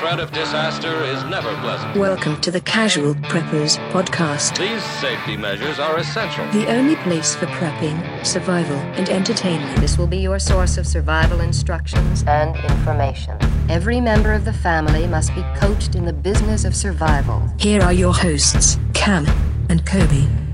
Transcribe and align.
threat 0.00 0.18
of 0.18 0.32
disaster 0.32 1.04
is 1.04 1.22
never 1.24 1.54
pleasant. 1.56 1.94
Welcome 1.94 2.40
to 2.40 2.50
the 2.50 2.62
Casual 2.62 3.14
Preppers 3.16 3.76
Podcast, 3.90 4.56
These 4.56 4.82
safety 4.98 5.36
measures 5.36 5.78
are 5.78 5.98
essential. 5.98 6.46
the 6.52 6.66
only 6.68 6.96
place 6.96 7.34
for 7.36 7.44
prepping, 7.48 8.24
survival, 8.24 8.78
and 8.96 9.10
entertainment. 9.10 9.78
This 9.78 9.98
will 9.98 10.06
be 10.06 10.16
your 10.16 10.38
source 10.38 10.78
of 10.78 10.86
survival 10.86 11.40
instructions 11.42 12.24
and 12.26 12.56
information. 12.70 13.36
Every 13.68 14.00
member 14.00 14.32
of 14.32 14.46
the 14.46 14.54
family 14.54 15.06
must 15.06 15.34
be 15.34 15.44
coached 15.54 15.94
in 15.94 16.06
the 16.06 16.14
business 16.14 16.64
of 16.64 16.74
survival. 16.74 17.42
Here 17.58 17.82
are 17.82 17.92
your 17.92 18.14
hosts, 18.14 18.78
Cam 18.94 19.26
and 19.68 19.84
Coby. 19.84 20.49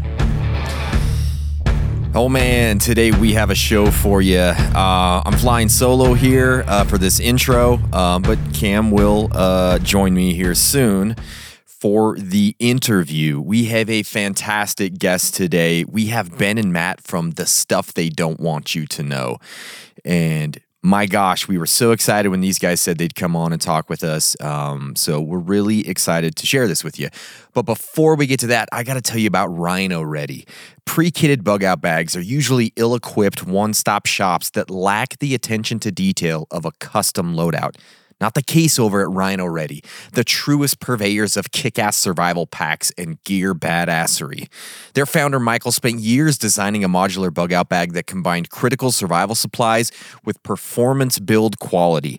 Oh 2.19 2.31
man, 2.31 2.79
today 2.79 3.11
we 3.11 3.35
have 3.35 3.51
a 3.51 3.55
show 3.55 3.91
for 3.91 4.23
you. 4.23 4.39
Uh, 4.39 5.23
I'm 5.23 5.35
flying 5.35 5.69
solo 5.69 6.15
here 6.15 6.65
uh, 6.67 6.85
for 6.85 6.97
this 6.97 7.21
intro, 7.21 7.79
uh, 7.93 8.19
but 8.19 8.39
Cam 8.55 8.91
will 8.91 9.29
uh, 9.33 9.79
join 9.81 10.15
me 10.15 10.33
here 10.33 10.55
soon 10.55 11.15
for 11.67 12.17
the 12.17 12.57
interview. 12.59 13.39
We 13.39 13.67
have 13.67 13.91
a 13.91 14.03
fantastic 14.03 14.97
guest 14.97 15.35
today. 15.35 15.85
We 15.85 16.07
have 16.07 16.39
Ben 16.39 16.57
and 16.57 16.73
Matt 16.73 17.03
from 17.03 17.33
The 17.33 17.45
Stuff 17.45 17.93
They 17.93 18.09
Don't 18.09 18.41
Want 18.41 18.75
You 18.75 18.87
to 18.87 19.03
Know. 19.03 19.37
And 20.03 20.59
my 20.87 21.07
gosh, 21.07 21.49
we 21.49 21.59
were 21.59 21.67
so 21.67 21.91
excited 21.91 22.29
when 22.29 22.41
these 22.41 22.61
guys 22.61 22.81
said 22.81 22.97
they'd 22.97 23.17
come 23.17 23.35
on 23.35 23.53
and 23.53 23.61
talk 23.61 23.91
with 23.91 24.05
us. 24.05 24.41
Um, 24.41 24.95
so 24.95 25.21
we're 25.21 25.39
really 25.39 25.89
excited 25.89 26.37
to 26.37 26.47
share 26.47 26.69
this 26.69 26.85
with 26.85 26.97
you. 26.97 27.09
But 27.55 27.63
before 27.63 28.15
we 28.15 28.29
get 28.29 28.39
to 28.41 28.47
that, 28.47 28.69
I 28.71 28.85
got 28.85 28.95
to 28.95 29.01
tell 29.01 29.19
you 29.19 29.27
about 29.27 29.49
Rino 29.49 30.01
Ready. 30.01 30.47
Pre 30.85 31.11
kitted 31.11 31.43
bug 31.43 31.65
out 31.65 31.81
bags 31.81 32.15
are 32.15 32.21
usually 32.21 32.73
ill 32.77 32.95
equipped 32.95 33.45
one 33.45 33.75
stop 33.75 34.07
shops 34.07 34.51
that 34.51 34.71
lack 34.71 35.19
the 35.19 35.35
attention 35.35 35.81
to 35.81 35.91
detail 35.91 36.47
of 36.53 36.65
a 36.65 36.71
custom 36.79 37.35
loadout. 37.35 37.75
Not 38.21 38.33
the 38.35 38.43
case 38.43 38.79
over 38.79 39.03
at 39.03 39.11
Rino 39.11 39.45
Ready, 39.45 39.85
the 40.13 40.25
truest 40.25 40.81
purveyors 40.81 41.37
of 41.37 41.53
kick 41.53 41.79
ass 41.79 41.99
survival 41.99 42.47
packs 42.47 42.91
and 42.97 43.23
gear 43.25 43.55
badassery. 43.55 44.49
Their 44.95 45.05
founder, 45.05 45.39
Michael, 45.39 45.73
spent 45.73 46.01
years 46.01 46.39
designing 46.39 46.83
a 46.83 46.89
modular 46.89 47.33
bug 47.33 47.53
out 47.53 47.69
bag 47.69 47.93
that 47.93 48.07
combined 48.07 48.49
critical 48.49 48.91
survival 48.91 49.35
supplies 49.35 49.93
with 50.25 50.43
performance 50.43 51.19
build 51.19 51.59
quality. 51.59 52.19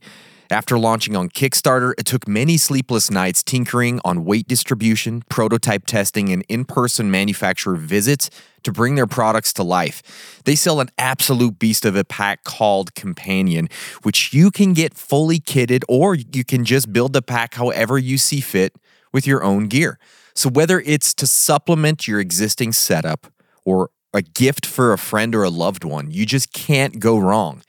After 0.50 0.80
launching 0.80 1.16
on 1.16 1.30
Kickstarter, 1.30 1.94
it 1.98 2.06
took 2.06 2.28
many 2.28 2.56
sleepless 2.56 3.12
nights 3.12 3.44
tinkering 3.44 4.00
on 4.06 4.24
weight 4.24 4.48
distribution, 4.48 5.24
prototype 5.30 5.86
testing, 5.86 6.32
and 6.32 6.46
in 6.48 6.64
person 6.64 7.12
manufacturer 7.12 7.76
visits 7.76 8.30
to 8.64 8.72
bring 8.72 8.96
their 8.96 9.08
products 9.08 9.52
to 9.54 9.64
life. 9.64 10.42
They 10.46 10.56
sell 10.56 10.80
an 10.80 10.90
absolute 10.98 11.60
beast 11.60 11.86
of 11.86 11.96
a 11.98 12.06
pack 12.06 12.46
called 12.46 12.96
Companion, 12.96 13.68
which 14.04 14.34
you 14.34 14.50
can 14.50 14.74
get 14.74 14.94
fully 14.94 15.40
kitted 15.40 15.84
or 15.90 16.16
you 16.16 16.46
can 16.46 16.64
just 16.64 16.94
build 16.94 17.12
the 17.12 17.22
pack 17.22 17.56
however 17.56 17.98
you 17.98 18.18
see 18.18 18.40
fit 18.40 18.74
with 19.12 19.28
your 19.28 19.44
own 19.44 19.68
gear. 19.68 20.00
So, 20.34 20.50
whether 20.50 20.80
it's 20.82 21.14
to 21.16 21.28
supplement 21.28 22.08
your 22.08 22.20
existing 22.20 22.72
setup 22.72 23.28
or 23.66 23.90
a 24.14 24.22
gift 24.22 24.66
for 24.66 24.94
a 24.94 24.98
friend 24.98 25.36
or 25.36 25.44
a 25.44 25.50
loved 25.50 25.84
one, 25.84 26.12
you 26.12 26.26
just 26.26 26.54
can't 26.54 27.00
go 27.00 27.18
wrong. 27.18 27.64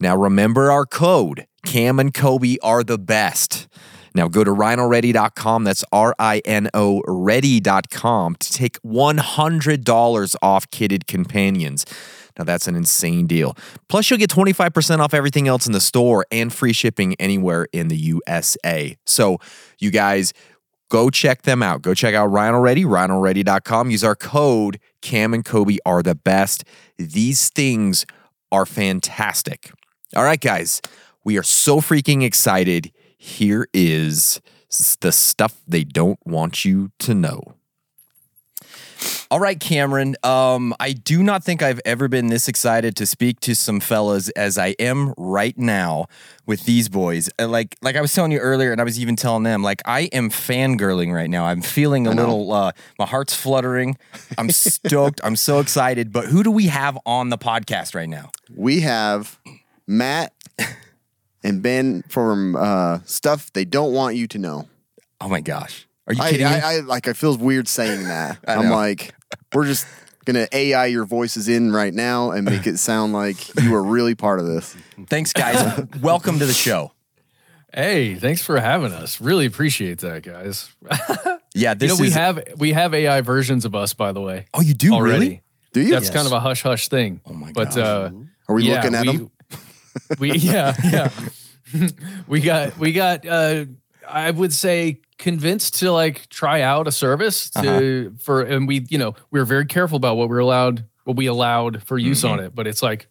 Now, 0.00 0.16
remember 0.16 0.70
our 0.70 0.86
code 0.86 1.46
Cam 1.64 1.98
and 1.98 2.12
Coby 2.12 2.56
are 2.62 2.84
the 2.84 2.98
best. 2.98 3.68
Now, 4.14 4.28
go 4.28 4.44
to 4.44 4.50
rinoready.com. 4.50 5.64
That's 5.64 5.84
R 5.90 6.14
I 6.18 6.40
N 6.44 6.70
O 6.72 7.02
ready.com 7.06 8.36
to 8.36 8.52
take 8.52 8.80
$100 8.82 10.36
off 10.40 10.70
kitted 10.70 11.06
companions. 11.06 11.84
Now, 12.38 12.44
that's 12.44 12.66
an 12.66 12.74
insane 12.76 13.26
deal. 13.26 13.56
Plus, 13.88 14.10
you'll 14.10 14.18
get 14.18 14.30
25% 14.30 14.98
off 14.98 15.14
everything 15.14 15.48
else 15.48 15.66
in 15.66 15.72
the 15.72 15.80
store 15.80 16.26
and 16.30 16.52
free 16.52 16.72
shipping 16.72 17.14
anywhere 17.20 17.66
in 17.72 17.88
the 17.88 17.96
USA. 17.96 18.96
So, 19.06 19.38
you 19.78 19.90
guys, 19.90 20.32
go 20.88 21.10
check 21.10 21.42
them 21.42 21.62
out. 21.62 21.82
Go 21.82 21.94
check 21.94 22.14
out 22.14 22.26
Rino 22.26 22.58
Ready, 22.60 22.84
rinoready.com. 22.84 23.90
Use 23.90 24.04
our 24.04 24.16
code 24.16 24.80
Cam 25.00 25.34
and 25.34 25.44
Coby 25.44 25.78
are 25.84 26.02
the 26.02 26.14
best. 26.14 26.64
These 26.98 27.50
things 27.50 28.06
are 28.50 28.66
fantastic. 28.66 29.70
All 30.16 30.24
right, 30.24 30.40
guys, 30.40 30.80
we 31.24 31.38
are 31.38 31.42
so 31.42 31.80
freaking 31.80 32.22
excited. 32.22 32.92
Here 33.16 33.66
is 33.72 34.40
the 35.00 35.12
stuff 35.12 35.60
they 35.66 35.84
don't 35.84 36.18
want 36.24 36.64
you 36.64 36.90
to 37.00 37.14
know. 37.14 37.54
All 39.30 39.40
right, 39.40 39.58
Cameron. 39.58 40.16
Um, 40.22 40.74
I 40.80 40.92
do 40.92 41.22
not 41.22 41.44
think 41.44 41.62
I've 41.62 41.80
ever 41.84 42.08
been 42.08 42.28
this 42.28 42.48
excited 42.48 42.96
to 42.96 43.06
speak 43.06 43.40
to 43.40 43.54
some 43.54 43.80
fellas 43.80 44.28
as 44.30 44.56
I 44.56 44.68
am 44.78 45.12
right 45.18 45.56
now 45.58 46.06
with 46.46 46.64
these 46.64 46.88
boys. 46.88 47.28
Uh, 47.38 47.48
Like, 47.48 47.76
like 47.82 47.96
I 47.96 48.00
was 48.00 48.14
telling 48.14 48.32
you 48.32 48.38
earlier, 48.38 48.72
and 48.72 48.80
I 48.80 48.84
was 48.84 48.98
even 48.98 49.16
telling 49.16 49.42
them, 49.42 49.62
like 49.62 49.82
I 49.84 50.02
am 50.12 50.30
fangirling 50.30 51.12
right 51.12 51.28
now. 51.28 51.44
I'm 51.46 51.60
feeling 51.62 52.06
a 52.06 52.12
little. 52.12 52.52
Uh, 52.52 52.72
my 52.98 53.06
heart's 53.06 53.34
fluttering. 53.34 53.96
I'm 54.38 54.50
stoked. 54.50 55.20
I'm 55.24 55.36
so 55.36 55.58
excited. 55.58 56.12
But 56.12 56.26
who 56.26 56.42
do 56.42 56.50
we 56.50 56.66
have 56.68 56.98
on 57.04 57.28
the 57.30 57.38
podcast 57.38 57.94
right 57.94 58.08
now? 58.08 58.30
we 58.54 58.80
have 58.80 59.38
Matt 59.86 60.32
and 61.44 61.62
Ben 61.62 62.02
from 62.08 62.56
uh, 62.56 62.98
stuff 63.04 63.52
they 63.52 63.64
don't 63.64 63.92
want 63.92 64.16
you 64.16 64.26
to 64.28 64.38
know. 64.38 64.68
Oh 65.20 65.28
my 65.28 65.40
gosh, 65.40 65.86
are 66.08 66.14
you 66.14 66.22
I, 66.22 66.30
kidding 66.32 66.46
me? 66.46 66.52
I, 66.52 66.76
I 66.76 66.80
like. 66.80 67.06
I 67.06 67.12
feel 67.12 67.36
weird 67.36 67.68
saying 67.68 68.02
that. 68.08 68.38
I 68.48 68.54
I'm 68.56 68.68
know. 68.70 68.74
like, 68.74 69.14
we're 69.52 69.66
just 69.66 69.86
gonna 70.24 70.48
AI 70.52 70.86
your 70.86 71.04
voices 71.04 71.48
in 71.48 71.70
right 71.70 71.92
now 71.94 72.30
and 72.32 72.44
make 72.44 72.66
it 72.66 72.78
sound 72.78 73.12
like 73.12 73.54
you 73.62 73.74
are 73.74 73.82
really 73.84 74.14
part 74.14 74.40
of 74.40 74.46
this. 74.46 74.74
Thanks, 75.08 75.32
guys. 75.32 75.86
Welcome 76.02 76.38
to 76.40 76.46
the 76.46 76.52
show. 76.54 76.92
Hey, 77.72 78.14
thanks 78.14 78.40
for 78.42 78.58
having 78.60 78.92
us. 78.92 79.20
Really 79.20 79.46
appreciate 79.46 79.98
that, 80.00 80.22
guys. 80.22 80.70
Yeah, 81.56 81.70
You 81.70 81.74
this 81.76 81.90
know, 81.98 82.02
we 82.02 82.08
is. 82.08 82.14
have 82.14 82.42
we 82.56 82.72
have 82.72 82.94
AI 82.94 83.20
versions 83.20 83.64
of 83.64 83.76
us, 83.76 83.94
by 83.94 84.10
the 84.10 84.20
way. 84.20 84.46
oh, 84.54 84.60
you 84.60 84.74
do 84.74 84.92
already. 84.92 85.18
really? 85.18 85.42
Do 85.72 85.80
you? 85.82 85.90
That's 85.92 86.10
kind 86.10 86.26
of 86.26 86.32
a 86.32 86.40
hush 86.40 86.62
hush 86.64 86.88
thing. 86.88 87.20
Oh 87.26 87.32
my 87.32 87.52
god! 87.52 87.54
But 87.54 87.78
uh, 87.78 88.10
Are 88.48 88.54
we 88.56 88.64
yeah, 88.64 88.74
looking 88.74 88.94
at 88.96 89.06
we, 89.06 89.16
them? 89.18 89.30
We 90.18 90.32
yeah 90.32 90.74
yeah. 90.84 91.10
we 92.28 92.40
got 92.40 92.78
we 92.78 92.92
got. 92.92 93.26
Uh, 93.26 93.64
I 94.08 94.30
would 94.30 94.52
say 94.52 95.00
convinced 95.18 95.78
to 95.80 95.90
like 95.92 96.28
try 96.28 96.60
out 96.60 96.86
a 96.88 96.92
service 96.92 97.50
to 97.50 98.06
Uh-huh. 98.08 98.16
for 98.18 98.42
and 98.42 98.68
we 98.68 98.86
you 98.90 98.98
know 98.98 99.14
we 99.30 99.38
were 99.40 99.46
very 99.46 99.64
careful 99.66 99.96
about 99.96 100.16
what 100.16 100.28
we 100.28 100.34
were 100.34 100.40
allowed 100.40 100.84
what 101.04 101.16
we 101.16 101.26
allowed 101.26 101.82
for 101.84 101.96
use 101.98 102.22
Mm-hmm. 102.22 102.32
on 102.32 102.40
it. 102.40 102.54
But 102.54 102.66
it's 102.66 102.82
like 102.82 103.06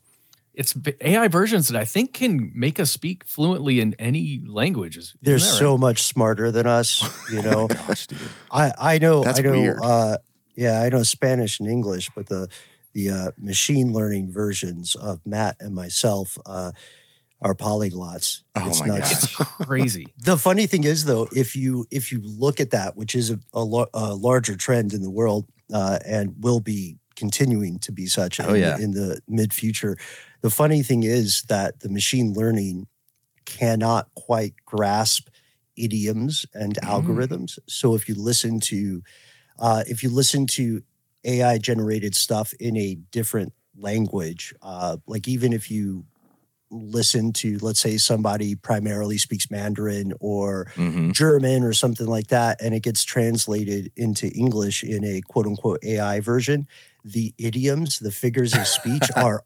it's 0.53 0.75
AI 1.01 1.27
versions 1.29 1.67
that 1.69 1.81
I 1.81 1.85
think 1.85 2.13
can 2.13 2.51
make 2.53 2.79
us 2.79 2.91
speak 2.91 3.23
fluently 3.25 3.79
in 3.79 3.95
any 3.97 4.39
languages. 4.45 5.15
they're 5.23 5.35
Isn't 5.37 5.49
that 5.49 5.57
so 5.57 5.71
right? 5.71 5.79
much 5.79 6.03
smarter 6.03 6.51
than 6.51 6.67
us 6.67 7.01
you 7.31 7.41
know 7.47 7.67
Gosh, 7.67 8.05
dude. 8.05 8.19
i 8.51 8.71
i 8.77 8.97
know 8.99 9.23
That's 9.23 9.39
i 9.39 9.41
know 9.41 9.51
weird. 9.53 9.79
uh 9.81 10.17
yeah 10.55 10.81
i 10.83 10.89
know 10.89 11.01
spanish 11.01 11.59
and 11.59 11.67
english 11.67 12.11
but 12.15 12.27
the 12.27 12.47
the 12.93 13.09
uh, 13.09 13.31
machine 13.37 13.91
learning 13.93 14.31
versions 14.31 14.95
of 14.95 15.19
matt 15.25 15.55
and 15.59 15.73
myself 15.75 16.37
uh 16.45 16.71
are 17.41 17.53
polyglots 17.55 18.41
Oh 18.55 18.67
it's 18.67 18.79
my 18.79 18.87
nuts. 18.87 19.09
gosh. 19.11 19.39
It's 19.41 19.65
crazy. 19.65 20.07
the 20.17 20.37
funny 20.37 20.65
thing 20.67 20.83
is 20.85 21.03
though 21.05 21.27
if 21.35 21.55
you 21.55 21.85
if 21.91 22.11
you 22.11 22.21
look 22.23 22.59
at 22.61 22.71
that 22.71 22.95
which 22.95 23.15
is 23.15 23.31
a, 23.31 23.39
a, 23.53 23.63
lar- 23.63 23.89
a 23.93 24.13
larger 24.13 24.55
trend 24.55 24.93
in 24.93 25.01
the 25.01 25.09
world 25.11 25.45
uh, 25.73 25.99
and 26.05 26.35
will 26.39 26.59
be 26.61 26.97
continuing 27.15 27.79
to 27.79 27.91
be 27.91 28.05
such 28.07 28.39
Oh, 28.39 28.53
in, 28.53 28.61
yeah. 28.61 28.77
the, 28.77 28.83
in 28.83 28.91
the 28.91 29.19
mid 29.27 29.53
future 29.53 29.97
the 30.41 30.49
funny 30.49 30.83
thing 30.83 31.03
is 31.03 31.43
that 31.49 31.81
the 31.81 31.89
machine 31.89 32.33
learning 32.33 32.87
cannot 33.45 34.07
quite 34.15 34.53
grasp 34.65 35.27
idioms 35.75 36.45
and 36.53 36.75
Mm. 36.75 36.87
algorithms 36.87 37.59
so 37.67 37.93
if 37.95 38.07
you 38.07 38.15
listen 38.15 38.59
to 38.61 39.01
uh, 39.59 39.83
if 39.87 40.01
you 40.03 40.09
listen 40.09 40.47
to 40.47 40.81
ai 41.25 41.57
generated 41.57 42.15
stuff 42.15 42.53
in 42.59 42.75
a 42.77 42.95
different 43.11 43.53
language 43.77 44.53
uh, 44.61 44.97
like 45.07 45.27
even 45.27 45.51
if 45.53 45.71
you 45.71 46.05
listen 46.69 47.31
to 47.31 47.57
let's 47.61 47.79
say 47.79 47.97
somebody 47.97 48.55
primarily 48.55 49.17
speaks 49.17 49.49
mandarin 49.51 50.11
or 50.19 50.67
hmm 50.75 51.11
german 51.11 51.63
or 51.63 51.71
something 51.73 52.07
like 52.07 52.27
that 52.27 52.59
and 52.61 52.73
it 52.73 52.81
gets 52.81 53.03
translated 53.03 53.91
into 53.95 54.27
english 54.33 54.83
in 54.83 55.03
a 55.03 55.21
quote 55.21 55.45
unquote 55.45 55.79
ai 55.83 56.19
version 56.19 56.67
the 57.05 57.31
idioms 57.37 57.99
the 57.99 58.11
figures 58.11 58.55
of 58.55 58.65
speech 58.67 59.03
are 59.15 59.43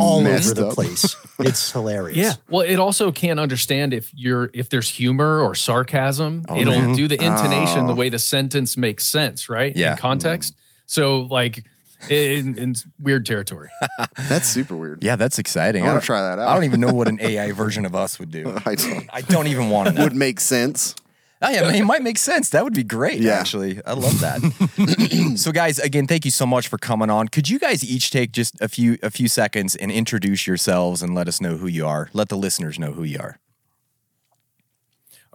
all 0.00 0.26
over 0.26 0.54
the 0.54 0.66
up. 0.68 0.74
place 0.74 1.16
it's 1.38 1.70
hilarious 1.72 2.16
Yeah. 2.16 2.32
Well, 2.48 2.62
it 2.62 2.76
also 2.78 3.12
can't 3.12 3.38
understand 3.38 3.92
if 3.94 4.10
you're 4.14 4.50
if 4.52 4.68
there's 4.70 4.88
humor 4.88 5.40
or 5.40 5.54
sarcasm. 5.54 6.44
Oh, 6.48 6.58
It'll 6.58 6.72
man. 6.74 6.94
do 6.96 7.06
the 7.06 7.14
intonation 7.22 7.86
the 7.86 7.92
Oh. 7.92 7.96
way 7.96 8.08
the 8.08 8.18
sentence 8.18 8.76
makes 8.76 9.04
sense, 9.06 9.48
right? 9.48 9.76
Yeah. 9.76 9.92
In 9.92 9.98
context. 9.98 10.54
So 10.88 11.20
like 11.30 11.64
in, 12.10 12.58
in 12.58 12.74
weird 13.00 13.24
territory. 13.26 13.68
That's 14.28 14.48
super 14.48 14.76
weird. 14.76 15.02
Yeah, 15.04 15.16
that's 15.16 15.38
exciting. 15.38 15.82
I 15.82 15.86
wanna 15.86 15.98
don't- 16.00 16.04
try 16.04 16.22
that 16.22 16.38
out. 16.40 16.48
I 16.48 16.54
don't 16.54 16.64
even 16.64 16.80
know 16.80 16.92
what 16.92 17.06
an 17.08 17.18
AI 17.20 17.52
version 17.52 17.84
of 17.86 17.94
us 17.94 18.18
would 18.18 18.30
do. 18.30 18.56
I 18.66 18.74
don't- 18.74 19.08
I 19.12 19.20
don't 19.20 19.46
even 19.48 19.70
want 19.70 19.88
to 19.88 19.94
know. 19.94 20.04
would 20.04 20.14
make 20.16 20.40
sense. 20.40 20.94
Oh, 21.40 21.48
yeah, 21.50 21.72
it 21.72 21.84
might 21.84 22.02
make 22.02 22.18
sense. 22.18 22.50
That 22.50 22.64
would 22.64 22.74
be 22.74 22.82
great, 22.82 23.20
Yeah. 23.20 23.34
actually. 23.34 23.80
I 23.86 23.92
love 23.92 24.18
that. 24.20 25.36
so, 25.38 25.52
guys, 25.52 25.78
again, 25.78 26.08
thank 26.08 26.24
you 26.24 26.32
so 26.32 26.44
much 26.46 26.66
for 26.66 26.78
coming 26.78 27.10
on. 27.10 27.28
Could 27.28 27.48
you 27.48 27.60
guys 27.60 27.84
each 27.88 28.10
take 28.10 28.32
just 28.32 28.60
a 28.60 28.66
few 28.68 28.98
a 29.04 29.10
few 29.10 29.28
seconds 29.28 29.76
and 29.76 29.92
introduce 29.92 30.48
yourselves 30.48 31.00
and 31.00 31.14
let 31.14 31.28
us 31.28 31.40
know 31.40 31.56
who 31.56 31.68
you 31.68 31.86
are? 31.86 32.10
Let 32.12 32.28
the 32.28 32.36
listeners 32.36 32.76
know 32.80 32.90
who 32.92 33.04
you 33.04 33.18
are. 33.20 33.38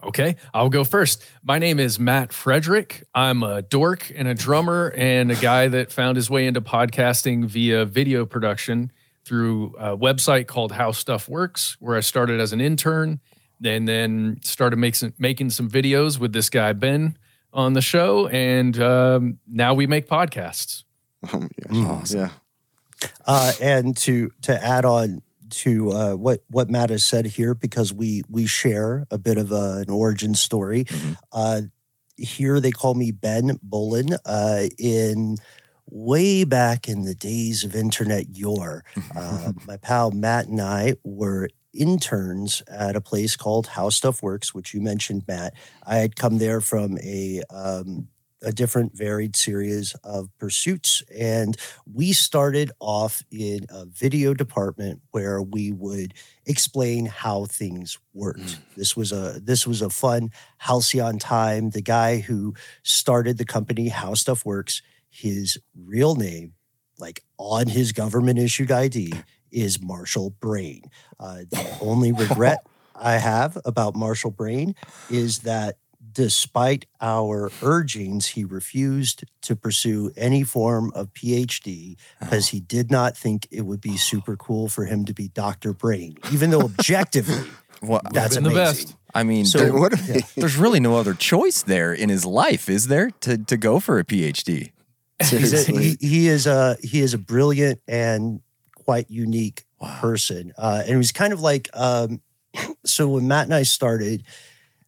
Okay, 0.04 0.36
I'll 0.52 0.68
go 0.68 0.84
first. 0.84 1.24
My 1.42 1.58
name 1.58 1.80
is 1.80 1.98
Matt 1.98 2.30
Frederick. 2.30 3.04
I'm 3.14 3.42
a 3.42 3.62
dork 3.62 4.12
and 4.14 4.28
a 4.28 4.34
drummer 4.34 4.92
and 4.94 5.30
a 5.32 5.34
guy 5.34 5.68
that 5.68 5.90
found 5.90 6.16
his 6.16 6.28
way 6.28 6.46
into 6.46 6.60
podcasting 6.60 7.46
via 7.46 7.86
video 7.86 8.26
production 8.26 8.92
through 9.24 9.74
a 9.78 9.96
website 9.96 10.46
called 10.46 10.72
How 10.72 10.92
Stuff 10.92 11.26
Works, 11.26 11.78
where 11.80 11.96
I 11.96 12.00
started 12.00 12.38
as 12.38 12.52
an 12.52 12.60
intern 12.60 13.18
and 13.64 13.88
then 13.88 14.40
started 14.42 14.76
making 14.76 15.14
making 15.18 15.48
some 15.48 15.70
videos 15.70 16.18
with 16.18 16.34
this 16.34 16.50
guy 16.50 16.74
Ben 16.74 17.16
on 17.54 17.72
the 17.72 17.80
show, 17.80 18.28
and 18.28 18.78
um, 18.82 19.38
now 19.46 19.72
we 19.72 19.86
make 19.86 20.06
podcasts. 20.06 20.84
Oh 21.32 21.40
my 21.40 21.48
gosh. 21.66 21.86
Awesome. 21.86 22.20
Yeah. 22.20 22.28
Uh, 23.24 23.52
and 23.62 23.96
to 23.98 24.30
to 24.42 24.62
add 24.62 24.84
on 24.84 25.22
to 25.50 25.92
uh, 25.92 26.14
what 26.14 26.40
what 26.48 26.70
Matt 26.70 26.90
has 26.90 27.04
said 27.04 27.26
here, 27.26 27.54
because 27.54 27.92
we 27.92 28.22
we 28.28 28.46
share 28.46 29.06
a 29.10 29.18
bit 29.18 29.38
of 29.38 29.52
a, 29.52 29.82
an 29.86 29.90
origin 29.90 30.34
story. 30.34 30.84
Mhm. 30.84 31.16
Uh, 31.32 31.60
here 32.16 32.60
they 32.60 32.70
call 32.70 32.94
me 32.94 33.10
Ben 33.10 33.58
Bowlin. 33.62 34.16
Uh, 34.24 34.64
in 34.78 35.36
way 35.90 36.44
back 36.44 36.88
in 36.88 37.02
the 37.02 37.14
days 37.14 37.64
of 37.64 37.74
internet 37.74 38.36
yore, 38.36 38.84
uh, 39.14 39.52
my 39.66 39.76
pal 39.76 40.10
Matt 40.10 40.46
and 40.46 40.60
I 40.60 40.94
were 41.04 41.48
interns 41.72 42.62
at 42.68 42.96
a 42.96 43.00
place 43.00 43.36
called 43.36 43.66
How 43.66 43.88
Stuff 43.90 44.22
Works, 44.22 44.54
which 44.54 44.72
you 44.74 44.80
mentioned, 44.80 45.24
Matt. 45.26 45.54
I 45.84 45.96
had 45.96 46.16
come 46.16 46.38
there 46.38 46.60
from 46.60 46.98
a 46.98 47.42
um, 47.50 48.08
a 48.44 48.52
different 48.52 48.96
varied 48.96 49.34
series 49.36 49.94
of 50.04 50.28
pursuits 50.38 51.02
and 51.16 51.56
we 51.92 52.12
started 52.12 52.70
off 52.80 53.22
in 53.30 53.66
a 53.70 53.86
video 53.86 54.34
department 54.34 55.00
where 55.10 55.40
we 55.42 55.72
would 55.72 56.14
explain 56.46 57.06
how 57.06 57.46
things 57.46 57.98
worked. 58.12 58.58
This 58.76 58.96
was 58.96 59.12
a 59.12 59.40
this 59.42 59.66
was 59.66 59.82
a 59.82 59.90
fun 59.90 60.30
halcyon 60.58 61.18
time. 61.18 61.70
The 61.70 61.82
guy 61.82 62.18
who 62.18 62.54
started 62.82 63.38
the 63.38 63.44
company 63.44 63.88
How 63.88 64.14
Stuff 64.14 64.44
Works, 64.44 64.82
his 65.10 65.58
real 65.76 66.14
name, 66.14 66.54
like 66.98 67.22
on 67.38 67.66
his 67.66 67.92
government 67.92 68.38
issued 68.38 68.70
ID, 68.70 69.12
is 69.50 69.80
Marshall 69.80 70.30
Brain. 70.30 70.82
Uh, 71.18 71.44
the 71.50 71.78
only 71.80 72.12
regret 72.24 72.66
I 72.94 73.14
have 73.14 73.58
about 73.64 73.96
Marshall 73.96 74.30
Brain 74.30 74.74
is 75.10 75.40
that 75.40 75.78
despite 76.14 76.86
our 77.00 77.50
urgings, 77.62 78.28
he 78.28 78.44
refused 78.44 79.24
to 79.42 79.54
pursue 79.56 80.12
any 80.16 80.42
form 80.44 80.92
of 80.94 81.12
PhD 81.12 81.96
because 82.20 82.48
he 82.48 82.60
did 82.60 82.90
not 82.90 83.16
think 83.16 83.46
it 83.50 83.62
would 83.62 83.80
be 83.80 83.96
super 83.96 84.36
cool 84.36 84.68
for 84.68 84.84
him 84.86 85.04
to 85.04 85.12
be 85.12 85.28
Dr. 85.28 85.72
Brain, 85.72 86.16
even 86.32 86.50
though 86.50 86.62
objectively 86.62 87.36
What? 87.80 88.12
that's 88.14 88.36
the 88.36 88.48
best. 88.50 88.94
I 89.14 89.24
mean, 89.24 89.44
So- 89.44 89.58
there- 89.58 89.96
he- 89.96 90.40
there's 90.40 90.56
really 90.56 90.80
no 90.80 90.96
other 90.96 91.12
choice 91.14 91.62
there 91.62 91.92
in 91.92 92.08
his 92.08 92.24
life, 92.24 92.68
is 92.70 92.86
there, 92.86 93.10
to 93.20 93.36
to 93.36 93.56
go 93.56 93.78
for 93.80 93.98
a 93.98 94.04
PhD? 94.04 94.70
He's 95.20 95.32
a, 95.52 95.58
Seriously. 95.58 95.96
he, 96.00 96.08
he 96.08 96.28
is 96.28 96.46
a 96.46 96.76
he 96.82 97.00
is 97.00 97.12
a 97.14 97.18
brilliant 97.18 97.80
and 97.86 98.40
quite 98.74 99.10
unique 99.10 99.64
person, 100.00 100.52
uh, 100.58 100.78
and 100.80 100.88
he 100.90 100.96
was 100.96 101.12
kind 101.12 101.32
of 101.32 101.40
like 101.40 101.68
um, 101.74 102.20
so 102.86 103.08
when 103.08 103.28
Matt 103.28 103.44
and 103.44 103.54
I 103.54 103.64
started. 103.64 104.24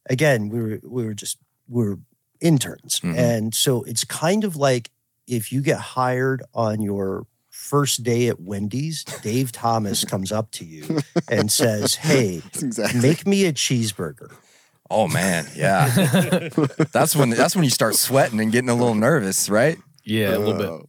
Again, 0.09 0.49
we 0.49 0.61
were 0.61 0.81
we 0.85 1.05
were 1.05 1.15
just 1.15 1.39
we 1.69 1.85
were 1.85 1.99
interns, 2.41 3.01
Mhm. 3.01 3.17
and 3.17 3.55
so 3.55 3.83
it's 3.85 4.05
kind 4.05 4.45
of 4.45 4.57
like 4.57 4.91
if 5.27 5.51
you 5.53 5.61
get 5.63 5.79
hired 5.79 6.43
on 6.55 6.81
your 6.81 7.27
first 7.51 8.05
day 8.05 8.29
at 8.29 8.41
Wendy's, 8.41 9.03
Dave 9.23 9.51
Thomas 9.51 10.05
comes 10.13 10.31
up 10.31 10.51
to 10.53 10.65
you 10.65 11.01
and 11.29 11.51
says, 11.51 11.97
"Hey, 11.97 12.43
exactly. 12.55 13.01
make 13.01 13.27
me 13.27 13.45
a 13.47 13.53
cheeseburger." 13.53 14.33
Oh 14.89 15.09
man, 15.09 15.49
yeah. 15.57 15.89
that's 16.93 17.17
when 17.17 17.31
that's 17.31 17.57
when 17.57 17.65
you 17.65 17.71
start 17.71 17.97
sweating 17.97 18.39
and 18.41 18.53
getting 18.53 18.69
a 18.71 18.75
little 18.75 18.95
nervous, 18.95 19.49
right? 19.49 19.79
Yeah, 20.05 20.37
a 20.37 20.39
little 20.39 20.79
bit. 20.79 20.89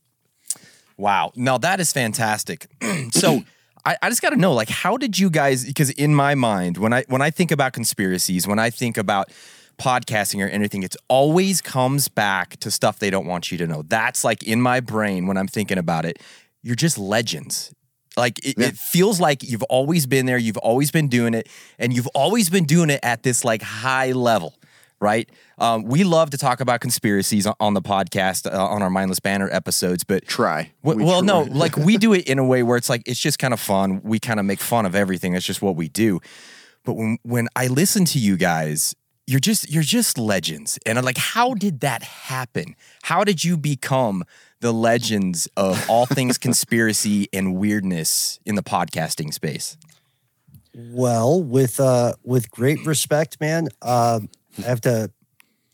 Wow. 0.98 1.32
Now 1.36 1.58
that 1.60 1.80
is 1.80 1.92
fantastic. 1.92 2.68
so 3.12 3.44
I, 3.88 3.96
I 4.02 4.10
just 4.10 4.22
got 4.22 4.32
to 4.32 4.36
know, 4.36 4.54
like, 4.54 4.70
how 4.70 4.98
did 4.98 5.18
you 5.18 5.30
guys? 5.30 5.64
Because 5.66 5.92
in 5.92 6.14
my 6.14 6.36
mind, 6.36 6.78
when 6.78 6.94
I 6.94 7.04
when 7.08 7.22
I 7.22 7.30
think 7.32 7.52
about 7.52 7.72
conspiracies, 7.74 8.46
when 8.46 8.60
I 8.60 8.70
think 8.70 8.98
about 8.98 9.32
podcasting 9.78 10.44
or 10.44 10.50
anything, 10.50 10.84
it 10.84 10.96
always 11.08 11.62
comes 11.62 12.08
back 12.10 12.58
to 12.58 12.70
stuff 12.72 13.00
they 13.00 13.10
don't 13.10 13.28
want 13.28 13.52
you 13.52 13.58
to 13.60 13.68
know. 13.68 13.84
That's 13.84 14.24
like 14.24 14.44
in 14.44 14.62
my 14.62 14.80
brain 14.82 15.28
when 15.28 15.38
I'm 15.38 15.48
thinking 15.48 15.78
about 15.78 16.04
it. 16.06 16.22
You're 16.64 16.76
just 16.76 16.98
legends. 16.98 17.74
Like 18.18 18.40
it, 18.46 18.56
Yeah. 18.58 18.68
it 18.68 18.76
feels 18.76 19.22
like 19.22 19.44
you've 19.44 19.64
always 19.64 20.06
been 20.08 20.26
there, 20.26 20.40
you've 20.40 20.58
always 20.58 20.92
been 20.92 21.08
doing 21.08 21.34
it, 21.34 21.48
and 21.80 21.94
you've 21.94 22.08
always 22.16 22.50
been 22.50 22.66
doing 22.66 22.90
it 22.90 23.00
at 23.04 23.24
this 23.24 23.46
like 23.46 23.62
high 23.62 24.12
level, 24.12 24.56
right? 25.00 25.30
Um, 25.58 25.84
we 25.84 26.04
love 26.04 26.30
to 26.32 26.38
talk 26.38 26.60
about 26.60 26.82
conspiracies 26.82 27.46
on, 27.46 27.56
on 27.60 27.74
the 27.74 27.82
podcast 27.82 28.52
uh, 28.52 28.66
on 28.66 28.82
our 28.82 28.90
mindless 28.90 29.20
banter 29.20 29.52
episodes, 29.54 30.04
but 30.04 30.26
Try. 30.28 30.72
well, 30.84 30.98
We 30.98 31.04
well, 31.04 31.22
no, 31.22 31.42
like 31.42 31.78
we 31.78 31.98
do 32.06 32.14
it 32.14 32.28
in 32.28 32.40
a 32.40 32.46
way 32.46 32.64
where 32.64 32.78
it's 32.78 32.90
like 32.90 33.04
it's 33.06 33.20
just 33.20 33.40
kind 33.40 33.54
of 33.54 33.60
fun. 33.60 34.02
We 34.04 34.20
kind 34.20 34.40
of 34.40 34.46
make 34.46 34.60
fun 34.60 34.86
of 34.86 34.96
everything. 34.96 35.36
It's 35.36 35.46
just 35.46 35.62
what 35.62 35.76
we 35.76 35.90
do. 35.90 36.20
But 36.84 36.94
when 36.94 37.18
when 37.24 37.48
I 37.56 37.68
listen 37.68 38.06
to 38.06 38.20
you 38.20 38.38
guys, 38.38 38.96
you're 39.28 39.40
just 39.42 39.70
you're 39.70 39.84
just 39.84 40.18
legends. 40.18 40.80
And 40.86 40.98
I'm 40.98 41.04
like, 41.06 41.18
how 41.18 41.54
did 41.54 41.82
that 41.82 42.02
happen? 42.02 42.76
How 43.04 43.24
did 43.24 43.44
you 43.44 43.58
become 43.58 44.24
the 44.62 44.72
legends 44.74 45.48
of 45.58 45.88
all 45.90 46.06
things 46.06 46.38
conspiracy 46.48 47.28
and 47.34 47.56
weirdness 47.58 48.40
in 48.46 48.56
the 48.56 48.64
podcasting 48.64 49.34
space? 49.34 49.78
Well, 50.74 51.44
with 51.44 51.80
uh, 51.80 52.14
with 52.24 52.52
great 52.52 52.86
respect, 52.86 53.42
man, 53.42 53.68
um, 53.82 54.30
I 54.60 54.62
have 54.68 54.82
to 54.82 55.12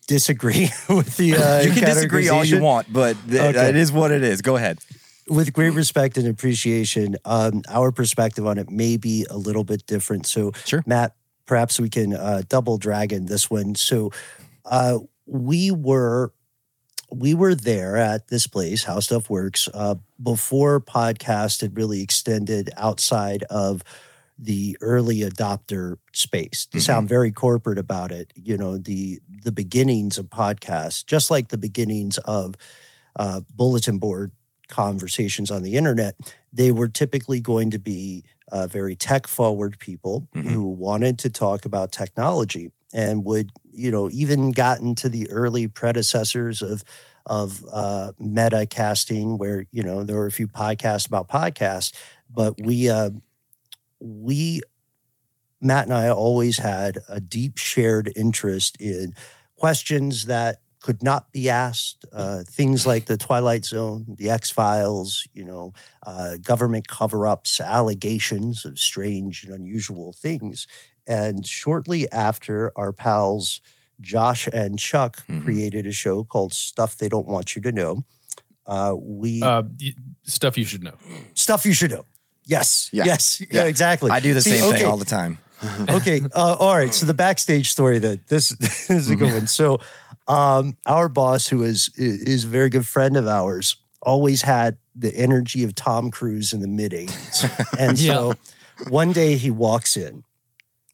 disagree 0.07 0.69
with 0.89 1.15
the. 1.17 1.35
Uh, 1.35 1.61
you 1.61 1.71
can 1.71 1.83
disagree 1.85 2.29
all 2.29 2.43
you 2.43 2.59
want, 2.59 2.91
but 2.91 3.15
th- 3.29 3.41
Okay. 3.55 3.69
it 3.69 3.75
is 3.75 3.91
what 3.91 4.11
it 4.11 4.23
is. 4.23 4.41
Go 4.41 4.55
ahead. 4.55 4.79
With 5.29 5.53
great 5.53 5.69
respect 5.73 6.17
and 6.17 6.27
appreciation, 6.27 7.15
um, 7.23 7.61
our 7.69 7.91
perspective 7.93 8.45
on 8.45 8.57
it 8.57 8.69
may 8.69 8.97
be 8.97 9.25
a 9.29 9.37
little 9.37 9.63
bit 9.63 9.85
different. 9.85 10.27
So, 10.27 10.51
Sure. 10.65 10.83
Matt, 10.85 11.15
perhaps 11.45 11.79
we 11.79 11.89
can 11.89 12.13
uh, 12.13 12.41
double 12.49 12.77
dragon 12.77 13.25
this 13.27 13.49
one. 13.49 13.75
So, 13.75 14.11
uh, 14.65 14.99
we 15.25 15.71
were 15.71 16.33
we 17.09 17.33
were 17.35 17.53
there 17.55 17.95
at 17.95 18.27
this 18.29 18.47
place, 18.47 18.83
How 18.83 18.99
Stuff 18.99 19.29
Works, 19.29 19.69
uh, 19.73 19.95
before 20.21 20.81
podcast 20.81 21.61
had 21.61 21.77
really 21.77 22.01
extended 22.01 22.71
outside 22.75 23.43
of 23.43 23.83
the 24.43 24.77
early 24.81 25.19
adopter 25.19 25.97
space. 26.13 26.65
To 26.67 26.81
sound 26.81 27.07
very 27.09 27.31
corporate 27.31 27.77
about 27.79 28.11
it, 28.11 28.31
you 28.35 28.57
know, 28.57 28.77
the 28.77 29.19
the 29.43 29.51
beginnings 29.51 30.17
of 30.17 30.25
podcasts, 30.27 31.05
just 31.05 31.31
like 31.31 31.47
the 31.49 31.57
beginnings 31.57 32.17
of 32.19 32.55
uh, 33.15 33.41
bulletin 33.55 33.97
board 33.99 34.31
conversations 34.69 35.51
on 35.51 35.61
the 35.63 35.75
internet, 35.75 36.15
they 36.51 36.71
were 36.71 36.87
typically 36.87 37.39
going 37.39 37.69
to 37.71 37.79
be 37.79 38.23
uh, 38.51 38.67
very 38.67 38.95
tech 38.95 39.27
forward 39.27 39.77
people 39.79 40.27
Mhm. 40.35 40.51
who 40.51 40.63
wanted 40.67 41.19
to 41.19 41.29
talk 41.29 41.65
about 41.65 41.91
technology 41.91 42.71
and 42.93 43.23
would, 43.25 43.51
you 43.71 43.91
know, 43.91 44.09
even 44.11 44.51
gotten 44.51 44.95
to 44.95 45.09
the 45.09 45.29
early 45.31 45.67
predecessors 45.67 46.61
of 46.61 46.83
of 47.25 47.63
uh, 47.71 48.11
meta 48.19 48.65
casting, 48.69 49.37
where 49.37 49.65
you 49.71 49.83
know 49.83 50.03
there 50.03 50.17
were 50.17 50.27
a 50.27 50.31
few 50.31 50.47
podcasts 50.47 51.07
about 51.07 51.29
podcasts, 51.29 51.93
but 52.29 52.59
we 52.61 52.89
uh, 52.89 53.11
we 54.03 54.61
Matt 55.61 55.85
and 55.85 55.93
I 55.93 56.09
always 56.09 56.57
had 56.57 56.99
a 57.07 57.21
deep 57.21 57.57
shared 57.57 58.11
interest 58.17 58.75
in 58.81 59.15
questions 59.55 60.25
that 60.25 60.59
could 60.81 61.01
not 61.01 61.31
be 61.31 61.49
asked, 61.49 62.03
uh, 62.11 62.43
things 62.45 62.85
like 62.85 63.05
the 63.05 63.15
Twilight 63.15 63.63
Zone, 63.63 64.03
the 64.17 64.29
X 64.29 64.51
Files, 64.51 65.25
you 65.33 65.45
know, 65.45 65.71
uh, 66.05 66.35
government 66.41 66.89
cover 66.89 67.25
ups, 67.25 67.61
allegations 67.61 68.65
of 68.65 68.77
strange 68.77 69.45
and 69.45 69.53
unusual 69.53 70.11
things. 70.11 70.67
And 71.07 71.47
shortly 71.47 72.11
after, 72.11 72.73
our 72.75 72.91
pals 72.91 73.61
Josh 74.01 74.47
and 74.51 74.77
Chuck 74.77 75.25
Mhm. 75.29 75.43
created 75.45 75.87
a 75.87 75.93
show 75.93 76.25
called 76.25 76.51
Stuff 76.53 76.97
They 76.97 77.07
Don't 77.07 77.27
Want 77.27 77.55
You 77.55 77.61
to 77.61 77.71
Know. 77.71 78.03
Uh, 78.65 78.95
we 78.99 79.41
Uh, 79.41 79.63
stuff 80.23 80.57
you 80.57 80.65
should 80.65 80.83
know. 80.83 80.97
stuff 81.35 81.65
you 81.65 81.71
should 81.73 81.91
know. 81.91 82.05
Yes. 82.45 82.89
Yeah. 82.91 83.05
Yes. 83.05 83.41
Yeah. 83.41 83.47
Yeah. 83.51 83.63
Exactly. 83.65 84.11
I 84.11 84.19
do 84.19 84.33
the 84.33 84.41
See, 84.41 84.51
same 84.51 84.69
okay, 84.69 84.79
thing 84.79 84.87
all 84.87 84.97
the 84.97 85.05
time. 85.05 85.37
okay. 85.89 86.21
Uh, 86.35 86.55
all 86.59 86.75
right. 86.75 86.93
So 86.93 87.05
the 87.05 87.13
backstage 87.13 87.71
story 87.71 87.99
that 87.99 88.27
this, 88.27 88.49
this 88.59 88.89
is 88.89 89.09
a 89.09 89.15
good 89.15 89.33
one. 89.33 89.47
So 89.47 89.79
um, 90.27 90.77
our 90.85 91.09
boss, 91.09 91.47
who 91.47 91.63
is 91.63 91.89
is 91.95 92.43
a 92.43 92.47
very 92.47 92.69
good 92.69 92.87
friend 92.87 93.17
of 93.17 93.27
ours, 93.27 93.77
always 94.01 94.41
had 94.41 94.77
the 94.95 95.15
energy 95.15 95.63
of 95.63 95.75
Tom 95.75 96.11
Cruise 96.11 96.53
in 96.53 96.61
the 96.61 96.67
mid 96.67 96.91
80s. 96.91 97.75
And 97.79 97.97
so 97.97 98.33
one 98.89 99.11
day 99.11 99.35
he 99.37 99.49
walks 99.51 99.97
in. 99.97 100.23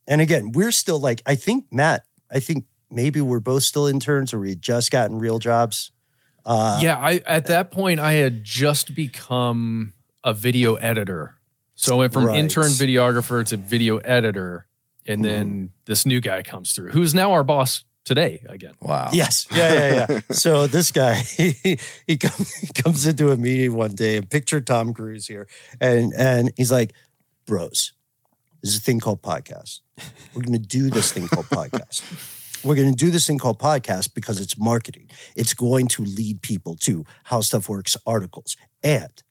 And 0.07 0.21
again, 0.21 0.51
we're 0.51 0.71
still 0.71 0.99
like, 0.99 1.21
I 1.25 1.35
think, 1.35 1.65
Matt, 1.71 2.03
I 2.31 2.39
think 2.39 2.65
maybe 2.89 3.21
we're 3.21 3.39
both 3.39 3.63
still 3.63 3.85
interns 3.85 4.33
or 4.33 4.39
we 4.39 4.49
had 4.49 4.61
just 4.61 4.91
gotten 4.91 5.19
real 5.19 5.39
jobs. 5.39 5.91
Uh, 6.45 6.79
yeah, 6.81 6.97
I 6.97 7.21
at 7.27 7.45
that 7.47 7.69
point 7.69 7.99
I 7.99 8.13
had 8.13 8.43
just 8.43 8.95
become 8.95 9.93
a 10.23 10.33
video 10.33 10.75
editor. 10.75 11.35
So 11.79 11.95
I 11.95 11.99
went 11.99 12.13
from 12.13 12.25
Right. 12.25 12.37
intern 12.37 12.71
videographer 12.71 13.45
to 13.45 13.57
video 13.57 13.97
editor. 13.99 14.65
and 15.07 15.23
then 15.23 15.47
mm-hmm. 15.47 15.65
this 15.85 16.05
new 16.05 16.19
guy 16.19 16.43
comes 16.43 16.73
through, 16.73 16.89
who's 16.91 17.15
now 17.15 17.31
our 17.31 17.43
boss 17.43 17.83
today 18.03 18.43
again. 18.47 18.73
Wow. 18.81 19.09
Yes. 19.13 19.47
Yeah, 19.49 19.73
yeah, 19.73 20.05
yeah. 20.09 20.19
so 20.31 20.67
this 20.67 20.91
guy, 20.91 21.13
he, 21.37 21.79
he, 22.05 22.17
comes, 22.17 22.53
he 22.53 22.67
comes 22.67 23.07
into 23.07 23.31
a 23.31 23.37
meeting 23.37 23.73
one 23.75 23.95
day 23.95 24.17
and 24.17 24.29
picture 24.29 24.59
Tom 24.59 24.93
Cruise 24.93 25.25
here. 25.25 25.47
And 25.79 26.13
and 26.13 26.51
he's 26.57 26.71
like, 26.71 26.93
bros, 27.47 27.93
there's 28.61 28.75
a 28.75 28.81
thing 28.81 28.99
called 28.99 29.21
podcast. 29.23 29.79
We're 30.35 30.43
gonna 30.43 30.59
do 30.59 30.89
this 30.89 31.11
thing 31.13 31.27
called 31.27 31.45
podcast. 31.59 32.03
We're 32.63 32.75
gonna 32.75 32.91
do 32.91 33.09
this 33.09 33.25
thing 33.25 33.39
called 33.39 33.57
podcast 33.57 34.13
because 34.13 34.39
it's 34.41 34.57
marketing. 34.59 35.09
It's 35.35 35.53
going 35.53 35.87
to 35.87 36.03
lead 36.03 36.41
people 36.41 36.75
to 36.81 37.05
how 37.23 37.39
stuff 37.41 37.69
works 37.69 37.95
articles. 38.05 38.57
And 38.83 39.23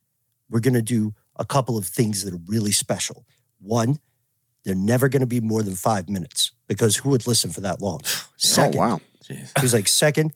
we're 0.50 0.60
gonna 0.60 0.82
do 0.82 1.14
a 1.38 1.44
couple 1.44 1.76
of 1.78 1.86
things 1.86 2.24
that 2.24 2.34
are 2.34 2.40
really 2.46 2.72
special. 2.72 3.26
One, 3.60 3.98
they're 4.64 4.74
never 4.74 5.08
gonna 5.08 5.26
be 5.26 5.40
more 5.40 5.62
than 5.62 5.74
five 5.74 6.08
minutes 6.08 6.52
because 6.66 6.96
who 6.96 7.10
would 7.10 7.26
listen 7.26 7.50
for 7.50 7.60
that 7.62 7.80
long? 7.80 8.00
Second, 8.36 8.80
Oh 8.80 8.82
wow. 8.82 9.00
He's 9.60 9.74
like, 9.74 9.88
second, 9.88 10.32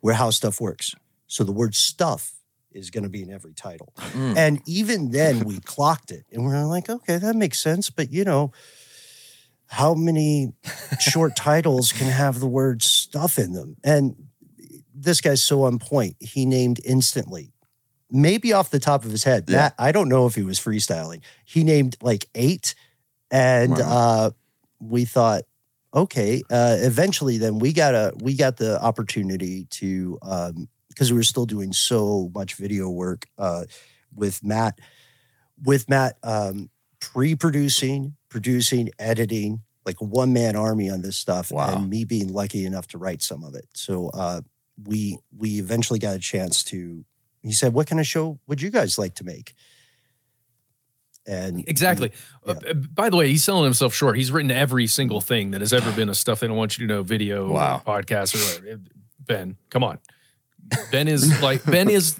where 0.00 0.14
how 0.14 0.30
stuff 0.30 0.60
works. 0.60 0.94
So 1.26 1.44
the 1.44 1.52
word 1.52 1.74
stuff 1.74 2.32
is 2.74 2.90
going 2.90 3.04
to 3.04 3.10
be 3.10 3.22
in 3.22 3.30
every 3.30 3.54
title. 3.54 3.92
Mm. 3.96 4.36
And 4.36 4.62
even 4.66 5.10
then, 5.10 5.44
we 5.44 5.60
clocked 5.60 6.10
it 6.10 6.26
and 6.30 6.44
we're 6.44 6.64
like, 6.66 6.90
okay, 6.90 7.16
that 7.16 7.36
makes 7.36 7.58
sense. 7.58 7.88
But 7.88 8.12
you 8.12 8.24
know, 8.24 8.52
how 9.66 9.94
many 9.94 10.52
short 11.00 11.36
titles 11.36 11.92
can 11.92 12.08
have 12.08 12.40
the 12.40 12.46
word 12.46 12.82
stuff 12.82 13.38
in 13.38 13.52
them? 13.52 13.76
And 13.82 14.16
this 14.94 15.20
guy's 15.20 15.42
so 15.42 15.62
on 15.62 15.78
point. 15.78 16.16
He 16.20 16.44
named 16.44 16.80
instantly, 16.84 17.52
maybe 18.14 18.52
off 18.54 18.70
the 18.70 18.78
top 18.80 19.04
of 19.04 19.10
his 19.10 19.24
head. 19.24 19.44
Yeah. 19.48 19.56
That 19.56 19.74
I 19.78 19.92
don't 19.92 20.08
know 20.08 20.26
if 20.26 20.34
he 20.34 20.42
was 20.42 20.58
freestyling. 20.58 21.20
He 21.44 21.64
named 21.64 21.96
like 22.00 22.26
eight. 22.34 22.74
And 23.30 23.78
uh, 23.78 24.30
we 24.80 25.04
thought, 25.04 25.42
okay 25.96 26.42
uh 26.50 26.76
eventually 26.80 27.38
then 27.38 27.60
we 27.60 27.72
got 27.72 27.94
a 27.94 28.12
we 28.20 28.34
got 28.34 28.56
the 28.56 28.82
opportunity 28.82 29.64
to 29.70 30.18
um 30.22 30.68
because 30.88 31.12
we 31.12 31.16
were 31.16 31.22
still 31.22 31.46
doing 31.46 31.72
so 31.72 32.32
much 32.34 32.56
video 32.56 32.90
work 32.90 33.26
uh 33.38 33.62
with 34.12 34.42
matt 34.42 34.76
with 35.62 35.88
matt 35.88 36.16
um 36.24 36.68
pre-producing 36.98 38.16
producing 38.28 38.90
editing 38.98 39.60
like 39.86 40.00
a 40.00 40.04
one-man 40.04 40.56
army 40.56 40.90
on 40.90 41.00
this 41.02 41.16
stuff 41.16 41.52
Wow. 41.52 41.76
and 41.76 41.88
me 41.88 42.04
being 42.04 42.32
lucky 42.32 42.66
enough 42.66 42.88
to 42.88 42.98
write 42.98 43.22
some 43.22 43.44
of 43.44 43.54
it 43.54 43.66
so 43.72 44.10
uh 44.14 44.40
we 44.88 45.18
we 45.36 45.60
eventually 45.60 46.00
got 46.00 46.16
a 46.16 46.18
chance 46.18 46.64
to 46.64 47.04
he 47.44 47.52
said 47.52 47.72
what 47.74 47.86
kind 47.86 48.00
of 48.00 48.06
show 48.06 48.38
would 48.46 48.60
you 48.62 48.70
guys 48.70 48.98
like 48.98 49.14
to 49.16 49.24
make 49.24 49.54
and 51.26 51.64
Exactly. 51.66 52.12
Uh, 52.46 52.54
uh, 52.68 52.74
by 52.74 53.08
the 53.08 53.16
way, 53.16 53.28
he's 53.28 53.42
selling 53.42 53.64
himself 53.64 53.94
short. 53.94 54.16
He's 54.16 54.30
written 54.30 54.50
every 54.50 54.86
single 54.86 55.20
thing 55.22 55.52
that 55.52 55.62
has 55.62 55.72
ever 55.72 55.90
been 55.92 56.08
a 56.10 56.14
stuff 56.14 56.40
they 56.40 56.46
don't 56.46 56.56
want 56.56 56.76
you 56.78 56.86
to 56.86 56.92
know 56.94 57.02
video, 57.02 57.50
Wow. 57.50 57.80
podcast, 57.84 58.34
or 58.34 58.60
whatever. 58.62 58.82
Ben, 59.20 59.56
come 59.70 59.82
on. 59.82 59.98
Ben 60.90 61.08
is 61.08 61.40
like 61.42 61.64
Ben 61.64 61.88
is 61.88 62.18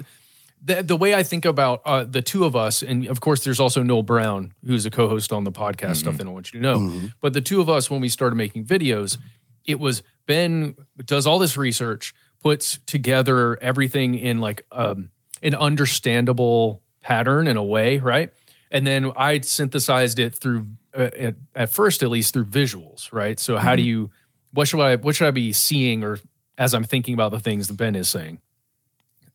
the 0.65 0.83
the 0.83 0.97
way 0.97 1.15
I 1.15 1.23
think 1.23 1.45
about 1.45 1.83
uh, 1.85 2.05
the 2.05 2.23
two 2.23 2.45
of 2.47 2.57
us, 2.57 2.83
and 2.83 3.07
of 3.07 3.21
course, 3.21 3.45
there's 3.45 3.61
also 3.61 3.83
Noel 3.83 4.03
Brown, 4.03 4.55
who's 4.65 4.87
a 4.87 4.91
co-host 4.91 5.33
on 5.35 5.45
the 5.45 5.53
podcast 5.53 5.97
stuff 5.97 6.17
they 6.17 6.25
don't 6.25 6.33
want 6.33 6.55
you 6.55 6.61
to 6.61 6.63
know. 6.63 6.79
Mhm. 6.79 7.13
But 7.21 7.35
the 7.35 7.43
two 7.43 7.61
of 7.61 7.69
us, 7.69 7.91
when 7.91 8.01
we 8.01 8.09
started 8.09 8.37
making 8.37 8.65
videos, 8.65 9.19
it 9.67 9.79
was 9.79 10.03
Ben 10.27 10.77
does 11.05 11.27
all 11.27 11.39
this 11.39 11.59
research, 11.59 12.15
puts 12.43 12.79
together 12.87 13.59
everything 13.63 14.15
in 14.15 14.39
like 14.41 14.65
um, 14.73 15.11
an 15.45 15.55
understandable 15.55 16.83
pattern 17.03 17.47
in 17.47 17.57
a 17.57 17.63
way, 17.63 17.99
right? 17.99 18.33
And 18.71 18.85
then 18.85 19.13
I 19.17 19.39
synthesized 19.41 20.19
it 20.19 20.35
through, 20.35 20.67
uh, 20.97 21.11
at, 21.17 21.35
at 21.55 21.71
first 21.71 22.03
at 22.03 22.11
least 22.11 22.33
through 22.33 22.47
visuals, 22.47 23.13
right? 23.13 23.39
So 23.39 23.57
how 23.59 23.77
do 23.77 23.83
you, 23.83 24.11
what 24.53 24.67
should 24.67 24.81
I, 24.81 24.97
what 24.97 25.15
should 25.15 25.29
I 25.29 25.31
be 25.31 25.53
seeing 25.53 26.03
or 26.03 26.19
as 26.59 26.75
I'm 26.75 26.85
thinking 26.85 27.15
about 27.15 27.31
the 27.31 27.39
things 27.39 27.69
that 27.69 27.75
Ben 27.75 27.95
is 27.95 28.09
saying? 28.09 28.41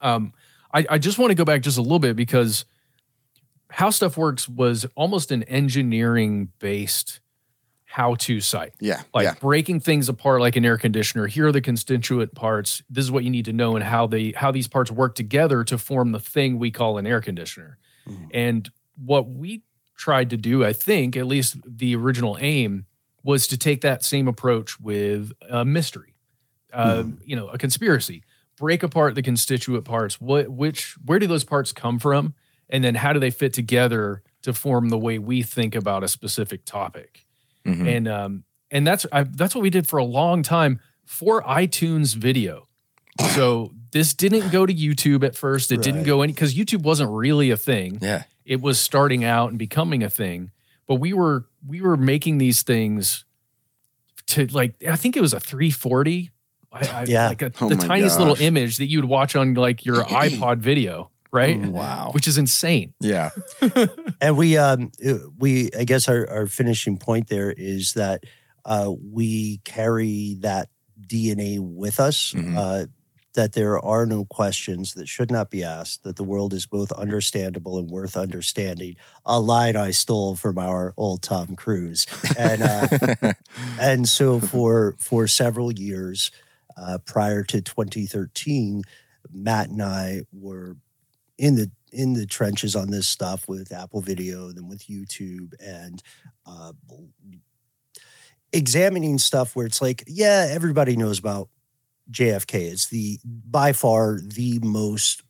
Um, 0.02 0.34
I, 0.74 0.86
I 0.90 0.98
just 0.98 1.18
want 1.20 1.32
to 1.32 1.36
go 1.36 1.46
back 1.46 1.62
just 1.62 1.78
a 1.78 1.82
little 1.82 2.00
bit 2.00 2.16
because 2.16 2.66
how 3.70 3.92
stuff 3.92 4.18
works 4.18 4.50
was 4.50 4.86
almost 4.96 5.32
an 5.32 5.44
engineering 5.44 6.50
based 6.60 7.20
how 7.92 8.14
to 8.16 8.40
site 8.40 8.74
Yeah. 8.80 9.02
like 9.16 9.24
yeah. 9.24 9.34
breaking 9.42 9.80
things 9.80 10.10
apart 10.10 10.42
like 10.42 10.56
an 10.56 10.64
air 10.64 10.78
conditioner 10.78 11.26
here 11.26 11.48
are 11.48 11.52
the 11.52 11.60
constituent 11.60 12.36
parts 12.36 12.84
this 12.88 13.04
is 13.04 13.12
what 13.12 13.24
you 13.24 13.32
need 13.32 13.46
to 13.46 13.54
know 13.54 13.76
and 13.76 13.84
how 13.84 14.06
they 14.06 14.32
how 14.32 14.52
these 14.52 14.68
parts 14.68 14.92
work 14.92 15.16
together 15.16 15.64
to 15.64 15.78
form 15.78 16.12
the 16.12 16.20
thing 16.20 16.60
we 16.60 16.70
call 16.72 16.98
an 17.00 17.08
air 17.08 17.20
conditioner. 17.20 17.78
And 18.32 18.70
what 18.96 19.28
we 19.30 19.64
tried 19.98 20.30
to 20.30 20.38
do 20.38 20.64
i 20.64 20.72
think 20.72 21.18
at 21.18 21.26
least 21.28 21.58
the 21.66 21.96
original 21.96 22.38
aim 22.40 22.86
was 23.24 23.48
to 23.48 23.58
take 23.58 23.82
that 23.82 24.04
same 24.04 24.28
approach 24.28 24.80
with 24.80 25.32
a 25.50 25.66
mystery 25.66 26.14
uh, 26.74 27.04
you 27.26 27.36
know 27.36 27.48
a 27.48 27.58
conspiracy. 27.58 28.24
Break 28.58 28.84
apart 28.84 29.16
the 29.16 29.22
constituent 29.22 29.86
parts. 29.86 30.20
What 30.22 30.50
which 30.50 30.96
where 31.06 31.18
do 31.18 31.28
those 31.28 31.44
parts 31.46 31.72
come 31.72 31.98
from? 31.98 32.34
And 32.70 32.84
then 32.84 32.94
how 32.96 33.14
do 33.14 33.20
they 33.20 33.32
fit 33.32 33.54
together 33.54 34.22
to 34.44 34.54
form 34.54 34.90
the 34.90 34.98
way 34.98 35.18
we 35.18 35.42
think 35.42 35.76
about 35.76 36.04
a 36.04 36.08
specific 36.08 36.66
topic 36.66 37.26
Mhm. 37.76 37.88
and 37.98 38.08
um 38.08 38.44
and 38.72 38.86
that's 38.86 39.06
I, 39.12 39.24
that's 39.24 39.56
what 39.56 39.62
we 39.62 39.70
did 39.70 39.88
for 39.88 39.98
a 39.98 40.04
long 40.04 40.44
time 40.44 40.80
for 41.06 41.42
iTunes 41.44 42.16
video. 42.16 42.68
So 43.36 43.74
this 43.92 44.14
didn't 44.14 44.52
go 44.52 44.66
to 44.66 44.74
YouTube 44.74 45.24
at 45.24 45.36
first. 45.36 45.72
It 45.72 45.82
didn't 45.82 46.04
go 46.04 46.22
any 46.22 46.32
because 46.34 46.54
YouTube 46.54 46.84
wasn't 46.84 47.10
really 47.12 47.50
a 47.52 47.58
thing. 47.58 47.98
Yeah. 48.02 48.24
It 48.46 48.62
was 48.62 48.80
starting 48.80 49.24
out 49.24 49.50
and 49.50 49.58
becoming 49.60 50.04
a 50.04 50.10
thing. 50.10 50.52
But 50.88 50.96
we 50.96 51.14
were 51.14 51.46
we 51.68 51.82
were 51.82 51.98
making 51.98 52.38
these 52.38 52.62
things 52.62 53.26
to 54.28 54.46
like 54.48 54.76
I 54.88 54.96
think 54.96 55.18
it 55.18 55.22
was 55.22 55.34
a 55.34 55.40
340. 55.40 56.32
I, 56.72 56.88
I, 56.88 57.04
Yeah. 57.08 57.28
like 57.30 57.42
a, 57.42 57.52
Oh 57.60 57.70
the 57.70 57.76
my 57.78 57.88
tiniest 57.88 58.20
little 58.20 58.40
image 58.40 58.78
that 58.78 58.86
you'd 58.86 59.06
watch 59.06 59.36
on 59.36 59.56
like 59.56 59.86
your 59.86 60.04
iPod 60.04 60.60
video, 60.60 61.10
right? 61.32 61.60
Wow. 61.60 62.12
Which 62.14 62.28
is 62.28 62.38
insane. 62.38 62.94
Yeah. 63.00 63.30
and 64.22 64.38
we 64.38 64.58
um 64.58 64.92
uh, 65.06 65.16
we 65.38 65.70
i 65.78 65.84
guess 65.84 66.08
our, 66.10 66.28
our 66.30 66.48
finishing 66.48 66.98
point 66.98 67.28
there 67.28 67.52
is 67.52 67.94
that 67.94 68.24
uh 68.66 68.92
we 69.12 69.60
carry 69.66 70.36
that 70.42 70.70
dna 71.08 71.60
with 71.60 72.00
us 72.00 72.34
Mhm. 72.36 72.58
uh 72.58 72.86
that 73.36 73.54
there 73.54 73.80
are 73.80 74.06
no 74.08 74.26
questions 74.26 74.96
that 74.96 75.08
should 75.08 75.32
not 75.32 75.50
be 75.52 75.64
asked 75.64 76.04
that 76.04 76.16
the 76.18 76.24
world 76.24 76.52
is 76.54 76.66
both 76.66 76.92
understandable 76.92 77.78
and 77.78 77.90
worth 77.90 78.18
understanding 78.18 78.96
a 79.26 79.40
line 79.40 79.76
i 79.78 79.92
stole 79.92 80.36
from 80.36 80.58
our 80.58 80.94
old 80.98 81.22
tom 81.22 81.56
cruise 81.56 82.06
and 82.38 82.62
uh 82.64 83.34
and 83.80 84.10
so 84.10 84.40
for 84.40 84.96
for 84.98 85.28
several 85.28 85.72
years 85.72 86.32
uh, 86.76 86.98
prior 87.06 87.44
to 87.44 87.62
2013 87.62 88.82
matt 89.32 89.70
and 89.70 89.82
i 89.82 90.22
were 90.34 90.76
in 91.40 91.56
the 91.56 91.72
in 91.92 92.14
the 92.14 92.28
trenches 92.28 92.76
on 92.76 92.92
this 92.92 93.08
stuff 93.08 93.48
with 93.50 93.72
apple 93.72 94.02
video 94.02 94.52
then 94.52 94.68
with 94.70 94.88
youtube 94.88 95.54
and 95.60 96.04
uh, 96.46 96.74
examining 98.52 99.18
stuff 99.20 99.56
where 99.56 99.66
it's 99.66 99.82
like 99.82 100.04
yeah 100.08 100.48
everybody 100.50 100.96
knows 100.96 101.20
about 101.20 101.50
jfk 102.12 102.54
it's 102.56 102.88
the 102.88 103.20
by 103.26 103.74
far 103.74 104.20
the 104.22 104.60
most 104.64 105.24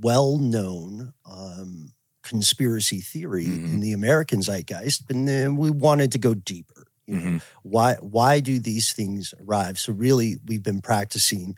well-known 0.00 1.12
um, 1.30 1.92
conspiracy 2.22 3.00
theory 3.00 3.46
Mhm. 3.46 3.74
in 3.74 3.80
the 3.80 3.92
american 3.92 4.40
zeitgeist 4.42 5.04
and 5.10 5.28
then 5.28 5.56
we 5.56 5.70
wanted 5.70 6.12
to 6.12 6.18
go 6.18 6.34
deeper 6.34 6.86
you 7.06 7.16
know 7.16 7.20
Mhm. 7.22 7.42
why 7.62 7.94
why 8.00 8.40
do 8.40 8.58
these 8.58 8.92
things 8.92 9.32
arrive 9.40 9.78
so 9.78 9.92
really 9.92 10.38
we've 10.46 10.62
been 10.62 10.80
practicing 10.82 11.56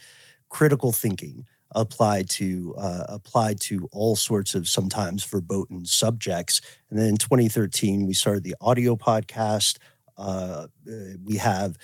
critical 0.51 0.93
thinking 0.93 1.47
applied 1.75 2.29
to 2.29 2.75
uh, 2.79 3.05
applied 3.09 3.61
to 3.61 3.89
all 3.93 4.17
sorts 4.17 4.55
of 4.55 4.69
sometimes 4.69 5.25
verboten 5.25 5.85
subjects 5.87 6.61
and 6.91 6.99
then 6.99 7.07
in 7.09 7.17
2013 7.17 8.07
we 8.07 8.13
started 8.15 8.45
the 8.45 8.55
audio 8.61 8.97
podcast 8.97 9.79
uh, 10.19 10.67
uh, 10.89 10.93
we 11.25 11.37
have 11.37 11.77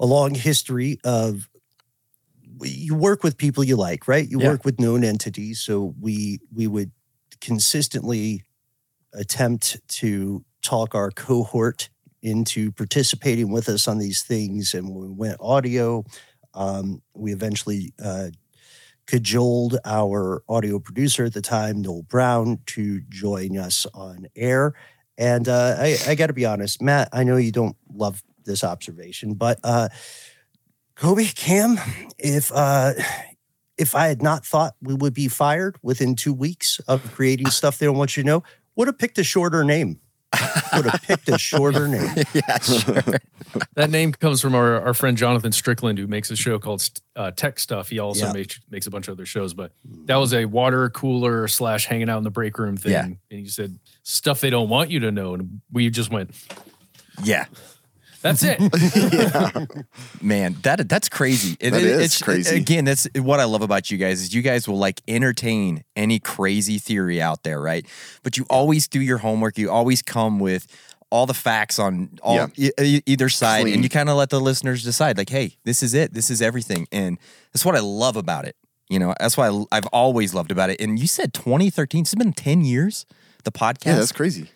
a 0.00 0.06
long 0.06 0.34
history 0.34 0.98
of 1.04 1.48
you 2.62 2.94
work 2.94 3.22
with 3.22 3.36
people 3.36 3.64
you 3.64 3.76
like 3.76 4.06
right 4.06 4.28
you 4.28 4.38
Yeah. 4.40 4.50
work 4.50 4.64
with 4.64 4.78
known 4.78 5.02
entities 5.04 5.60
so 5.60 5.94
we 6.00 6.38
we 6.54 6.66
would 6.66 6.92
consistently 7.40 8.42
attempt 9.12 9.78
to 9.88 10.44
talk 10.62 10.94
our 10.94 11.10
cohort 11.10 11.88
into 12.22 12.72
participating 12.72 13.52
with 13.52 13.68
us 13.68 13.86
on 13.86 13.98
these 13.98 14.22
things. 14.22 14.72
And 14.72 14.88
when 14.94 15.08
we 15.08 15.12
went 15.14 15.36
audio, 15.40 16.04
um, 16.54 17.02
we 17.14 17.32
eventually 17.32 17.92
uh, 18.02 18.28
cajoled 19.06 19.78
our 19.84 20.42
audio 20.48 20.78
producer 20.78 21.24
at 21.24 21.34
the 21.34 21.42
time, 21.42 21.82
Noel 21.82 22.02
Brown, 22.02 22.58
to 22.66 23.00
join 23.08 23.58
us 23.58 23.86
on 23.94 24.26
air. 24.34 24.74
And 25.18 25.48
uh, 25.48 25.76
I, 25.78 25.96
I 26.08 26.14
got 26.14 26.28
to 26.28 26.32
be 26.32 26.46
honest, 26.46 26.82
Matt, 26.82 27.08
I 27.12 27.24
know 27.24 27.36
you 27.36 27.52
don't 27.52 27.76
love 27.92 28.22
this 28.44 28.64
observation, 28.64 29.34
but 29.34 29.58
uh, 29.62 29.88
Coby 30.96 31.34
Cam, 31.34 31.78
if 32.18 32.50
uh, 32.52 32.92
if 33.76 33.94
I 33.94 34.08
had 34.08 34.22
not 34.22 34.44
thought 34.44 34.74
we 34.80 34.94
would 34.94 35.14
be 35.14 35.28
fired 35.28 35.76
within 35.82 36.14
two 36.14 36.32
weeks 36.32 36.78
of 36.86 37.12
creating 37.12 37.50
stuff 37.50 37.78
they 37.78 37.86
don't 37.86 37.96
want 37.96 38.16
you 38.16 38.22
to 38.22 38.26
know, 38.26 38.42
would 38.76 38.88
have 38.88 38.98
picked 38.98 39.18
a 39.18 39.24
shorter 39.24 39.64
name. 39.64 40.00
Would 40.74 40.86
have 40.86 41.02
picked 41.02 41.28
a 41.28 41.38
shorter 41.38 41.86
name. 41.88 42.10
yeah, 42.32 42.58
sure. 42.58 43.02
That 43.74 43.90
name 43.90 44.10
comes 44.12 44.40
from 44.40 44.54
our, 44.56 44.80
our 44.80 44.94
friend 44.94 45.16
Jonathan 45.16 45.52
Strickland, 45.52 45.96
who 45.98 46.08
makes 46.08 46.28
a 46.32 46.36
show 46.36 46.58
called 46.58 46.88
uh, 47.14 47.30
Tech 47.30 47.60
Stuff. 47.60 47.88
He 47.88 48.00
also 48.00 48.26
Yeah. 48.26 48.32
makes 48.32 48.60
makes 48.68 48.86
a 48.88 48.90
bunch 48.90 49.06
of 49.06 49.12
other 49.12 49.26
shows, 49.26 49.54
but 49.54 49.70
that 50.06 50.16
was 50.16 50.34
a 50.34 50.44
water 50.46 50.90
cooler 50.90 51.46
slash 51.46 51.86
hanging 51.86 52.08
out 52.10 52.18
in 52.18 52.24
the 52.24 52.30
break 52.30 52.58
room 52.58 52.76
thing. 52.76 52.92
Yeah. 52.92 53.04
And 53.04 53.18
he 53.30 53.46
said 53.46 53.78
stuff 54.02 54.40
they 54.40 54.50
don't 54.50 54.68
want 54.68 54.90
you 54.90 55.00
to 55.00 55.12
know, 55.12 55.34
and 55.34 55.60
we 55.70 55.88
just 55.90 56.10
went, 56.10 56.32
yeah. 57.22 57.44
"That's 58.24 58.42
it." 58.42 58.58
Man, 60.22 60.56
that 60.62 60.88
that's 60.88 61.08
crazy. 61.08 61.56
It- 61.60 61.70
That 61.70 61.80
it- 61.82 61.86
is 61.86 62.00
it's, 62.06 62.22
crazy. 62.22 62.56
Again, 62.56 62.84
that's 62.84 63.06
what 63.14 63.38
I 63.40 63.44
love 63.44 63.62
about 63.62 63.90
you 63.90 63.98
guys 63.98 64.20
is 64.20 64.34
you 64.34 64.42
guys 64.42 64.66
will 64.66 64.78
like 64.78 65.00
entertain 65.06 65.84
any 65.94 66.18
crazy 66.18 66.78
theory 66.78 67.22
out 67.22 67.42
there, 67.44 67.60
right? 67.60 67.86
But 68.22 68.36
you 68.36 68.44
always 68.50 68.88
do 68.88 69.00
your 69.00 69.18
homework. 69.18 69.56
You 69.58 69.70
always 69.70 70.02
come 70.02 70.40
with 70.40 70.66
all 71.10 71.26
the 71.26 71.34
facts 71.34 71.78
on 71.78 72.18
all 72.22 72.34
Yeah. 72.34 72.46
e- 72.56 72.70
e- 72.80 73.02
either 73.06 73.28
side, 73.28 73.62
Clean. 73.62 73.74
and 73.74 73.82
you 73.84 73.88
kind 73.88 74.08
of 74.08 74.16
let 74.16 74.30
the 74.30 74.40
listeners 74.40 74.82
decide. 74.82 75.16
Like, 75.16 75.28
hey, 75.30 75.58
this 75.64 75.82
is 75.82 75.94
it. 75.94 76.12
This 76.12 76.28
is 76.30 76.42
everything, 76.42 76.88
and 76.90 77.18
that's 77.52 77.64
what 77.64 77.76
I 77.76 77.80
love 77.80 78.16
about 78.16 78.46
it. 78.46 78.56
You 78.88 78.98
know, 78.98 79.14
that's 79.20 79.36
why 79.36 79.48
I, 79.48 79.64
I've 79.72 79.86
always 79.92 80.34
loved 80.34 80.50
about 80.50 80.70
it. 80.70 80.80
And 80.80 80.98
you 80.98 81.06
said 81.06 81.32
2013. 81.32 82.02
It's 82.02 82.14
been 82.14 82.32
10 82.32 82.64
years. 82.64 83.06
The 83.44 83.52
podcast. 83.52 83.86
Yeah, 83.86 83.94
that's 83.96 84.12
crazy. 84.12 84.50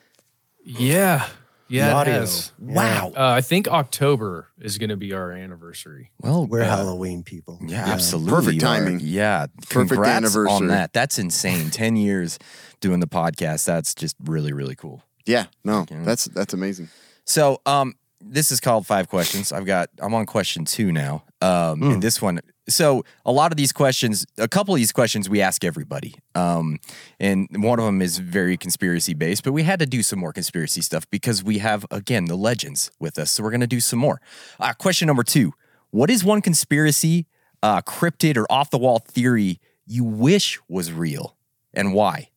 yeah, 0.64 1.28
yeah, 1.68 1.86
The 1.86 1.90
it 1.90 1.94
audio. 1.94 2.12
has. 2.20 2.52
wow. 2.58 3.12
Uh, 3.16 3.20
I 3.36 3.40
think 3.40 3.68
October 3.68 4.48
is 4.60 4.78
going 4.78 4.90
to 4.90 4.96
be 4.96 5.12
our 5.12 5.32
anniversary. 5.32 6.10
Well, 6.20 6.46
We're 6.46 6.62
uh, 6.62 6.66
Halloween 6.66 7.22
people. 7.22 7.58
Yeah, 7.64 7.84
absolutely. 7.86 8.30
Perfect 8.32 8.54
you 8.54 8.68
are. 8.68 8.76
timing. 8.78 9.00
Yeah. 9.02 9.46
Perfect 9.68 9.90
Congrats 9.92 10.10
on 10.10 10.16
anniversary. 10.42 10.66
that. 10.68 10.92
That's 10.92 11.18
insane. 11.18 11.70
10 11.70 11.96
years 11.96 12.38
doing 12.80 13.00
the 13.00 13.06
podcast. 13.06 13.64
That's 13.66 13.94
just 13.94 14.16
really, 14.24 14.52
really 14.52 14.74
cool. 14.76 15.02
Yeah, 15.26 15.44
no, 15.62 15.84
that's 15.90 16.24
that's 16.24 16.54
amazing. 16.54 16.88
So, 17.24 17.60
um, 17.66 17.94
this 18.20 18.50
is 18.50 18.60
called 18.60 18.86
five 18.86 19.08
questions. 19.08 19.52
I've 19.52 19.66
got 19.66 19.90
I'm 20.00 20.14
on 20.14 20.26
question 20.26 20.64
two 20.64 20.92
now. 20.92 21.24
Um, 21.40 21.82
and 21.82 22.02
this 22.02 22.20
one. 22.20 22.40
So 22.68 23.04
a 23.24 23.32
lot 23.32 23.52
of 23.52 23.56
these 23.56 23.72
questions, 23.72 24.26
a 24.36 24.48
couple 24.48 24.74
of 24.74 24.78
these 24.78 24.92
questions, 24.92 25.28
we 25.28 25.40
ask 25.40 25.64
everybody. 25.64 26.16
Um, 26.34 26.80
and 27.18 27.48
one 27.62 27.78
of 27.78 27.86
them 27.86 28.02
is 28.02 28.18
very 28.18 28.56
conspiracy 28.56 29.14
based, 29.14 29.42
but 29.44 29.52
we 29.52 29.62
had 29.62 29.78
to 29.78 29.86
do 29.86 30.02
some 30.02 30.18
more 30.18 30.32
conspiracy 30.32 30.82
stuff 30.82 31.08
because 31.10 31.42
we 31.42 31.58
have 31.58 31.86
again 31.90 32.26
the 32.26 32.36
legends 32.36 32.90
with 32.98 33.18
us. 33.18 33.30
So 33.30 33.42
we're 33.42 33.52
gonna 33.52 33.66
do 33.66 33.80
some 33.80 33.98
more. 33.98 34.20
Uh, 34.58 34.72
question 34.72 35.06
number 35.06 35.22
two: 35.22 35.54
What 35.90 36.10
is 36.10 36.24
one 36.24 36.42
conspiracy, 36.42 37.26
uh, 37.62 37.82
cryptid 37.82 38.36
or 38.36 38.46
off 38.50 38.70
the 38.70 38.78
wall 38.78 38.98
theory 38.98 39.60
you 39.86 40.04
wish 40.04 40.58
was 40.68 40.92
real, 40.92 41.36
and 41.72 41.94
why? 41.94 42.30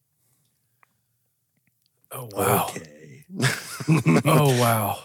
Oh 2.11 2.29
wow! 2.33 2.67
Okay. 2.69 3.25
oh 4.25 4.59
wow! 4.59 4.99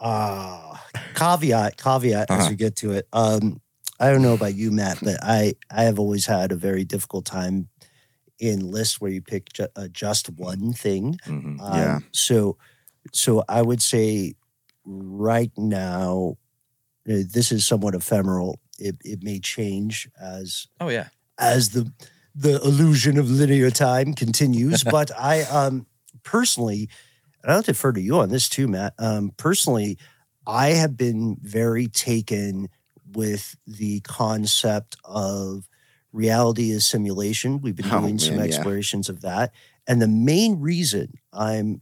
Ah, 0.00 0.84
caveat, 1.14 1.76
caveat 1.76 2.30
as 2.30 2.38
Uh-huh. 2.38 2.50
we 2.50 2.56
get 2.56 2.76
to 2.76 2.92
it. 2.92 3.06
Um, 3.12 3.60
I 3.98 4.10
don't 4.10 4.22
know 4.22 4.32
about 4.32 4.54
you, 4.54 4.70
Matt, 4.70 4.98
but 5.02 5.18
I 5.22 5.54
I 5.70 5.82
have 5.84 5.98
always 5.98 6.24
had 6.26 6.52
a 6.52 6.56
very 6.56 6.84
difficult 6.84 7.26
time 7.26 7.68
in 8.38 8.70
lists 8.70 9.00
where 9.00 9.10
you 9.10 9.20
pick 9.20 9.52
ju- 9.52 9.68
uh, 9.76 9.88
just 9.88 10.30
one 10.30 10.72
thing. 10.72 11.18
Mhm. 11.26 11.60
Um, 11.60 11.76
Yeah. 11.76 11.98
So, 12.12 12.56
so 13.12 13.44
I 13.48 13.60
would 13.60 13.82
say 13.82 14.34
right 14.86 15.52
now, 15.58 16.38
uh, 17.08 17.20
this 17.30 17.52
is 17.52 17.66
somewhat 17.66 17.94
ephemeral. 17.94 18.58
It 18.78 18.96
it 19.04 19.22
may 19.22 19.38
change 19.40 20.08
as 20.18 20.66
Oh 20.80 20.88
yeah. 20.88 21.08
as 21.36 21.70
the 21.70 21.92
the 22.34 22.58
illusion 22.62 23.18
of 23.18 23.28
linear 23.30 23.70
time 23.70 24.14
continues. 24.14 24.82
but 24.96 25.10
I 25.18 25.42
um 25.42 25.86
personally, 26.22 26.88
and 27.42 27.52
I'll 27.52 27.62
defer 27.62 27.92
to 27.92 28.00
you 28.00 28.18
on 28.18 28.28
this 28.28 28.48
too, 28.48 28.68
Matt. 28.68 28.94
Um, 28.98 29.32
personally, 29.36 29.98
I 30.46 30.68
have 30.70 30.96
been 30.96 31.36
very 31.40 31.86
taken 31.88 32.68
with 33.12 33.56
the 33.66 34.00
concept 34.00 34.96
of 35.04 35.68
reality 36.12 36.70
as 36.72 36.86
simulation. 36.86 37.60
We've 37.60 37.76
been 37.76 37.90
Oh, 37.90 38.00
doing 38.00 38.18
some 38.18 38.36
man, 38.36 38.48
yeah. 38.48 38.54
explorations 38.54 39.08
of 39.08 39.20
that. 39.22 39.52
And 39.86 40.00
the 40.02 40.08
main 40.08 40.60
reason 40.60 41.14
I'm 41.32 41.80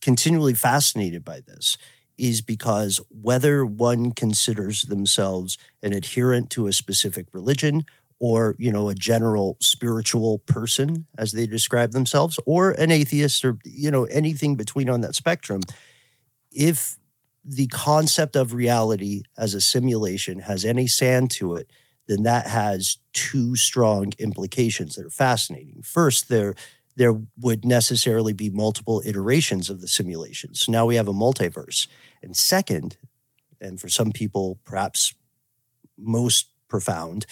continually 0.00 0.54
fascinated 0.54 1.24
by 1.24 1.40
this 1.40 1.76
is 2.16 2.40
because 2.42 3.00
whether 3.10 3.64
one 3.64 4.12
considers 4.12 4.82
themselves 4.82 5.56
an 5.82 5.92
adherent 5.92 6.50
to 6.50 6.66
a 6.66 6.72
specific 6.72 7.26
religion 7.32 7.84
or 8.20 8.56
you 8.58 8.72
know 8.72 8.88
a 8.88 8.94
general 8.94 9.56
spiritual 9.60 10.38
person 10.40 11.06
as 11.16 11.32
they 11.32 11.46
describe 11.46 11.92
themselves 11.92 12.38
or 12.46 12.72
an 12.72 12.90
atheist 12.90 13.44
or 13.44 13.58
you 13.64 13.90
know 13.90 14.04
anything 14.04 14.56
between 14.56 14.88
on 14.88 15.00
that 15.00 15.14
spectrum 15.14 15.60
if 16.50 16.96
the 17.44 17.66
concept 17.68 18.36
of 18.36 18.52
reality 18.52 19.22
as 19.38 19.54
a 19.54 19.60
simulation 19.60 20.40
has 20.40 20.64
any 20.64 20.86
sand 20.86 21.30
to 21.30 21.54
it 21.54 21.70
then 22.08 22.22
that 22.22 22.46
has 22.46 22.96
two 23.12 23.54
strong 23.54 24.12
implications 24.18 24.96
that 24.96 25.06
are 25.06 25.10
fascinating. 25.10 25.82
First 25.82 26.28
there 26.28 26.54
there 26.96 27.20
would 27.38 27.64
necessarily 27.64 28.32
be 28.32 28.50
multiple 28.50 29.00
iterations 29.06 29.70
of 29.70 29.80
the 29.80 29.86
simulation. 29.86 30.52
So 30.54 30.72
now 30.72 30.84
we 30.84 30.96
have 30.96 31.06
a 31.06 31.12
multiverse. 31.12 31.86
And 32.24 32.36
second 32.36 32.96
and 33.60 33.80
for 33.80 33.88
some 33.88 34.10
people 34.10 34.58
perhaps 34.64 35.14
most 35.96 36.48
profound 36.68 37.24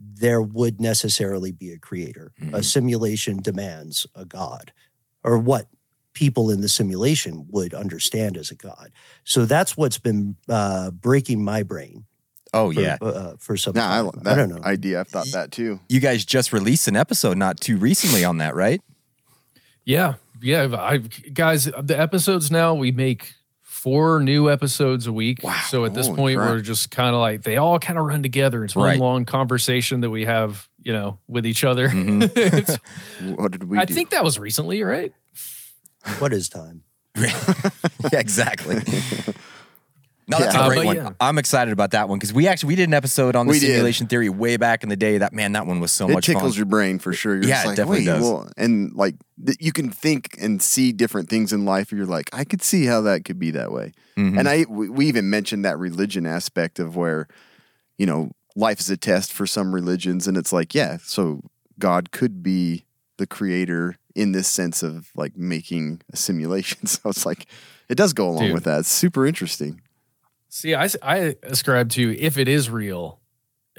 there 0.00 0.40
would 0.42 0.80
necessarily 0.80 1.52
be 1.52 1.70
a 1.72 1.78
creator. 1.78 2.32
A 2.40 2.44
Mhm. 2.60 2.64
simulation 2.64 3.36
demands 3.42 4.06
a 4.14 4.24
god, 4.24 4.72
or 5.24 5.38
what 5.38 5.66
people 6.14 6.50
in 6.50 6.60
the 6.60 6.68
simulation 6.68 7.46
would 7.50 7.72
understand 7.74 8.36
as 8.36 8.50
a 8.50 8.54
god. 8.54 8.90
So 9.24 9.44
that's 9.44 9.76
what's 9.76 9.98
been 9.98 10.36
uh, 10.48 10.90
breaking 10.90 11.44
my 11.44 11.62
brain. 11.62 12.04
Oh 12.54 12.72
For, 12.72 12.80
yeah. 12.80 12.96
uh, 13.00 13.36
for 13.38 13.56
some 13.56 13.74
Yeah, 13.76 13.88
I, 13.92 13.96
time. 14.02 14.10
I, 14.20 14.22
that 14.24 14.34
don't 14.36 14.48
know. 14.48 14.62
idea. 14.64 15.00
I've 15.00 15.08
thought 15.08 15.26
that 15.32 15.52
too. 15.52 15.80
You 15.88 16.00
guys 16.00 16.24
just 16.24 16.52
released 16.52 16.88
an 16.88 16.96
episode 16.96 17.36
not 17.36 17.60
too 17.60 17.76
recently 17.76 18.24
on 18.24 18.38
that, 18.38 18.54
right? 18.54 18.80
Yeah, 19.84 20.14
yeah. 20.42 20.66
I 20.76 20.98
guys, 20.98 21.64
the 21.66 21.98
episodes 21.98 22.50
now 22.50 22.74
we 22.74 22.90
make 22.92 23.34
four 23.78 24.20
new 24.20 24.50
episodes 24.50 25.06
a 25.06 25.12
week. 25.12 25.42
Wow, 25.42 25.54
So 25.68 25.84
at 25.84 25.94
this 25.94 26.06
holy 26.06 26.16
point, 26.16 26.38
crap. 26.38 26.50
we're 26.50 26.60
just 26.60 26.90
kind 26.90 27.14
of 27.14 27.20
like 27.20 27.42
they 27.42 27.56
all 27.56 27.78
kind 27.78 27.98
of 27.98 28.04
run 28.04 28.22
together. 28.22 28.64
It's 28.64 28.74
one 28.76 28.86
Right. 28.86 28.98
long 28.98 29.24
conversation 29.24 30.00
that 30.00 30.10
we 30.10 30.24
have, 30.24 30.68
you 30.82 30.92
know, 30.92 31.18
with 31.28 31.46
each 31.46 31.64
other. 31.64 31.88
Mhm. 31.88 32.78
What 33.36 33.52
did 33.52 33.64
we 33.64 33.78
I 33.78 33.84
do? 33.84 33.94
think 33.94 34.10
that 34.10 34.24
was 34.24 34.38
recently, 34.38 34.82
right? 34.82 35.12
what 36.18 36.32
is 36.32 36.48
time? 36.48 36.82
yeah, 37.16 38.18
exactly. 38.20 38.76
No, 40.28 40.38
that's 40.38 40.54
Yeah. 40.54 40.60
a 40.60 40.64
Uh, 40.64 40.68
great 40.68 40.76
but 40.76 40.86
one. 40.86 40.96
yeah. 40.96 41.10
I'm 41.20 41.38
excited 41.38 41.72
about 41.72 41.92
that 41.92 42.08
one 42.08 42.18
because 42.18 42.32
we 42.34 42.46
actually 42.46 42.68
we 42.68 42.74
did 42.76 42.88
an 42.88 42.94
episode 42.94 43.34
on 43.34 43.46
the 43.46 43.52
We 43.52 43.58
did. 43.60 43.68
simulation 43.68 44.06
theory 44.08 44.28
way 44.28 44.56
back 44.58 44.82
in 44.82 44.88
the 44.90 44.96
day. 44.96 45.18
That 45.18 45.32
man, 45.32 45.52
that 45.52 45.66
one 45.66 45.80
was 45.80 45.90
so 45.90 46.08
it 46.08 46.12
much 46.12 46.28
It 46.28 46.34
tickles 46.34 46.52
fun. 46.52 46.58
your 46.58 46.66
brain 46.66 46.98
for 46.98 47.12
sure. 47.14 47.34
You're 47.36 47.44
Yeah, 47.44 47.62
just 47.62 47.72
it 47.72 47.76
definitely 47.76 48.00
Wait, 48.00 48.04
does. 48.06 48.22
well, 48.22 48.50
and 48.56 48.92
like 48.94 49.14
th- 49.44 49.56
you 49.60 49.72
can 49.72 49.90
think 49.90 50.36
and 50.40 50.60
see 50.62 50.92
different 50.92 51.28
things 51.30 51.52
in 51.52 51.64
life. 51.64 51.90
You're 51.92 52.04
like, 52.06 52.28
I 52.32 52.44
could 52.44 52.62
see 52.62 52.84
how 52.84 53.00
that 53.02 53.24
could 53.24 53.38
be 53.38 53.50
that 53.52 53.72
way. 53.72 53.92
Mhm. 54.18 54.38
And 54.38 54.48
I 54.48 54.66
we, 54.68 54.88
we 54.90 55.06
even 55.06 55.30
mentioned 55.30 55.64
that 55.64 55.78
religion 55.78 56.26
aspect 56.26 56.78
of 56.78 56.94
where, 56.94 57.26
you 57.96 58.04
know, 58.06 58.32
life 58.54 58.80
is 58.80 58.90
a 58.90 58.96
test 58.96 59.32
for 59.32 59.46
some 59.46 59.74
religions, 59.74 60.26
and 60.28 60.36
it's 60.36 60.52
like, 60.52 60.74
yeah, 60.74 60.98
so 61.02 61.40
God 61.78 62.10
could 62.10 62.42
be 62.42 62.84
the 63.16 63.26
creator 63.26 63.96
in 64.14 64.32
this 64.32 64.48
sense 64.48 64.82
of 64.82 65.08
like 65.16 65.36
making 65.36 66.02
a 66.12 66.16
simulation. 66.16 66.78
So 66.86 67.08
it's 67.10 67.24
like, 67.24 67.46
it 67.88 67.94
does 67.96 68.12
go 68.12 68.28
along 68.28 68.46
Dude. 68.46 68.54
with 68.54 68.64
that. 68.64 68.80
It's 68.80 68.88
super 68.92 69.26
interesting. 69.26 69.80
See, 70.48 70.74
I, 70.74 70.88
I 71.02 71.36
ascribe 71.42 71.90
to 71.90 72.18
if 72.18 72.38
it 72.38 72.48
is 72.48 72.70
real, 72.70 73.20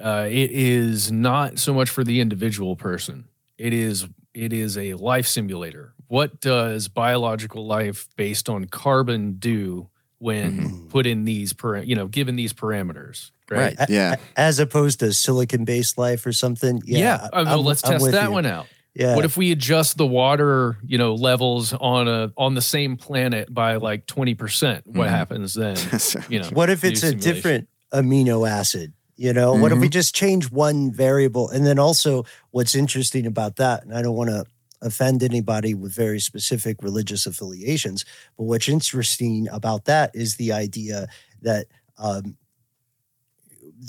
uh, 0.02 0.28
it 0.30 0.52
is 0.52 1.12
not 1.12 1.60
so 1.60 1.74
much 1.74 1.90
for 1.90 2.04
the 2.04 2.22
individual 2.22 2.76
person. 2.76 3.26
It 3.58 3.74
is 3.74 4.08
it 4.34 4.54
is 4.54 4.78
a 4.78 4.94
life 4.94 5.28
simulator. 5.28 5.94
What 6.08 6.40
does 6.40 6.88
biological 6.88 7.66
life 7.66 8.08
based 8.16 8.50
on 8.50 8.66
carbon 8.66 9.34
do 9.40 9.90
when 10.20 10.88
put 10.90 11.06
in 11.08 11.26
these 11.26 11.54
para- 11.54 11.84
you 11.84 11.96
know 11.96 12.08
given 12.08 12.36
these 12.36 12.54
parameters? 12.54 13.32
Right. 13.50 13.78
Right. 13.80 13.90
Yeah. 13.90 14.16
As 14.38 14.60
opposed 14.60 15.00
to 15.00 15.12
silicon 15.12 15.66
based 15.66 15.98
life 15.98 16.26
or 16.26 16.32
something. 16.32 16.82
Yeah. 16.86 17.00
Yeah. 17.00 17.16
Uh, 17.16 17.30
well, 17.34 17.48
I'm- 17.48 17.66
let's 17.66 17.84
I'm 17.84 17.94
test 17.94 18.04
with 18.04 18.12
that 18.12 18.26
you. 18.26 18.32
one 18.32 18.46
out. 18.46 18.68
Yeah. 19.00 19.16
What 19.16 19.24
if 19.24 19.38
we 19.38 19.54
adjust 19.54 19.96
the 19.98 20.06
water, 20.06 20.78
you 20.86 20.98
know, 20.98 21.16
levels 21.16 21.72
on 21.74 22.10
a 22.10 22.34
on 22.36 22.54
the 22.56 22.62
same 22.62 22.98
planet 22.98 23.52
by 23.54 23.78
like 23.78 24.06
twenty 24.08 24.36
percent? 24.36 24.86
What 24.86 25.08
Mhm. 25.08 25.12
happens 25.12 25.54
then? 25.54 25.78
You 26.30 26.40
know, 26.42 26.50
What 26.50 26.70
if 26.70 26.84
it's 26.84 27.02
a 27.02 27.08
simulation. 27.12 27.34
different 27.34 27.70
amino 27.94 28.48
acid? 28.48 28.92
You 29.16 29.32
know, 29.34 29.54
what 29.54 29.72
if 29.72 29.80
we 29.80 29.88
just 29.90 30.14
change 30.14 30.52
one 30.52 30.92
variable? 30.92 31.50
And 31.50 31.66
then 31.66 31.80
also, 31.80 32.26
what's 32.52 32.76
interesting 32.76 33.26
about 33.26 33.56
that, 33.56 33.84
and 33.84 33.94
I 33.96 34.02
don't 34.02 34.16
want 34.16 34.30
to 34.32 34.44
offend 34.82 35.24
anybody 35.24 35.74
with 35.74 35.94
very 35.94 36.20
specific 36.20 36.78
religious 36.82 37.26
affiliations, 37.26 38.04
but 38.38 38.46
what's 38.46 38.68
interesting 38.70 39.48
about 39.50 39.86
that 39.86 40.12
is 40.14 40.36
the 40.38 40.52
idea 40.54 41.08
that 41.42 41.68
um, 41.98 42.38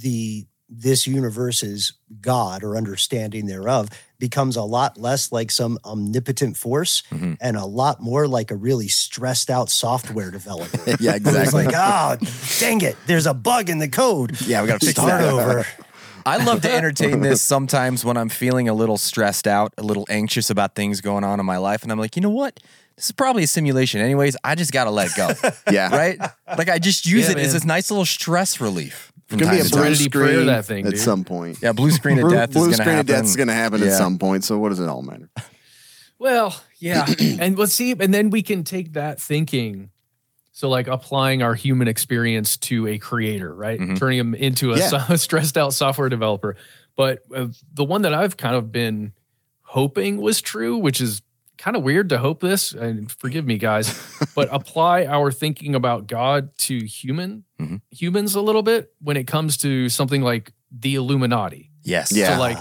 the 0.03 0.47
this 0.73 1.07
universe's 1.07 1.93
God 2.21 2.63
or 2.63 2.77
understanding 2.77 3.47
thereof 3.47 3.89
becomes 4.21 4.55
a 4.57 4.63
lot 4.63 4.99
less 4.99 5.33
like 5.33 5.51
some 5.51 5.79
omnipotent 5.85 6.57
force 6.57 7.03
Mhm. 7.11 7.37
and 7.41 7.57
a 7.57 7.65
lot 7.65 8.01
more 8.01 8.29
like 8.29 8.51
a 8.51 8.57
really 8.57 8.87
stressed 8.89 9.51
out 9.51 9.69
software 9.71 10.31
developer. 10.31 10.79
Yeah, 11.01 11.15
exactly. 11.17 11.65
like, 11.67 11.75
oh, 11.77 12.17
dang 12.61 12.83
it, 12.83 12.97
there's 13.07 13.27
a 13.27 13.35
bug 13.35 13.69
in 13.69 13.79
the 13.79 13.89
code. 13.89 14.41
yeah, 14.43 14.63
we 14.63 14.69
got 14.69 14.81
to 14.83 14.87
Start 14.91 15.23
over. 15.23 15.67
I 16.27 16.37
love 16.45 16.61
to 16.63 16.71
entertain 16.73 17.21
this 17.23 17.41
sometimes 17.41 18.05
when 18.05 18.17
I'm 18.19 18.29
feeling 18.29 18.69
a 18.69 18.75
little 18.75 18.99
stressed 18.99 19.47
out, 19.49 19.73
a 19.79 19.83
little 19.83 20.07
anxious 20.11 20.51
about 20.51 20.75
things 20.75 21.01
going 21.01 21.25
on 21.25 21.41
in 21.41 21.47
my 21.47 21.57
life. 21.57 21.83
And 21.83 21.91
I'm 21.91 21.99
like, 21.99 22.15
you 22.15 22.21
know 22.23 22.29
what? 22.31 22.61
This 22.97 23.07
is 23.07 23.13
probably 23.13 23.45
a 23.45 23.47
simulation, 23.47 24.03
anyways. 24.03 24.37
I 24.45 24.55
just 24.55 24.71
got 24.71 24.85
to 24.85 24.91
let 24.91 25.17
go. 25.17 25.31
Yeah. 25.73 25.89
right? 25.97 26.21
Like, 26.59 26.69
I 26.69 26.79
just 26.79 27.07
use 27.07 27.25
Yeah, 27.27 27.33
it 27.33 27.39
as 27.39 27.55
this 27.55 27.65
nice 27.65 27.91
little 27.91 28.05
stress 28.05 28.61
relief. 28.61 29.11
From 29.31 29.39
It's 29.39 29.47
gonna 29.49 29.59
be 29.59 29.61
a 29.61 29.71
blue 29.71 29.71
time. 29.71 29.95
Serenity 29.95 30.09
prayer, 30.11 30.33
screen 30.35 30.47
that 30.49 30.65
thing, 30.67 30.87
at 30.87 30.91
dude. 30.91 31.01
some 31.01 31.25
point. 31.25 31.59
Yeah, 31.63 31.71
blue 31.73 31.91
screen 31.93 32.19
of 32.19 32.31
death 32.31 32.51
blue 32.53 32.63
is 32.63 32.67
going 32.67 32.71
to 32.71 32.75
screen 32.83 32.97
happen. 32.97 33.01
of 33.01 33.07
death 33.07 33.25
is 33.25 33.37
going 33.37 33.47
to 33.49 33.55
happen 33.55 33.81
Yeah. 33.81 33.87
at 33.87 33.93
some 33.97 34.19
point. 34.19 34.43
So 34.45 34.59
what 34.59 34.71
does 34.71 34.81
it 34.81 34.89
all 34.89 35.03
matter? 35.03 35.31
Well, 36.19 36.61
yeah. 36.79 37.07
and 37.41 37.57
let's 37.59 37.73
see, 37.73 37.93
and 37.93 38.13
then 38.13 38.31
we 38.31 38.43
can 38.43 38.65
take 38.65 38.95
that 38.95 39.21
thinking. 39.21 39.91
So, 40.53 40.69
like 40.69 40.89
applying 40.89 41.43
our 41.43 41.55
human 41.55 41.87
experience 41.89 42.57
to 42.59 42.87
a 42.89 42.99
creator, 42.99 43.55
right? 43.55 43.79
Mhm. 43.81 43.99
Turning 43.99 44.19
him 44.19 44.35
into 44.35 44.73
a 44.73 44.79
Yeah. 44.79 44.89
so- 45.07 45.17
stressed 45.17 45.57
out 45.57 45.73
software 45.75 46.09
developer. 46.09 46.57
But 46.97 47.21
uh, 47.35 47.47
the 47.73 47.85
one 47.85 48.03
that 48.03 48.13
I've 48.13 48.37
kind 48.37 48.57
of 48.57 48.71
been 48.73 49.13
hoping 49.63 50.17
was 50.21 50.43
true, 50.43 50.77
which 50.77 51.01
is 51.01 51.23
kind 51.61 51.77
of 51.77 51.83
weird 51.83 52.09
to 52.09 52.19
hope 52.19 52.41
this, 52.41 52.73
and 52.73 53.13
forgive 53.13 53.45
me, 53.47 53.59
guys, 53.59 53.87
but 54.35 54.49
apply 54.51 55.05
our 55.05 55.31
thinking 55.31 55.75
about 55.75 56.07
God 56.07 56.57
to 56.59 56.85
human 56.87 57.45
Mhm. 57.61 57.83
humans 57.91 58.35
a 58.35 58.41
little 58.41 58.63
bit 58.63 58.91
when 59.01 59.17
it 59.19 59.27
comes 59.27 59.57
to 59.59 59.89
something 59.91 60.23
like 60.23 60.53
the 60.73 60.95
Illuminati. 60.95 61.71
Yes. 61.83 62.11
Yeah. 62.13 62.35
So, 62.35 62.41
like, 62.41 62.57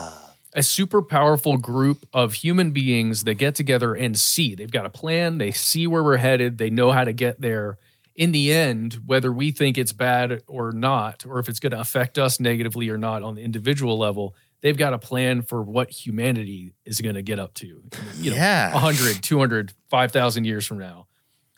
a 0.53 0.61
super 0.63 1.01
powerful 1.01 1.57
group 1.57 2.05
of 2.11 2.33
human 2.33 2.71
beings 2.71 3.23
that 3.23 3.35
get 3.35 3.55
together 3.55 3.93
and 3.93 4.19
see. 4.19 4.55
They've 4.55 4.69
got 4.71 4.85
a 4.85 4.89
plan, 4.89 5.37
they 5.37 5.51
see 5.51 5.87
where 5.87 6.03
we're 6.03 6.17
headed, 6.17 6.57
they 6.57 6.69
know 6.69 6.91
how 6.91 7.03
to 7.05 7.13
get 7.13 7.39
there. 7.39 7.77
In 8.15 8.33
the 8.33 8.51
end, 8.51 8.95
whether 9.05 9.31
we 9.31 9.51
think 9.51 9.77
it's 9.77 9.93
bad 9.93 10.41
or 10.47 10.73
not, 10.73 11.25
or 11.25 11.39
if 11.39 11.47
it's 11.47 11.59
going 11.61 11.71
to 11.71 11.79
affect 11.79 12.17
us 12.17 12.37
negatively 12.39 12.89
or 12.89 12.97
not 12.97 13.23
on 13.23 13.35
the 13.35 13.41
individual 13.43 13.97
level, 13.97 14.35
they've 14.61 14.77
got 14.77 14.93
a 14.93 14.99
plan 14.99 15.41
for 15.41 15.61
what 15.61 15.89
humanity 15.89 16.73
is 16.85 17.01
going 17.01 17.15
to 17.15 17.21
get 17.21 17.39
up 17.39 17.53
to. 17.55 17.81
You 18.17 18.31
know, 18.31 18.35
Yeah. 18.37 18.73
100, 18.73 19.21
200, 19.23 19.73
5,000 19.89 20.43
years 20.45 20.65
from 20.65 20.79
now. 20.79 21.07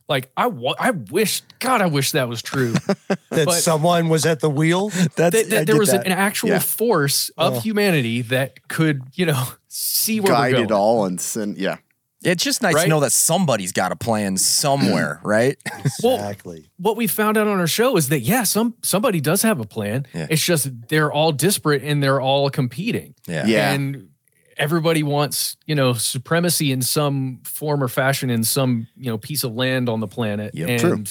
Like, 0.09 0.29
I, 0.35 0.47
wa- 0.47 0.75
I 0.77 0.91
wish, 0.91 1.41
God, 1.59 1.81
I 1.81 1.85
wish 1.85 2.11
that 2.11 2.27
was 2.27 2.41
true. 2.41 2.73
That 3.31 3.45
But- 3.45 3.61
someone 3.61 4.09
was 4.09 4.25
at 4.25 4.41
the 4.41 4.49
wheel. 4.49 4.89
That's, 4.89 5.15
that, 5.15 5.49
that 5.49 5.67
there 5.67 5.77
was 5.79 5.93
an 5.93 6.05
actual 6.07 6.49
Yeah. 6.49 6.59
force 6.59 7.29
of 7.37 7.55
Oh. 7.55 7.59
humanity 7.61 8.21
that 8.23 8.67
could, 8.67 9.03
you 9.13 9.25
know, 9.25 9.45
see 9.69 10.19
where 10.19 10.33
Guide 10.33 10.53
we're 10.53 10.63
it 10.63 10.67
going. 10.67 10.79
all 10.79 11.05
and 11.05 11.19
send. 11.21 11.57
Yeah. 11.57 11.77
It's 12.23 12.43
just 12.43 12.62
nice 12.62 12.81
to 12.84 12.88
know 12.88 12.99
that 13.01 13.12
somebody's 13.12 13.71
got 13.71 13.91
a 13.91 13.95
plan 13.95 14.38
somewhere, 14.38 15.19
right? 15.23 15.57
Well, 16.03 16.15
Exactly. 16.15 16.69
What 16.77 16.95
we 16.97 17.07
found 17.07 17.38
out 17.38 17.47
on 17.47 17.60
our 17.60 17.67
show 17.67 17.97
is 17.97 18.10
that 18.10 18.19
yeah, 18.21 18.43
some 18.43 18.75
somebody 18.84 19.19
does 19.21 19.41
have 19.41 19.60
a 19.60 19.65
plan. 19.65 20.05
Yeah. 20.13 20.27
It's 20.29 20.43
just 20.43 20.69
they're 20.89 21.12
all 21.12 21.31
disparate 21.31 21.84
and 21.84 22.01
they're 22.01 22.21
all 22.21 22.49
competing. 22.49 23.15
Yeah. 23.27 23.45
Yeah. 23.45 23.71
And 23.73 24.10
everybody 24.57 25.01
wants, 25.03 25.57
you 25.65 25.73
know, 25.75 25.93
supremacy 25.93 26.71
in 26.71 26.81
some 26.81 27.39
form 27.43 27.84
or 27.84 27.88
fashion 27.88 28.29
in 28.29 28.43
some, 28.43 28.88
you 28.95 29.10
know, 29.10 29.17
piece 29.17 29.43
of 29.43 29.53
land 29.53 29.89
on 29.89 29.99
the 29.99 30.07
planet. 30.07 30.51
Yep. 30.53 30.69
and 30.69 30.79
True. 30.79 31.03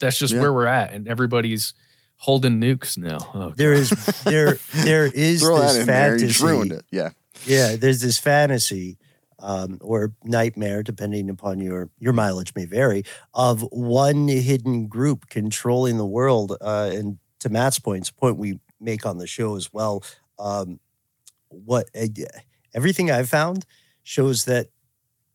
that's 0.00 0.18
just 0.18 0.34
Yeah. 0.34 0.40
where 0.40 0.52
we're 0.52 0.66
at. 0.66 0.92
And 0.92 1.08
everybody's 1.08 1.72
holding 2.16 2.60
nukes 2.60 2.98
now. 2.98 3.18
Oh, 3.34 3.52
There 3.56 3.72
is 3.72 3.90
there 4.24 4.58
there 4.74 5.06
is 5.06 5.40
Throw 5.42 5.58
that 5.60 5.68
this 5.72 5.76
in 5.78 5.86
there. 5.86 6.12
You 6.12 6.26
just 6.26 6.40
fantasy. 6.40 6.44
ruined 6.56 6.72
it. 6.72 6.84
Yeah. 6.90 7.10
Yeah, 7.46 7.76
there's 7.76 8.00
this 8.00 8.18
fantasy 8.18 8.98
um, 9.42 9.76
or 9.82 10.14
nightmare, 10.24 10.82
depending 10.82 11.28
upon 11.28 11.60
your 11.60 11.90
your 11.98 12.14
mileage 12.14 12.54
may 12.54 12.64
vary, 12.64 13.02
of 13.34 13.60
one 13.72 14.28
hidden 14.28 14.86
group 14.86 15.28
controlling 15.28 15.98
the 15.98 16.06
world. 16.06 16.56
Uh, 16.60 16.90
and 16.94 17.18
to 17.40 17.50
Matt's 17.50 17.78
points, 17.78 18.10
point 18.10 18.38
we 18.38 18.58
make 18.80 19.04
on 19.04 19.18
the 19.18 19.26
show 19.26 19.56
as 19.56 19.70
well. 19.72 20.02
Um, 20.38 20.80
what 21.48 21.90
uh, 21.94 22.06
everything 22.74 23.10
I've 23.10 23.28
found 23.28 23.66
shows 24.02 24.46
that 24.46 24.68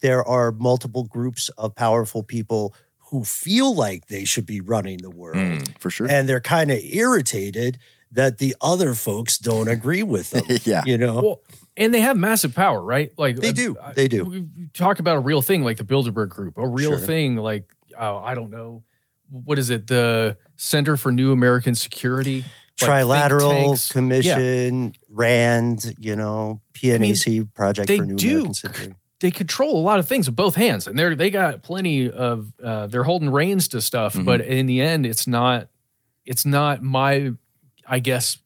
there 0.02 0.24
are 0.24 0.52
multiple 0.52 1.04
groups 1.04 1.50
of 1.58 1.76
powerful 1.76 2.24
people 2.24 2.74
who 3.12 3.24
feel 3.24 3.74
like 3.74 4.08
they 4.08 4.26
should 4.26 4.46
be 4.46 4.60
running 4.62 4.98
the 4.98 5.10
world, 5.10 5.38
Mm. 5.38 5.80
For 5.80 5.90
sure. 5.90 6.08
and 6.10 6.28
they're 6.28 6.42
kind 6.42 6.72
of 6.72 6.80
irritated 6.84 7.78
that 8.18 8.38
the 8.40 8.56
other 8.62 8.94
folks 8.94 9.38
don't 9.38 9.68
agree 9.70 10.04
with 10.04 10.32
them. 10.32 10.44
yeah. 10.64 10.84
You 10.86 10.98
know, 10.98 11.22
Well, 11.22 11.42
and 11.78 11.94
they 11.94 12.02
have 12.02 12.18
massive 12.18 12.54
power, 12.54 12.82
right? 12.82 13.12
Like 13.18 13.38
They 13.38 13.52
do. 13.54 13.78
uh, 13.78 13.94
They 13.94 14.08
do. 14.08 14.26
We 14.26 14.40
we 14.42 14.68
talk 14.74 15.00
about 15.00 15.18
a 15.18 15.20
real 15.22 15.42
thing 15.42 15.64
like 15.64 15.78
the 15.78 15.84
Bilderberg 15.86 16.30
Group, 16.30 16.58
a 16.58 16.68
real 16.68 16.98
Sure. 16.98 17.00
thing 17.00 17.38
like 17.38 17.74
oh, 18.00 18.18
I 18.18 18.36
don't 18.36 18.52
know, 18.52 18.84
what 19.30 19.58
is 19.58 19.70
it? 19.70 19.88
The 19.88 20.38
Center 20.58 20.98
for 20.98 21.12
New 21.12 21.32
American 21.32 21.74
Security, 21.76 22.44
like 22.82 22.90
Trilateral 22.90 23.50
tanks. 23.52 23.92
Commission, 23.92 24.94
RAND, 25.10 25.96
you 26.00 26.16
know, 26.16 26.62
PNAC 26.74 27.54
Project 27.54 27.88
they 27.88 27.98
for 27.98 28.06
New 28.06 28.16
do. 28.16 28.30
American 28.32 28.54
Security. 28.54 28.96
They 29.20 29.32
control 29.32 29.78
a 29.80 29.82
lot 29.82 29.98
of 30.00 30.08
things 30.08 30.28
with 30.28 30.36
both 30.36 30.54
hands, 30.56 30.86
and 30.88 30.98
they're 30.98 31.16
they 31.16 31.30
got 31.32 31.64
plenty 31.64 32.10
of 32.10 32.54
uh, 32.64 32.86
they're 32.88 33.04
holding 33.04 33.30
reins 33.32 33.68
to 33.70 33.82
stuff. 33.82 34.14
Mm-hmm. 34.14 34.22
Mhm. 34.22 34.26
But 34.26 34.42
in 34.42 34.66
the 34.68 34.80
end, 34.82 35.06
it's 35.08 35.26
not 35.28 35.70
it's 36.26 36.46
not 36.46 36.82
my 36.84 37.34
I 37.88 38.00
guess 38.00 38.38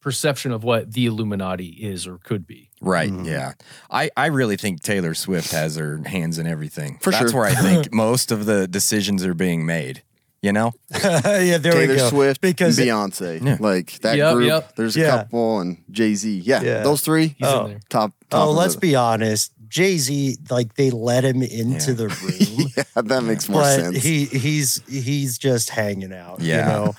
perception 0.00 0.52
of 0.52 0.62
what 0.64 0.92
the 0.92 1.06
Illuminati 1.06 1.66
is 1.68 2.06
or 2.06 2.18
could 2.18 2.46
be. 2.46 2.70
Right. 2.80 3.10
Mhm. 3.10 3.26
Yeah. 3.26 3.52
I, 3.90 4.10
I 4.16 4.26
really 4.26 4.56
think 4.56 4.80
Taylor 4.82 5.12
Swift 5.14 5.50
has 5.50 5.76
her 5.76 6.00
hands 6.06 6.38
in 6.38 6.46
everything. 6.46 6.98
For 7.02 7.10
That's 7.10 7.30
sure. 7.32 7.40
where 7.40 7.50
I 7.50 7.54
think 7.54 7.92
most 7.92 8.30
of 8.30 8.46
the 8.46 8.68
decisions 8.68 9.24
are 9.24 9.34
being 9.34 9.66
made. 9.66 10.02
You 10.40 10.52
know? 10.52 10.72
yeah, 11.02 11.58
there 11.58 11.74
we 11.76 11.86
go. 11.88 11.96
Taylor. 11.96 12.08
Swift, 12.10 12.40
Because- 12.40 12.78
Beyonce, 12.78 13.44
Yeah. 13.44 13.56
like 13.58 13.98
that 14.02 14.16
Yep, 14.16 14.34
group. 14.34 14.46
yep. 14.46 14.76
There's 14.76 14.96
a 14.96 15.00
Yeah. 15.00 15.10
couple, 15.10 15.58
and 15.58 15.82
Jay 15.90 16.14
Z. 16.14 16.42
Yeah, 16.44 16.62
Yeah. 16.62 16.82
those 16.84 17.00
three 17.00 17.34
He's 17.38 17.48
Oh. 17.48 17.64
in 17.64 17.70
there. 17.72 17.80
top. 17.88 18.12
top 18.30 18.46
Oh, 18.46 18.52
let's 18.52 18.74
the- 18.74 18.80
be 18.80 18.94
honest. 18.94 19.50
Jay 19.66 19.98
Z, 19.98 20.36
like 20.48 20.76
they 20.76 20.90
let 20.92 21.24
him 21.24 21.42
into 21.42 21.90
Yeah. 21.90 21.96
the 21.96 22.08
room, 22.58 22.67
yeah, 22.94 23.02
that 23.02 23.22
makes 23.22 23.48
more 23.48 23.62
but 23.62 23.76
sense. 23.76 24.02
he 24.02 24.24
he's 24.24 24.82
he's 24.88 25.38
just 25.38 25.70
hanging 25.70 26.12
out, 26.12 26.40
Yeah. 26.40 26.56
you 26.56 26.72
know. 26.72 26.94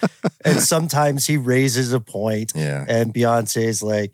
and 0.46 0.60
sometimes 0.74 1.26
he 1.28 1.38
raises 1.38 1.94
a 1.94 2.00
point, 2.00 2.54
Yeah. 2.56 2.86
and 2.88 3.14
Beyonce's 3.14 3.82
like, 3.84 4.14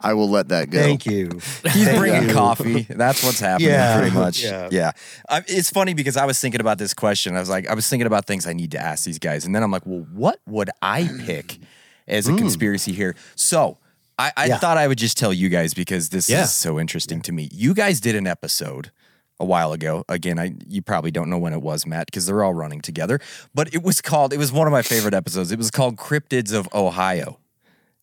I 0.00 0.12
will 0.14 0.28
let 0.28 0.48
that 0.48 0.70
go. 0.70 0.78
"Thank 0.78 1.06
you." 1.06 1.30
He's 1.64 1.86
Thank 1.86 1.98
bringing 1.98 2.28
you. 2.28 2.34
coffee. 2.34 2.82
That's 2.88 3.24
what's 3.24 3.40
happening, 3.40 3.70
Yeah. 3.70 3.98
pretty 3.98 4.14
much. 4.14 4.42
Yeah. 4.42 4.68
Yeah. 4.70 4.90
I, 5.28 5.42
it's 5.48 5.70
funny 5.70 5.94
because 5.94 6.16
I 6.18 6.26
was 6.26 6.38
thinking 6.38 6.60
about 6.60 6.76
this 6.78 6.92
question. 6.92 7.34
I 7.34 7.40
was 7.40 7.48
like, 7.48 7.66
I 7.68 7.74
was 7.74 7.88
thinking 7.88 8.06
about 8.06 8.26
things 8.26 8.46
I 8.46 8.52
need 8.52 8.72
to 8.72 8.78
ask 8.78 9.04
these 9.04 9.18
guys, 9.18 9.46
and 9.46 9.54
then 9.54 9.62
I'm 9.62 9.70
like, 9.70 9.86
well, 9.86 10.06
what 10.12 10.38
would 10.46 10.70
I 10.82 11.08
pick 11.24 11.58
as 12.06 12.28
a 12.28 12.32
mm. 12.32 12.38
conspiracy 12.38 12.92
here? 12.92 13.16
So 13.36 13.78
I, 14.18 14.32
I. 14.36 14.46
Yeah. 14.46 14.58
thought 14.58 14.76
I 14.76 14.86
would 14.86 14.98
just 14.98 15.16
tell 15.16 15.32
you 15.32 15.48
guys 15.48 15.72
because 15.72 16.10
this 16.10 16.28
Yeah. 16.28 16.42
is 16.44 16.52
so 16.52 16.78
interesting 16.78 17.22
to 17.22 17.32
me. 17.32 17.48
You 17.50 17.72
guys 17.72 17.98
did 17.98 18.14
an 18.16 18.26
episode 18.26 18.90
a 19.38 19.44
while 19.44 19.72
ago. 19.72 20.04
Again, 20.08 20.38
I 20.38 20.54
you 20.66 20.82
probably 20.82 21.10
don't 21.10 21.30
know 21.30 21.38
when 21.38 21.52
it 21.52 21.62
was, 21.62 21.86
Matt, 21.86 22.06
because 22.06 22.26
they're 22.26 22.42
all 22.42 22.54
running 22.54 22.80
together. 22.80 23.20
But 23.54 23.74
it 23.74 23.82
was 23.82 24.00
called. 24.00 24.32
It 24.32 24.38
was 24.38 24.52
one 24.52 24.66
of 24.66 24.72
my 24.72 24.82
favorite 24.82 25.14
episodes. 25.14 25.52
It 25.52 25.58
was 25.58 25.70
called 25.70 25.96
Cryptids 25.96 26.52
of 26.52 26.68
Ohio. 26.74 27.38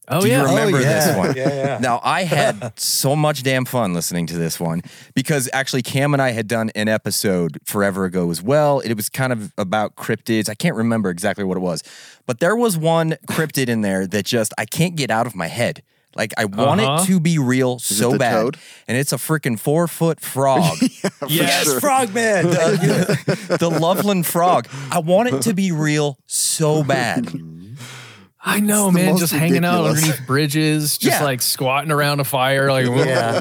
Oh 0.09 0.19
Do 0.19 0.27
you 0.27 0.33
yeah. 0.33 0.41
Oh, 0.41 0.49
remember 0.49 0.77
oh, 0.77 0.81
yeah. 0.81 1.05
this 1.05 1.17
one? 1.17 1.33
Yeah, 1.35 1.49
yeah. 1.49 1.77
Now 1.79 2.01
I 2.03 2.23
had 2.23 2.77
so 2.77 3.15
much 3.15 3.41
damn 3.41 3.63
fun 3.63 3.93
listening 3.93 4.27
to 4.27 4.37
this 4.37 4.59
one 4.59 4.81
because 5.13 5.49
actually 5.53 5.81
Cam 5.81 6.13
and 6.13 6.21
I 6.21 6.31
had 6.31 6.47
done 6.47 6.71
an 6.75 6.89
episode 6.89 7.57
forever 7.63 8.03
ago 8.05 8.29
as 8.29 8.41
well. 8.41 8.81
It 8.81 8.95
was 8.95 9.09
kind 9.09 9.31
of 9.31 9.53
about 9.57 9.95
cryptids. 9.95 10.49
I 10.49 10.55
can't 10.55 10.75
remember 10.75 11.09
exactly 11.09 11.45
what 11.45 11.55
it 11.55 11.61
was, 11.61 11.83
but 12.25 12.39
there 12.39 12.55
was 12.55 12.77
one 12.77 13.15
cryptid 13.27 13.69
in 13.69 13.81
there 13.81 14.05
that 14.07 14.25
just 14.25 14.53
I 14.57 14.65
can't 14.65 14.95
get 14.95 15.09
out 15.09 15.25
of 15.25 15.35
my 15.35 15.47
head. 15.47 15.81
Like 16.15 16.33
I 16.37 16.45
want 16.45 16.81
Uh-huh. 16.81 17.03
it 17.03 17.07
to 17.07 17.19
be 17.19 17.37
real 17.39 17.75
it 17.75 17.81
so 17.81 18.11
the 18.11 18.17
bad, 18.19 18.33
toad? 18.33 18.57
and 18.87 18.97
it's 18.97 19.11
a 19.13 19.17
freaking 19.17 19.59
four 19.59 19.87
foot 19.87 20.19
frog, 20.19 20.77
Yes, 21.27 21.63
sure. 21.65 21.79
Frogman. 21.79 22.45
the 22.51 23.77
Loveland 23.81 24.25
frog. 24.25 24.67
I 24.91 24.99
want 24.99 25.29
it 25.29 25.41
to 25.43 25.53
be 25.53 25.71
real 25.71 26.17
so 26.27 26.83
bad. 26.83 27.27
I 28.45 28.59
know, 28.59 28.87
It's 28.89 28.95
the 28.97 29.01
man. 29.03 29.11
most 29.11 29.19
Just 29.21 29.33
hanging 29.33 29.63
out 29.63 29.83
ridiculous. 29.85 30.03
underneath 30.03 30.27
bridges, 30.27 30.97
just 30.97 31.19
Yeah. 31.19 31.23
like 31.23 31.41
squatting 31.41 31.91
around 31.91 32.19
a 32.19 32.25
fire. 32.25 32.69
Like, 32.71 32.87
Yeah. 32.87 33.39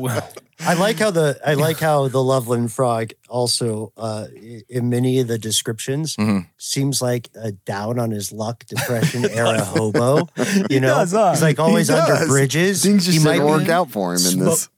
I 0.64 0.74
like 0.74 0.98
how 0.98 1.10
the 1.10 1.38
I 1.44 1.54
like 1.54 1.78
how 1.78 2.08
the 2.08 2.22
Loveland 2.22 2.72
frog 2.72 3.10
also 3.28 3.92
uh, 3.96 4.26
in 4.68 4.88
many 4.90 5.18
of 5.20 5.26
the 5.28 5.38
descriptions 5.38 6.16
Mhm. 6.16 6.46
seems 6.56 7.02
like 7.02 7.28
a 7.34 7.52
down 7.52 7.98
on 7.98 8.10
his 8.10 8.32
luck 8.32 8.64
depression 8.68 9.24
era 9.28 9.64
hobo. 9.64 10.28
You 10.70 10.80
know, 10.80 10.88
does, 10.88 11.12
huh? 11.12 11.30
he's 11.32 11.42
like 11.42 11.58
always 11.58 11.88
He 11.88 11.94
under 11.94 12.26
bridges. 12.26 12.82
Things 12.82 13.06
he 13.06 13.12
just 13.14 13.24
might 13.24 13.34
didn't 13.34 13.48
work 13.48 13.68
out 13.68 13.90
for 13.90 14.10
him 14.14 14.18
in 14.26 14.38
Smo- 14.38 14.44
this. 14.46 14.68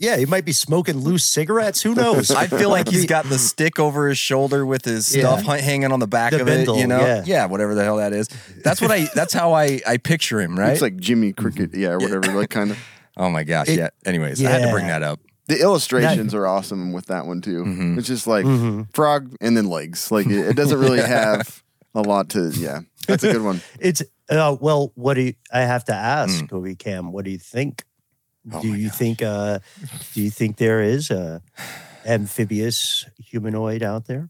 Yeah, 0.00 0.16
he 0.16 0.26
might 0.26 0.44
be 0.44 0.52
smoking 0.52 0.98
loose 0.98 1.24
cigarettes. 1.24 1.82
Who 1.82 1.92
knows? 1.94 2.30
I 2.30 2.46
feel 2.46 2.70
like 2.70 2.88
he's 2.88 3.04
got 3.16 3.24
the 3.28 3.36
stick 3.38 3.80
over 3.80 4.08
his 4.08 4.16
shoulder 4.18 4.64
with 4.64 4.84
his 4.84 5.14
Yeah. 5.14 5.36
stuff 5.36 5.58
hanging 5.60 5.90
on 5.92 5.98
the 5.98 6.06
back 6.06 6.30
The 6.32 6.40
of 6.40 6.46
bindle, 6.46 6.76
it. 6.76 6.80
You 6.80 6.86
know, 6.86 7.22
yeah. 7.26 7.46
whatever 7.46 7.74
the 7.74 7.82
hell 7.84 7.96
that 7.96 8.12
is. 8.12 8.28
That's 8.62 8.80
what 8.80 8.90
I. 8.92 9.08
That's 9.14 9.32
how 9.32 9.54
I 9.54 9.80
I 9.86 9.96
picture 9.96 10.40
him. 10.40 10.58
Right. 10.58 10.72
It's 10.72 10.82
like 10.82 10.96
Jimmy 10.98 11.32
Cricket, 11.32 11.74
yeah, 11.74 11.90
or 11.90 11.98
whatever. 11.98 12.32
Like 12.32 12.50
kind 12.50 12.70
of. 12.72 12.78
oh 13.16 13.28
my 13.30 13.42
gosh. 13.44 13.68
It- 13.68 13.78
yeah. 13.78 13.88
Anyways, 14.06 14.44
I 14.44 14.50
had 14.50 14.62
to 14.66 14.70
bring 14.72 14.86
that 14.86 15.02
up. 15.02 15.18
The 15.48 15.60
illustrations 15.60 16.34
are 16.34 16.46
awesome 16.46 16.92
with 16.92 17.06
that 17.06 17.26
one 17.26 17.40
too. 17.40 17.64
Mhm. 17.64 17.98
It's 17.98 18.06
just 18.06 18.26
like 18.26 18.44
Mhm. 18.46 18.86
frog 18.94 19.34
and 19.40 19.56
then 19.56 19.66
legs. 19.66 20.10
Like 20.12 20.26
it, 20.26 20.48
it 20.48 20.56
doesn't 20.56 20.78
really 20.78 21.00
have 21.18 21.62
a 21.94 22.02
lot 22.02 22.28
to. 22.30 22.50
Yeah, 22.54 22.80
that's 23.06 23.24
a 23.24 23.32
good 23.32 23.42
one. 23.42 23.60
It's 23.80 24.02
uh, 24.30 24.56
well, 24.60 24.92
what 24.94 25.14
do 25.14 25.22
you, 25.22 25.34
I 25.52 25.60
have 25.62 25.84
to 25.86 25.94
ask, 25.94 26.44
Mm. 26.44 26.48
Coby 26.50 26.78
Cam? 26.78 27.12
What 27.12 27.24
do 27.24 27.30
you 27.30 27.38
think? 27.38 27.84
Oh 28.52 28.60
do 28.62 28.68
you 28.68 28.88
gosh. 28.88 28.98
think? 28.98 29.22
Uh, 29.22 29.58
do 30.14 30.20
you 30.22 30.30
think 30.30 30.56
there 30.58 30.80
is 30.82 31.10
a 31.10 31.40
amphibious 32.06 33.06
humanoid 33.18 33.82
out 33.82 34.06
there? 34.06 34.28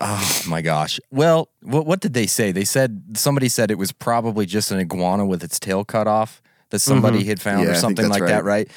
Oh 0.00 0.42
my 0.48 0.62
gosh. 0.62 0.98
Well, 1.10 1.50
what 1.62 1.86
what 1.86 2.00
did 2.00 2.14
they 2.14 2.26
say? 2.26 2.52
They 2.52 2.64
said 2.64 3.02
somebody 3.16 3.48
said 3.48 3.70
it 3.70 3.78
was 3.78 3.92
probably 3.92 4.46
just 4.46 4.70
an 4.70 4.78
iguana 4.80 5.26
with 5.26 5.44
its 5.44 5.60
tail 5.60 5.84
cut 5.84 6.06
off 6.06 6.40
that 6.70 6.78
somebody 6.80 7.24
had 7.24 7.40
found 7.40 7.58
Mm-hmm. 7.60 7.66
Yeah, 7.72 7.76
or 7.76 7.80
something 7.80 8.08
that's 8.08 8.20
like 8.20 8.28
that, 8.30 8.44
right? 8.44 8.70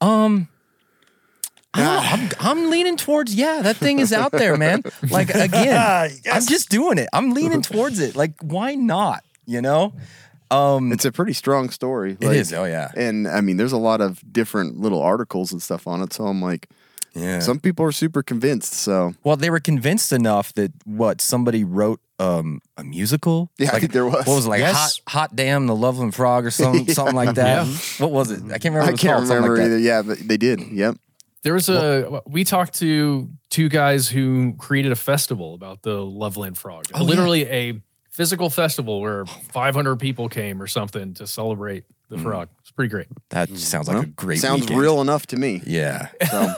Um. 0.00 0.48
I 1.74 1.80
know. 1.82 1.98
I'm, 2.02 2.30
I'm 2.58 2.70
leaning 2.70 2.96
towards 2.96 3.34
yeah 3.34 3.62
that 3.62 3.76
thing 3.76 3.98
is 3.98 4.12
out 4.12 4.32
there 4.32 4.56
man 4.56 4.82
like 5.10 5.28
again 5.34 6.10
I'm 6.30 6.46
just 6.46 6.68
doing 6.70 6.98
it 6.98 7.08
I'm 7.12 7.32
leaning 7.32 7.62
towards 7.70 7.98
it 8.00 8.14
like 8.16 8.34
why 8.40 8.74
not 8.76 9.24
you 9.46 9.60
know 9.60 9.92
um 10.50 10.92
It's 10.92 11.04
a 11.04 11.10
pretty 11.12 11.32
strong 11.32 11.70
story. 11.70 12.12
it 12.20 12.22
like- 12.26 12.36
is 12.36 12.52
oh 12.52 12.64
yeah 12.64 12.90
And 12.96 13.26
I 13.26 13.40
mean, 13.40 13.56
there's 13.56 13.72
a 13.72 13.78
lot 13.78 14.00
of 14.00 14.20
different 14.32 14.78
little 14.78 15.02
articles 15.02 15.52
and 15.52 15.60
stuff 15.62 15.86
on 15.86 16.00
it. 16.02 16.12
So 16.12 16.26
I'm 16.26 16.40
like, 16.42 16.68
yeah 17.14 17.40
some 17.40 17.58
people 17.58 17.84
are 17.86 17.92
super 17.92 18.22
convinced. 18.22 18.72
So 18.74 19.14
Well, 19.24 19.36
they 19.36 19.50
were 19.50 19.60
convinced 19.60 20.12
enough 20.12 20.52
that 20.54 20.70
what 20.84 21.20
somebody 21.20 21.64
wrote 21.64 22.00
um, 22.20 22.60
a 22.76 22.84
musical. 22.84 23.50
Yeah, 23.58 23.70
I 23.70 23.72
like, 23.72 23.80
think 23.80 23.92
there 23.92 24.04
was. 24.06 24.24
What 24.26 24.36
was 24.36 24.46
it, 24.46 24.50
like 24.50 24.60
Yes. 24.60 25.00
hot, 25.06 25.12
hot 25.30 25.36
damn 25.36 25.66
the 25.66 25.74
Loveland 25.74 26.14
Frog 26.14 26.46
or 26.46 26.52
something, 26.52 26.86
something 26.94 27.16
like 27.16 27.34
that. 27.34 27.66
What 27.98 28.12
was 28.12 28.30
it? 28.30 28.44
I 28.52 28.58
can't 28.58 28.72
remember. 28.76 28.90
I 28.90 28.94
it 28.94 28.98
can't 29.00 29.20
remember 29.22 29.56
like 29.56 29.64
either. 29.66 29.74
that. 29.76 29.80
Yeah, 29.82 30.02
but 30.02 30.18
they 30.18 30.36
did. 30.36 30.60
Yep. 30.60 30.96
There 31.44 31.54
was 31.54 31.68
a 31.68 32.20
we 32.26 32.42
talked 32.42 32.74
to 32.80 33.28
two 33.50 33.68
guys 33.68 34.08
who 34.08 34.54
created 34.58 34.90
a 34.92 34.96
festival 34.96 35.54
about 35.54 35.82
the 35.82 36.00
Loveland 36.04 36.58
Frog. 36.58 36.86
Oh, 36.92 36.98
yeah. 37.00 37.04
Literally 37.04 37.46
a 37.48 37.80
physical 38.10 38.50
festival 38.50 39.00
where 39.00 39.24
500 39.26 39.96
people 39.96 40.28
came 40.28 40.60
or 40.62 40.66
something 40.66 41.14
to 41.14 41.26
celebrate 41.26 41.84
the 42.10 42.18
frog. 42.18 42.48
It's 42.60 42.70
pretty 42.70 42.90
great. 42.90 43.08
That 43.30 43.48
just 43.48 43.68
sounds 43.70 43.88
like 43.88 43.94
Well, 43.96 44.04
a 44.04 44.06
great. 44.06 44.38
Sounds 44.40 44.62
weekend. 44.62 44.80
real 44.80 45.00
enough 45.00 45.26
to 45.28 45.36
me. 45.36 45.62
Yeah, 45.66 46.08
So 46.30 46.54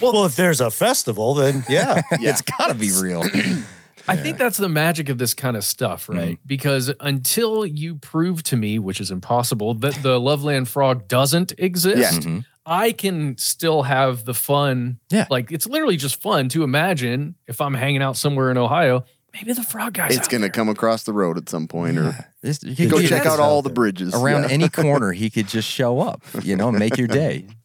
Well, 0.02 0.24
if 0.26 0.36
there's 0.36 0.60
a 0.60 0.70
festival, 0.70 1.34
then 1.34 1.64
yeah. 1.68 2.02
Yeah. 2.20 2.30
it's 2.30 2.42
got 2.42 2.68
to 2.68 2.74
be 2.74 2.90
real. 3.00 3.22
I 4.10 4.16
think 4.16 4.38
that's 4.38 4.56
the 4.56 4.70
magic 4.70 5.08
of 5.10 5.18
this 5.18 5.34
kind 5.34 5.56
of 5.56 5.64
stuff, 5.64 6.06
Mm-hmm. 6.06 6.18
right? 6.18 6.38
Because 6.46 6.90
until 7.00 7.64
you 7.66 7.96
prove 7.96 8.42
to 8.44 8.56
me, 8.56 8.78
which 8.78 9.00
is 9.00 9.10
impossible, 9.10 9.74
that 9.74 9.94
the 10.02 10.18
Loveland 10.18 10.68
Frog 10.68 11.06
doesn't 11.08 11.52
exist, 11.58 11.98
Yeah. 12.24 12.28
Mhm. 12.30 12.44
I 12.68 12.92
can 12.92 13.38
still 13.38 13.82
have 13.84 14.24
the 14.24 14.34
fun. 14.34 14.98
Yeah. 15.10 15.26
Like 15.30 15.50
it's 15.50 15.66
literally 15.66 15.96
just 15.96 16.20
fun 16.20 16.48
to 16.50 16.62
imagine 16.64 17.34
if 17.46 17.60
I'm 17.60 17.74
hanging 17.74 18.02
out 18.02 18.16
somewhere 18.16 18.50
in 18.50 18.58
Ohio, 18.58 19.04
maybe 19.32 19.52
the 19.54 19.62
frog 19.62 19.94
guy's 19.94 20.16
it's 20.16 20.26
out 20.26 20.30
gonna 20.30 20.40
there. 20.42 20.50
come 20.50 20.68
across 20.68 21.04
the 21.04 21.12
road 21.12 21.38
at 21.38 21.48
some 21.48 21.66
point, 21.66 21.96
or 21.98 22.14
This- 22.42 22.62
you 22.62 22.76
could 22.76 22.90
go 22.90 23.00
check 23.02 23.24
out 23.26 23.40
all 23.40 23.58
out 23.58 23.64
the 23.64 23.70
bridges 23.70 24.14
around 24.14 24.42
Yeah. 24.44 24.48
any 24.50 24.68
corner. 24.82 25.12
He 25.12 25.30
could 25.30 25.48
just 25.48 25.66
show 25.68 26.00
up, 26.00 26.22
you 26.42 26.56
know, 26.56 26.70
make 26.70 26.96
your 26.98 27.08
day. 27.08 27.46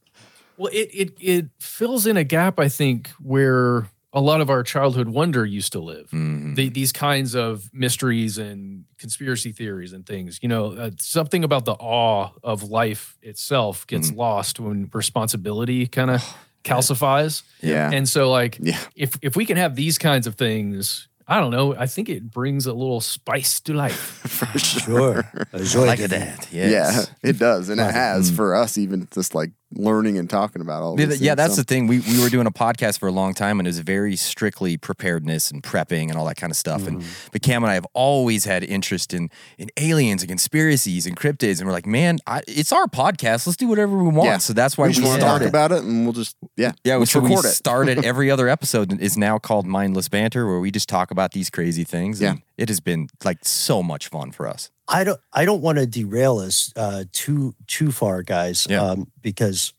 Well, 0.55 0.69
it 0.71 0.89
it 0.93 1.17
it 1.19 1.45
fills 1.59 2.05
in 2.05 2.15
a 2.15 2.23
gap, 2.23 2.59
I 2.59 2.69
think, 2.69 3.09
where 3.19 3.87
a 4.15 4.21
lot 4.21 4.41
of 4.41 4.49
our 4.49 4.61
childhood 4.63 5.09
wonder 5.09 5.43
used 5.45 5.71
to 5.73 5.79
live. 5.79 6.09
Mhm. 6.11 6.55
The, 6.55 6.69
these 6.69 6.91
kinds 6.91 7.35
of 7.35 7.69
mysteries 7.73 8.37
and 8.37 8.85
conspiracy 8.99 9.51
theories 9.51 9.91
and 9.91 10.05
things, 10.05 10.37
you 10.41 10.47
know, 10.47 10.73
uh, 10.73 10.91
something 10.99 11.43
about 11.43 11.65
the 11.65 11.73
awe 11.73 12.29
of 12.43 12.61
life 12.63 13.17
itself 13.23 13.87
gets 13.87 14.09
Mm-hmm. 14.09 14.19
lost 14.19 14.59
when 14.59 14.89
responsibility 14.93 15.87
kind 15.87 16.11
of 16.11 16.21
calcifies. 16.63 17.41
Yeah. 17.61 17.89
And 17.91 18.07
so, 18.07 18.29
like, 18.31 18.57
Yeah. 18.61 18.79
if 18.95 19.17
if 19.21 19.35
we 19.35 19.45
can 19.45 19.57
have 19.57 19.75
these 19.75 19.97
kinds 19.97 20.27
of 20.27 20.35
things, 20.35 21.07
I 21.27 21.39
don't 21.39 21.51
know, 21.51 21.73
I 21.75 21.87
think 21.87 22.09
it 22.09 22.29
brings 22.29 22.65
a 22.67 22.73
little 22.73 23.01
spice 23.01 23.61
to 23.61 23.73
life. 23.73 23.93
for 24.27 24.59
Sure. 24.59 25.23
like 25.53 25.99
that. 26.09 26.47
Yes. 26.51 26.71
Yeah, 26.71 27.29
it 27.29 27.39
does, 27.39 27.69
and 27.69 27.79
it 27.79 27.91
has 27.91 28.29
Mm. 28.31 28.35
for 28.35 28.55
us 28.55 28.77
even 28.77 29.07
just 29.11 29.33
like 29.33 29.51
learning 29.75 30.17
and 30.17 30.29
talking 30.29 30.61
about 30.61 30.83
all. 30.83 30.99
Yeah, 30.99 31.07
These 31.07 31.21
yeah, 31.21 31.35
that's 31.35 31.55
so- 31.55 31.61
the 31.61 31.65
thing. 31.65 31.87
We 31.87 31.99
we 31.99 32.21
were 32.21 32.29
doing 32.29 32.47
a 32.47 32.51
podcast 32.51 32.99
for 32.99 33.07
a 33.07 33.11
long 33.11 33.33
time, 33.33 33.59
and 33.59 33.67
it 33.67 33.69
was 33.69 33.79
very 33.79 34.15
strictly 34.15 34.77
preparedness 34.77 35.51
and 35.51 35.61
prepping 35.63 36.09
and 36.09 36.15
all 36.17 36.25
that 36.25 36.37
kind 36.37 36.51
of 36.51 36.57
stuff. 36.57 36.87
And 36.87 36.99
mm-hmm. 36.99 37.29
but 37.31 37.41
Cam 37.41 37.63
and 37.63 37.71
I 37.71 37.75
have 37.75 37.87
always 37.93 38.45
had 38.45 38.63
interest 38.63 39.13
in 39.13 39.29
in 39.57 39.69
aliens 39.77 40.21
and 40.21 40.29
conspiracies 40.29 41.05
and 41.05 41.15
cryptids, 41.15 41.59
and 41.59 41.67
we're 41.67 41.73
like, 41.73 41.85
man, 41.85 42.19
I, 42.27 42.41
it's 42.47 42.71
our 42.71 42.87
podcast. 42.87 43.47
Let's 43.47 43.57
do 43.57 43.67
whatever 43.67 43.97
we 43.97 44.09
want. 44.09 44.27
Yeah. 44.27 44.37
So 44.37 44.53
that's 44.53 44.77
why 44.77 44.85
we 44.85 44.89
we, 44.89 44.93
just 44.93 45.07
want 45.07 45.21
to 45.21 45.27
talk 45.27 45.41
about 45.41 45.71
it, 45.71 45.83
and 45.83 46.05
we'll 46.05 46.13
just 46.13 46.35
yeah, 46.57 46.73
yeah, 46.83 46.95
let's 46.95 47.11
so 47.11 47.19
we 47.19 47.35
started 47.37 48.03
every 48.05 48.29
other 48.31 48.49
episode 48.49 48.99
is 49.01 49.17
now 49.17 49.37
called 49.37 49.65
Mindless 49.65 50.09
Banter, 50.09 50.45
where 50.47 50.59
we 50.59 50.71
just 50.71 50.89
talk 50.89 51.11
about 51.11 51.31
these 51.31 51.49
crazy 51.49 51.83
things. 51.83 52.21
Yeah. 52.21 52.31
and 52.31 52.41
it 52.57 52.69
has 52.69 52.79
been 52.79 53.07
like 53.23 53.39
so 53.43 53.81
much 53.81 54.07
fun 54.07 54.31
for 54.31 54.47
us. 54.47 54.69
I 54.87 55.03
don't 55.03 55.19
I 55.31 55.45
don't 55.45 55.61
want 55.61 55.77
to 55.77 55.85
derail 55.85 56.39
us 56.39 56.71
uh, 56.75 57.05
too 57.11 57.55
too 57.67 57.91
far, 57.91 58.21
guys. 58.23 58.67
Yeah. 58.69 58.81
Um, 58.81 59.11
because 59.21 59.73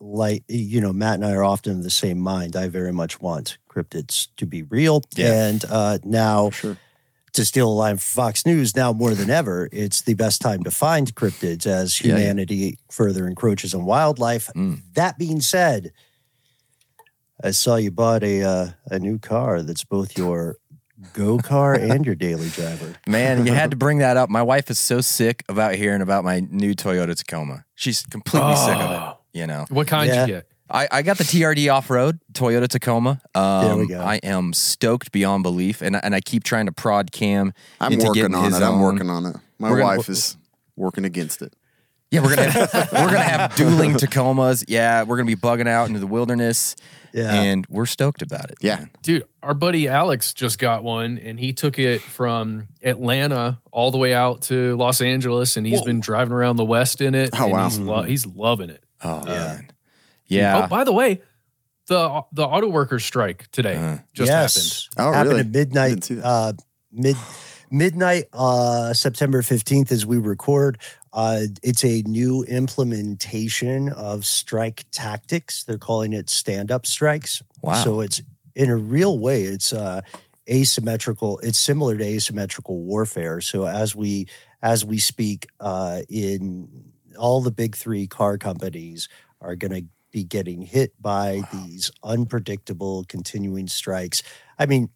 like 0.00 0.44
you 0.48 0.80
know, 0.80 0.92
Matt 0.92 1.14
and 1.14 1.24
I 1.24 1.32
are 1.32 1.44
often 1.44 1.78
of 1.78 1.82
the 1.82 1.90
same 1.90 2.18
mind. 2.18 2.54
I 2.56 2.68
very 2.68 2.92
much 2.92 3.20
want 3.20 3.58
cryptids 3.68 4.28
to 4.36 4.46
be 4.46 4.62
real. 4.62 5.02
Yeah. 5.16 5.48
And 5.48 5.64
uh, 5.68 5.98
now 6.04 6.50
Sure. 6.50 6.76
to 7.32 7.44
steal 7.44 7.68
a 7.68 7.72
line 7.72 7.96
from 7.96 8.22
Fox 8.24 8.46
News, 8.46 8.76
now 8.76 8.92
more 8.92 9.14
than 9.14 9.30
ever, 9.30 9.68
it's 9.72 10.02
the 10.02 10.14
best 10.14 10.40
time 10.40 10.62
to 10.64 10.70
find 10.70 11.14
cryptids 11.14 11.66
as 11.66 12.00
Yeah, 12.00 12.12
yeah. 12.12 12.18
humanity 12.18 12.78
further 12.90 13.26
encroaches 13.26 13.74
on 13.74 13.84
wildlife. 13.84 14.48
Mm. 14.54 14.82
That 14.94 15.18
being 15.18 15.40
said, 15.40 15.92
I 17.42 17.50
saw 17.50 17.76
you 17.76 17.90
bought 17.90 18.22
a 18.22 18.42
uh, 18.42 18.68
a 18.90 18.98
new 18.98 19.18
car 19.18 19.62
that's 19.62 19.84
both 19.84 20.16
your 20.16 20.56
go 21.12 21.38
car 21.38 21.74
and 21.74 22.04
your 22.06 22.14
daily 22.14 22.48
driver. 22.50 22.94
Man, 23.06 23.46
you 23.46 23.52
had 23.52 23.70
to 23.70 23.76
bring 23.76 23.98
that 23.98 24.16
up. 24.16 24.28
My 24.30 24.42
wife 24.42 24.70
is 24.70 24.78
so 24.78 25.00
sick 25.00 25.44
about 25.48 25.74
hearing 25.74 26.00
about 26.02 26.24
my 26.24 26.40
new 26.50 26.74
Toyota 26.74 27.14
Tacoma. 27.16 27.64
She's 27.74 28.02
completely 28.06 28.56
sick 28.56 28.76
of 28.76 28.90
it. 28.90 28.94
Oh. 28.96 29.18
You 29.32 29.46
know. 29.46 29.66
What 29.68 29.86
kind 29.86 30.08
Yeah. 30.08 30.22
you 30.26 30.32
get? 30.34 30.46
I, 30.68 30.88
I 30.90 31.02
got 31.02 31.16
the 31.18 31.22
TRD 31.24 31.72
off 31.72 31.90
road 31.90 32.18
Toyota 32.32 32.66
Tacoma. 32.66 33.20
Um, 33.36 33.64
There 33.66 33.76
we 33.76 33.86
go. 33.86 34.00
I 34.00 34.16
am 34.22 34.52
stoked 34.52 35.12
beyond 35.12 35.42
belief, 35.44 35.80
and 35.80 35.94
and 36.02 36.12
I 36.14 36.20
keep 36.20 36.42
trying 36.42 36.66
to 36.66 36.72
prod 36.72 37.12
Cam 37.12 37.52
I'm 37.80 37.92
into 37.92 38.06
working 38.06 38.22
getting 38.22 38.34
on 38.34 38.44
his 38.46 38.56
it. 38.58 38.62
I'm 38.64 38.80
working 38.80 39.08
on 39.08 39.26
it. 39.26 39.36
My 39.60 39.70
We're 39.70 39.78
gonna- 39.78 39.96
wife 39.98 40.08
is 40.08 40.36
working 40.74 41.04
against 41.04 41.40
it. 41.42 41.54
Yeah, 42.10 42.20
we're 42.22 42.34
gonna 42.36 42.50
have, 42.50 42.72
we're 42.92 43.06
gonna 43.06 43.18
have 43.20 43.54
dueling 43.56 43.92
Tacomas. 43.94 44.64
Yeah, 44.66 45.02
we're 45.04 45.16
gonna 45.16 45.26
be 45.26 45.36
bugging 45.36 45.68
out 45.68 45.86
into 45.88 46.00
the 46.00 46.06
wilderness, 46.06 46.74
Yeah. 47.16 47.32
and 47.32 47.66
we're 47.68 47.86
stoked 47.86 48.20
about 48.22 48.50
it. 48.50 48.58
Yeah. 48.60 48.76
man. 48.76 48.90
Dude, 49.02 49.24
our 49.42 49.54
buddy 49.54 49.88
Alex 49.88 50.34
just 50.34 50.58
got 50.58 50.84
one 50.84 51.18
and 51.18 51.40
he 51.40 51.52
took 51.54 51.78
it 51.78 52.02
from 52.02 52.68
Atlanta 52.82 53.58
all 53.72 53.90
the 53.90 53.98
way 53.98 54.12
out 54.14 54.42
to 54.42 54.76
Los 54.76 55.00
Angeles 55.00 55.56
and 55.56 55.66
he's 55.66 55.82
been 55.82 56.00
driving 56.00 56.32
around 56.34 56.56
the 56.56 56.64
West 56.64 57.00
in 57.00 57.14
it. 57.14 57.30
Oh, 57.32 57.44
and 57.44 57.52
wow. 57.52 57.64
He's, 57.64 57.78
lo- 57.78 58.02
he's 58.02 58.26
loving 58.26 58.70
it. 58.70 58.84
Oh 59.02 59.24
man. 59.24 59.70
Yeah. 60.26 60.64
Oh, 60.64 60.66
by 60.68 60.84
the 60.84 60.92
way, 60.92 61.22
the 61.88 62.22
the 62.32 62.44
auto 62.44 62.68
workers 62.68 63.04
strike 63.04 63.50
today 63.50 63.76
Uh, 63.76 63.98
just 64.12 64.28
yes. 64.30 64.88
Oh, 64.98 65.12
happened 65.12 65.28
really? 65.30 65.40
at 65.40 65.50
midnight. 65.50 65.88
Didn't 65.90 66.04
see 66.04 66.14
that. 66.16 66.24
Uh, 66.26 66.52
mid 66.92 67.16
midnight, 67.70 68.24
uh, 68.32 68.92
September 68.92 69.42
fifteenth, 69.42 69.90
as 69.92 70.04
we 70.04 70.18
record. 70.18 70.78
Uh, 71.16 71.46
it's 71.62 71.82
a 71.82 72.02
new 72.02 72.44
implementation 72.44 73.88
of 73.88 74.26
strike 74.26 74.84
tactics. 74.92 75.64
They're 75.64 75.78
calling 75.78 76.12
it 76.12 76.28
stand 76.28 76.70
up 76.70 76.84
strikes. 76.84 77.42
Wow. 77.62 77.72
So 77.72 78.00
it's 78.02 78.20
in 78.54 78.68
a 78.68 78.76
real 78.76 79.18
way, 79.18 79.44
it's 79.44 79.72
uh, 79.72 80.02
asymmetrical. 80.48 81.38
It's 81.38 81.58
similar 81.58 81.96
to 81.96 82.04
asymmetrical 82.04 82.82
warfare. 82.82 83.40
So 83.40 83.66
as 83.66 83.96
we 83.96 84.28
as 84.62 84.84
we 84.84 84.98
speak, 84.98 85.48
uh, 85.58 86.02
in 86.10 86.68
all 87.18 87.40
the 87.40 87.50
big 87.50 87.74
three 87.74 88.06
car 88.06 88.36
companies 88.36 89.08
are 89.40 89.56
going 89.56 89.72
to 89.72 89.86
be 90.12 90.22
getting 90.22 90.60
hit 90.60 90.92
by 91.00 91.42
these 91.52 91.90
unpredictable 92.02 93.04
continuing 93.08 93.68
strikes. 93.68 94.22
I 94.58 94.66
mean, 94.66 94.90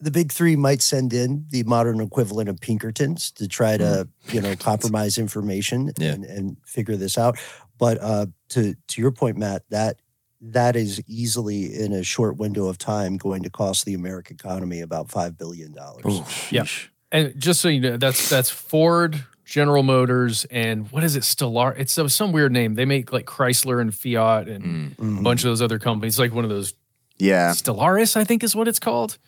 the 0.00 0.10
big 0.10 0.30
three 0.32 0.54
might 0.56 0.80
send 0.82 1.12
in 1.12 1.44
the 1.50 1.62
modern 1.64 2.00
equivalent 2.00 2.48
of 2.48 2.60
Pinkertons 2.60 3.30
to 3.32 3.48
try 3.48 3.76
to, 3.76 4.06
you 4.30 4.40
know, 4.40 4.54
compromise 4.56 5.18
information 5.18 5.92
Yeah. 5.98 6.12
and, 6.12 6.24
and 6.24 6.56
figure 6.64 6.96
this 6.96 7.18
out. 7.18 7.38
But 7.78 7.98
uh, 8.00 8.26
to 8.50 8.74
to 8.74 9.00
your 9.02 9.10
point, 9.12 9.36
Matt, 9.36 9.62
that 9.70 10.00
that 10.40 10.76
is 10.76 11.02
easily 11.08 11.74
in 11.74 11.92
a 11.92 12.04
short 12.04 12.36
window 12.36 12.66
of 12.68 12.78
time 12.78 13.16
going 13.16 13.42
to 13.42 13.50
cost 13.50 13.84
the 13.84 13.94
American 13.94 14.34
economy 14.36 14.80
about 14.80 15.10
five 15.10 15.36
billion 15.36 15.72
dollars. 15.72 16.20
Yeah. 16.52 16.64
And 17.10 17.34
just 17.40 17.60
so 17.60 17.68
you 17.68 17.80
know, 17.80 17.96
that's 17.96 18.28
that's 18.28 18.50
Ford, 18.50 19.24
General 19.44 19.82
Motors, 19.82 20.44
and 20.50 20.88
what 20.92 21.02
is 21.02 21.16
it? 21.16 21.24
Stellar. 21.24 21.72
It's 21.72 21.92
some- 21.92 22.08
some 22.08 22.32
weird 22.32 22.52
name. 22.52 22.74
They 22.74 22.84
make 22.84 23.12
like 23.12 23.26
Chrysler 23.26 23.80
and 23.80 23.92
Fiat 23.94 24.46
and 24.48 24.96
Mm. 24.96 25.20
a 25.20 25.22
bunch 25.22 25.40
of 25.40 25.44
those 25.50 25.62
other 25.62 25.78
companies. 25.78 26.18
Like 26.18 26.32
one 26.34 26.44
of 26.44 26.50
those 26.50 26.74
Yeah. 27.18 27.50
Stellaris, 27.52 28.16
I 28.16 28.24
think 28.24 28.44
is 28.44 28.54
what 28.54 28.68
it's 28.68 28.78
called. 28.78 29.18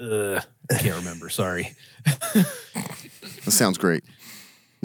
Uh, 0.00 0.40
I 0.70 0.78
can't 0.78 0.96
remember. 0.96 1.28
Sorry. 1.28 1.74
That 2.34 3.52
sounds 3.52 3.78
great. 3.78 4.04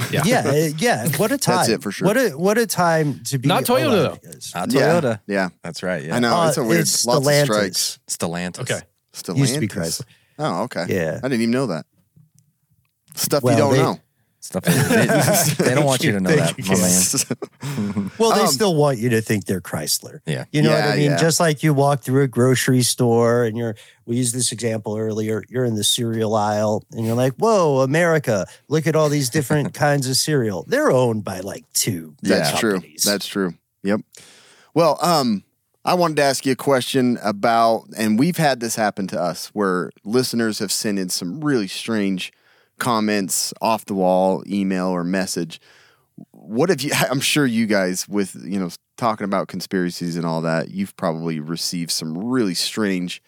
Yeah. 0.09 0.23
yeah, 0.25 0.43
uh, 0.47 0.53
yeah. 0.77 1.07
What 1.17 1.31
a 1.31 1.37
time! 1.37 1.55
That's 1.57 1.69
it 1.69 1.83
for 1.83 1.91
sure. 1.91 2.07
What 2.07 2.17
a 2.17 2.29
what 2.31 2.57
a 2.57 2.65
time 2.65 3.19
to 3.25 3.37
be. 3.37 3.47
Not 3.47 3.65
Toyota, 3.65 3.85
alive, 4.07 4.19
though. 4.23 4.59
Not 4.59 4.71
Yeah. 4.73 4.81
Toyota. 5.01 5.19
Yeah. 5.27 5.49
That's 5.63 5.83
right. 5.83 6.03
Yeah. 6.05 6.15
I 6.15 6.19
know. 6.19 6.47
it's 6.47 6.57
a 6.57 6.61
Uh, 6.61 6.65
weird. 6.65 6.81
it's 6.81 7.05
lots 7.05 7.25
Stellantis. 7.27 7.41
of 7.41 7.45
strikes. 7.45 7.99
Stellantis. 8.07 8.59
Okay. 8.61 8.79
Stellantis. 9.13 9.37
Used 9.37 9.53
to 9.55 9.59
be 9.59 9.67
Chrysler. 9.67 10.05
Oh, 10.39 10.63
okay. 10.63 10.85
Yeah. 10.87 11.19
I 11.21 11.27
didn't 11.27 11.41
even 11.41 11.51
know 11.51 11.67
that. 11.67 11.85
Stuff 13.15 13.43
Well, 13.43 13.53
you 13.53 13.59
don't 13.59 13.73
they- 13.73 13.79
know. 13.81 13.99
Stuff 14.43 14.63
they, 14.63 14.73
they, 14.73 15.05
they 15.69 15.75
don't 15.75 15.85
want 15.85 16.03
you 16.03 16.13
to 16.13 16.19
know 16.19 16.31
that, 16.35 16.57
my 16.57 17.95
man. 17.95 18.11
Well, 18.17 18.31
they 18.33 18.41
Um, 18.41 18.47
still 18.47 18.73
want 18.75 18.97
you 18.97 19.09
to 19.09 19.21
think 19.21 19.45
they're 19.45 19.61
Chrysler. 19.61 20.21
Yeah. 20.25 20.45
You 20.51 20.63
know 20.63 20.71
what 20.71 20.79
Yeah, 20.79 20.89
I 20.89 20.95
mean? 20.95 21.11
yeah. 21.11 21.17
Just 21.17 21.39
like 21.39 21.61
you 21.61 21.75
walk 21.75 22.01
through 22.01 22.23
a 22.23 22.27
grocery 22.27 22.81
store 22.81 23.43
and 23.43 23.55
you're, 23.55 23.75
we 24.07 24.15
used 24.17 24.33
this 24.33 24.51
example 24.51 24.97
earlier, 24.97 25.43
you're 25.47 25.63
in 25.63 25.75
the 25.75 25.83
cereal 25.83 26.33
aisle 26.33 26.83
and 26.91 27.05
you're 27.05 27.15
like, 27.15 27.33
whoa, 27.35 27.81
America, 27.81 28.47
look 28.67 28.87
at 28.87 28.95
all 28.95 29.09
these 29.09 29.29
different 29.29 29.73
kinds 29.75 30.07
of 30.09 30.17
cereal. 30.17 30.65
They're 30.67 30.91
owned 30.91 31.23
by 31.23 31.41
like 31.41 31.63
two. 31.73 32.15
That's 32.23 32.59
true. 32.59 32.73
companies. 32.73 33.03
That's 33.03 33.27
true. 33.27 33.53
Yep. 33.83 34.01
Well, 34.73 34.97
um, 35.03 35.43
I 35.85 35.93
wanted 35.93 36.17
to 36.17 36.23
ask 36.23 36.47
you 36.47 36.53
a 36.53 36.55
question 36.55 37.19
about, 37.23 37.85
and 37.95 38.17
we've 38.17 38.37
had 38.37 38.59
this 38.59 38.75
happen 38.75 39.05
to 39.07 39.21
us 39.21 39.47
where 39.53 39.91
listeners 40.03 40.57
have 40.57 40.71
sent 40.71 40.97
in 40.97 41.09
some 41.09 41.41
really 41.43 41.67
strange 41.67 42.31
comments, 42.81 43.53
off 43.61 43.85
the 43.85 43.93
wall 43.93 44.43
email 44.45 44.87
or 44.87 45.05
message. 45.05 45.61
What 46.31 46.69
have 46.69 46.81
you? 46.81 46.91
I'm 47.09 47.21
sure 47.21 47.45
you 47.45 47.65
guys, 47.65 48.09
with 48.09 48.35
you 48.43 48.59
know, 48.59 48.69
talking 48.97 49.25
about 49.25 49.47
conspiracies 49.47 50.17
and 50.17 50.25
all 50.25 50.41
that, 50.41 50.71
you've 50.71 50.97
probably 50.97 51.39
received 51.39 51.91
some 51.91 52.17
really 52.17 52.55
strange, 52.55 53.23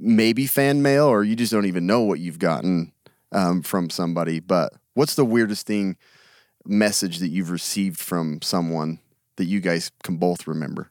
maybe 0.00 0.46
fan 0.46 0.82
mail, 0.82 1.04
or 1.04 1.22
you 1.22 1.36
just 1.36 1.52
don't 1.52 1.66
even 1.66 1.86
know 1.86 2.00
what 2.00 2.18
you've 2.18 2.40
gotten 2.40 2.92
um, 3.30 3.62
from 3.62 3.90
somebody. 3.90 4.40
But 4.40 4.72
what's 4.94 5.14
the 5.14 5.24
weirdest 5.24 5.66
thing? 5.66 5.96
message 6.68 7.18
that 7.18 7.28
you've 7.28 7.50
received 7.50 7.98
from 7.98 8.40
someone 8.42 9.00
that 9.36 9.46
you 9.46 9.60
guys 9.60 9.90
can 10.02 10.16
both 10.16 10.46
remember? 10.46 10.90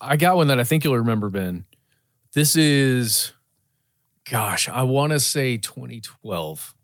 I 0.00 0.16
got 0.16 0.36
one 0.36 0.46
that 0.46 0.60
I 0.60 0.64
think 0.64 0.84
you'll 0.84 0.96
remember, 0.96 1.28
Ben. 1.28 1.64
This 2.32 2.56
is, 2.56 3.32
gosh, 4.30 4.68
I 4.68 4.82
want 4.82 5.12
to 5.12 5.20
say 5.20 5.56
2012, 5.56 6.74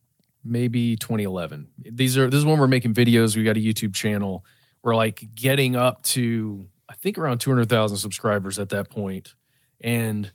maybe 0.45 0.97
2011. 0.97 1.69
These 1.93 2.17
are 2.19 2.29
this 2.31 2.39
is 2.39 2.45
when 2.45 2.59
we're 2.59 2.67
making 2.69 2.95
videos. 2.95 3.37
We 3.37 3.45
got 3.45 3.57
a 3.57 3.61
YouTube 3.61 3.95
channel. 3.95 4.45
We're 4.83 4.95
like 4.97 5.29
getting 5.35 5.77
up 5.77 6.03
to 6.05 6.69
I 6.89 6.95
think 6.95 7.17
around 7.19 7.39
200,000 7.39 7.97
subscribers 7.97 8.59
at 8.59 8.69
that 8.71 8.91
point, 8.91 9.35
and 9.81 10.31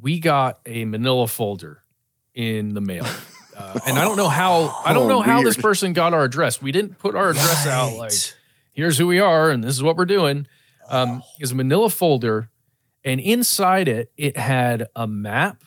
we 0.00 0.20
got 0.20 0.60
a 0.66 0.84
Manila 0.84 1.26
folder 1.26 1.82
in 2.34 2.74
the 2.74 2.80
mail. 2.80 3.06
Uh, 3.56 3.78
and 3.86 3.98
I 3.98 4.04
don't 4.04 4.16
know 4.16 4.28
how 4.28 4.74
I 4.86 4.94
don't 4.94 5.04
Oh, 5.04 5.08
know 5.16 5.20
how 5.20 5.42
this 5.42 5.56
person 5.56 5.92
got 5.92 6.14
our 6.14 6.24
address. 6.24 6.62
We 6.62 6.72
didn't 6.72 6.98
put 6.98 7.14
our 7.14 7.28
address 7.30 7.66
out 7.66 7.94
like 7.98 8.12
here's 8.72 8.96
who 8.96 9.06
we 9.06 9.18
are 9.18 9.50
and 9.50 9.62
this 9.62 9.74
is 9.74 9.82
what 9.82 9.98
we're 9.98 10.06
doing. 10.06 10.46
Um, 10.88 11.22
is 11.40 11.52
a 11.52 11.54
manila 11.54 11.90
folder, 11.90 12.48
and 13.04 13.20
inside 13.20 13.86
it, 13.86 14.12
it 14.16 14.38
had 14.38 14.86
a 14.96 15.06
map. 15.06 15.62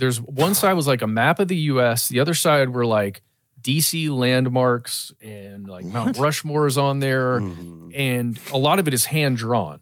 There's 0.00 0.20
one 0.20 0.54
side 0.54 0.72
was 0.72 0.86
like 0.88 1.02
a 1.02 1.06
map 1.06 1.38
of 1.38 1.46
the 1.48 1.56
U.S. 1.56 2.08
The 2.08 2.18
other 2.20 2.34
side 2.34 2.70
were 2.70 2.84
like 2.86 3.22
DC 3.62 4.10
landmarks 4.10 5.12
and 5.22 5.68
like 5.68 5.84
Mount 5.84 6.18
Rushmore 6.18 6.66
is 6.66 6.76
on 6.78 6.98
there, 7.00 7.40
Mhm. 7.40 7.92
and 7.94 8.38
a 8.52 8.58
lot 8.58 8.78
of 8.78 8.88
it 8.88 8.94
is 8.94 9.04
hand 9.04 9.36
drawn. 9.36 9.80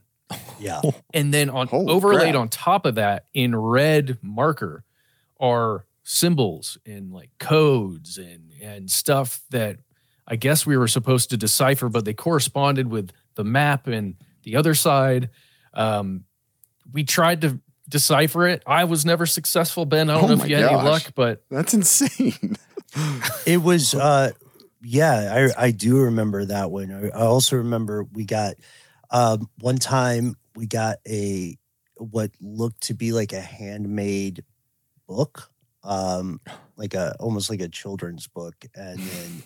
Yeah. 0.61 0.81
And 1.15 1.33
then 1.33 1.49
on 1.49 1.69
Holy 1.69 1.91
overlaid 1.93 2.33
crap. 2.33 2.41
on 2.43 2.49
top 2.49 2.85
of 2.85 2.97
that 2.97 3.27
in 3.33 3.55
red 3.57 4.19
marker 4.21 4.85
are 5.41 5.87
symbols 6.03 6.77
and 6.85 7.13
like 7.13 7.31
codes 7.39 8.19
and 8.19 8.53
and 8.61 8.91
stuff 8.91 9.41
that 9.51 9.79
I 10.27 10.37
guess 10.37 10.67
we 10.67 10.77
were 10.77 10.89
supposed 10.89 11.31
to 11.31 11.37
decipher, 11.37 11.89
but 11.89 12.05
they 12.05 12.13
corresponded 12.13 12.89
with 12.89 13.13
the 13.37 13.45
map 13.45 13.87
and 13.87 14.17
the 14.43 14.57
other 14.57 14.75
side. 14.75 15.31
Um, 15.73 16.25
we 16.93 17.05
tried 17.05 17.41
to 17.43 17.61
decipher 17.89 18.47
it. 18.47 18.63
I 18.67 18.85
was 18.85 19.05
never 19.05 19.27
successful, 19.27 19.85
Ben. 19.85 20.11
I 20.11 20.15
don't 20.15 20.25
Oh 20.25 20.35
know 20.35 20.43
if 20.45 20.49
you 20.51 20.57
had 20.57 20.67
any 20.67 20.77
luck, 20.77 21.13
but 21.15 21.43
That's 21.51 21.75
insane. 21.75 22.57
It 23.47 23.63
was, 23.63 23.95
uh, 23.95 24.31
yeah, 24.83 25.51
I, 25.57 25.67
I 25.67 25.71
do 25.73 25.99
remember 25.99 26.47
that 26.47 26.71
one. 26.71 26.91
I, 26.91 27.09
I 27.09 27.23
also 27.27 27.57
remember 27.57 28.05
we 28.05 28.25
got, 28.25 28.55
um, 29.11 29.49
one 29.61 29.77
time 29.77 30.37
we 30.57 30.67
got 30.67 30.97
a, 31.07 31.57
what 31.97 32.31
looked 32.41 32.85
to 32.85 32.95
be 32.95 33.13
like 33.13 33.33
a 33.35 33.41
handmade 33.41 34.43
book, 35.07 35.51
um, 35.85 36.41
like 36.77 36.95
a, 36.95 37.15
almost 37.21 37.51
like 37.51 37.61
a 37.61 37.69
children's 37.69 38.27
book. 38.27 38.55
And 38.75 38.99
then, 38.99 39.43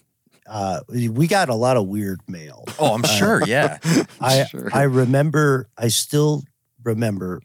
uh, 0.46 0.80
we 0.88 1.08
we 1.08 1.26
got 1.26 1.48
a 1.48 1.54
lot 1.54 1.76
of 1.76 1.86
weird 1.86 2.20
mail. 2.28 2.64
Oh, 2.78 2.94
I'm 2.94 3.04
sure. 3.04 3.44
Yeah. 3.46 3.78
I 4.20 4.44
Sure. 4.44 4.68
I 4.72 4.82
remember 4.82 5.68
I 5.78 5.88
still 5.88 6.42
remember 6.82 7.40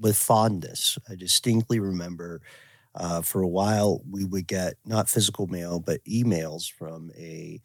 with 0.00 0.16
fondness. 0.16 0.98
I 1.08 1.14
distinctly 1.14 1.80
remember 1.80 2.40
uh, 2.94 3.22
for 3.22 3.42
a 3.42 3.48
while 3.48 4.02
we 4.10 4.24
would 4.24 4.46
get 4.48 4.74
not 4.84 5.08
physical 5.08 5.46
mail 5.46 5.80
but 5.80 6.04
emails 6.04 6.70
from 6.72 7.12
a 7.18 7.60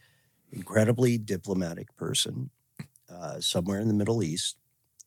incredibly 0.51 1.17
diplomatic 1.17 1.95
person 1.97 2.49
uh, 3.11 3.39
somewhere 3.39 3.79
in 3.79 3.87
the 3.87 3.93
Middle 3.93 4.23
East 4.23 4.57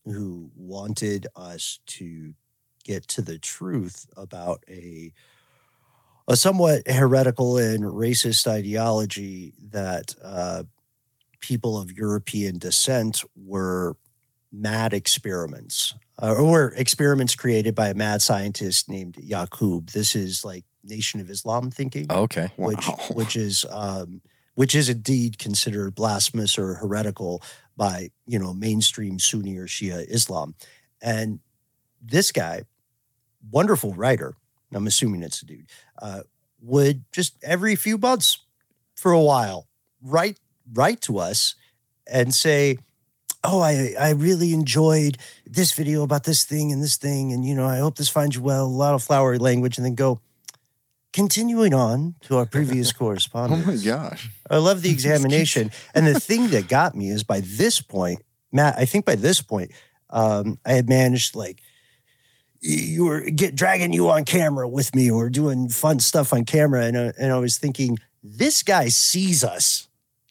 who 0.05 0.51
wanted 0.57 1.27
us 1.37 1.81
to 1.87 2.35
get 2.85 3.07
to 3.09 3.23
the 3.23 3.39
truth 3.39 4.07
about 4.17 4.65
a 4.69 5.13
a 6.29 6.37
somewhat 6.37 6.83
heretical 6.87 7.57
and 7.57 7.85
racist 7.85 8.47
ideology 8.47 9.55
that 9.71 10.15
uh, 10.23 10.63
people 11.41 11.79
of 11.79 11.93
European 11.93 12.59
descent 12.59 13.25
were 13.37 13.97
mad 14.53 14.93
experiments, 14.93 15.95
uh, 16.23 16.35
or 16.35 16.73
experiments 16.77 17.35
created 17.35 17.75
by 17.75 17.89
a 17.89 17.95
mad 17.95 18.23
scientist 18.23 18.89
named 18.89 19.15
Yaqub. 19.17 19.91
This 19.93 20.15
is 20.17 20.45
like 20.45 20.65
Nation 20.85 21.21
of 21.21 21.29
Islam 21.31 21.71
thinking, 21.71 22.07
Okay. 22.11 22.51
which 22.57 22.87
Wow. 22.89 22.99
which 23.13 23.37
is 23.37 23.65
um, 23.71 24.21
which 24.55 24.75
is 24.75 24.89
indeed 24.89 25.39
considered 25.39 25.95
blasphemous 25.95 26.59
or 26.59 26.75
heretical 26.75 27.43
by 27.77 28.11
you 28.27 28.39
know 28.39 28.53
mainstream 28.55 29.19
Sunni 29.19 29.57
or 29.57 29.67
Shia 29.67 30.05
Islam. 30.09 30.55
And 31.03 31.41
this 32.03 32.33
guy, 32.33 32.63
wonderful 33.51 33.93
writer, 33.95 34.35
I'm 34.73 34.87
assuming 34.87 35.23
it's 35.23 35.43
a 35.43 35.47
dude, 35.47 35.67
uh, 36.01 36.23
would 36.61 37.05
just 37.13 37.37
every 37.43 37.77
few 37.77 37.99
months 37.99 38.39
for 38.97 39.13
a 39.13 39.21
while 39.21 39.69
write 40.03 40.39
write 40.73 41.01
to 41.03 41.19
us 41.19 41.55
and 42.11 42.35
say, 42.35 42.79
"Oh, 43.45 43.61
I 43.61 43.95
I 43.99 44.11
really 44.11 44.53
enjoyed 44.53 45.19
this 45.47 45.73
video 45.73 46.03
about 46.03 46.25
this 46.25 46.45
thing 46.45 46.73
and 46.73 46.83
this 46.83 46.97
thing, 46.97 47.33
and 47.33 47.45
you 47.45 47.55
know, 47.55 47.67
I 47.67 47.79
hope 47.79 47.97
this 47.97 48.09
finds 48.09 48.37
you 48.37 48.43
well." 48.43 48.65
A 48.65 48.67
lot 48.67 48.95
of 48.95 49.03
flowery 49.03 49.39
language, 49.39 49.77
and 49.79 49.85
then 49.85 49.95
go. 49.95 50.21
Continuing 51.15 51.73
on 51.73 52.15
to 52.21 52.37
our 52.37 52.45
previous 52.45 52.93
correspondence. 52.93 53.65
oh 53.67 53.71
my 53.71 53.77
gosh. 53.83 54.29
I 54.51 54.59
love 54.59 54.83
the 54.83 54.91
examination. 54.97 55.71
and 55.95 56.07
the 56.07 56.21
thing 56.21 56.49
that 56.49 56.69
got 56.69 56.95
me 56.95 57.09
is 57.09 57.25
by 57.25 57.41
this 57.41 57.81
point, 57.81 58.21
Matt, 58.53 58.77
I 58.77 58.85
think 58.85 59.07
by 59.07 59.15
this 59.17 59.41
point, 59.41 59.73
um, 60.11 60.59
I 60.67 60.73
had 60.73 60.87
managed 60.89 61.35
like 61.35 61.61
you 62.61 63.07
were 63.07 63.23
get 63.23 63.55
dragging 63.55 63.93
you 63.95 64.11
on 64.11 64.25
camera 64.27 64.69
with 64.69 64.95
me 64.95 65.11
or 65.11 65.31
doing 65.31 65.71
fun 65.71 65.99
stuff 65.99 66.33
on 66.33 66.45
camera. 66.45 66.85
And, 66.85 66.97
uh, 66.97 67.13
and 67.19 67.33
I 67.33 67.39
was 67.39 67.57
thinking, 67.57 67.99
this 68.23 68.63
guy 68.63 68.89
sees 68.89 69.43
us 69.43 69.89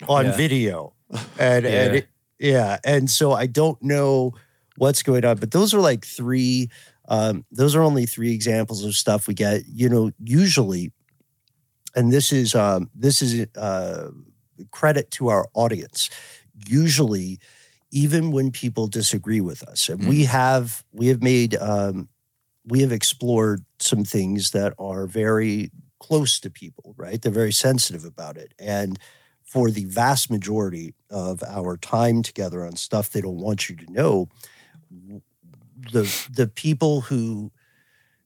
on 0.08 0.26
Yeah. 0.26 0.38
video. 0.38 0.94
And, 1.40 1.66
and 1.66 1.96
it- 1.98 2.08
yeah. 2.40 2.78
And 2.84 3.10
so 3.10 3.34
I 3.34 3.48
don't 3.48 3.82
know 3.82 4.34
what's 4.78 5.04
going 5.04 5.26
on, 5.26 5.38
but 5.38 5.52
those 5.52 5.74
are 5.74 5.80
like 5.80 6.06
three, 6.06 6.70
um, 7.10 7.46
those 7.52 7.76
are 7.76 7.82
only 7.82 8.06
three 8.06 8.34
examples 8.34 8.84
of 8.84 8.94
stuff 8.96 9.28
we 9.28 9.34
get, 9.34 9.64
you 9.68 9.90
know, 9.90 10.12
usually 10.20 10.92
and 11.98 12.14
this 12.14 12.32
is 12.32 12.56
um, 12.56 12.90
this 12.96 13.22
is 13.22 13.48
uh, 13.58 14.12
credit 14.72 15.12
to 15.12 15.30
our 15.30 15.48
audience. 15.56 16.10
Usually, 16.68 17.40
even 17.92 18.32
when 18.32 18.52
people 18.52 18.88
disagree 18.88 19.42
with 19.42 19.64
us, 19.64 19.90
and 19.90 20.08
we 20.08 20.26
have 20.26 20.84
we 20.94 21.08
have 21.08 21.24
made 21.24 21.56
um, 21.58 22.08
we 22.66 22.82
have 22.82 22.92
explored 22.92 23.66
some 23.80 24.04
things 24.04 24.52
that 24.52 24.74
are 24.78 25.08
very 25.08 25.72
close 26.00 26.40
to 26.42 26.52
people. 26.52 26.94
Right, 26.98 27.22
they're 27.22 27.32
very 27.32 27.52
sensitive 27.52 28.06
about 28.06 28.38
it, 28.38 28.54
and 28.60 29.00
for 29.48 29.72
the 29.72 29.86
vast 29.86 30.30
majority 30.30 30.94
of 31.10 31.42
our 31.44 31.78
time 31.78 32.22
together 32.22 32.66
on 32.66 32.76
stuff 32.76 33.10
they 33.10 33.22
don't 33.22 33.40
want 33.40 33.70
you 33.70 33.76
to 33.76 33.92
know, 33.92 34.30
the 35.92 36.04
the 36.32 36.48
people 36.48 37.02
who 37.02 37.52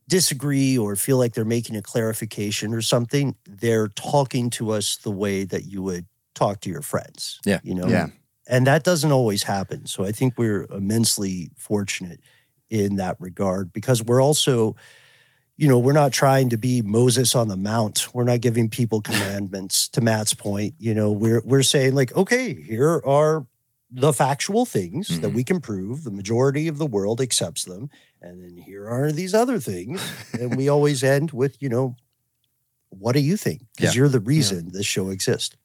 disagree 0.07 0.77
or 0.77 0.95
feel 0.97 1.17
like 1.17 1.33
they're 1.33 1.45
making 1.45 1.77
a 1.77 1.81
clarification 1.81 2.73
or 2.73 2.81
something, 2.81 3.33
they're 3.45 3.87
talking 3.87 4.49
to 4.49 4.71
us 4.71 4.97
the 4.97 5.11
way 5.11 5.45
that 5.45 5.63
you 5.63 5.81
would 5.81 6.05
talk 6.35 6.59
to 6.59 6.69
your 6.69 6.81
friends. 6.81 7.39
Yeah. 7.45 7.59
You 7.63 7.75
know? 7.75 7.87
Yeah. 7.87 8.07
And 8.45 8.67
that 8.67 8.83
doesn't 8.83 9.11
always 9.13 9.43
happen. 9.43 9.85
So 9.85 10.03
I 10.03 10.11
think 10.11 10.37
we're 10.37 10.65
immensely 10.65 11.51
fortunate 11.55 12.19
in 12.69 12.97
that 12.97 13.15
regard 13.19 13.71
because 13.71 14.03
we're 14.03 14.21
also, 14.21 14.75
you 15.57 15.67
know, 15.67 15.77
we're 15.79 15.93
not 15.93 16.11
trying 16.11 16.49
to 16.49 16.57
be 16.57 16.81
Moses 16.81 17.35
on 17.35 17.47
the 17.47 17.57
Mount. 17.57 18.07
We're 18.13 18.23
not 18.23 18.41
giving 18.41 18.69
people 18.69 19.01
commandments 19.09 19.87
to 19.89 20.01
Matt's 20.01 20.33
point. 20.33 20.73
You 20.79 20.93
know, 20.93 21.11
we're 21.11 21.41
we're 21.45 21.63
saying 21.63 21.93
like, 21.95 22.15
okay, 22.15 22.53
here 22.53 23.01
are 23.05 23.45
the 23.93 24.13
factual 24.13 24.65
things 24.65 25.19
that 25.19 25.31
Mhm. 25.31 25.35
we 25.35 25.43
can 25.43 25.59
prove. 25.59 26.03
The 26.05 26.11
majority 26.11 26.67
of 26.69 26.77
the 26.77 26.85
world 26.87 27.19
accepts 27.19 27.65
them. 27.65 27.89
And 28.21 28.41
then 28.41 28.55
here 28.57 28.87
are 28.87 29.11
these 29.11 29.33
other 29.33 29.59
things. 29.59 30.01
and 30.33 30.55
we 30.55 30.69
always 30.75 31.03
end 31.03 31.31
with, 31.31 31.61
you 31.61 31.67
know, 31.69 31.95
what 32.89 33.13
do 33.13 33.19
you 33.19 33.35
think? 33.37 33.63
Because 33.75 33.93
Yeah. 33.95 33.99
you're 34.01 34.09
the 34.09 34.19
reason 34.21 34.71
this 34.71 34.85
show 34.85 35.09
exists. 35.09 35.55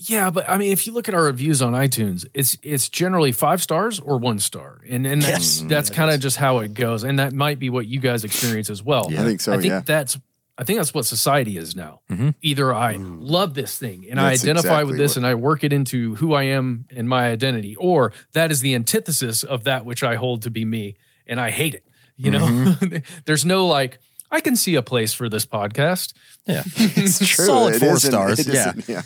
Yeah, 0.00 0.30
but 0.30 0.48
I 0.48 0.58
mean, 0.58 0.70
if 0.72 0.86
you 0.86 0.92
look 0.92 1.08
at 1.08 1.14
our 1.14 1.24
reviews 1.24 1.60
on 1.60 1.72
iTunes, 1.72 2.24
it's 2.32 2.56
it's 2.62 2.88
generally 2.88 3.32
five 3.32 3.60
stars 3.62 3.98
or 3.98 4.16
one 4.18 4.38
star, 4.38 4.80
and 4.88 5.04
and 5.06 5.20
that's 5.20 5.60
Yes. 5.60 5.68
that's 5.68 5.90
Yeah, 5.90 5.96
kind 5.96 6.10
of 6.12 6.20
just 6.20 6.36
how 6.36 6.58
it 6.60 6.72
goes, 6.74 7.02
and 7.02 7.18
that 7.18 7.32
might 7.32 7.58
be 7.58 7.68
what 7.68 7.86
you 7.86 7.98
guys 7.98 8.22
experience 8.24 8.70
as 8.70 8.82
well. 8.82 9.08
I 9.12 9.24
think 9.24 9.40
so. 9.40 9.52
I 9.52 9.56
think 9.56 9.70
yeah. 9.72 9.80
that's 9.84 10.16
I 10.56 10.64
think 10.64 10.78
that's 10.78 10.92
what 10.94 11.04
society 11.06 11.56
is 11.56 11.74
now. 11.76 12.00
Mhm. 12.10 12.34
Either 12.42 12.72
I 12.74 12.94
Mm. 12.94 13.18
love 13.20 13.54
this 13.54 13.76
thing 13.78 14.06
and 14.10 14.20
I 14.20 14.30
identify 14.32 14.68
exactly 14.68 14.84
with 14.86 14.98
this 14.98 15.12
what- 15.12 15.16
and 15.18 15.26
I 15.26 15.34
work 15.34 15.62
it 15.64 15.72
into 15.72 16.14
who 16.16 16.32
I 16.34 16.44
am 16.44 16.84
and 16.94 17.08
my 17.08 17.28
identity, 17.30 17.74
or 17.76 18.12
that 18.34 18.50
is 18.52 18.60
the 18.60 18.74
antithesis 18.74 19.42
of 19.44 19.64
that 19.64 19.84
which 19.84 20.02
I 20.02 20.14
hold 20.16 20.42
to 20.42 20.50
be 20.50 20.64
me 20.64 20.96
and 21.28 21.40
I 21.40 21.50
hate 21.50 21.74
it. 21.74 21.84
You 22.16 22.30
know, 22.32 22.40
Mm-hmm. 22.46 22.96
there's 23.24 23.44
no 23.44 23.66
like 23.66 23.98
I 24.30 24.40
can 24.40 24.56
see 24.56 24.74
a 24.74 24.82
place 24.82 25.12
for 25.14 25.28
this 25.28 25.44
podcast. 25.46 26.12
Yeah. 26.46 26.62
It's 26.76 27.18
true. 27.18 27.46
Solid 27.46 27.74
It 27.76 27.80
four 27.80 27.98
stars. 27.98 28.38
it 28.40 28.48
Yeah. 28.54 28.72
yeah. 28.86 29.02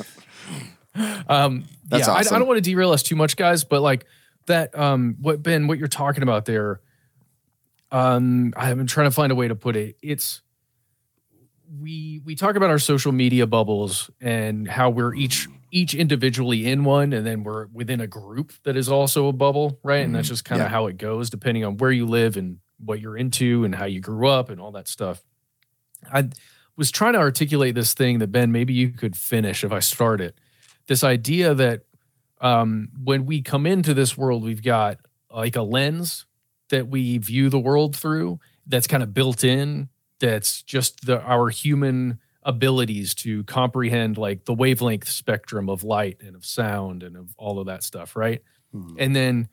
Um, 1.29 1.65
That's 1.89 2.07
yeah, 2.07 2.13
I, 2.13 2.19
I 2.19 2.23
don't 2.25 2.47
want 2.47 2.59
to 2.59 2.71
derail 2.71 2.91
us 2.93 3.03
too 3.03 3.17
much, 3.17 3.37
guys, 3.37 3.65
but 3.65 3.81
like 3.81 4.05
that, 4.47 4.79
um, 4.79 5.17
what 5.21 5.43
Ben, 5.43 5.67
what 5.67 5.79
you're 5.79 5.89
talking 5.89 6.23
about 6.23 6.45
there, 6.45 6.81
um, 7.91 8.53
I've 8.57 8.77
been 8.77 8.87
trying 8.87 9.07
to 9.07 9.11
find 9.11 9.33
a 9.33 9.35
way 9.35 9.49
to 9.49 9.55
put 9.55 9.77
it. 9.77 9.97
It's 10.03 10.43
we 11.81 12.21
we 12.25 12.35
talk 12.35 12.57
about 12.57 12.71
our 12.71 12.79
social 12.79 13.13
media 13.13 13.47
bubbles 13.47 14.11
and 14.21 14.69
how 14.69 14.91
we're 14.91 15.15
each 15.15 15.49
each 15.71 15.95
individually 15.95 16.67
in 16.67 16.85
one, 16.85 17.13
and 17.15 17.27
then 17.27 17.45
we're 17.45 17.67
within 17.73 18.01
a 18.01 18.07
group 18.07 18.53
that 18.65 18.77
is 18.77 18.91
also 18.91 19.29
a 19.29 19.33
bubble, 19.33 19.79
right? 19.83 20.05
And 20.05 20.15
that's 20.15 20.29
just 20.29 20.45
kind 20.45 20.61
of 20.61 20.67
Yeah. 20.67 20.71
how 20.71 20.87
it 20.87 20.99
goes, 20.99 21.31
depending 21.31 21.65
on 21.65 21.79
where 21.79 21.91
you 21.91 22.05
live 22.05 22.37
and 22.37 22.59
what 22.79 23.01
you're 23.01 23.17
into 23.17 23.65
and 23.65 23.75
how 23.75 23.87
you 23.87 24.01
grew 24.01 24.29
up 24.29 24.51
and 24.51 24.61
all 24.61 24.73
that 24.73 24.89
stuff. 24.89 25.23
I 26.13 26.29
was 26.77 26.91
trying 26.91 27.15
to 27.15 27.21
articulate 27.21 27.75
this 27.75 27.95
thing 27.95 28.19
that 28.19 28.29
Ben, 28.33 28.53
maybe 28.53 28.75
you 28.75 28.91
could 28.91 29.17
finish 29.17 29.65
if 29.65 29.73
I 29.73 29.79
start 29.81 30.21
it 30.21 30.37
this 30.87 31.05
idea 31.05 31.55
that 31.55 31.83
um, 32.41 32.89
when 33.03 33.27
we 33.27 33.43
come 33.43 33.67
into 33.67 33.95
this 33.95 34.17
world, 34.17 34.43
we've 34.43 34.63
got 34.63 34.99
like 35.31 35.57
a 35.57 35.63
lens 35.63 36.27
that 36.71 36.89
we 36.89 37.19
view 37.19 37.49
the 37.49 37.59
world 37.59 37.95
through 37.95 38.41
that's 38.67 38.87
kind 38.87 39.03
of 39.03 39.15
built 39.15 39.45
in, 39.45 39.89
that's 40.19 40.63
just 40.63 41.07
the, 41.07 41.21
our 41.21 41.49
human 41.49 42.19
abilities 42.43 43.15
to 43.15 43.45
comprehend 43.45 44.19
like 44.19 44.45
the 44.45 44.55
wavelength 44.55 45.09
spectrum 45.09 45.69
of 45.69 45.85
light 45.85 46.19
and 46.21 46.35
of 46.35 46.45
sound 46.45 47.03
and 47.03 47.17
of 47.17 47.35
all 47.37 47.61
of 47.61 47.67
that 47.67 47.83
stuff, 47.83 48.17
right? 48.17 48.43
Hmm. 48.73 48.97
And 48.99 49.15
then 49.15 49.49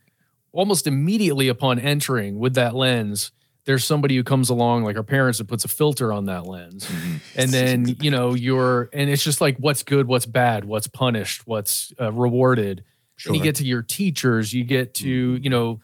almost 0.52 0.88
immediately 0.88 1.48
upon 1.48 1.80
entering 1.80 2.40
with 2.40 2.56
that 2.56 2.74
lens, 2.74 3.32
there's 3.70 3.86
somebody 3.86 4.16
who 4.16 4.24
comes 4.24 4.50
along, 4.50 4.84
like 4.84 4.98
our 4.98 5.04
parents, 5.04 5.38
that 5.38 5.46
puts 5.46 5.64
a 5.64 5.68
filter 5.68 6.12
on 6.12 6.26
that 6.26 6.48
lens 6.48 6.88
Mhm. 6.88 7.20
and 7.36 7.50
then 7.52 7.96
you 8.02 8.10
know 8.10 8.34
you're 8.34 8.90
and 8.94 9.12
it's 9.12 9.24
just 9.24 9.42
like 9.42 9.58
what's 9.58 9.84
good 9.84 10.08
what's 10.08 10.26
bad 10.26 10.66
what's 10.66 10.88
punished 10.88 11.46
what's 11.46 11.94
uh, 12.02 12.12
rewarded 12.12 12.84
and 13.28 13.36
you 13.36 13.44
get 13.44 13.56
to 13.58 13.64
your 13.66 13.84
teachers 13.84 14.52
you 14.54 14.64
get 14.64 14.96
to 14.96 15.08
you 15.36 15.50
know 15.52 15.80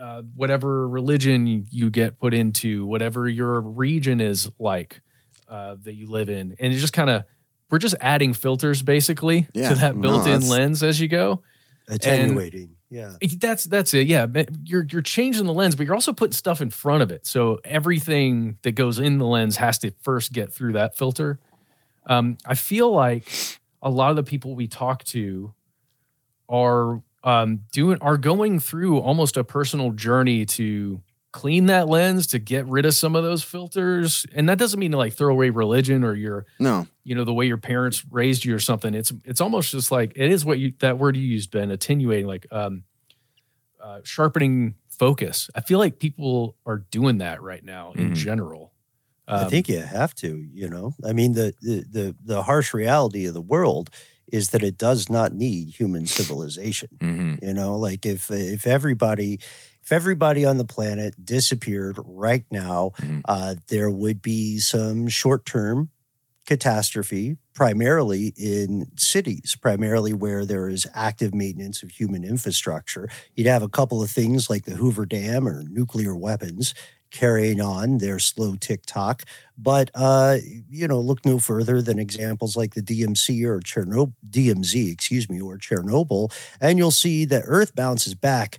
uh, 0.00 0.22
whatever 0.34 0.88
religion 0.88 1.46
you, 1.70 1.90
get 1.90 2.18
put 2.18 2.34
into 2.34 2.84
whatever 2.86 3.28
your 3.28 3.60
region 3.60 4.20
is 4.20 4.50
like 4.58 5.00
uh, 5.48 5.76
that 5.84 5.94
you 5.94 6.08
live 6.10 6.28
in 6.28 6.56
and 6.58 6.72
it 6.72 6.76
just 6.78 6.92
kind 6.92 7.08
of 7.08 7.22
we're 7.70 7.78
just 7.78 7.94
adding 8.00 8.34
filters 8.34 8.82
basically 8.82 9.46
Yeah. 9.54 9.68
to 9.68 9.74
that 9.76 10.00
built-in 10.00 10.24
that's- 10.40 10.50
lens 10.50 10.82
as 10.82 11.00
you 11.00 11.06
go 11.06 11.42
attenuating. 11.88 12.70
Yeah. 12.90 13.12
that's 13.38 13.64
that's 13.64 13.92
it. 13.94 14.06
Yeah, 14.06 14.26
you're 14.64 14.86
you're 14.90 15.02
changing 15.02 15.46
the 15.46 15.52
lens, 15.52 15.76
but 15.76 15.86
you're 15.86 15.94
also 15.94 16.12
putting 16.12 16.32
stuff 16.32 16.60
in 16.60 16.70
front 16.70 17.02
of 17.02 17.10
it. 17.10 17.26
So 17.26 17.60
everything 17.64 18.58
that 18.62 18.72
goes 18.72 18.98
in 18.98 19.18
the 19.18 19.26
lens 19.26 19.56
has 19.56 19.78
to 19.80 19.92
first 20.02 20.32
get 20.32 20.52
through 20.52 20.72
that 20.72 20.96
filter. 20.96 21.38
Um, 22.06 22.38
I 22.46 22.54
feel 22.54 22.90
like 22.90 23.30
a 23.82 23.90
lot 23.90 24.10
of 24.10 24.16
the 24.16 24.22
people 24.22 24.54
we 24.54 24.66
talk 24.66 25.04
to 25.04 25.52
are 26.48 27.02
um, 27.24 27.60
doing 27.72 27.98
are 28.00 28.16
going 28.16 28.60
through 28.60 29.00
almost 29.00 29.36
a 29.36 29.44
personal 29.44 29.92
journey 29.92 30.46
to 30.46 31.02
clean 31.38 31.66
that 31.66 31.88
lens 31.88 32.26
to 32.28 32.38
get 32.38 32.66
rid 32.66 32.84
of 32.86 32.94
some 32.94 33.14
of 33.16 33.22
those 33.22 33.42
filters. 33.44 34.26
And 34.34 34.48
that 34.48 34.58
doesn't 34.58 34.78
mean 34.80 34.90
to 34.92 34.96
like 34.98 35.12
throw 35.14 35.30
away 35.32 35.50
religion 35.50 36.02
or 36.04 36.14
your 36.14 36.46
No. 36.58 36.86
you 37.04 37.14
know 37.14 37.24
the 37.24 37.32
way 37.34 37.46
your 37.46 37.58
parents 37.58 38.04
raised 38.10 38.44
you 38.44 38.54
or 38.54 38.58
something 38.60 38.92
it's 38.94 39.12
it's 39.24 39.40
almost 39.40 39.70
just 39.70 39.90
like 39.90 40.12
it 40.16 40.30
is 40.30 40.44
what 40.44 40.58
you 40.58 40.72
that 40.80 40.98
word 40.98 41.16
you 41.16 41.22
used 41.22 41.50
ben 41.50 41.70
attenuating 41.70 42.26
like 42.26 42.46
um 42.50 42.84
uh, 43.80 44.00
sharpening 44.04 44.74
focus 44.90 45.48
i 45.54 45.60
feel 45.60 45.78
like 45.78 45.98
people 46.00 46.56
are 46.66 46.78
doing 46.90 47.18
that 47.18 47.40
right 47.42 47.64
now 47.64 47.92
in 47.92 48.10
Mhm. 48.10 48.14
general 48.16 48.72
I 49.30 49.42
Um, 49.44 49.50
think 49.50 49.68
you 49.68 49.80
have 49.80 50.14
to, 50.24 50.30
you 50.54 50.70
know. 50.70 50.94
I 51.04 51.12
mean, 51.12 51.34
the, 51.34 51.52
the 51.60 51.84
the 51.96 52.16
the 52.24 52.42
harsh 52.44 52.72
reality 52.72 53.26
of 53.26 53.34
the 53.34 53.42
world 53.54 53.90
is 54.32 54.48
that 54.50 54.62
it 54.62 54.78
does 54.78 55.10
not 55.10 55.34
need 55.34 55.68
human 55.68 56.06
civilization. 56.06 56.88
Mhm. 56.98 57.42
You 57.46 57.52
know, 57.52 57.76
like 57.76 58.06
if 58.06 58.30
if 58.30 58.66
everybody 58.66 59.38
if 59.88 59.92
everybody 59.92 60.44
on 60.44 60.58
the 60.58 60.66
planet 60.66 61.14
disappeared 61.24 61.96
right 62.04 62.44
now, 62.50 62.92
Mhm. 62.98 63.22
uh, 63.24 63.54
there 63.68 63.90
would 63.90 64.20
be 64.20 64.58
some 64.58 65.08
short 65.08 65.46
term 65.46 65.88
catastrophe, 66.46 67.38
primarily 67.54 68.34
in 68.36 68.90
cities, 68.98 69.56
primarily 69.60 70.12
where 70.12 70.44
there 70.44 70.68
is 70.68 70.86
active 70.94 71.34
maintenance 71.34 71.82
of 71.82 71.90
human 71.90 72.22
infrastructure. 72.22 73.08
You'd 73.34 73.46
have 73.46 73.62
a 73.62 73.68
couple 73.68 74.02
of 74.02 74.10
things 74.10 74.50
like 74.50 74.66
the 74.66 74.76
Hoover 74.76 75.06
Dam 75.06 75.48
or 75.48 75.62
nuclear 75.62 76.14
weapons 76.14 76.74
carrying 77.10 77.58
on 77.58 77.96
their 77.98 78.18
slow 78.18 78.56
tick 78.56 78.84
tock. 78.84 79.22
But 79.56 79.90
uh, 79.94 80.36
you 80.70 80.86
know, 80.86 81.00
look 81.00 81.24
no 81.24 81.38
further 81.38 81.80
than 81.80 81.98
examples 81.98 82.56
like 82.58 82.74
the 82.74 82.82
DMC 82.82 83.42
or 83.44 83.60
Chernobyl, 83.60 84.12
DMZ, 84.28 84.92
excuse 84.92 85.30
me, 85.30 85.40
or 85.40 85.56
Chernobyl, 85.56 86.30
and 86.60 86.76
you'll 86.78 86.90
see 86.90 87.24
that 87.24 87.44
Earth 87.46 87.74
bounces 87.74 88.14
back 88.14 88.58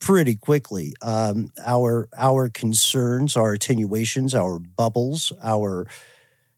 pretty 0.00 0.34
quickly. 0.34 0.94
Um, 1.02 1.52
our 1.64 2.08
our 2.16 2.48
concerns, 2.48 3.36
our 3.36 3.52
attenuations, 3.52 4.34
our 4.34 4.58
bubbles, 4.58 5.32
our 5.42 5.86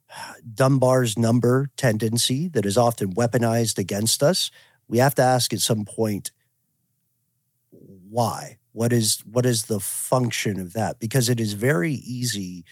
Dunbar's 0.55 1.18
number 1.18 1.68
tendency 1.76 2.49
that 2.49 2.64
is 2.64 2.78
often 2.78 3.14
weaponized 3.14 3.78
against 3.78 4.22
us. 4.22 4.51
We 4.88 4.99
have 4.99 5.14
to 5.16 5.22
ask 5.22 5.53
at 5.53 5.61
some 5.61 5.84
point 5.84 6.30
why. 7.70 8.59
What 8.72 8.93
is 8.93 9.22
what 9.30 9.45
is 9.45 9.64
the 9.64 9.80
function 9.80 10.59
of 10.59 10.72
that? 10.72 10.99
Because 10.99 11.28
it 11.28 11.38
is 11.38 11.53
very 11.53 11.93
easy 11.93 12.64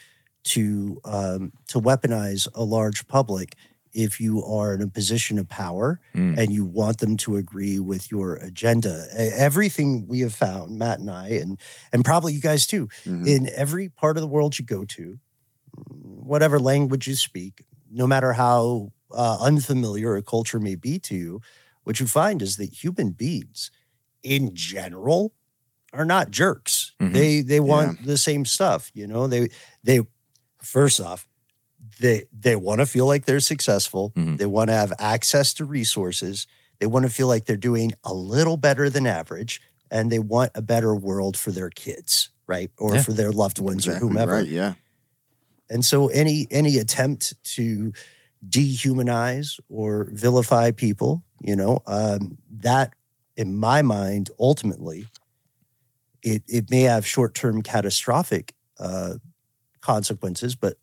to 0.44 0.98
um, 1.04 1.52
to 1.68 1.78
weaponize 1.78 2.48
a 2.54 2.62
large 2.62 3.06
public 3.06 3.54
if 3.92 4.20
you 4.20 4.42
are 4.44 4.74
in 4.74 4.82
a 4.82 4.88
position 4.88 5.38
of 5.38 5.48
power 5.48 6.00
Mm. 6.14 6.38
and 6.38 6.52
you 6.52 6.64
want 6.64 6.98
them 6.98 7.16
to 7.18 7.36
agree 7.36 7.78
with 7.78 8.10
your 8.10 8.36
agenda. 8.36 9.06
Everything 9.16 10.06
we 10.06 10.20
have 10.20 10.34
found, 10.34 10.78
Matt 10.78 11.00
and 11.00 11.10
I, 11.10 11.28
and 11.30 11.58
and 11.92 12.04
probably 12.04 12.32
you 12.34 12.40
guys 12.40 12.66
too, 12.66 12.88
Mhm. 13.04 13.26
in 13.26 13.48
every 13.54 13.88
part 13.88 14.16
of 14.16 14.20
the 14.20 14.28
world 14.28 14.58
you 14.58 14.64
go 14.64 14.84
to, 14.84 15.18
whatever 15.88 16.58
language 16.58 17.06
you 17.08 17.14
speak, 17.16 17.64
no 17.90 18.06
matter 18.06 18.32
how 18.34 18.92
uh, 19.12 19.38
unfamiliar 19.40 20.14
a 20.16 20.22
culture 20.22 20.60
may 20.60 20.76
be 20.76 20.98
to 21.00 21.16
you, 21.16 21.40
what 21.82 21.98
you 21.98 22.06
find 22.06 22.40
is 22.42 22.56
that 22.58 22.66
human 22.84 23.10
beings, 23.10 23.70
in 24.22 24.54
general, 24.54 25.32
are 25.92 26.04
not 26.04 26.30
jerks. 26.30 26.92
Mhm. 27.00 27.12
They 27.12 27.40
they 27.42 27.58
want 27.60 28.04
the 28.06 28.16
same 28.16 28.44
stuff. 28.44 28.90
You 28.94 29.08
know, 29.08 29.26
they 29.26 29.48
they 29.82 30.02
first 30.62 31.00
off, 31.00 31.26
they 32.00 32.24
they 32.32 32.56
want 32.56 32.80
to 32.80 32.86
feel 32.86 33.06
like 33.06 33.26
they're 33.26 33.40
successful. 33.40 34.12
Mhm. 34.16 34.38
They 34.38 34.46
want 34.46 34.68
to 34.70 34.74
have 34.74 34.92
access 34.98 35.54
to 35.54 35.64
resources. 35.64 36.46
They 36.78 36.86
want 36.86 37.04
to 37.04 37.10
feel 37.10 37.26
like 37.28 37.44
they're 37.44 37.56
doing 37.56 37.92
a 38.04 38.14
little 38.14 38.56
better 38.56 38.88
than 38.90 39.06
average, 39.06 39.60
and 39.90 40.10
they 40.10 40.18
want 40.18 40.50
a 40.54 40.62
better 40.62 40.94
world 40.94 41.36
for 41.36 41.50
their 41.52 41.70
kids, 41.70 42.30
right, 42.46 42.70
or 42.78 42.94
Yeah. 42.96 43.02
for 43.02 43.12
their 43.12 43.32
loved 43.32 43.58
ones 43.58 43.86
Exactly 43.86 44.06
or 44.06 44.08
whomever. 44.10 44.32
Right. 44.32 44.48
Yeah. 44.48 44.74
And 45.68 45.84
so 45.84 46.08
any 46.08 46.46
any 46.50 46.78
attempt 46.78 47.34
to 47.56 47.92
dehumanize 48.48 49.60
or 49.68 50.08
vilify 50.12 50.70
people, 50.70 51.22
you 51.42 51.54
know, 51.54 51.82
um, 51.86 52.38
that 52.50 52.94
in 53.36 53.54
my 53.56 53.82
mind, 53.82 54.30
ultimately, 54.38 55.06
it 56.22 56.42
it 56.46 56.70
may 56.70 56.82
have 56.82 57.06
short 57.06 57.34
term 57.34 57.62
catastrophic 57.62 58.54
uh, 58.78 59.14
consequences, 59.80 60.54
but 60.56 60.78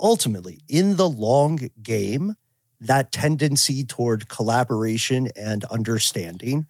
ultimately, 0.00 0.60
in 0.68 0.96
the 0.96 1.08
long 1.08 1.68
game, 1.82 2.34
that 2.80 3.12
tendency 3.12 3.84
toward 3.84 4.28
collaboration 4.28 5.28
and 5.36 5.64
understanding 5.64 6.66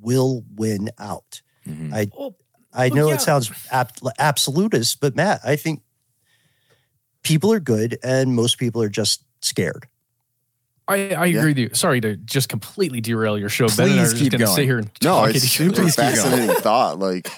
will 0.00 0.44
win 0.54 0.90
out. 0.98 1.42
Mhm. 1.66 1.92
I 1.92 2.06
Well, 2.16 2.36
I 2.72 2.88
Well, 2.88 2.96
know 2.96 3.08
yeah. 3.08 3.14
it 3.14 3.20
sounds 3.20 3.50
ab- 3.72 3.90
absolutist, 4.18 5.00
but 5.00 5.16
Matt, 5.16 5.40
I 5.44 5.56
think 5.56 5.82
people 7.22 7.52
are 7.52 7.60
good 7.60 7.98
and 8.02 8.34
most 8.36 8.58
people 8.58 8.80
are 8.82 8.88
just 8.88 9.24
scared. 9.40 9.88
I, 10.86 11.10
I 11.14 11.24
Yeah. 11.26 11.38
agree 11.40 11.50
with 11.50 11.58
you. 11.58 11.70
Sorry 11.74 12.00
to 12.00 12.16
just 12.16 12.48
completely 12.48 13.00
derail 13.00 13.36
your 13.36 13.48
show. 13.48 13.66
ben 13.68 13.90
and 13.90 14.00
I 14.00 14.04
are 14.04 14.06
Please 14.06 14.10
just 14.12 14.22
keep 14.22 14.32
going 14.32 14.38
to 14.40 14.44
going. 14.46 14.56
sit 14.56 14.64
here 14.64 14.78
and 14.78 14.90
No, 15.02 15.10
talk 15.26 15.34
it's 15.34 15.44
at 15.44 15.50
super 15.50 15.88
fascinating 15.88 16.54
thought. 16.62 16.98
Like, 16.98 17.28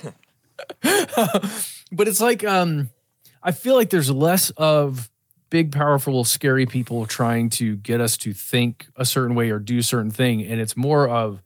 but 0.83 2.07
it's 2.09 2.21
like 2.21 2.45
um 2.45 2.91
I 3.43 3.53
feel 3.53 3.75
like 3.75 3.91
there's 3.91 4.11
less 4.11 4.51
of 4.51 5.11
big, 5.51 5.73
powerful, 5.73 6.25
scary 6.25 6.65
people 6.67 7.07
trying 7.07 7.51
to 7.51 7.77
get 7.77 8.01
us 8.01 8.17
to 8.19 8.33
think 8.33 8.87
a 8.97 9.05
certain 9.05 9.35
way 9.35 9.51
or 9.51 9.59
do 9.59 9.79
a 9.79 9.83
certain 9.83 10.11
thing. 10.11 10.43
And 10.43 10.61
it's 10.61 10.77
more 10.77 11.09
of 11.09 11.43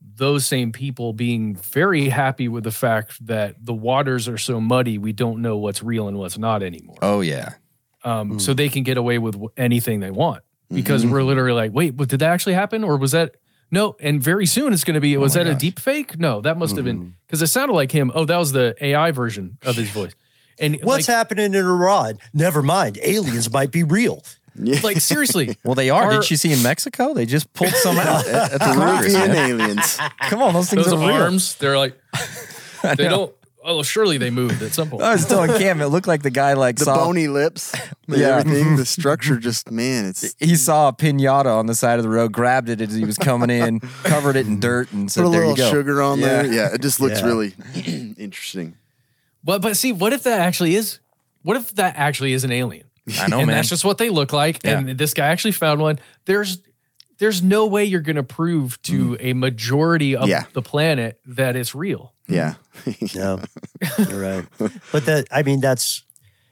those 0.00 0.46
same 0.46 0.72
people 0.72 1.12
being 1.12 1.56
very 1.56 2.08
happy 2.08 2.48
with 2.48 2.64
the 2.64 2.70
fact 2.70 3.26
that 3.26 3.56
the 3.64 3.74
waters 3.74 4.28
are 4.28 4.38
so 4.38 4.60
muddy, 4.60 4.98
we 4.98 5.12
don't 5.12 5.42
know 5.42 5.56
what's 5.56 5.82
real 5.82 6.06
and 6.08 6.18
what's 6.18 6.38
not 6.38 6.62
anymore. 6.62 6.96
Oh 7.02 7.20
yeah. 7.22 7.54
Um, 8.04 8.38
So 8.38 8.54
they 8.54 8.68
can 8.68 8.82
get 8.84 8.96
away 8.96 9.18
with 9.18 9.36
anything 9.56 10.00
they 10.00 10.10
want 10.12 10.42
because 10.70 11.04
Mhm. 11.04 11.10
we're 11.10 11.24
literally 11.24 11.52
like, 11.52 11.72
wait, 11.72 11.96
but 11.96 12.08
did 12.08 12.20
that 12.20 12.30
actually 12.30 12.54
happen? 12.54 12.84
Or 12.84 12.96
was 12.96 13.12
that 13.12 13.34
no? 13.70 13.96
And 14.00 14.22
very 14.22 14.46
soon 14.46 14.72
it's 14.72 14.84
going 14.84 14.94
to 14.94 15.00
be, 15.00 15.16
was 15.16 15.36
my 15.36 15.42
that 15.44 15.50
a 15.52 15.54
deep 15.56 15.80
fake? 15.80 16.18
No, 16.18 16.40
that 16.42 16.56
must 16.56 16.76
have 16.76 16.84
been 16.84 17.14
because 17.26 17.42
it 17.42 17.48
sounded 17.48 17.74
like 17.74 17.90
him. 17.92 18.12
Oh, 18.14 18.24
that 18.24 18.36
was 18.38 18.52
the 18.52 18.76
AI 18.80 19.10
version 19.10 19.58
of 19.64 19.76
his 19.76 19.90
voice. 19.98 20.12
And 20.58 20.78
What's 20.82 21.08
like, 21.08 21.14
happening 21.16 21.46
in 21.46 21.54
Iran? 21.54 22.18
Never 22.32 22.62
mind. 22.62 22.98
Aliens 23.02 23.50
might 23.52 23.70
be 23.70 23.82
real. 23.82 24.22
yeah. 24.58 24.80
like 24.82 25.00
seriously, 25.00 25.56
Well, 25.64 25.74
they 25.74 25.90
are. 25.90 26.04
Are- 26.04 26.20
Did 26.20 26.30
you 26.30 26.36
see 26.38 26.52
in 26.52 26.62
Mexico? 26.62 27.12
They 27.12 27.26
just 27.26 27.52
pulled 27.52 27.72
some 27.74 27.98
out 27.98 28.26
at, 28.26 28.34
at 28.52 28.52
the 28.52 28.58
Congress. 28.58 29.12
Peruvian 29.14 29.32
man. 29.32 29.50
aliens. 29.50 29.98
Come 30.30 30.42
on, 30.42 30.54
those 30.54 30.70
things 30.70 30.84
those 30.84 30.94
are 30.94 31.06
real. 31.06 31.16
arms, 31.22 31.56
they're 31.56 31.76
like, 31.78 31.94
they 32.82 33.08
don't. 33.08 33.32
Oh, 33.68 33.82
surely 33.82 34.16
they 34.16 34.30
moved 34.30 34.62
at 34.62 34.72
some 34.72 34.88
point. 34.88 35.02
Oh, 35.02 35.06
I 35.06 35.12
was 35.14 35.26
telling 35.26 35.50
Cam, 35.58 35.80
it 35.80 35.86
looked 35.88 36.06
like 36.06 36.22
the 36.22 36.30
guy 36.30 36.52
like 36.52 36.76
The 36.76 36.84
saw 36.84 37.04
bony 37.04 37.26
lips, 37.26 37.72
the 38.06 38.20
Yeah. 38.20 38.36
everything, 38.38 38.76
the 38.76 38.86
structure. 38.86 39.38
Just 39.38 39.72
man, 39.72 40.04
it's 40.06 40.36
he 40.38 40.54
saw 40.54 40.86
a 40.88 40.92
pinata 40.92 41.46
on 41.58 41.66
the 41.66 41.74
side 41.74 41.98
of 41.98 42.04
the 42.04 42.08
road, 42.08 42.30
grabbed 42.30 42.68
it 42.68 42.80
as 42.80 42.94
he 42.94 43.04
was 43.04 43.18
coming 43.18 43.50
in, 43.50 43.80
covered 44.04 44.36
it 44.36 44.46
in 44.46 44.60
dirt, 44.60 44.92
and 44.92 45.10
said, 45.10 45.22
put 45.24 45.28
a 45.28 45.30
"There 45.32 45.40
little 45.48 45.56
you 45.66 45.70
go." 45.72 45.76
sugar 45.78 46.00
on 46.00 46.20
Yeah. 46.20 46.26
there. 46.42 46.52
Yeah, 46.52 46.74
it 46.74 46.80
just 46.80 47.00
looks 47.00 47.18
Yeah. 47.20 47.26
really 47.26 47.54
interesting. 48.16 48.76
But 49.46 49.62
but 49.62 49.76
see, 49.76 49.92
what 49.92 50.12
if 50.12 50.24
that 50.24 50.40
actually 50.40 50.74
is? 50.74 50.98
What 51.42 51.56
if 51.56 51.74
that 51.76 51.94
actually 51.96 52.32
is 52.34 52.44
an 52.44 52.50
alien? 52.52 52.86
I 53.20 53.28
know, 53.28 53.38
and 53.38 53.46
man. 53.46 53.56
that's 53.56 53.68
just 53.68 53.84
what 53.84 53.98
they 53.98 54.10
look 54.10 54.32
like. 54.32 54.64
And 54.64 54.98
this 54.98 55.14
guy 55.14 55.28
actually 55.28 55.52
found 55.52 55.80
one. 55.80 56.00
There's 56.24 56.58
there's 57.18 57.42
no 57.42 57.66
way 57.66 57.84
you're 57.84 58.00
going 58.00 58.16
to 58.16 58.24
prove 58.24 58.82
to 58.82 59.16
a 59.20 59.32
majority 59.32 60.16
of 60.16 60.28
Yeah. 60.28 60.44
the 60.52 60.60
planet 60.62 61.20
that 61.26 61.54
it's 61.56 61.74
real. 61.74 62.12
Yeah, 62.28 62.54
No, 63.14 63.40
you're 64.10 64.20
right. 64.20 64.44
But 64.90 65.06
that, 65.06 65.28
I 65.30 65.44
mean, 65.44 65.60
that's 65.60 66.02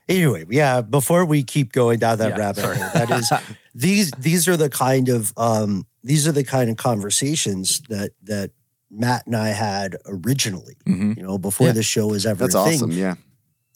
anyway. 0.08 0.44
Yeah. 0.48 0.80
Before 0.82 1.24
we 1.24 1.42
keep 1.42 1.72
going 1.72 1.98
down 1.98 2.18
that 2.18 2.30
Yeah, 2.30 2.38
rabbit 2.38 2.60
sorry. 2.62 2.76
hole, 2.78 2.90
that 2.94 3.10
is 3.10 3.32
these 3.74 4.10
these 4.12 4.46
are 4.46 4.56
the 4.56 4.70
kind 4.70 5.08
of 5.08 5.32
um 5.36 5.84
these 6.04 6.28
are 6.28 6.32
the 6.32 6.44
kind 6.44 6.70
of 6.70 6.76
conversations 6.76 7.80
that 7.88 8.12
that 8.22 8.52
Matt 8.96 9.26
and 9.26 9.36
I 9.36 9.48
had 9.48 9.96
originally. 10.06 10.76
Mhm. 10.86 11.16
You 11.16 11.22
know, 11.22 11.38
before 11.38 11.68
Yeah. 11.68 11.72
the 11.74 11.82
show 11.82 12.06
was 12.08 12.24
ever 12.26 12.44
that's 12.44 12.54
awesome. 12.54 12.90
Yeah, 12.92 13.14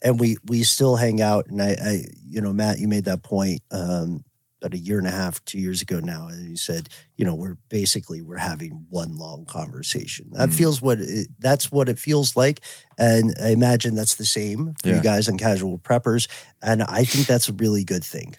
and 0.01 0.19
we 0.19 0.37
we 0.47 0.63
still 0.63 0.95
hang 0.95 1.21
out 1.21 1.47
and 1.47 1.61
I, 1.61 1.71
I 1.81 2.05
you 2.25 2.39
know 2.41 2.53
matt 2.53 2.79
you 2.79 2.87
made 2.87 3.05
that 3.05 3.21
point 3.23 3.61
um 3.71 4.23
about 4.61 4.73
a 4.73 4.77
year 4.77 4.97
and 4.97 5.07
a 5.07 5.11
half 5.11 5.43
two 5.45 5.57
years 5.59 5.81
ago 5.81 5.99
now 5.99 6.27
and 6.27 6.49
you 6.49 6.55
said 6.57 6.89
you 7.17 7.25
know 7.25 7.33
we're 7.35 7.57
basically 7.69 8.21
we're 8.21 8.37
having 8.37 8.85
one 8.89 9.17
long 9.17 9.45
conversation 9.45 10.27
that 10.33 10.49
Mm. 10.49 10.53
feels 10.53 10.81
what 10.81 10.99
it, 11.01 11.27
that's 11.39 11.71
what 11.71 11.89
it 11.89 11.97
feels 11.99 12.35
like 12.37 12.61
and 12.97 13.33
i 13.41 13.49
imagine 13.49 13.95
that's 13.95 14.15
the 14.15 14.25
same 14.25 14.73
for 14.81 14.89
Yeah. 14.89 14.95
you 14.97 15.01
guys 15.01 15.27
and 15.27 15.39
casual 15.39 15.77
preppers 15.79 16.27
and 16.61 16.83
i 16.83 17.03
think 17.03 17.25
that's 17.27 17.49
a 17.49 17.53
really 17.53 17.83
good 17.83 18.03
thing. 18.03 18.35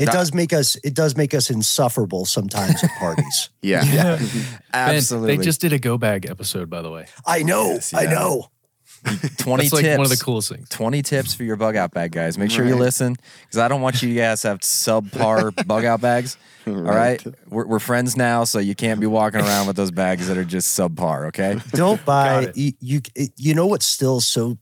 It 0.00 0.06
That- 0.06 0.12
does 0.14 0.34
make 0.34 0.52
us 0.52 0.76
it 0.82 0.94
does 0.94 1.14
make 1.16 1.34
us 1.34 1.50
insufferable 1.50 2.24
sometimes 2.24 2.82
at 2.82 2.90
parties 2.98 3.50
yeah, 3.62 3.84
Ben, 3.84 4.18
Absolutely. 4.72 5.36
they 5.36 5.44
just 5.44 5.60
did 5.60 5.72
a 5.72 5.78
go 5.78 5.96
bag 5.98 6.26
episode, 6.26 6.68
by 6.68 6.82
the 6.82 6.90
way. 6.90 7.06
i 7.26 7.42
know 7.44 7.74
Yes, 7.74 7.94
i 7.94 8.06
know 8.06 8.50
20 9.38 9.62
That's 9.62 9.72
like 9.72 9.82
tips. 9.84 9.96
one 9.98 10.04
of 10.04 10.10
the 10.10 10.22
coolest 10.22 10.50
things. 10.52 10.68
20 10.68 11.00
tips 11.00 11.32
for 11.32 11.42
your 11.42 11.56
bug 11.56 11.74
out 11.74 11.90
bag, 11.92 12.12
guys. 12.12 12.36
Make 12.36 12.50
sure 12.50 12.66
you 12.66 12.76
listen 12.76 13.16
because 13.46 13.56
I 13.56 13.66
don't 13.66 13.80
want 13.80 14.02
you 14.02 14.14
guys 14.14 14.42
to 14.42 14.48
have 14.48 14.60
subpar 14.60 15.66
bug 15.66 15.86
out 15.86 16.02
bags. 16.02 16.36
All 16.66 16.74
right. 16.74 17.24
We're, 17.48 17.66
we're 17.66 17.78
friends 17.78 18.14
now, 18.14 18.44
so 18.44 18.58
you 18.58 18.74
can't 18.74 19.00
be 19.00 19.06
walking 19.06 19.40
around 19.40 19.66
with 19.68 19.76
those 19.76 19.90
bags 19.90 20.28
that 20.28 20.36
are 20.36 20.44
just 20.44 20.78
subpar, 20.78 21.28
okay? 21.28 21.58
Don't 21.70 22.04
buy 22.04 22.52
you, 22.54 22.72
you. 22.80 23.00
You 23.36 23.54
know 23.54 23.66
what's 23.66 23.86
still 23.86 24.20
so. 24.20 24.58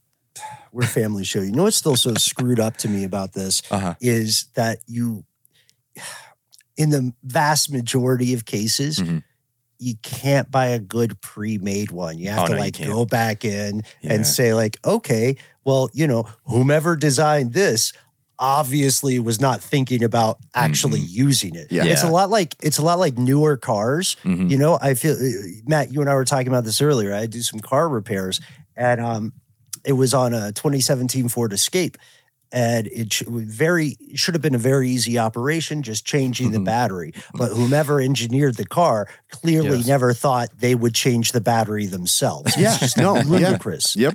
We're 0.71 0.85
a 0.85 0.87
family 0.87 1.25
show. 1.25 1.41
You 1.41 1.51
know 1.51 1.65
what's 1.65 1.77
still 1.77 1.97
so 1.97 2.15
screwed 2.15 2.61
up 2.61 2.77
to 2.77 2.89
me 2.89 3.03
about 3.03 3.33
this 3.33 3.61
Uh-huh. 3.73 3.95
is 4.01 4.47
that 4.55 4.79
you, 4.87 5.25
in 6.79 6.89
the 6.91 7.13
vast 7.25 7.71
majority 7.71 8.33
of 8.33 8.47
cases, 8.47 8.99
Mhm. 9.01 9.23
you 9.79 9.95
can't 10.03 10.51
buy 10.51 10.67
a 10.69 10.79
good 10.79 11.21
pre-made 11.21 11.91
one. 11.91 12.19
You 12.19 12.31
have 12.31 12.45
Oh, 12.45 12.47
to 12.47 12.53
no, 12.55 12.59
like 12.61 12.79
go 12.79 13.05
back 13.05 13.45
in 13.45 13.83
Yeah. 14.01 14.15
and 14.15 14.27
say 14.27 14.55
like, 14.55 14.79
okay, 14.85 15.37
well, 15.65 15.91
you 15.93 16.07
know, 16.07 16.25
whomever 16.45 16.97
designed 16.97 17.53
this 17.53 17.93
obviously 18.41 19.19
was 19.19 19.41
not 19.41 19.61
thinking 19.61 20.05
about 20.05 20.39
actually 20.55 21.01
using 21.01 21.57
it. 21.57 21.67
Yeah. 21.71 21.85
It's 21.85 22.03
a 22.03 22.05
Mm-hmm. 22.07 22.13
Lot 22.15 22.31
like 22.31 22.55
it's 22.63 22.79
a 22.79 22.83
lot 22.83 22.99
like 23.01 23.19
newer 23.19 23.57
cars. 23.57 24.17
Mhm. 24.25 24.49
You 24.49 24.57
know, 24.59 24.79
I 24.81 24.95
feel 24.95 25.15
uh, 25.15 25.29
Matt, 25.67 25.93
you 25.93 26.01
and 26.01 26.09
I 26.09 26.15
were 26.15 26.25
talking 26.25 26.49
about 26.49 26.65
this 26.65 26.81
earlier. 26.81 27.13
I 27.13 27.27
do 27.27 27.43
some 27.43 27.59
car 27.61 27.89
repairs, 27.89 28.41
and 28.77 29.01
um, 29.01 29.33
it 29.85 29.95
was 29.95 30.15
on 30.15 30.35
a 30.35 30.53
2017 30.53 31.29
Ford 31.29 31.53
Escape, 31.53 31.99
and 32.53 32.87
it 32.89 33.13
sh- 33.13 33.23
very 33.29 33.97
should 34.15 34.35
have 34.35 34.43
been 34.43 34.55
a 34.55 34.59
very 34.59 34.89
easy 34.89 35.19
operation, 35.19 35.83
just 35.83 36.05
changing 36.05 36.51
the 36.53 36.59
Mhm. 36.59 36.65
battery. 36.65 37.13
But 37.35 37.53
whomever 37.53 38.01
engineered 38.01 38.57
the 38.57 38.65
car 38.67 39.07
clearly 39.31 39.79
Yes. 39.79 39.87
never 39.87 40.13
thought 40.15 40.49
they 40.59 40.75
would 40.75 40.95
change 40.95 41.33
the 41.33 41.41
battery 41.41 41.87
themselves. 41.87 42.57
Yeah. 42.57 42.71
it's 42.73 42.81
just 42.81 42.97
No, 42.97 43.17
yeah. 43.17 43.23
ludicrous. 43.25 43.95
Yep. 43.97 44.15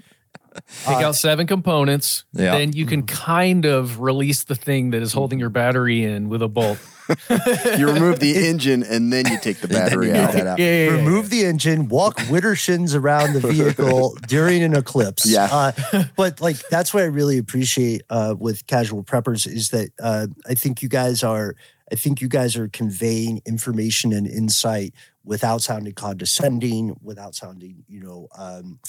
Take 0.85 0.97
Uh, 0.97 1.07
out 1.07 1.15
seven 1.15 1.47
components, 1.47 2.25
Yeah. 2.33 2.55
then 2.57 2.73
you 2.73 2.85
can 2.85 3.03
kind 3.03 3.65
of 3.65 3.99
release 3.99 4.43
the 4.43 4.55
thing 4.55 4.91
that 4.91 5.01
is 5.01 5.13
holding 5.13 5.39
your 5.39 5.49
battery 5.49 6.03
in 6.03 6.29
with 6.29 6.41
a 6.43 6.47
bolt. 6.47 6.77
You 7.77 7.87
remove 7.91 8.19
the 8.19 8.47
engine 8.47 8.83
and 8.83 9.11
then 9.11 9.27
you 9.27 9.37
take 9.39 9.57
the 9.59 9.67
battery 9.67 10.11
out. 10.13 10.33
that 10.33 10.47
out. 10.47 10.59
Yeah, 10.59 10.65
yeah, 10.65 10.85
yeah. 10.85 10.91
remove 10.97 11.29
the 11.29 11.43
engine, 11.45 11.87
walk 11.89 12.17
widdershins 12.31 12.95
around 12.95 13.33
the 13.33 13.39
vehicle 13.39 14.15
during 14.27 14.63
an 14.63 14.75
eclipse. 14.75 15.25
Yeah. 15.25 15.47
Uh, 15.51 16.03
but 16.15 16.39
like 16.41 16.57
that's 16.69 16.93
what 16.93 17.03
I 17.03 17.07
really 17.07 17.37
appreciate 17.37 18.03
uh, 18.09 18.35
with 18.37 18.65
casual 18.67 19.03
preppers 19.03 19.45
is 19.47 19.69
that 19.69 19.89
uh, 20.01 20.27
I 20.47 20.53
think 20.53 20.81
you 20.81 20.89
guys 20.89 21.23
are 21.23 21.55
I 21.91 21.95
think 21.95 22.21
you 22.21 22.27
guys 22.27 22.55
are 22.55 22.69
conveying 22.69 23.41
information 23.45 24.13
and 24.13 24.25
insight 24.25 24.93
without 25.25 25.61
sounding 25.61 25.93
condescending, 25.93 26.95
without 27.01 27.35
sounding 27.35 27.83
you 27.87 27.99
know 28.01 28.27
um, 28.37 28.79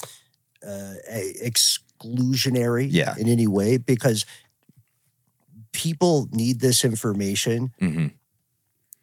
uh, 0.67 0.95
exclusionary 1.45 2.87
Yeah. 2.91 3.15
in 3.19 3.29
any 3.29 3.47
way 3.47 3.77
because 3.77 4.25
people 5.75 6.29
need 6.33 6.61
this 6.61 6.85
information 6.85 7.73
Mhm. 7.83 8.13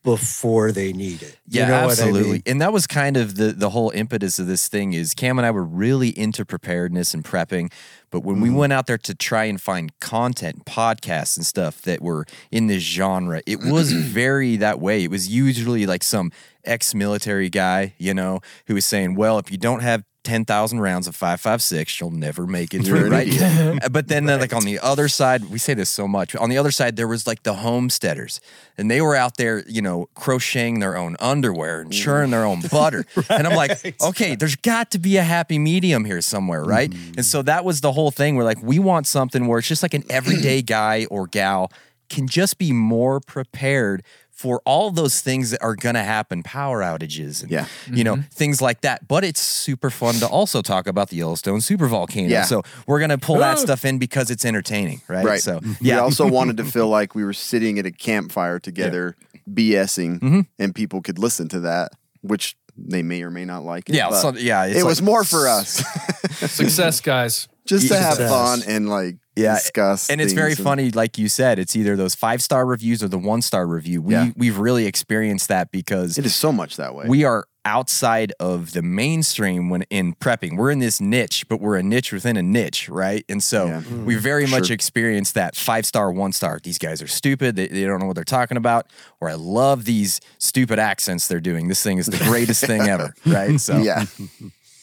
before 0.03 0.71
they 0.71 0.91
need 0.93 1.21
it. 1.21 1.37
You 1.47 1.59
Yeah, 1.59 1.67
know 1.67 1.73
what 1.85 1.99
I 1.99 2.03
absolutely. 2.03 2.31
mean? 2.31 2.41
And 2.47 2.61
that 2.61 2.73
was 2.73 2.87
kind 2.87 3.17
of 3.17 3.35
the 3.35 3.51
the 3.51 3.69
whole 3.69 3.91
impetus 3.91 4.39
of 4.39 4.47
this 4.47 4.67
thing 4.67 4.93
is 4.93 5.13
Cam 5.13 5.37
and 5.37 5.45
I 5.45 5.51
were 5.51 5.63
really 5.63 6.09
into 6.17 6.43
preparedness 6.43 7.13
and 7.13 7.23
prepping, 7.23 7.71
but 8.09 8.21
when 8.21 8.41
we 8.41 8.49
Mm-hmm. 8.49 8.57
went 8.57 8.73
out 8.73 8.87
there 8.87 8.97
to 8.97 9.13
try 9.13 9.43
and 9.45 9.61
find 9.61 9.91
content, 9.99 10.65
podcasts 10.65 11.37
and 11.37 11.45
stuff 11.45 11.83
that 11.83 12.01
were 12.01 12.25
in 12.49 12.65
this 12.65 12.81
genre, 12.81 13.41
it 13.45 13.59
was 13.61 13.91
very 13.91 14.55
that 14.57 14.79
way. 14.79 15.03
It 15.03 15.11
was 15.11 15.27
usually 15.27 15.85
like 15.85 16.03
some 16.03 16.31
ex-military 16.65 17.49
guy, 17.49 17.93
you 17.97 18.13
know, 18.13 18.41
who 18.67 18.75
was 18.75 18.85
saying, 18.85 19.15
"Well, 19.15 19.39
if 19.39 19.51
you 19.51 19.57
don't 19.57 19.81
have 19.81 20.03
10,000 20.23 20.79
rounds 20.79 21.07
of 21.07 21.15
556, 21.15 21.99
you'll 21.99 22.11
never 22.11 22.45
make 22.45 22.73
it 22.73 22.83
through, 22.83 23.09
right? 23.09 23.41
Uh, 23.41 23.89
but 23.89 24.07
then, 24.07 24.29
uh, 24.29 24.37
like 24.37 24.53
on 24.53 24.65
the 24.65 24.79
other 24.79 25.07
side, 25.07 25.45
we 25.45 25.57
say 25.57 25.73
this 25.73 25.89
so 25.89 26.07
much. 26.07 26.35
On 26.35 26.49
the 26.49 26.57
other 26.57 26.69
side, 26.69 26.95
there 26.95 27.07
was 27.07 27.25
like 27.25 27.43
the 27.43 27.55
homesteaders, 27.55 28.39
and 28.77 28.89
they 28.89 29.01
were 29.01 29.15
out 29.15 29.37
there, 29.37 29.63
you 29.67 29.81
know, 29.81 30.09
crocheting 30.13 30.79
their 30.79 30.95
own 30.95 31.15
underwear 31.19 31.81
and 31.81 31.91
mm. 31.91 31.93
churning 31.93 32.31
their 32.31 32.45
own 32.45 32.61
butter. 32.71 33.05
And 33.29 33.47
I'm 33.47 33.55
like, 33.55 33.95
okay, 34.01 34.35
there's 34.35 34.55
got 34.55 34.91
to 34.91 34.99
be 34.99 35.17
a 35.17 35.23
happy 35.23 35.57
medium 35.57 36.05
here 36.05 36.21
somewhere, 36.21 36.63
right? 36.63 36.93
And 37.17 37.25
so 37.25 37.41
mm. 37.41 37.45
that 37.45 37.65
was 37.65 37.81
the 37.81 37.91
whole 37.91 38.11
thing. 38.11 38.35
We're 38.35 38.43
like, 38.43 38.61
we 38.61 38.77
want 38.77 39.07
something 39.07 39.47
where 39.47 39.59
it's 39.59 39.67
just 39.67 39.81
like 39.81 39.95
an 39.95 40.03
everyday 40.09 40.61
guy 40.61 41.05
or 41.09 41.25
gal 41.25 41.71
can 42.09 42.27
just 42.27 42.57
be 42.57 42.73
more 42.73 43.19
prepared 43.19 44.03
for 44.41 44.61
all 44.65 44.89
those 44.91 45.21
things 45.21 45.51
that 45.51 45.61
are 45.61 45.75
going 45.75 45.93
to 45.95 46.03
happen, 46.03 46.41
power 46.43 46.81
outages 46.81 47.43
and 47.43 47.51
Yeah. 47.51 47.65
you 47.91 48.03
know 48.03 48.15
Mm-hmm. 48.15 48.29
things 48.33 48.61
like 48.61 48.81
that. 48.81 49.07
But 49.07 49.23
it's 49.23 49.39
super 49.39 49.89
fun 49.91 50.15
to 50.15 50.27
also 50.27 50.61
talk 50.61 50.87
about 50.87 51.09
the 51.09 51.17
Yellowstone 51.17 51.59
supervolcano. 51.59 52.29
Yeah. 52.29 52.43
So 52.45 52.63
we're 52.87 52.99
going 52.99 53.09
to 53.11 53.17
pull 53.19 53.37
that 53.39 53.59
stuff 53.59 53.85
in 53.85 53.99
because 53.99 54.31
it's 54.31 54.43
entertaining, 54.45 55.01
right? 55.07 55.25
Right. 55.25 55.41
So 55.41 55.59
We 55.63 55.75
yeah, 55.89 55.99
also 55.99 56.27
wanted 56.37 56.57
to 56.57 56.65
feel 56.65 56.87
like 56.89 57.13
we 57.15 57.23
were 57.23 57.33
sitting 57.33 57.77
at 57.79 57.85
a 57.85 57.91
campfire 57.91 58.59
together, 58.59 59.15
BSing, 59.47 60.19
Mm-hmm. 60.19 60.41
and 60.59 60.73
people 60.75 61.01
could 61.01 61.19
listen 61.19 61.47
to 61.49 61.59
that, 61.61 61.91
which 62.21 62.55
they 62.77 63.03
may 63.03 63.21
or 63.21 63.29
may 63.29 63.45
not 63.45 63.63
like. 63.63 63.89
It, 63.89 63.95
yeah, 63.95 64.09
but 64.09 64.21
so, 64.21 64.33
yeah. 64.33 64.65
It's 64.65 64.77
it 64.77 64.83
like- 64.83 64.89
was 64.89 65.01
more 65.01 65.23
for 65.23 65.47
us, 65.47 65.83
Success, 66.39 66.99
guys. 67.01 67.47
Just 67.65 67.87
to 67.87 67.97
have 67.97 68.17
fun 68.17 68.61
and 68.67 68.89
like 68.89 69.17
Yeah, 69.35 69.55
discuss. 69.55 70.09
and 70.09 70.19
it's 70.21 70.33
very 70.33 70.55
things 70.55 70.63
funny 70.65 70.91
like 70.91 71.17
you 71.17 71.29
said 71.29 71.59
it's 71.59 71.75
either 71.75 71.95
those 71.95 72.15
five 72.15 72.41
star 72.41 72.65
reviews 72.65 73.01
or 73.03 73.07
the 73.07 73.17
one 73.19 73.41
star 73.41 73.65
review 73.67 74.01
we 74.01 74.13
Yeah. 74.13 74.31
we've 74.35 74.57
really 74.57 74.85
experienced 74.87 75.47
that 75.49 75.71
because 75.71 76.17
It 76.17 76.25
is 76.25 76.35
so 76.35 76.51
much 76.51 76.75
that 76.77 76.95
way. 76.95 77.05
we 77.07 77.23
are 77.23 77.45
outside 77.63 78.33
of 78.39 78.73
the 78.73 78.81
mainstream 78.81 79.69
when 79.69 79.83
in 79.91 80.15
prepping 80.15 80.57
we're 80.57 80.71
in 80.71 80.79
this 80.79 80.99
niche 80.99 81.45
but 81.47 81.61
we're 81.61 81.75
a 81.77 81.83
niche 81.83 82.11
within 82.11 82.35
a 82.35 82.41
niche 82.41 82.89
right 82.89 83.23
and 83.29 83.43
so 83.43 83.67
Yeah. 83.67 83.81
Mm-hmm. 83.81 84.05
we 84.05 84.15
very 84.15 84.47
much 84.47 84.67
Sure. 84.67 84.73
experienced 84.73 85.35
that 85.35 85.55
five 85.55 85.85
star 85.85 86.11
one 86.11 86.31
star 86.33 86.59
these 86.63 86.79
guys 86.79 87.03
are 87.03 87.07
stupid 87.07 87.55
they, 87.55 87.67
they 87.67 87.83
don't 87.85 87.99
know 87.99 88.07
what 88.07 88.15
they're 88.15 88.23
talking 88.23 88.57
about 88.57 88.87
or 89.19 89.29
i 89.29 89.35
love 89.35 89.85
these 89.85 90.19
stupid 90.39 90.79
accents 90.79 91.27
they're 91.27 91.39
doing 91.39 91.67
this 91.67 91.83
thing 91.83 91.99
is 91.99 92.07
the 92.07 92.17
greatest 92.25 92.65
thing 92.65 92.81
ever 92.81 93.13
right 93.27 93.59
so 93.67 93.77
yeah, 93.77 94.05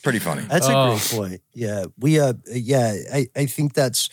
pretty 0.08 0.18
funny 0.24 0.42
That's 0.48 0.68
a 0.68 0.76
Oh. 0.76 0.88
great 0.90 1.18
point. 1.20 1.40
Yeah, 1.54 1.84
we 1.98 2.18
uh, 2.20 2.32
yeah, 2.52 2.94
I 3.12 3.28
I 3.36 3.46
think 3.46 3.74
that's 3.74 4.08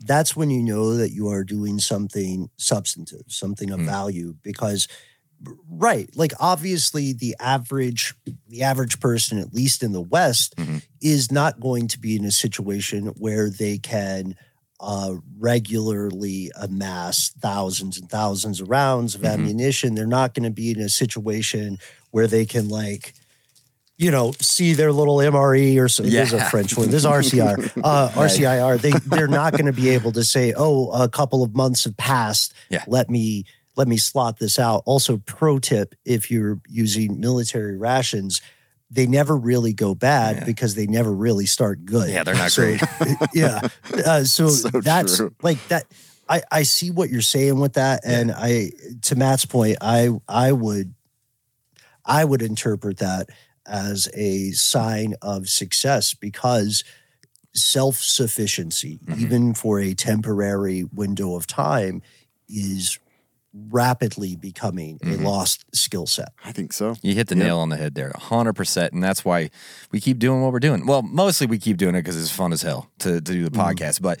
that's 0.00 0.34
when 0.36 0.50
you 0.50 0.62
know 0.62 0.96
that 0.96 1.12
you 1.12 1.28
are 1.28 1.44
doing 1.44 1.78
something 1.78 2.50
substantive, 2.56 3.22
something 3.28 3.70
of 3.70 3.80
Mm. 3.80 3.86
value, 3.86 4.34
because 4.42 4.88
right, 5.68 6.08
like 6.16 6.32
obviously 6.40 7.12
the 7.12 7.36
average 7.40 8.14
the 8.48 8.62
average 8.62 9.00
person, 9.00 9.38
at 9.38 9.52
least 9.54 9.82
in 9.82 9.92
the 9.92 10.00
West, 10.00 10.54
Mhm. 10.56 10.82
is 11.00 11.30
not 11.30 11.60
going 11.60 11.88
to 11.88 11.98
be 11.98 12.16
in 12.16 12.24
a 12.24 12.30
situation 12.30 13.06
where 13.18 13.50
they 13.50 13.76
can 13.78 14.34
uh, 14.80 15.14
regularly 15.38 16.50
amass 16.56 17.30
thousands 17.40 17.96
and 17.98 18.10
thousands 18.10 18.60
of 18.60 18.68
rounds 18.68 19.14
of 19.14 19.22
Mhm. 19.22 19.32
ammunition. 19.34 19.94
They're 19.94 20.06
not 20.06 20.34
going 20.34 20.44
to 20.44 20.50
be 20.50 20.70
in 20.72 20.80
a 20.80 20.88
situation 20.88 21.78
where 22.10 22.26
they 22.26 22.44
can 22.44 22.68
like 22.68 23.14
you 23.96 24.10
know, 24.10 24.32
see 24.40 24.72
their 24.74 24.92
little 24.92 25.16
MRE 25.18 25.78
or 25.78 25.88
so. 25.88 26.02
There's 26.02 26.32
a 26.32 26.44
French 26.46 26.76
one. 26.76 26.90
There's 26.90 27.04
RCR, 27.04 27.58
uh, 27.82 28.10
Right. 28.16 28.28
RCIR. 28.30 28.80
They 28.80 28.90
they're 28.90 29.28
not 29.28 29.52
going 29.52 29.66
to 29.66 29.72
be 29.72 29.90
able 29.90 30.12
to 30.12 30.24
say, 30.24 30.52
"Oh, 30.56 30.90
a 30.90 31.08
couple 31.08 31.42
of 31.42 31.54
months 31.54 31.84
have 31.84 31.96
passed. 31.96 32.52
Yeah. 32.70 32.84
Let 32.88 33.08
me 33.08 33.44
let 33.76 33.86
me 33.88 33.96
slot 33.96 34.38
this 34.38 34.58
out." 34.58 34.82
Also, 34.84 35.18
pro 35.26 35.58
tip: 35.58 35.94
if 36.04 36.30
you're 36.30 36.60
using 36.68 37.20
military 37.20 37.76
rations, 37.76 38.40
they 38.90 39.06
never 39.06 39.36
really 39.36 39.72
go 39.72 39.94
bad 39.94 40.38
Yeah. 40.38 40.44
because 40.44 40.74
they 40.74 40.86
never 40.86 41.12
really 41.12 41.46
start 41.46 41.84
good. 41.84 42.10
yeah 42.10 42.22
they're 42.24 42.34
not 42.34 42.50
So, 42.52 42.62
great 42.62 42.82
yeah. 43.34 43.60
Uh, 44.04 44.24
so, 44.24 44.48
So 44.48 44.68
that's 44.70 45.16
true. 45.18 45.34
like 45.42 45.58
that. 45.68 45.84
I, 46.28 46.42
I 46.50 46.62
see 46.62 46.90
what 46.90 47.10
you're 47.10 47.20
saying 47.20 47.60
with 47.60 47.74
that, 47.74 48.00
and 48.04 48.32
I 48.32 48.70
to 49.02 49.14
Matt's 49.14 49.44
point, 49.44 49.76
I 49.80 50.08
I 50.28 50.52
would 50.52 50.94
I 52.04 52.24
would 52.24 52.42
interpret 52.42 52.98
that 52.98 53.28
as 53.66 54.08
a 54.14 54.50
sign 54.52 55.14
of 55.22 55.48
success 55.48 56.14
because 56.14 56.84
self 57.54 57.96
sufficiency, 58.02 58.98
Mhm. 59.06 59.18
even 59.20 59.54
for 59.54 59.78
a 59.80 59.94
temporary 59.94 60.84
window 60.92 61.36
of 61.36 61.46
time, 61.46 62.02
is 62.48 62.98
rapidly 63.70 64.34
becoming 64.34 64.98
Mhm. 64.98 65.20
a 65.20 65.22
lost 65.22 65.64
skill 65.72 66.06
set. 66.08 66.30
I 66.44 66.50
think 66.50 66.72
so. 66.72 66.96
You 67.02 67.14
hit 67.14 67.28
the 67.28 67.36
Yep. 67.36 67.44
nail 67.46 67.58
on 67.60 67.68
the 67.68 67.76
head 67.76 67.94
there, 67.94 68.10
100%. 68.16 68.92
And 68.92 69.00
that's 69.00 69.24
why 69.24 69.50
we 69.92 70.00
keep 70.00 70.18
doing 70.18 70.42
what 70.42 70.52
we're 70.52 70.58
doing. 70.58 70.84
Well, 70.86 71.02
mostly 71.02 71.46
we 71.46 71.58
keep 71.58 71.76
doing 71.76 71.94
it 71.94 72.00
because 72.02 72.20
it's 72.20 72.32
fun 72.32 72.52
as 72.52 72.62
hell 72.62 72.90
to, 72.98 73.12
to 73.12 73.20
do 73.20 73.44
the 73.44 73.52
podcast. 73.52 74.02
But 74.02 74.18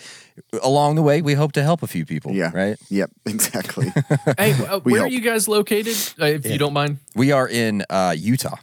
along 0.62 0.94
the 0.94 1.02
way, 1.02 1.20
we 1.20 1.34
hope 1.34 1.50
to 1.52 1.62
help 1.64 1.82
a 1.82 1.88
few 1.88 2.06
people. 2.06 2.30
Yeah. 2.32 2.52
Right? 2.54 2.78
Yep, 2.90 3.10
exactly. 3.26 3.92
Hey, 4.38 4.52
uh, 4.52 4.78
We 4.84 4.92
where 4.92 5.02
are 5.02 5.08
you 5.08 5.20
guys 5.20 5.48
located? 5.48 5.96
Uh, 6.20 6.26
if 6.26 6.46
Yeah. 6.46 6.52
you 6.52 6.58
don't 6.58 6.72
mind. 6.72 6.98
We 7.16 7.32
are 7.32 7.48
in 7.48 7.84
uh, 7.90 8.14
Utah. 8.16 8.58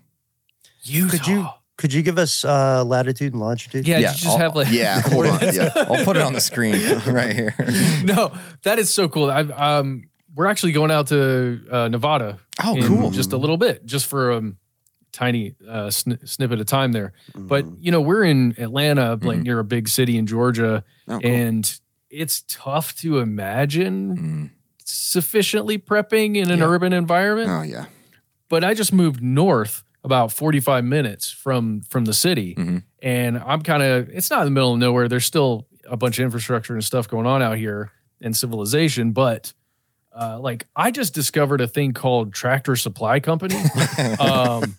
Utah. 0.84 1.10
Could 1.18 1.28
you 1.28 1.48
could 1.78 1.94
you 1.94 2.02
give 2.04 2.18
us 2.20 2.46
uh, 2.46 2.84
latitude 2.84 3.34
and 3.34 3.42
longitude? 3.42 3.88
Yeah, 3.88 3.98
Yeah, 3.98 4.12
you 4.12 4.18
just 4.18 4.28
I'll- 4.28 4.38
have 4.38 4.56
like 4.56 4.72
yeah, 4.72 5.02
hold 5.06 5.26
on. 5.28 5.40
Yeah, 5.54 5.72
I'll 5.76 6.04
put 6.06 6.16
it 6.18 6.22
on 6.22 6.34
the 6.34 6.42
screen 6.42 6.74
right 7.08 7.36
here. 7.36 7.56
no, 8.04 8.32
that 8.64 8.78
is 8.80 8.94
so 8.94 9.08
cool. 9.10 9.30
I 9.32 9.42
um 9.42 10.04
we're 10.34 10.46
actually 10.48 10.72
going 10.72 10.92
out 10.92 11.08
to 11.08 11.62
uh, 11.72 11.88
Nevada. 11.90 12.40
Oh, 12.64 12.78
cool. 12.84 13.12
Just 13.12 13.34
a 13.34 13.38
little 13.38 13.58
bit, 13.58 13.86
just 13.86 14.06
for 14.06 14.32
um 14.32 14.58
tiny 15.12 15.56
uh, 15.68 15.90
sn- 15.90 16.26
snippet 16.26 16.60
of 16.62 16.68
time 16.68 16.94
there. 16.94 17.12
But 17.36 17.66
Mhm. 17.66 17.78
you 17.82 17.92
know, 17.92 18.00
we're 18.00 18.24
in 18.24 18.56
Atlanta, 18.58 19.20
like 19.22 19.40
Mhm. 19.40 19.44
near 19.44 19.60
a 19.60 19.64
big 19.66 19.90
city 19.90 20.18
in 20.18 20.26
Georgia, 20.26 20.86
Oh, 21.08 21.20
cool. 21.20 21.30
and 21.30 21.80
it's 22.10 22.44
tough 22.48 22.96
to 22.98 23.20
imagine 23.20 24.18
Mm. 24.18 24.50
sufficiently 24.86 25.78
prepping 25.78 26.38
in 26.38 26.50
an 26.52 26.60
Yeah. 26.60 26.66
urban 26.66 26.94
environment. 26.94 27.50
oh 27.50 27.62
yeah. 27.64 27.86
But 28.50 28.64
I 28.64 28.74
just 28.74 28.94
moved 28.94 29.22
north 29.22 29.84
about 30.04 30.32
45 30.32 30.84
minutes 30.84 31.30
from 31.32 31.82
from 31.90 32.06
the 32.06 32.14
city, 32.14 32.56
Mhm. 32.56 32.84
and 33.02 33.38
I'm 33.38 33.62
kind 33.62 33.84
of 33.84 34.10
it's 34.10 34.30
not 34.30 34.40
in 34.42 34.46
the 34.46 34.52
middle 34.52 34.74
of 34.74 34.80
nowhere. 34.80 35.08
There's 35.08 35.26
still 35.26 35.68
a 35.90 35.98
bunch 35.98 36.20
of 36.20 36.24
infrastructure 36.26 36.74
and 36.74 36.84
stuff 36.84 37.08
going 37.08 37.26
on 37.26 37.42
out 37.42 37.58
here 37.58 37.92
and 38.22 38.36
civilization, 38.36 39.12
but 39.12 39.54
uh, 40.14 40.40
like 40.40 40.68
I 40.76 40.92
just 40.92 41.14
discovered 41.14 41.62
a 41.62 41.68
thing 41.68 41.94
called 41.94 42.34
Tractor 42.34 42.76
Supply 42.76 43.20
Company. 43.20 43.56
um, 44.20 44.76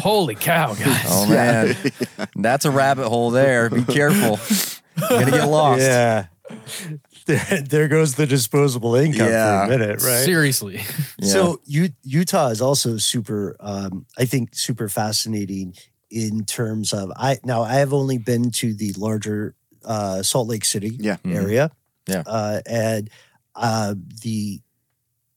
holy 0.00 0.34
cow, 0.34 0.74
guys! 0.74 1.04
Oh, 1.08 1.26
man. 1.28 1.76
That's 2.36 2.64
a 2.64 2.70
rabbit 2.70 3.08
hole 3.08 3.30
there. 3.30 3.70
Be 3.70 3.84
careful. 3.84 4.38
You're 5.10 5.20
going 5.20 5.24
to 5.26 5.30
get 5.30 5.44
lost. 5.48 5.80
Yeah. 5.82 6.26
There, 7.26 7.62
there 7.68 7.88
goes 7.88 8.14
the 8.14 8.26
disposable 8.26 8.94
income 8.94 9.28
Yeah. 9.28 9.66
for 9.66 9.72
a 9.74 9.78
minute, 9.78 10.02
right? 10.02 10.24
Seriously, 10.24 10.80
Yeah. 11.18 11.28
So 11.32 11.60
U- 11.66 11.92
Utah 12.02 12.48
is 12.48 12.60
also 12.60 12.96
super, 12.96 13.56
um, 13.60 14.06
I 14.18 14.24
think, 14.24 14.54
super 14.54 14.88
fascinating 14.88 15.74
in 16.10 16.44
terms 16.44 16.92
of 16.92 17.10
I 17.16 17.38
now 17.44 17.62
I 17.62 17.74
have 17.74 17.92
only 17.92 18.18
been 18.18 18.50
to 18.52 18.72
the 18.74 18.92
larger 18.96 19.54
uh, 19.84 20.22
Salt 20.22 20.48
Lake 20.48 20.64
City 20.64 20.96
Yeah. 20.98 21.16
Mhm. 21.24 21.34
area, 21.34 21.70
Yeah. 22.08 22.22
uh, 22.26 22.60
and 22.66 23.10
uh, 23.54 23.94
the 24.22 24.60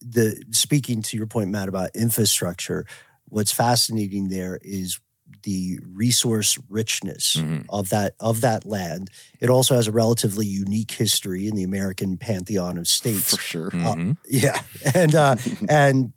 the 0.02 0.42
speaking 0.52 1.02
to 1.04 1.18
your 1.18 1.28
point, 1.28 1.50
Matt, 1.50 1.68
about 1.70 1.90
infrastructure. 1.96 2.86
What's 3.28 3.52
fascinating 3.52 4.30
there 4.30 4.60
is 4.64 5.00
the 5.44 5.80
resource 5.94 6.58
richness 6.70 7.36
Mhm. 7.38 7.66
of 7.70 7.90
that 7.90 8.16
of 8.20 8.42
that 8.42 8.66
land. 8.66 9.10
It 9.40 9.50
also 9.50 9.76
has 9.76 9.88
a 9.88 9.92
relatively 9.92 10.46
unique 10.46 10.92
history 10.92 11.48
in 11.48 11.56
the 11.56 11.64
American 11.64 12.18
pantheon 12.18 12.78
of 12.78 12.88
states. 12.88 13.36
For 13.36 13.42
sure. 13.42 13.70
Mhm. 13.72 14.18
Yeah, 14.28 14.62
and 14.96 15.16
uh, 15.16 15.36
and 15.70 16.14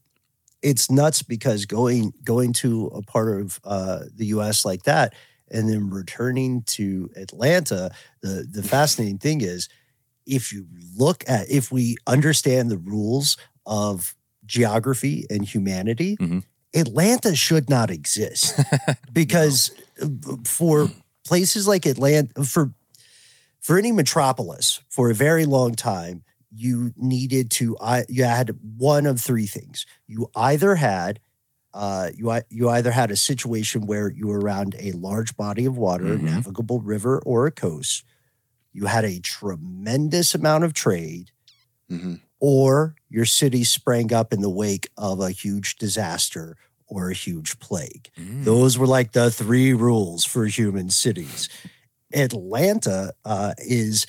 it's 0.62 0.90
nuts 0.90 1.22
because 1.22 1.66
going 1.66 2.12
going 2.24 2.52
to 2.54 2.86
a 2.94 3.02
part 3.02 3.40
of 3.40 3.60
uh, 3.64 4.04
the 4.14 4.26
U.S. 4.26 4.64
like 4.64 4.84
that, 4.84 5.14
and 5.50 5.68
then 5.68 5.90
returning 5.90 6.62
to 6.62 7.10
Atlanta. 7.16 7.90
The 8.22 8.46
the 8.50 8.62
fascinating 8.74 9.18
thing 9.18 9.40
is, 9.40 9.68
if 10.26 10.52
you 10.52 10.66
look 10.96 11.24
at 11.28 11.50
if 11.50 11.72
we 11.72 11.96
understand 12.06 12.70
the 12.70 12.78
rules 12.78 13.36
of 13.66 14.14
geography 14.44 15.24
and 15.30 15.44
humanity, 15.44 16.16
Mhm. 16.16 16.42
Atlanta 16.74 17.34
should 17.36 17.68
not 17.68 17.90
exist 17.90 18.58
because 19.12 19.70
uh, 20.02 20.06
for 20.44 20.90
places 21.26 21.66
like 21.68 21.86
Atlanta 21.86 22.44
for 22.44 22.72
for 23.60 23.78
any 23.78 23.92
metropolis 23.92 24.80
for 24.88 25.10
a 25.10 25.14
very 25.14 25.44
long 25.46 25.74
time 25.74 26.24
you 26.54 26.92
needed 26.96 27.50
to 27.50 27.76
I 27.80 28.04
you 28.08 28.24
had 28.24 28.56
one 28.76 29.06
of 29.06 29.20
three 29.20 29.46
things 29.46 29.86
you 30.06 30.28
either 30.34 30.74
had 30.76 31.20
uh, 31.74 32.10
you 32.14 32.30
you 32.50 32.68
either 32.68 32.90
had 32.90 33.10
a 33.10 33.16
situation 33.16 33.86
where 33.86 34.10
you 34.10 34.26
were 34.26 34.40
around 34.40 34.74
a 34.78 34.92
large 34.92 35.34
body 35.38 35.64
of 35.64 35.78
water, 35.78 36.12
a 36.12 36.18
Mhm. 36.18 36.24
navigable 36.24 36.80
river, 36.82 37.18
or 37.24 37.46
a 37.46 37.50
coast. 37.50 38.04
You 38.74 38.84
had 38.86 39.06
a 39.06 39.20
tremendous 39.20 40.34
amount 40.34 40.64
of 40.64 40.74
trade, 40.74 41.30
hmm 41.88 42.16
or 42.44 42.96
your 43.08 43.24
city 43.24 43.62
sprang 43.62 44.12
up 44.12 44.32
in 44.32 44.40
the 44.40 44.50
wake 44.50 44.90
of 44.98 45.20
a 45.20 45.30
huge 45.30 45.76
disaster 45.76 46.56
or 46.88 47.08
a 47.08 47.14
huge 47.14 47.60
plague. 47.60 48.10
Mm. 48.18 48.42
Those 48.44 48.76
were 48.76 48.86
like 48.88 49.12
the 49.12 49.30
three 49.30 49.72
rules 49.72 50.24
for 50.24 50.46
human 50.46 50.90
cities. 50.90 51.48
Atlanta 52.12 53.12
uh, 53.24 53.54
is 53.58 54.06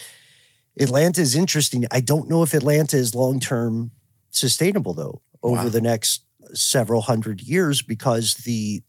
Atlanta 0.79 1.21
is 1.21 1.35
interesting. 1.35 1.85
I 1.91 2.01
don't 2.01 2.27
know 2.27 2.41
if 2.41 2.55
Atlanta 2.55 2.97
is 2.97 3.13
long 3.13 3.39
term 3.39 3.91
sustainable 4.31 4.93
though 4.95 5.21
over 5.43 5.65
Wow. 5.65 5.69
the 5.69 5.81
next 5.81 6.23
several 6.53 7.01
hundred 7.01 7.39
years 7.41 7.83
because 7.83 8.33
the 8.45 8.81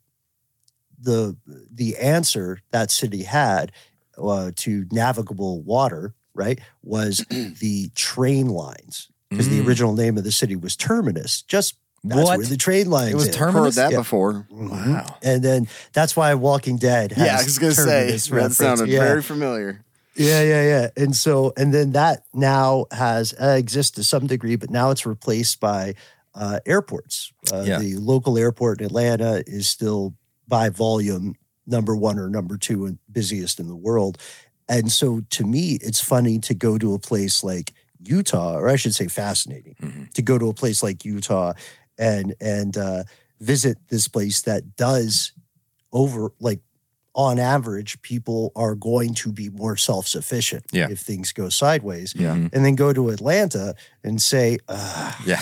the 0.99 1.37
the 1.71 1.99
answer 1.99 2.61
that 2.71 2.91
city 2.91 3.25
had 3.25 3.73
uh, 4.17 4.53
to 4.57 4.87
navigable 4.91 5.61
water 5.63 6.15
right 6.35 6.61
was 6.83 7.19
the 7.61 7.91
train 7.95 8.49
lines 8.49 9.09
because 9.35 9.49
the 9.49 9.61
Mm. 9.61 9.67
original 9.67 9.95
name 9.95 10.17
of 10.19 10.25
the 10.25 10.33
city 10.33 10.57
was 10.57 10.77
Terminus 10.77 11.43
just 11.43 11.75
That's 12.07 12.21
What? 12.23 12.37
where 12.37 12.47
the 12.47 12.59
train 12.59 12.91
lines. 12.91 13.13
It 13.13 13.17
was 13.17 13.27
in. 13.29 13.33
Terminus? 13.33 13.77
Heard 13.77 13.85
that 13.87 13.93
Yeah. 13.93 13.97
before. 13.99 14.47
Wow. 14.51 15.07
And 15.23 15.43
then 15.43 15.69
that's 15.95 16.15
why 16.15 16.35
Walking 16.35 16.77
Dead. 16.77 17.13
Has 17.13 17.27
Yeah, 17.27 17.39
I 17.39 17.43
was 17.45 17.59
gonna 17.59 17.73
say 17.73 18.19
Terminus 18.19 18.29
that 18.29 18.53
sounded 18.53 18.89
Yeah. 18.91 18.99
very 19.01 19.23
familiar. 19.23 19.83
Yeah, 20.15 20.43
yeah, 20.43 20.63
yeah. 20.65 20.89
And 21.03 21.17
so, 21.17 21.55
and 21.57 21.73
then 21.73 21.93
that 21.93 22.25
now 22.35 22.85
has 22.93 23.33
uh, 23.41 23.57
exists 23.59 23.93
to 23.93 24.05
some 24.05 24.27
degree, 24.27 24.57
but 24.57 24.69
now 24.69 24.91
it's 24.91 25.07
replaced 25.07 25.61
by 25.61 25.95
uh, 26.35 26.59
airports. 26.67 27.33
Uh, 27.51 27.63
Yeah. 27.65 27.79
The 27.79 27.95
local 27.97 28.37
airport 28.37 28.81
in 28.81 28.87
Atlanta 28.87 29.43
is 29.47 29.67
still 29.67 30.15
by 30.47 30.69
volume 30.69 31.37
number 31.67 31.97
one 31.97 32.19
or 32.19 32.29
number 32.29 32.59
two 32.59 32.85
and 32.85 32.99
busiest 33.11 33.59
in 33.61 33.67
the 33.69 33.75
world. 33.77 34.19
And 34.69 34.93
so, 34.93 35.23
to 35.31 35.45
me, 35.47 35.79
it's 35.81 36.01
funny 36.01 36.39
to 36.41 36.53
go 36.53 36.77
to 36.77 36.93
a 36.93 36.99
place 36.99 37.43
like 37.43 37.73
Utah, 38.09 38.55
or 38.57 38.69
I 38.69 38.77
should 38.77 38.95
say, 38.95 39.09
fascinating 39.09 39.77
Mhm. 39.83 40.13
to 40.15 40.23
go 40.23 40.39
to 40.39 40.49
a 40.49 40.55
place 40.55 40.83
like 40.83 41.05
Utah 41.05 41.53
and 41.99 42.35
and 42.41 42.77
uh, 42.77 43.05
visit 43.41 43.79
this 43.89 44.09
place 44.09 44.43
that 44.43 44.77
does 44.77 45.33
over 45.93 46.33
like 46.41 46.61
on 47.17 47.39
average 47.39 48.01
people 48.03 48.51
are 48.57 48.75
going 48.75 49.15
to 49.15 49.31
be 49.31 49.49
more 49.49 49.77
self-sufficient 49.77 50.65
Yeah. 50.73 50.89
if 50.91 50.99
things 50.99 51.31
go 51.33 51.49
sideways 51.49 52.13
Yeah. 52.17 52.35
Mhm. 52.35 52.51
and 52.53 52.65
then 52.65 52.75
go 52.75 52.93
to 52.93 53.11
atlanta 53.11 53.77
and 54.03 54.21
say 54.21 54.59
"Ugh, 54.69 55.15
Yeah. 55.25 55.41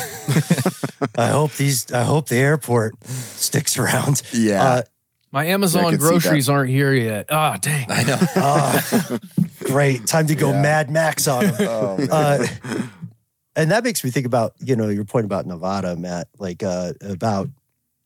i 1.17 1.29
hope 1.29 1.55
these 1.57 1.91
i 1.93 2.03
hope 2.05 2.29
the 2.29 2.37
airport 2.37 2.93
sticks 3.07 3.79
around 3.79 4.21
Yeah. 4.35 4.63
uh, 4.63 4.83
My 5.33 5.47
Amazon 5.47 5.85
could 5.85 5.93
see 5.93 5.97
that. 5.97 6.11
groceries 6.21 6.49
aren't 6.51 6.69
here 6.69 6.93
yet. 6.93 7.25
Ah, 7.31 7.57
dang. 7.57 7.91
I 7.91 8.03
know. 8.03 8.19
ah, 8.37 9.19
great 9.73 10.07
time 10.07 10.27
to 10.27 10.35
go 10.35 10.51
Yeah. 10.51 10.63
mad 10.63 10.91
max 10.91 11.27
on 11.29 11.45
them 11.47 11.55
oh, 11.61 11.97
uh, 12.11 12.47
and 13.57 13.71
that 13.71 13.85
makes 13.85 14.03
me 14.05 14.11
think 14.11 14.27
about 14.27 14.55
you 14.59 14.77
know 14.77 14.89
your 14.89 15.05
point 15.05 15.25
about 15.25 15.47
nevada 15.47 15.97
matt 15.97 16.29
like 16.39 16.63
uh 16.63 16.93
about 17.03 17.49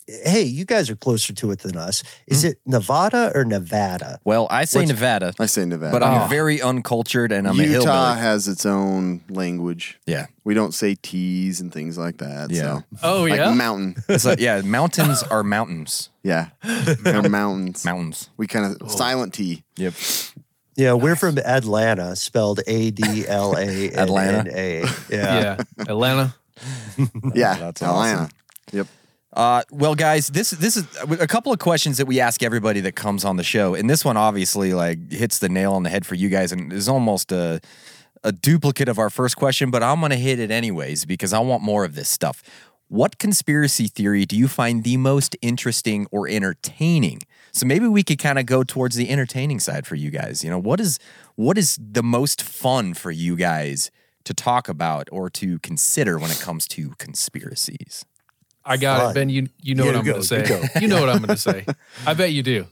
hey 0.09 0.43
you 0.43 0.65
guys 0.65 0.89
are 0.89 0.95
closer 0.95 1.33
to 1.33 1.51
it 1.51 1.59
than 1.61 1.77
us 1.77 2.05
is 2.29 2.43
Hmm. 2.43 2.49
it 2.51 2.59
nevada 2.65 3.33
or 3.35 3.45
nevada 3.45 4.21
Well, 4.25 4.47
I 4.51 4.65
say 4.65 4.81
What's- 4.81 4.89
Nevada, 4.91 5.33
I 5.41 5.47
say 5.47 5.65
Nevada. 5.65 5.91
but 5.93 6.03
I'm 6.05 6.23
Oh. 6.23 6.27
very 6.29 6.63
uncultured 6.63 7.33
and 7.33 7.49
I'm 7.49 7.59
a 7.59 7.63
Utah 7.65 7.71
hillbilly. 8.15 8.21
has 8.21 8.47
its 8.49 8.65
own 8.65 9.23
language. 9.29 9.99
Yeah. 10.07 10.27
We 10.45 10.55
don't 10.55 10.73
say 10.75 10.95
T's 10.95 11.61
and 11.61 11.73
things 11.73 11.99
like 11.99 12.19
that. 12.19 12.51
Yeah. 12.53 12.63
So. 12.63 12.83
Oh, 13.03 13.23
Like 13.25 13.39
yeah. 13.41 13.53
mountain. 13.55 13.97
It's 14.09 14.25
like, 14.25 14.39
yeah, 14.41 14.61
mountains 14.63 15.25
are 15.25 15.43
mountains. 15.43 16.11
Yeah. 16.23 16.51
They're 17.03 17.29
mountains. 17.29 17.85
Mountains. 17.85 18.31
We 18.37 18.47
kind 18.47 18.77
Oh. 18.81 18.85
of 18.87 18.93
silent 18.93 19.35
T. 19.35 19.65
Yep. 19.77 19.95
Yeah 20.77 20.93
we're 20.93 21.17
from 21.17 21.39
atlanta 21.39 22.15
spelled 22.17 22.61
a-d-l-a 22.67 23.91
Atlanta? 23.95 24.51
yeah 24.55 24.87
yeah. 25.11 25.57
Atlanta. 25.89 26.35
Yeah. 27.35 27.55
that's 27.57 27.83
Atlanta. 27.83 28.31
Yep. 28.73 28.87
Uh, 29.33 29.63
well, 29.71 29.95
guys, 29.95 30.29
this 30.29 30.51
this 30.53 30.79
is 30.79 30.87
a 31.21 31.27
couple 31.27 31.53
of 31.53 31.59
questions 31.59 31.99
that 31.99 32.07
we 32.07 32.21
ask 32.21 32.43
everybody 32.43 32.81
that 32.81 32.93
comes 32.93 33.23
on 33.27 33.37
the 33.37 33.45
show, 33.45 33.75
and 33.75 33.91
this 33.91 34.03
one 34.03 34.17
obviously 34.17 34.73
like 34.73 35.13
hits 35.13 35.39
the 35.41 35.51
nail 35.51 35.75
on 35.75 35.83
the 35.83 35.91
head 35.91 36.07
for 36.07 36.15
you 36.15 36.31
guys, 36.31 36.53
and 36.53 36.73
is 36.73 36.89
almost 36.89 37.31
a 37.33 37.61
a 38.25 38.33
duplicate 38.33 38.89
of 38.89 38.99
our 38.99 39.11
first 39.11 39.37
question, 39.37 39.71
but 39.71 39.83
I'm 39.83 40.01
gonna 40.01 40.17
hit 40.17 40.39
it 40.39 40.51
anyways 40.51 41.05
because 41.05 41.35
I 41.35 41.39
want 41.41 41.63
more 41.63 41.85
of 41.85 41.95
this 41.95 42.09
stuff. 42.09 42.43
What 42.89 43.19
conspiracy 43.19 43.89
theory 43.89 44.25
do 44.27 44.37
you 44.37 44.47
find 44.47 44.85
the 44.85 44.97
most 44.97 45.37
interesting 45.43 46.07
or 46.13 46.29
entertaining? 46.29 47.21
So 47.53 47.67
maybe 47.67 47.89
we 47.89 48.05
could 48.05 48.19
kind 48.21 48.39
of 48.39 48.47
go 48.47 48.63
towards 48.63 48.95
the 48.95 49.11
entertaining 49.11 49.59
side 49.61 49.87
for 49.87 49.97
you 49.97 50.11
guys. 50.11 50.45
You 50.45 50.51
know, 50.51 50.59
what 50.59 50.79
is 50.81 50.99
what 51.35 51.59
is 51.59 51.79
the 51.83 52.03
most 52.03 52.43
fun 52.43 52.95
for 52.95 53.11
you 53.11 53.35
guys 53.37 53.91
to 54.25 54.33
talk 54.35 54.69
about 54.69 55.09
or 55.11 55.29
to 55.31 55.59
consider 55.61 56.19
when 56.19 56.31
it 56.31 56.39
comes 56.41 56.69
to 56.69 56.91
conspiracies? 56.99 58.05
I 58.65 58.77
got 58.77 59.01
Fun. 59.01 59.11
it, 59.11 59.15
Ben. 59.15 59.29
You 59.31 59.49
you 59.63 59.75
know 59.75 59.85
Yeah, 59.85 59.91
what 59.91 59.99
I'm 59.99 60.05
going 60.05 60.21
to 60.21 60.27
say. 60.27 60.43
you 60.43 60.49
go. 60.49 60.63
You 60.81 60.89
know 60.89 61.01
what 61.01 61.09
I'm 61.09 61.19
going 61.19 61.29
to 61.37 61.37
say. 61.37 61.67
I 62.07 62.15
bet 62.15 62.33
you 62.33 62.43
do. 62.45 62.67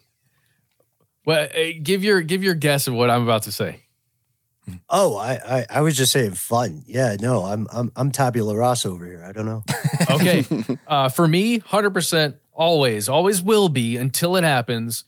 Well, 1.27 1.49
eh, 1.53 1.73
give 1.83 2.05
your 2.05 2.21
give 2.21 2.45
your 2.45 2.55
guess 2.55 2.87
of 2.87 2.95
what 2.95 3.11
I'm 3.11 3.23
about 3.23 3.43
to 3.45 3.53
say. 3.53 3.84
Oh 4.89 5.17
I, 5.17 5.33
I 5.59 5.67
i 5.71 5.81
was 5.83 5.97
just 5.97 6.11
saying 6.13 6.33
fun 6.33 6.83
yeah 6.87 7.17
no 7.21 7.45
i'm 7.45 7.67
i'm 7.73 7.93
i'm 7.97 8.11
tabula 8.11 8.57
rasa 8.57 8.89
over 8.89 9.05
here 9.07 9.23
i 9.25 9.33
don't 9.33 9.47
know 9.47 9.63
Okay. 10.11 10.45
uh, 10.87 11.09
for 11.09 11.27
me, 11.27 11.61
100% 11.61 12.35
always, 12.53 13.09
always 13.09 13.43
will 13.43 13.69
be 13.69 13.97
until 13.97 14.37
it 14.37 14.45
happens. 14.45 15.05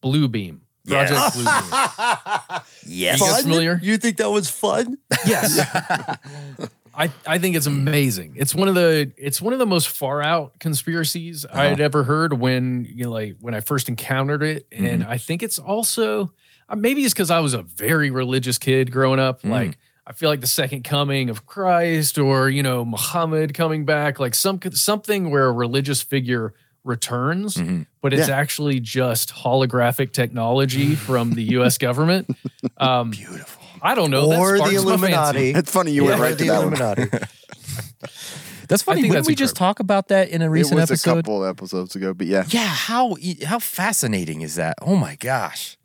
Blue 0.00 0.26
Beam. 0.28 0.62
Project 0.86 1.34
Blue 1.34 1.44
Beam. 1.44 2.60
Yes. 2.86 3.20
You 3.20 3.42
familiar? 3.42 3.78
you 3.82 3.98
think 3.98 4.16
that 4.18 4.30
was 4.30 4.48
fun 4.48 4.98
Yes. 5.26 5.58
I, 6.94 7.12
I 7.26 7.38
think 7.38 7.54
it's 7.54 7.66
amazing. 7.66 8.34
It's 8.36 8.54
one 8.54 8.66
of 8.66 8.74
the 8.74 9.12
it's 9.16 9.40
one 9.40 9.52
of 9.52 9.58
the 9.60 9.66
most 9.66 9.88
far 9.88 10.20
out 10.22 10.58
conspiracies 10.58 11.44
I 11.46 11.66
had 11.66 11.80
ever 11.80 12.02
heard 12.02 12.32
when 12.32 12.88
you 12.90 13.04
know 13.04 13.10
like 13.12 13.36
when 13.40 13.54
I 13.54 13.60
first 13.60 13.88
encountered 13.88 14.42
it, 14.42 14.66
and 14.72 15.04
I 15.04 15.16
think 15.18 15.44
it's 15.44 15.60
also 15.60 16.32
maybe 16.76 17.02
it's 17.02 17.14
because 17.14 17.30
I 17.30 17.40
was 17.40 17.54
a 17.54 17.62
very 17.62 18.10
religious 18.10 18.58
kid 18.58 18.90
growing 18.92 19.20
up. 19.20 19.42
Mm. 19.42 19.50
Like 19.50 19.78
I 20.06 20.12
feel 20.12 20.30
like 20.30 20.40
the 20.40 20.46
second 20.46 20.84
coming 20.84 21.28
of 21.30 21.46
Christ, 21.46 22.18
or 22.18 22.48
you 22.48 22.62
know 22.62 22.84
Muhammad 22.84 23.54
coming 23.54 23.84
back, 23.84 24.18
like 24.18 24.34
some 24.34 24.58
something 24.72 25.30
where 25.30 25.46
a 25.46 25.52
religious 25.52 26.00
figure 26.02 26.54
returns, 26.84 27.56
Mhm. 27.56 27.86
but 28.00 28.14
it's 28.14 28.28
Yeah. 28.28 28.36
actually 28.38 28.80
just 28.80 29.30
holographic 29.34 30.12
technology 30.12 30.94
from 30.94 31.32
the 31.34 31.42
U.S. 31.58 31.76
government. 31.86 32.30
Um, 32.78 33.10
Beautiful. 33.10 33.62
I 33.82 33.94
don't 33.94 34.10
know. 34.10 34.28
that 34.30 34.38
or 34.38 34.52
the 34.52 34.56
sparks 34.58 34.72
my 34.72 34.80
fancy. 34.80 34.88
illuminati 34.88 35.50
It's 35.58 35.70
funny 35.70 35.92
you 35.92 36.04
went 36.04 36.18
Or 36.18 36.22
right 36.22 36.30
to 36.30 36.36
the 36.36 36.44
that 36.50 36.64
one. 36.64 36.72
illuminati 36.74 37.10
That's 38.68 38.82
funny. 38.82 39.00
think 39.02 39.12
Didn't 39.12 39.24
that's 39.24 39.28
we 39.28 39.34
just 39.34 39.56
talk 39.56 39.80
about 39.80 40.08
that 40.08 40.28
in 40.28 40.42
a 40.42 40.46
It 40.46 40.48
recent 40.48 40.76
was 40.80 40.90
episode? 40.90 41.10
a 41.10 41.14
couple 41.16 41.44
episodes 41.44 41.96
ago, 41.96 42.12
but 42.12 42.26
yeah. 42.26 42.44
Yeah, 42.48 42.66
how 42.66 43.16
how 43.46 43.58
fascinating 43.58 44.42
is 44.42 44.56
that? 44.56 44.76
Oh 44.82 44.94
my 44.96 45.16
gosh. 45.16 45.77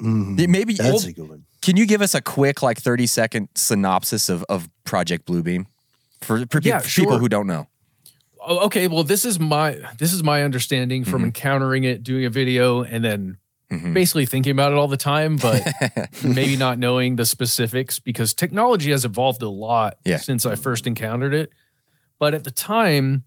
Mhm. 0.00 0.48
Maybe 0.48 0.74
that's 0.74 0.88
well, 0.88 1.08
a 1.08 1.12
good 1.12 1.28
one 1.28 1.44
can 1.64 1.78
you 1.78 1.86
give 1.86 2.02
us 2.02 2.14
a 2.14 2.20
quick 2.20 2.62
like 2.62 2.78
30 2.78 3.06
second 3.06 3.48
synopsis 3.54 4.28
of, 4.28 4.44
of 4.50 4.68
Project 4.84 5.26
Bluebeam 5.26 5.64
for, 6.20 6.44
for, 6.50 6.60
Yeah, 6.60 6.80
for 6.80 6.88
people 7.00 7.18
who 7.18 7.28
don't 7.28 7.46
know? 7.46 7.68
Oh, 8.46 8.66
okay, 8.66 8.86
well, 8.86 9.02
this 9.02 9.24
is 9.24 9.40
my 9.40 9.80
this 9.98 10.12
is 10.12 10.22
my 10.22 10.42
understanding 10.42 11.04
from 11.04 11.22
Mhm. 11.22 11.26
encountering 11.26 11.84
it, 11.84 12.02
doing 12.02 12.26
a 12.26 12.30
video, 12.30 12.82
and 12.82 13.02
then 13.02 13.38
Mhm. 13.72 13.94
basically 13.94 14.26
thinking 14.26 14.50
about 14.52 14.72
it 14.72 14.74
all 14.76 14.88
the 14.88 14.98
time, 14.98 15.36
but 15.36 15.62
maybe 16.22 16.54
not 16.54 16.78
knowing 16.78 17.16
the 17.16 17.24
specifics 17.24 17.98
because 17.98 18.34
technology 18.34 18.90
has 18.90 19.06
evolved 19.06 19.40
a 19.40 19.48
lot 19.48 19.96
Yeah. 20.04 20.18
since 20.18 20.44
I 20.44 20.56
first 20.56 20.86
encountered 20.86 21.32
it. 21.32 21.50
But 22.18 22.34
at 22.34 22.44
the 22.44 22.50
time, 22.50 23.24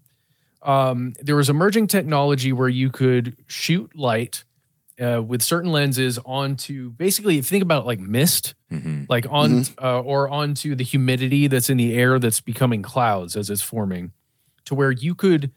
um, 0.62 1.14
there 1.20 1.34
was 1.34 1.50
emerging 1.50 1.88
technology 1.88 2.52
where 2.52 2.68
you 2.68 2.88
could 2.90 3.36
shoot 3.48 3.90
light 3.96 4.44
uh, 5.00 5.22
with 5.22 5.42
certain 5.42 5.70
lenses 5.72 6.18
onto 6.24 6.90
basically, 6.90 7.34
if 7.38 7.46
you 7.46 7.50
think 7.56 7.62
about 7.62 7.86
like 7.86 8.00
mist, 8.00 8.54
Mhm. 8.72 9.06
like 9.08 9.26
on 9.30 9.64
uh, 9.80 10.00
or 10.00 10.28
onto 10.28 10.74
the 10.74 10.84
humidity 10.84 11.46
that's 11.46 11.70
in 11.70 11.76
the 11.76 11.94
air 11.94 12.18
that's 12.18 12.40
becoming 12.40 12.82
clouds 12.82 13.36
as 13.36 13.48
it's 13.50 13.62
forming 13.62 14.12
to 14.66 14.74
where 14.74 14.90
you 14.90 15.14
could 15.14 15.50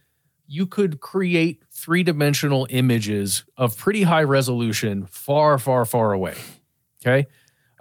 you 0.48 0.66
could 0.66 1.00
create 1.00 1.64
three-dimensional 1.72 2.68
images 2.70 3.44
of 3.58 3.78
pretty 3.78 4.04
high 4.04 4.24
resolution 4.24 5.06
far 5.08 5.58
far 5.58 5.86
far 5.86 6.12
away 6.14 6.36
okay? 7.06 7.28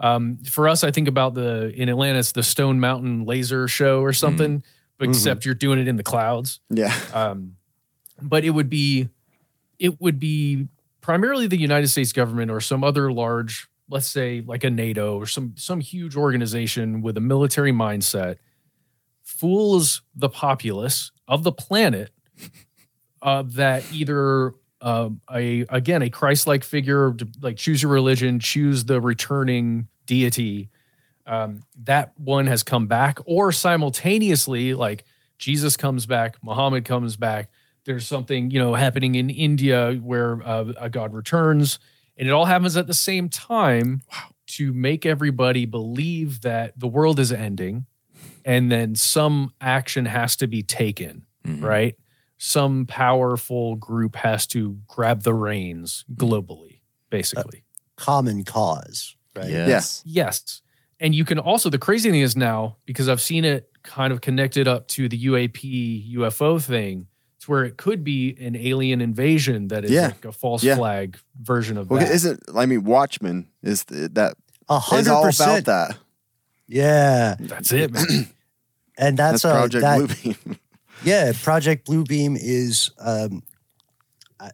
Um, 0.00 0.38
for 0.38 0.66
us 0.68 0.82
i 0.82 0.90
think 0.90 1.08
about 1.08 1.34
the 1.34 1.70
in 1.76 1.88
atlanta 1.88 2.18
it's 2.20 2.32
the 2.32 2.42
stone 2.42 2.80
mountain 2.80 3.24
laser 3.24 3.68
show 3.68 4.00
or 4.00 4.12
something 4.12 4.62
but 4.98 5.08
except 5.08 5.44
you're 5.44 5.54
doing 5.54 5.78
it 5.78 5.88
in 5.88 5.96
the 5.96 6.02
clouds. 6.02 6.61
Yeah. 6.70 6.94
um, 7.14 7.56
but 8.20 8.44
it 8.44 8.50
would 8.50 8.68
be 8.70 9.08
it 9.78 10.00
would 10.00 10.18
be 10.18 10.68
primarily 11.01 11.46
the 11.46 11.59
United 11.59 11.88
States 11.88 12.12
government 12.12 12.51
or 12.51 12.61
some 12.61 12.84
other 12.84 13.12
large, 13.12 13.68
let's 13.88 14.07
say 14.07 14.42
like 14.46 14.64
a 14.64 14.70
NATO 14.70 15.16
or 15.16 15.26
some 15.26 15.55
some 15.57 15.80
huge 15.80 16.16
organization 16.16 17.03
with 17.03 17.16
a 17.16 17.20
military 17.20 17.72
mindset, 17.72 18.36
fools 19.22 20.03
the 20.14 20.28
populace 20.28 21.12
of 21.26 21.42
the 21.42 21.53
planet 21.53 22.11
uh, 23.22 23.42
that 23.46 23.84
either 23.92 24.55
um, 24.80 25.20
a 25.32 25.66
again 25.68 26.03
a 26.03 26.11
Christ-like 26.11 26.64
figure, 26.64 27.14
like 27.40 27.57
choose 27.57 27.82
your 27.82 27.92
religion, 27.92 28.40
choose 28.40 28.84
the 28.84 29.01
returning 29.01 29.88
deity. 30.07 30.70
Um, 31.26 31.62
that 31.84 32.12
one 32.18 32.46
has 32.46 32.62
come 32.62 32.86
back, 32.86 33.18
or 33.24 33.53
simultaneously, 33.53 34.74
like 34.74 35.05
Jesus 35.38 35.76
comes 35.76 36.07
back, 36.07 36.36
Muhammad 36.42 36.84
comes 36.84 37.16
back. 37.16 37.51
There's 37.91 38.07
something 38.07 38.53
you 38.53 38.61
know 38.61 38.74
happening 38.74 39.16
in 39.16 39.30
India 39.30 39.95
where 39.95 40.41
uh, 40.47 40.72
a 40.78 40.88
God 40.88 41.12
returns, 41.12 41.80
and 42.16 42.28
it 42.28 42.30
all 42.30 42.45
happens 42.45 42.76
at 42.76 42.86
the 42.86 42.95
same 42.95 43.28
time 43.28 44.03
to 44.49 44.72
make 44.72 45.05
everybody 45.05 45.66
believe 45.66 46.43
that 46.43 46.78
the 46.78 46.86
world 46.86 47.18
is 47.18 47.32
ending, 47.32 47.86
and 48.45 48.70
then 48.70 48.95
some 48.95 49.53
action 49.61 50.05
has 50.07 50.36
to 50.36 50.47
be 50.47 50.62
taken, 50.62 51.22
Mhm. 51.45 51.62
right? 51.64 51.97
Some 52.38 52.86
powerful 52.86 53.74
group 53.74 54.14
has 54.16 54.47
to 54.49 54.78
grab 54.86 55.24
the 55.24 55.34
reins 55.34 56.05
globally, 56.14 56.80
basically. 57.11 57.64
common 57.97 58.45
cause 58.45 59.16
right 59.36 59.51
Yes. 59.51 60.03
Yes. 60.07 60.62
And 61.01 61.12
you 61.14 61.24
can 61.24 61.38
also, 61.38 61.68
the 61.70 61.78
crazy 61.78 62.11
thing 62.11 62.20
is 62.22 62.34
now, 62.36 62.76
because 62.86 63.09
I've 63.11 63.20
seen 63.20 63.45
it 63.45 63.68
kind 63.82 64.12
of 64.12 64.20
connected 64.20 64.66
up 64.68 64.86
to 64.88 65.09
the 65.09 65.18
UAP 65.26 66.11
UFO 66.14 66.59
thing, 66.62 67.03
to 67.03 67.09
where 67.51 67.64
it 67.64 67.76
could 67.76 68.05
be 68.05 68.36
an 68.40 68.55
alien 68.55 69.01
invasion 69.01 69.66
that 69.68 69.84
is 69.84 69.90
Yeah. 69.90 70.07
like 70.07 70.24
a 70.24 70.30
false 70.30 70.62
Yeah. 70.62 70.76
flag 70.76 71.18
version 71.42 71.76
of 71.76 71.90
Well, 71.90 71.98
that. 71.98 72.11
isn't 72.14 72.40
I 72.55 72.64
mean 72.66 72.84
Watchmen 72.84 73.48
is 73.61 73.84
th- 73.84 74.12
that 74.14 74.36
A 74.68 74.76
is 74.76 74.82
hundred 74.84 75.11
all 75.11 75.18
about 75.22 75.26
percent. 75.26 75.66
that. 75.66 75.98
Yeah, 76.68 77.34
That's 77.40 77.72
it, 77.72 77.92
man. 77.92 78.07
and 78.98 79.16
that's, 79.18 79.42
That's, 79.42 79.44
uh, 79.44 79.53
Project 79.53 79.82
that, 79.82 79.98
Bluebeam. 80.01 80.59
Yeah, 81.05 81.32
Project 81.42 81.88
Bluebeam 81.88 82.36
is. 82.40 82.90
Um, 83.01 83.42
I, 84.38 84.51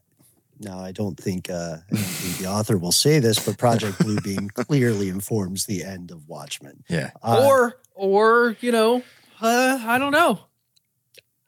no, 0.60 0.78
I 0.78 0.92
don't 0.92 1.18
think, 1.18 1.50
uh, 1.50 1.78
I 1.90 1.94
don't 1.94 1.98
think 2.04 2.38
the 2.38 2.46
author 2.46 2.78
will 2.78 2.92
say 2.92 3.18
this, 3.18 3.38
but 3.44 3.58
Project 3.58 3.98
Bluebeam 3.98 4.54
clearly 4.54 5.08
informs 5.10 5.66
the 5.66 5.82
end 5.84 6.10
of 6.12 6.28
Watchmen. 6.28 6.84
Yeah. 6.88 7.10
Uh, 7.22 7.44
or 7.46 7.80
or 7.94 8.56
you 8.60 8.72
know, 8.72 9.02
uh, 9.42 9.78
I 9.84 9.98
don't 9.98 10.12
know. 10.12 10.45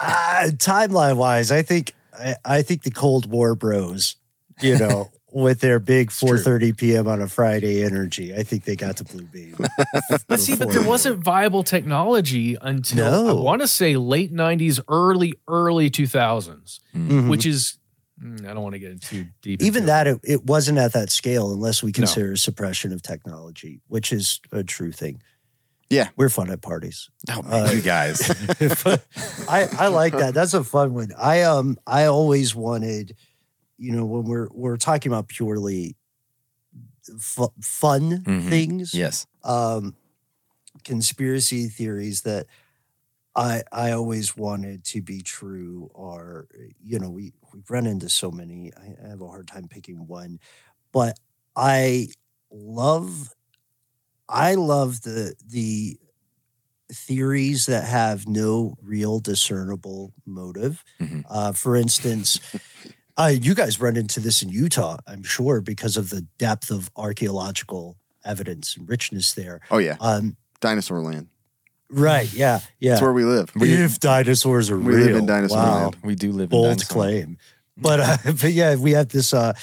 Uh, 0.01 0.51
timeline 0.55 1.17
wise, 1.17 1.51
I 1.51 1.63
think 1.63 1.93
I, 2.19 2.37
I 2.45 2.63
think 2.63 2.83
the 2.83 2.91
Cold 2.91 3.31
War 3.31 3.55
bros, 3.55 4.17
you 4.61 4.79
know, 4.83 5.11
with 5.33 5.61
their 5.61 5.79
big 5.79 6.11
4:30 6.11 6.77
p.m. 6.77 7.07
on 7.09 7.21
a 7.21 7.29
Friday 7.29 7.83
energy, 7.85 8.35
I 8.35 8.43
think 8.43 8.65
they 8.65 8.77
got 8.77 8.97
the 8.97 9.05
to 9.05 9.05
Bluebeam. 9.05 9.67
But 10.29 10.41
see, 10.41 10.53
but 10.55 10.69
before- 10.69 10.73
there 10.73 10.89
wasn't 10.89 11.23
viable 11.25 11.63
technology 11.65 12.57
until 12.61 13.25
No. 13.27 13.39
I 13.39 13.43
want 13.43 13.61
to 13.63 13.69
say 13.69 13.97
late 13.97 14.33
'90s, 14.33 14.81
early 14.89 15.35
early 15.49 15.91
2000s, 15.91 16.81
Mhm. 16.97 17.29
which 17.29 17.45
is 17.47 17.79
mm, 18.23 18.41
I 18.49 18.55
don't 18.55 18.63
want 18.63 18.75
to 18.75 18.79
get 18.79 19.01
too 19.03 19.27
deep. 19.43 19.63
even 19.63 19.83
into 19.83 19.87
that 19.87 20.07
it, 20.07 20.21
it 20.25 20.45
wasn't 20.47 20.79
at 20.79 20.93
that 20.95 21.11
scale 21.11 21.53
unless 21.53 21.83
we 21.83 21.91
No. 21.91 21.95
consider 21.95 22.37
suppression 22.37 22.93
of 22.93 23.03
technology, 23.03 23.81
which 23.89 24.13
is 24.13 24.41
a 24.53 24.63
true 24.65 24.93
thing. 24.93 25.23
Yeah. 25.91 26.09
we're 26.17 26.29
fun 26.29 26.51
at 26.51 26.61
parties. 26.61 27.09
Oh, 27.31 27.43
man, 27.43 27.67
Uh, 27.69 27.71
you 27.73 27.81
guys. 27.83 28.21
I 29.49 29.69
I 29.79 29.89
like 29.89 30.13
that. 30.13 30.33
That's 30.35 30.55
a 30.55 30.63
fun 30.65 30.95
one. 30.95 31.13
I 31.19 31.43
um 31.43 31.79
I 31.87 32.05
always 32.07 32.55
wanted, 32.55 33.17
you 33.79 33.93
know, 33.93 34.05
when 34.05 34.25
we're 34.25 34.49
we're 34.53 34.77
talking 34.77 35.11
about 35.13 35.29
purely 35.29 35.97
fu- 37.19 37.53
fun 37.63 38.23
Mhm. 38.25 38.49
things, 38.49 38.93
yes. 38.95 39.27
um, 39.45 39.95
conspiracy 40.85 41.69
theories 41.69 42.23
that 42.23 42.47
I 43.35 43.63
I 43.73 43.93
always 43.93 44.37
wanted 44.37 44.85
to 44.87 45.01
be 45.03 45.21
true 45.23 45.91
are 45.95 46.49
you 46.83 46.99
know 46.99 47.11
we 47.11 47.33
we've 47.53 47.71
run 47.71 47.87
into 47.87 48.09
so 48.09 48.31
many. 48.31 48.73
I, 48.77 49.07
I 49.07 49.09
have 49.09 49.21
a 49.23 49.29
hard 49.29 49.49
time 49.49 49.69
picking 49.69 50.07
one, 50.07 50.39
but 50.93 51.19
I 51.57 52.09
love 52.51 53.35
I 54.29 54.55
love 54.55 55.03
the 55.03 55.35
the 55.47 55.99
theories 56.93 57.67
that 57.67 57.85
have 57.85 58.27
no 58.27 58.75
real 58.83 59.21
discernible 59.21 60.13
motive. 60.27 60.83
Mhm. 61.01 61.25
Uh, 61.29 61.53
for 61.53 61.77
instance. 61.77 62.41
Uh, 63.21 63.27
you 63.35 63.53
guys 63.53 63.81
run 63.81 63.97
into 63.97 64.21
this 64.21 64.43
in 64.43 64.49
Utah, 64.49 64.97
I'm 65.05 65.25
sure, 65.25 65.61
because 65.61 65.97
of 65.97 66.09
the 66.11 66.21
depth 66.39 66.71
of 66.71 66.89
archaeological 66.95 67.97
evidence 68.25 68.77
and 68.77 68.89
richness 68.89 69.35
there. 69.35 69.61
Oh 69.73 69.79
yeah, 69.79 69.97
Um, 69.99 70.37
Dinosaur 70.61 71.01
Land. 71.03 71.27
right? 71.91 72.33
Yeah, 72.33 72.61
yeah. 72.79 72.91
That's 72.93 73.03
where 73.03 73.13
we 73.13 73.25
live. 73.25 73.51
We, 73.57 73.73
if 73.73 73.99
dinosaurs 73.99 74.71
are 74.71 74.79
we 74.79 74.95
real, 74.95 75.07
live 75.07 75.17
in 75.17 75.27
dinosaur 75.27 75.59
wow, 75.59 75.81
land. 75.83 75.97
We 76.05 76.15
do 76.15 76.31
live 76.31 76.45
in 76.45 76.49
bold 76.51 76.67
dinosaur 76.79 76.95
claim. 76.95 77.39
But 77.77 77.99
uh, 77.99 78.17
but 78.41 78.53
yeah, 78.53 78.77
we 78.77 78.93
have 78.93 79.09
this. 79.09 79.35
Uh, 79.35 79.55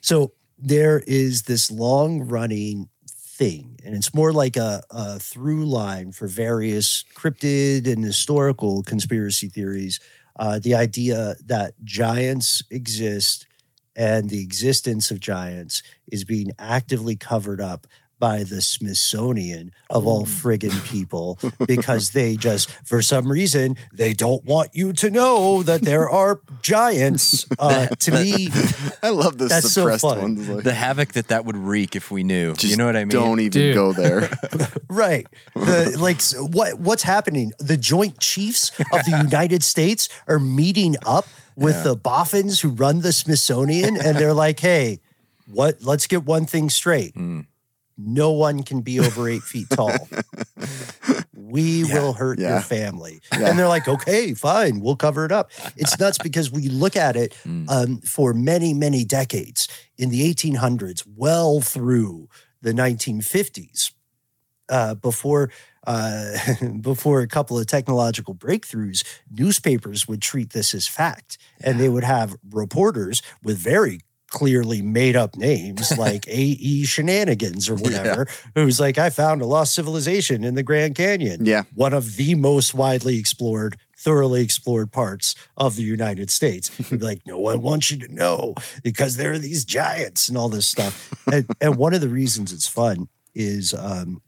so 0.00 0.32
there 0.58 0.98
is 1.06 1.42
this 1.42 1.70
long 1.70 2.22
running 2.26 2.88
thing, 3.34 3.78
and 3.84 3.94
it's 3.94 4.14
more 4.14 4.32
like 4.32 4.56
a, 4.56 4.82
a 4.90 5.18
through 5.18 5.66
line 5.66 6.12
for 6.12 6.26
various 6.28 7.04
cryptid 7.14 7.90
and 7.90 8.04
historical 8.04 8.82
conspiracy 8.82 9.48
theories. 9.48 10.00
Uh, 10.36 10.58
the 10.58 10.74
idea 10.74 11.34
that 11.44 11.74
giants 11.84 12.62
exist 12.70 13.46
and 13.96 14.30
the 14.30 14.42
existence 14.42 15.10
of 15.10 15.20
giants 15.20 15.82
is 16.10 16.24
being 16.24 16.50
actively 16.58 17.16
covered 17.16 17.60
up 17.60 17.86
by 18.18 18.44
the 18.44 18.62
Smithsonian 18.62 19.72
of 19.90 20.06
all 20.06 20.24
friggin' 20.24 20.84
people 20.86 21.38
because 21.66 22.10
they 22.10 22.36
just, 22.36 22.70
for 22.86 23.02
some 23.02 23.30
reason, 23.30 23.76
they 23.92 24.12
don't 24.12 24.44
want 24.44 24.70
you 24.72 24.92
to 24.94 25.10
know 25.10 25.62
that 25.62 25.82
there 25.82 26.08
are 26.08 26.40
giants. 26.62 27.46
Uh, 27.58 27.86
to 27.98 28.12
me, 28.12 28.48
I 29.02 29.10
love 29.10 29.38
the 29.38 29.46
That's 29.46 29.70
so 29.72 29.82
suppressed 29.82 30.02
fun. 30.02 30.18
ones. 30.20 30.48
Like, 30.48 30.64
The 30.64 30.74
havoc 30.74 31.12
that 31.12 31.28
that 31.28 31.44
would 31.44 31.56
wreak 31.56 31.96
if 31.96 32.10
we 32.10 32.22
knew. 32.22 32.54
just 32.54 32.70
you 32.70 32.76
know 32.76 32.86
what 32.86 32.96
I 32.96 33.00
mean? 33.04 33.08
Don't 33.10 33.40
even 33.40 33.50
Dude. 33.50 33.74
go 33.74 33.92
there. 33.92 34.30
right? 34.88 35.26
The, 35.54 35.96
like, 35.98 36.22
what 36.52 36.78
what's 36.78 37.02
happening? 37.02 37.52
The 37.58 37.76
Joint 37.76 38.20
Chiefs 38.20 38.70
of 38.92 39.04
the 39.04 39.18
United 39.22 39.62
States 39.62 40.08
are 40.26 40.38
meeting 40.38 40.96
up 41.04 41.26
with 41.56 41.84
the 41.84 41.94
boffins 41.96 42.60
who 42.60 42.70
run 42.70 43.00
the 43.00 43.12
Smithsonian, 43.12 43.96
and 43.96 44.16
they're 44.16 44.32
like, 44.34 44.58
"Hey, 44.60 45.00
what? 45.46 45.76
Let's 45.82 46.06
get 46.06 46.24
one 46.24 46.46
thing 46.46 46.68
straight." 46.70 47.14
Mm. 47.14 47.46
No 47.96 48.32
one 48.32 48.62
can 48.62 48.80
be 48.80 48.98
over 49.00 49.28
eight 49.28 49.42
feet 49.42 49.68
tall. 49.70 50.08
We 51.32 51.84
will 51.92 52.12
hurt 52.14 52.38
yeah. 52.38 52.54
your 52.54 52.60
family. 52.60 53.20
Yeah. 53.32 53.50
And 53.50 53.58
they're 53.58 53.68
like, 53.68 53.86
okay, 53.86 54.34
fine, 54.34 54.80
we'll 54.80 54.96
cover 54.96 55.24
it 55.24 55.32
up. 55.32 55.50
It's 55.76 55.98
nuts 55.98 56.18
because 56.22 56.50
we 56.50 56.68
look 56.68 56.96
at 56.96 57.16
it 57.16 57.34
Mm. 57.44 57.68
um, 57.70 57.98
for 58.00 58.32
many, 58.32 58.72
many 58.74 59.04
decades 59.04 59.68
in 59.98 60.10
the 60.10 60.32
1800s, 60.32 61.04
well 61.16 61.60
through 61.60 62.28
the 62.62 62.72
1950s, 62.72 63.92
uh, 64.68 64.94
before. 64.94 65.50
Uh, 65.86 66.32
before 66.80 67.20
a 67.20 67.26
couple 67.28 67.58
of 67.58 67.66
technological 67.66 68.34
breakthroughs, 68.34 69.04
newspapers 69.30 70.08
would 70.08 70.22
treat 70.22 70.54
this 70.54 70.72
as 70.72 70.86
fact, 70.88 71.36
and 71.60 71.78
they 71.78 71.90
would 71.90 72.04
have 72.04 72.34
reporters 72.50 73.20
with 73.42 73.58
very 73.58 74.00
clearly 74.34 74.82
made 74.82 75.14
up 75.14 75.36
names 75.36 75.96
like 75.98 76.26
A.E. 76.26 76.84
Shenanigans 76.84 77.70
or 77.70 77.76
whatever, 77.76 78.26
who's 78.56 78.80
like, 78.80 78.98
I 78.98 79.08
found 79.08 79.40
a 79.40 79.46
lost 79.46 79.74
civilization 79.74 80.42
in 80.42 80.56
the 80.56 80.64
Grand 80.64 80.96
Canyon 80.96 81.46
yeah, 81.46 81.62
one 81.74 81.94
of 81.94 82.16
the 82.16 82.34
most 82.34 82.74
widely 82.74 83.16
explored, 83.16 83.76
thoroughly 83.96 84.42
explored 84.42 84.90
parts 84.90 85.36
of 85.56 85.76
the 85.76 85.84
United 85.84 86.30
States. 86.30 86.70
Like, 87.04 87.22
no 87.26 87.38
one 87.38 87.60
wants 87.60 87.90
you 87.90 87.98
to 87.98 88.12
know 88.12 88.54
because 88.82 89.16
there 89.16 89.32
are 89.32 89.38
these 89.38 89.64
giants 89.64 90.28
and 90.28 90.38
all 90.38 90.48
this 90.48 90.66
stuff. 90.66 91.12
and, 91.32 91.46
and 91.60 91.76
one 91.76 91.92
of 91.92 92.00
the 92.00 92.08
reasons 92.08 92.52
it's 92.52 92.68
fun 92.68 93.08
is 93.34 93.74
um, 93.74 94.22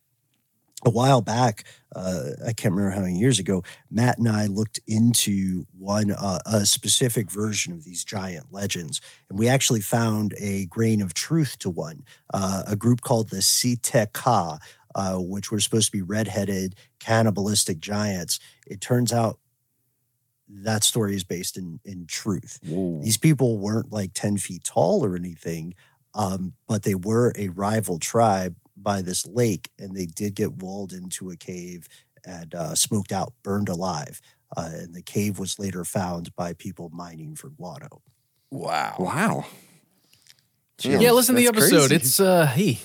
a 0.87 0.91
while 0.91 1.21
back, 1.21 1.65
uh, 1.95 2.31
I 2.47 2.53
can't 2.53 2.75
remember 2.75 2.95
how 2.95 3.03
many 3.03 3.19
years 3.19 3.39
ago, 3.39 3.63
Matt 3.91 4.19
and 4.19 4.29
I 4.29 4.47
looked 4.47 4.81
into 4.87 5.67
one, 5.77 6.13
uh, 6.13 6.39
a 6.47 6.65
specific 6.65 7.31
version 7.31 7.73
of 7.73 7.85
these 7.85 8.05
giant 8.05 8.53
legends. 8.53 9.01
And 9.29 9.39
we 9.39 9.49
actually 9.49 9.81
found 9.81 10.35
a 10.39 10.67
grain 10.67 11.03
of 11.03 11.15
truth 11.15 11.59
to 11.61 11.71
one, 11.71 12.05
uh, 12.33 12.63
a 12.67 12.77
group 12.77 13.01
called 13.01 13.31
the 13.31 13.43
Si-Te-Cah, 13.43 14.59
uh, 14.95 15.17
which 15.17 15.51
were 15.51 15.61
supposed 15.61 15.87
to 15.87 15.93
be 15.93 16.03
redheaded, 16.03 16.75
cannibalistic 17.01 17.81
giants. 17.81 18.39
It 18.67 18.81
turns 18.81 19.13
out 19.13 19.39
that 20.49 20.85
story 20.85 21.17
is 21.17 21.25
based 21.25 21.57
in, 21.57 21.81
in 21.85 22.07
truth. 22.07 22.61
These 23.03 23.17
people 23.17 23.59
weren't 23.59 23.93
like 23.93 24.13
10 24.15 24.39
feet 24.39 24.65
tall 24.65 25.05
or 25.05 25.17
anything, 25.17 25.75
um, 26.15 26.55
but 26.69 26.85
they 26.85 26.95
were 26.95 27.33
a 27.37 27.49
rival 27.49 27.99
tribe 27.99 28.55
by 28.77 29.03
this 29.03 29.27
lake, 29.27 29.71
and 29.79 29.97
they 29.97 30.07
did 30.07 30.35
get 30.35 30.63
walled 30.63 30.93
into 30.93 31.31
a 31.31 31.37
cave 31.37 31.89
and 32.25 32.55
uh, 32.55 32.75
smoked 32.75 33.13
out, 33.13 33.33
burned 33.43 33.69
alive. 33.69 34.21
Uh, 34.57 34.71
and 34.73 34.95
the 34.95 35.03
cave 35.03 35.39
was 35.39 35.59
later 35.59 35.85
found 35.85 36.35
by 36.37 36.53
people 36.53 36.91
mining 36.91 37.35
for 37.35 37.51
guano. 37.51 38.03
Wow. 38.51 38.97
wow. 38.99 39.45
yeah, 40.81 41.11
listen 41.11 41.35
to 41.35 41.41
the 41.41 41.49
episode. 41.49 41.89
crazy. 41.89 41.95
It's 41.97 42.21
uh, 42.21 42.47
he. 42.47 42.81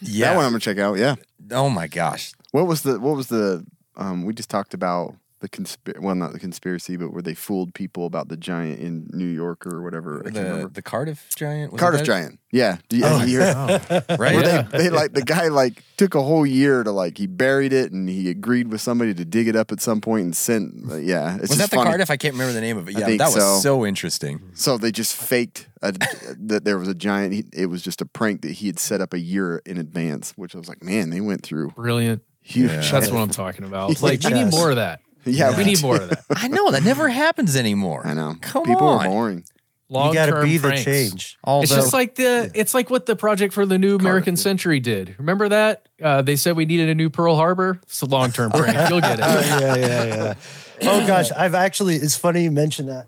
Yeah. 0.00 0.28
that 0.28 0.36
one 0.36 0.44
I'm 0.44 0.50
gonna 0.52 0.60
check 0.60 0.78
out. 0.78 0.98
Yeah. 0.98 1.16
oh 1.52 1.70
my 1.70 1.86
gosh. 1.86 2.32
What 2.50 2.66
was 2.66 2.82
the 2.82 3.00
what 3.00 3.16
was 3.16 3.28
the 3.28 3.64
um 3.96 4.24
we 4.24 4.34
just 4.34 4.50
talked 4.50 4.74
about 4.74 5.14
the 5.40 5.48
conspiracy 5.50 6.00
well 6.02 6.14
not 6.14 6.32
the 6.32 6.38
conspiracy 6.38 6.96
but 6.96 7.12
where 7.12 7.20
they 7.20 7.34
fooled 7.34 7.74
people 7.74 8.06
about 8.06 8.28
the 8.28 8.36
giant 8.38 8.80
in 8.80 9.06
New 9.12 9.26
York 9.26 9.66
or 9.66 9.82
whatever 9.82 10.22
I 10.26 10.30
can't 10.30 10.62
The 10.62 10.68
the 10.76 10.82
Cardiff 10.82 11.28
giant. 11.36 11.72
was 11.72 11.78
it 11.78 11.82
Cardiff 11.82 12.04
giant. 12.04 12.40
Yeah. 12.52 12.78
Do 12.88 13.00
Oh. 13.04 13.20
you 13.20 13.26
hear- 13.26 13.44
Right. 14.18 14.18
where 14.34 14.44
yeah. 14.44 14.62
they, 14.62 14.78
they 14.84 14.90
like 14.90 15.12
the 15.12 15.22
guy 15.22 15.48
like 15.48 15.82
took 15.98 16.14
a 16.14 16.22
whole 16.22 16.46
year 16.46 16.82
to 16.82 16.90
like 16.90 17.18
he 17.18 17.26
buried 17.26 17.74
it 17.74 17.92
and 17.92 18.08
he 18.08 18.30
agreed 18.30 18.68
with 18.68 18.80
somebody 18.80 19.12
to 19.12 19.24
dig 19.26 19.46
it 19.46 19.56
up 19.56 19.72
at 19.72 19.80
some 19.82 20.00
point 20.00 20.24
and 20.24 20.34
sent 20.36 20.90
uh, 20.90 20.96
yeah 20.96 21.34
it's 21.34 21.42
was 21.42 21.50
just 21.50 21.58
that 21.58 21.70
the 21.70 21.76
funny. 21.76 21.90
Cardiff? 21.90 22.10
I 22.10 22.16
can't 22.16 22.32
remember 22.32 22.54
the 22.54 22.60
name 22.62 22.78
of 22.78 22.88
it. 22.88 22.98
Yeah, 22.98 23.06
that 23.16 23.26
was 23.26 23.34
so. 23.34 23.58
so, 23.60 23.84
interesting. 23.86 24.40
So 24.54 24.78
they 24.78 24.90
just 24.90 25.14
faked 25.14 25.68
a, 25.82 25.92
that 26.38 26.64
there 26.64 26.78
was 26.78 26.88
a 26.88 26.94
giant. 26.94 27.34
He, 27.34 27.44
it 27.52 27.66
was 27.66 27.82
just 27.82 28.00
a 28.00 28.06
prank 28.06 28.40
that 28.42 28.52
he 28.52 28.68
had 28.68 28.78
set 28.78 29.02
up 29.02 29.12
a 29.12 29.18
year 29.18 29.60
in 29.66 29.76
advance, 29.76 30.32
which 30.36 30.54
I 30.54 30.58
was 30.58 30.68
like, 30.68 30.82
man, 30.82 31.10
they 31.10 31.20
went 31.20 31.42
through 31.42 31.70
Brilliant. 31.72 32.22
huge. 32.40 32.70
Yeah. 32.70 32.80
That's 32.90 33.10
what 33.10 33.20
I'm 33.20 33.28
talking 33.30 33.64
about. 33.66 34.00
Like 34.00 34.22
we 34.22 34.30
need 34.30 34.50
more 34.50 34.70
of 34.70 34.76
that. 34.76 35.00
Yeah, 35.26 35.56
we 35.56 35.64
need 35.64 35.82
more 35.82 35.96
of 35.96 36.08
that. 36.10 36.24
I 36.36 36.48
know 36.48 36.70
that 36.70 36.82
never 36.82 37.08
happens 37.08 37.56
anymore. 37.56 38.06
I 38.06 38.14
know. 38.14 38.34
Come 38.40 38.64
People 38.64 38.86
on. 38.86 39.06
are 39.06 39.08
boring. 39.10 39.44
Long 39.88 40.08
you 40.08 40.14
got 40.14 40.26
to 40.26 40.32
term 40.32 40.44
be 40.44 40.58
the 40.58 40.72
change. 40.72 41.38
Although, 41.44 41.62
It's 41.62 41.72
just 41.72 41.92
like 41.92 42.16
the 42.16 42.50
it's 42.54 42.74
like 42.74 42.90
what 42.90 43.06
the 43.06 43.14
project 43.14 43.54
for 43.54 43.64
the 43.64 43.78
new 43.78 43.94
American 43.94 44.34
yeah. 44.34 44.40
Century 44.40 44.80
did. 44.80 45.14
Remember 45.18 45.48
that? 45.48 45.88
Uh, 46.02 46.22
they 46.22 46.34
said 46.34 46.56
we 46.56 46.64
needed 46.64 46.88
a 46.88 46.94
new 46.96 47.08
Pearl 47.08 47.36
Harbor. 47.36 47.78
It's 47.84 48.02
a 48.02 48.06
long 48.06 48.32
term 48.32 48.50
prank. 48.54 48.90
You'll 48.90 49.00
get 49.00 49.20
Oh, 49.22 49.38
it. 49.38 49.46
yeah, 49.46 49.74
yeah, 49.76 50.04
yeah. 50.04 50.34
Oh 50.82 51.06
gosh, 51.06 51.30
I've 51.30 51.54
actually. 51.54 51.96
It's 51.96 52.16
funny 52.16 52.42
you 52.42 52.50
mentioned 52.50 52.88
that. 52.88 53.06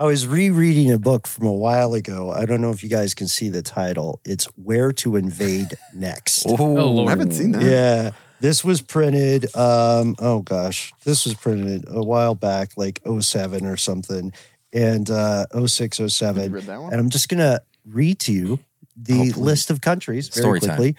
I 0.00 0.04
was 0.04 0.28
rereading 0.28 0.92
a 0.92 0.98
book 0.98 1.26
from 1.26 1.46
a 1.48 1.52
while 1.52 1.94
ago. 1.94 2.30
I 2.30 2.46
don't 2.46 2.60
know 2.60 2.70
if 2.70 2.84
you 2.84 2.88
guys 2.88 3.14
can 3.14 3.26
see 3.26 3.48
the 3.48 3.62
title. 3.62 4.20
It's 4.24 4.44
Where 4.54 4.92
to 4.92 5.16
Invade 5.16 5.76
Next. 5.92 6.46
Oh, 6.46 6.54
Lord. 6.54 7.08
I 7.08 7.10
haven't 7.10 7.32
seen 7.32 7.50
that. 7.50 7.62
Yeah. 7.62 8.10
This 8.40 8.64
was 8.64 8.80
printed 8.80 9.54
um 9.56 10.14
oh 10.20 10.40
gosh, 10.40 10.92
this 11.04 11.24
was 11.24 11.34
printed 11.34 11.84
a 11.88 12.02
while 12.02 12.34
back 12.34 12.72
like 12.76 13.00
07 13.20 13.66
or 13.66 13.76
something 13.76 14.32
and 14.72 15.10
uh 15.10 15.46
06 15.66 15.98
Have 15.98 16.12
07 16.12 16.42
you 16.44 16.50
read 16.56 16.64
that 16.64 16.80
one? 16.82 16.92
and 16.92 17.00
I'm 17.00 17.10
just 17.10 17.28
going 17.28 17.40
to 17.40 17.60
read 17.84 18.18
to 18.20 18.32
you 18.32 18.58
the 18.96 19.14
Hopefully. 19.18 19.44
list 19.46 19.70
of 19.70 19.80
countries 19.80 20.28
very 20.28 20.42
Story 20.42 20.60
time. 20.60 20.68
quickly. 20.76 20.96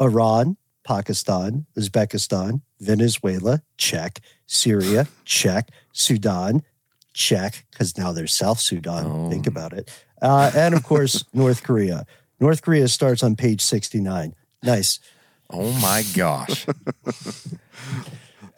Iran, 0.00 0.56
Pakistan, 0.84 1.66
Uzbekistan, 1.78 2.60
Venezuela, 2.80 3.62
check, 3.76 4.20
Syria, 4.46 5.06
check, 5.24 5.70
Sudan, 5.92 6.62
check, 7.14 7.64
because 7.70 7.96
now 7.98 8.12
there's 8.12 8.32
South 8.34 8.58
Sudan. 8.60 9.30
Think 9.30 9.46
Oh. 9.46 9.50
about 9.50 9.72
it. 9.72 9.90
Uh, 10.22 10.50
and 10.54 10.74
of 10.74 10.82
course, 10.84 11.24
North 11.32 11.62
Korea. 11.62 12.04
North 12.40 12.62
Korea 12.62 12.88
starts 12.88 13.22
on 13.22 13.36
page 13.36 13.60
69. 13.60 14.34
Nice. 14.62 14.98
Oh 15.52 15.72
my 15.80 16.02
gosh. 16.14 16.66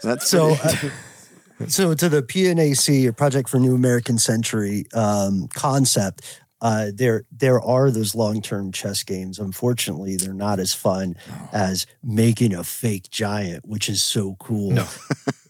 That's 0.02 0.28
So, 0.28 0.52
uh, 0.52 0.74
so 1.68 1.94
to 1.94 2.08
the 2.08 2.22
PNAC, 2.22 3.06
or 3.06 3.12
Project 3.12 3.48
for 3.48 3.58
New 3.58 3.74
American 3.74 4.18
Century 4.18 4.86
um, 4.94 5.48
concept, 5.54 6.40
uh, 6.60 6.86
there 6.94 7.24
there 7.32 7.60
are 7.60 7.90
those 7.90 8.14
long 8.14 8.40
term 8.42 8.70
chess 8.72 9.02
games. 9.02 9.38
Unfortunately, 9.38 10.16
they're 10.16 10.34
not 10.34 10.60
as 10.60 10.72
fun 10.74 11.16
as 11.52 11.86
making 12.04 12.54
a 12.54 12.62
fake 12.62 13.10
giant, 13.10 13.66
which 13.66 13.88
is 13.88 14.02
so 14.02 14.36
cool. 14.38 14.70
No. 14.70 14.84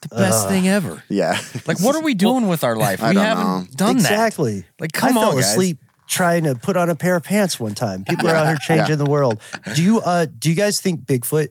the 0.01 0.09
best 0.09 0.47
Uh, 0.47 0.49
thing 0.49 0.69
ever. 0.69 1.03
yeah. 1.11 1.39
Like, 1.67 1.81
what 1.81 1.95
are 1.97 2.03
we 2.03 2.15
doing 2.15 2.49
with 2.49 2.65
our 2.65 2.77
life? 2.77 3.03
I 3.03 3.11
We 3.11 3.15
don't 3.17 3.25
haven't 3.25 3.45
know. 3.45 3.67
done 3.77 3.97
that. 3.99 4.13
exactly. 4.13 4.65
Like, 4.81 4.93
come 4.93 5.17
I 5.19 5.21
on, 5.21 5.27
fell 5.33 5.35
guys. 5.41 5.51
asleep 5.53 5.79
trying 6.07 6.45
to 6.45 6.55
put 6.55 6.77
on 6.77 6.91
a 6.91 6.95
pair 6.95 7.17
of 7.17 7.25
pants 7.25 7.59
one 7.59 7.75
time. 7.75 8.05
People 8.05 8.29
are 8.29 8.35
out 8.35 8.47
here 8.49 8.57
changing 8.61 8.99
the 8.99 9.07
world. 9.07 9.41
Do 9.75 9.83
you 9.83 10.01
uh 10.01 10.27
do 10.39 10.51
you 10.51 10.57
guys 10.57 10.81
think 10.81 11.05
Bigfoot 11.07 11.49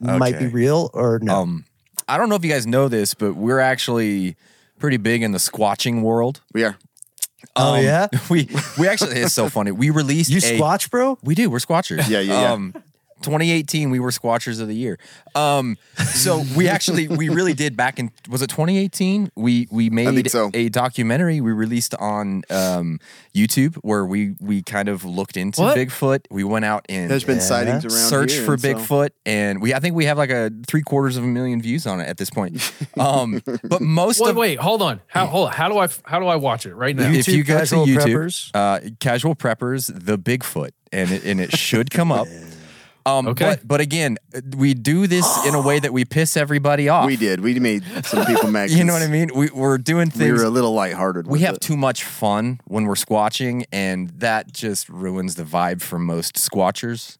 might 0.00 0.38
be 0.38 0.46
real 0.46 0.90
or 0.94 1.18
no? 1.20 1.34
Um, 1.42 1.64
I 2.08 2.16
don't 2.18 2.28
know 2.28 2.36
if 2.36 2.44
you 2.44 2.50
guys 2.50 2.66
know 2.66 2.88
this, 2.88 3.14
but 3.14 3.34
we're 3.34 3.60
actually 3.60 4.36
pretty 4.78 4.96
big 4.96 5.22
in 5.22 5.32
the 5.32 5.38
squatching 5.38 6.02
world. 6.02 6.40
We 6.52 6.64
are. 6.64 6.76
Oh, 7.54 7.74
Um, 7.74 7.84
yeah? 7.84 8.06
we 8.30 8.48
we 8.78 8.88
actually 8.88 9.16
it's 9.20 9.34
so 9.34 9.48
funny. 9.48 9.70
We 9.70 9.90
released 9.90 10.30
you 10.30 10.38
a, 10.38 10.40
squatch, 10.40 10.90
bro? 10.90 11.18
We 11.22 11.34
do. 11.34 11.50
We're 11.50 11.58
squatchers. 11.58 12.08
Yeah, 12.08 12.20
yeah, 12.20 12.40
yeah. 12.40 12.52
Um, 12.52 12.74
2018, 13.22 13.90
we 13.90 13.98
were 14.00 14.10
squatchers 14.10 14.60
of 14.60 14.68
the 14.68 14.74
year. 14.74 14.98
Um, 15.34 15.76
so 15.96 16.42
we 16.56 16.68
actually 16.76 17.08
we 17.08 17.28
really 17.28 17.54
did 17.54 17.76
back 17.76 17.98
in 17.98 18.10
was 18.28 18.42
it 18.42 18.48
2018? 18.50 19.32
We 19.36 19.68
we 19.70 19.90
made 19.90 20.30
so. 20.30 20.50
a 20.54 20.68
documentary 20.68 21.40
we 21.40 21.52
released 21.52 21.94
on 21.96 22.42
um, 22.50 23.00
YouTube 23.34 23.76
where 23.76 24.04
we 24.06 24.34
we 24.40 24.62
kind 24.62 24.88
of 24.88 25.04
looked 25.04 25.36
into 25.36 25.60
What? 25.62 25.76
Bigfoot. 25.76 26.20
We 26.30 26.44
went 26.44 26.64
out 26.64 26.86
and 26.88 27.10
There's 27.10 27.24
been 27.24 27.36
Yeah. 27.36 27.42
sightings 27.42 27.84
around 27.84 28.08
search 28.08 28.32
here, 28.32 28.44
for 28.44 28.52
and 28.54 28.62
so- 28.62 28.74
Bigfoot, 28.74 29.10
and 29.24 29.60
we 29.60 29.74
I 29.74 29.80
think 29.80 29.94
we 29.96 30.04
have 30.06 30.18
like 30.18 30.30
a 30.30 30.50
three 30.66 30.82
quarters 30.82 31.16
of 31.16 31.24
a 31.24 31.26
million 31.26 31.60
views 31.60 31.86
on 31.86 32.00
it 32.00 32.08
at 32.08 32.16
this 32.18 32.30
point. 32.30 32.56
Um, 32.98 33.42
but 33.62 33.82
most 33.82 34.20
Wait, 34.20 34.30
of 34.30 34.36
wait, 34.36 34.58
hold 34.58 34.80
on. 34.80 35.00
How 35.06 35.26
hold 35.26 35.48
on. 35.48 35.52
How 35.54 35.68
do 35.68 35.76
I 35.78 35.88
how 36.04 36.18
do 36.18 36.26
I 36.26 36.36
watch 36.36 36.64
it 36.64 36.74
right 36.74 36.96
now? 36.96 37.10
if 37.10 37.28
you 37.28 37.44
YouTube 37.44 37.46
go 37.46 37.52
to 37.54 37.58
Casual 37.60 37.86
YouTube, 37.86 37.98
Preppers? 38.04 38.50
uh, 38.54 38.80
casual 39.00 39.34
preppers, 39.34 39.92
the 39.94 40.16
Bigfoot, 40.18 40.70
and 40.92 41.10
it, 41.10 41.24
and 41.24 41.38
it 41.40 41.54
should 41.56 41.90
come 41.90 42.10
up. 42.10 42.26
Um, 43.06 43.28
Okay. 43.28 43.44
But, 43.44 43.66
but 43.68 43.80
again, 43.80 44.18
we 44.56 44.74
do 44.74 45.06
this 45.06 45.46
in 45.46 45.54
a 45.54 45.60
way 45.60 45.78
that 45.78 45.92
we 45.92 46.04
piss 46.04 46.36
everybody 46.36 46.88
off. 46.88 47.06
We 47.06 47.16
did. 47.16 47.40
We 47.40 47.58
made 47.60 47.84
some 48.04 48.26
people 48.26 48.50
mad. 48.50 48.70
You 48.76 48.84
know 48.84 48.92
what 48.92 49.02
I 49.02 49.06
mean? 49.06 49.30
We, 49.34 49.48
we're 49.50 49.78
doing 49.78 50.10
things. 50.10 50.20
We 50.20 50.26
things. 50.28 50.40
were 50.40 50.46
a 50.46 50.50
little 50.50 50.72
lighthearted. 50.72 51.26
we 51.26 51.40
have 51.40 51.54
it. 51.54 51.60
too 51.60 51.76
much 51.76 52.02
fun 52.04 52.60
when 52.64 52.84
we're 52.84 52.94
squatching, 52.96 53.64
and 53.72 54.10
that 54.18 54.52
just 54.52 54.88
ruins 54.88 55.36
the 55.36 55.44
vibe 55.44 55.80
for 55.82 55.98
most 55.98 56.34
squatchers. 56.34 57.16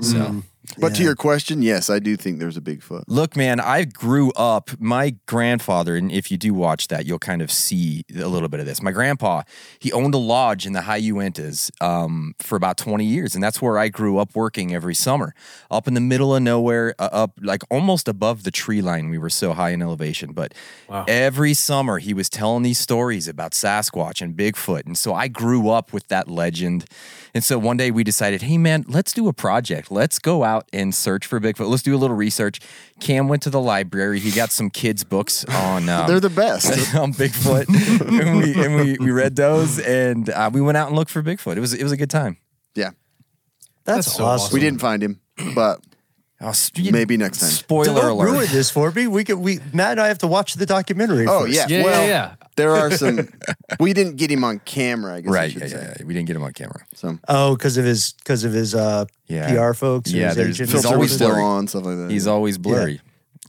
So. 0.00 0.16
Mm. 0.16 0.42
But 0.78 0.94
to 0.96 1.02
your 1.02 1.14
question, 1.16 1.62
yes, 1.62 1.90
I 1.90 1.98
do 1.98 2.16
think 2.16 2.38
there's 2.38 2.56
a 2.56 2.60
Bigfoot. 2.60 3.04
Look, 3.06 3.36
man, 3.36 3.60
I 3.60 3.84
grew 3.84 4.30
up. 4.32 4.70
My 4.78 5.16
grandfather, 5.26 5.96
and 5.96 6.10
if 6.12 6.30
you 6.30 6.36
do 6.36 6.54
watch 6.54 6.88
that, 6.88 7.06
you'll 7.06 7.18
kind 7.18 7.42
of 7.42 7.50
see 7.50 8.04
a 8.14 8.28
little 8.28 8.48
bit 8.48 8.60
of 8.60 8.66
this. 8.66 8.82
My 8.82 8.92
grandpa, 8.92 9.42
he 9.78 9.92
owned 9.92 10.14
a 10.14 10.18
lodge 10.18 10.66
in 10.66 10.72
the 10.72 10.82
High 10.82 11.00
Uintas 11.00 11.70
um, 11.82 12.34
for 12.38 12.56
about 12.56 12.76
20 12.76 13.04
years, 13.04 13.34
and 13.34 13.42
that's 13.42 13.60
where 13.60 13.78
I 13.78 13.88
grew 13.88 14.18
up 14.18 14.34
working 14.34 14.74
every 14.74 14.94
summer, 14.94 15.34
up 15.70 15.88
in 15.88 15.94
the 15.94 16.00
middle 16.00 16.34
of 16.34 16.42
nowhere, 16.42 16.94
uh, 16.98 17.08
up 17.12 17.32
like 17.42 17.62
almost 17.70 18.08
above 18.08 18.44
the 18.44 18.50
tree 18.50 18.82
line. 18.82 19.10
We 19.10 19.18
were 19.18 19.30
so 19.30 19.52
high 19.52 19.70
in 19.70 19.82
elevation, 19.82 20.32
but 20.32 20.54
Wow. 20.88 21.04
every 21.08 21.54
summer 21.54 21.98
he 21.98 22.14
was 22.14 22.28
telling 22.28 22.62
these 22.62 22.78
stories 22.78 23.28
about 23.28 23.52
Sasquatch 23.52 24.20
and 24.22 24.36
Bigfoot, 24.36 24.86
and 24.86 24.96
so 24.96 25.14
I 25.14 25.28
grew 25.28 25.68
up 25.70 25.92
with 25.92 26.08
that 26.08 26.28
legend. 26.28 26.84
And 27.32 27.44
so 27.44 27.58
one 27.58 27.76
day 27.76 27.90
we 27.90 28.02
decided, 28.02 28.42
hey 28.42 28.58
man, 28.58 28.84
let's 28.88 29.12
do 29.12 29.28
a 29.28 29.32
project. 29.32 29.90
Let's 29.90 30.18
go 30.18 30.42
out 30.42 30.59
and 30.72 30.94
search 30.94 31.26
for 31.26 31.40
Bigfoot. 31.40 31.68
Let's 31.68 31.82
do 31.82 31.94
a 31.94 31.98
little 31.98 32.16
research. 32.16 32.60
Cam 33.00 33.28
went 33.28 33.42
to 33.42 33.50
the 33.50 33.60
library. 33.60 34.20
He 34.20 34.30
got 34.30 34.50
some 34.50 34.70
kids' 34.70 35.04
books 35.04 35.44
on 35.46 35.88
um, 35.88 36.06
They're 36.06 36.20
the 36.20 36.30
best. 36.30 36.94
on 36.94 37.12
Bigfoot, 37.12 37.66
and, 38.20 38.38
we, 38.38 38.64
and 38.64 38.74
we 38.76 38.96
we 38.98 39.10
read 39.10 39.36
those, 39.36 39.78
and 39.78 40.28
uh, 40.30 40.50
we 40.52 40.60
went 40.60 40.76
out 40.76 40.88
and 40.88 40.96
looked 40.96 41.10
for 41.10 41.22
Bigfoot. 41.22 41.56
It 41.56 41.60
was 41.60 41.72
it 41.74 41.82
was 41.82 41.92
a 41.92 41.96
good 41.96 42.10
time. 42.10 42.36
yeah. 42.74 42.90
That's, 43.84 44.06
That's 44.06 44.16
so 44.18 44.24
awesome. 44.24 44.44
awesome. 44.44 44.54
We 44.54 44.60
didn't 44.60 44.80
find 44.80 45.02
him, 45.02 45.20
but 45.54 45.80
Oh, 46.42 46.48
s- 46.48 46.70
Maybe 46.78 47.16
next 47.18 47.38
time. 47.40 47.50
Spoiler 47.50 48.00
Don't 48.00 48.10
alert. 48.12 48.24
ruin 48.30 48.46
this 48.50 48.70
for 48.70 48.90
me. 48.92 49.06
We 49.06 49.24
could 49.24 49.38
we 49.38 49.58
Matt 49.74 49.92
and 49.92 50.00
I 50.00 50.08
have 50.08 50.18
to 50.18 50.26
watch 50.26 50.54
the 50.54 50.64
documentary. 50.66 51.26
oh 51.26 51.40
first. 51.42 51.54
yeah, 51.54 51.66
Yeah, 51.68 51.84
well, 51.84 52.02
yeah, 52.02 52.08
yeah. 52.39 52.39
There 52.60 52.76
are 52.76 52.90
some. 52.90 53.28
we 53.80 53.92
didn't 53.92 54.16
get 54.16 54.30
him 54.30 54.44
on 54.44 54.60
camera. 54.60 55.14
I 55.16 55.20
guess 55.22 55.32
Right. 55.32 55.50
should 55.52 55.62
Yeah, 55.62 55.68
yeah, 55.68 55.94
yeah. 55.98 56.04
We 56.06 56.14
didn't 56.14 56.26
get 56.28 56.36
him 56.36 56.42
on 56.42 56.52
camera. 56.52 56.84
So 56.94 57.18
Oh, 57.28 57.56
because 57.56 57.76
of 57.76 57.84
his 57.84 58.12
because 58.12 58.44
of 58.44 58.52
his 58.52 58.74
uh, 58.74 59.06
Yeah. 59.28 59.48
PR 59.52 59.72
folks. 59.74 60.12
or 60.12 60.16
Yeah, 60.16 60.26
his 60.28 60.36
there's- 60.36 60.50
agent 60.56 60.70
or 60.70 60.76
he's 60.76 60.84
always 60.84 61.10
was 61.10 61.18
something? 61.18 61.26
still 61.26 61.34
blurry. 61.34 61.42
on 61.58 61.68
stuff 61.68 61.84
like 61.84 61.96
that. 61.96 62.10
He's 62.10 62.26
always 62.26 62.58
blurry. 62.58 63.00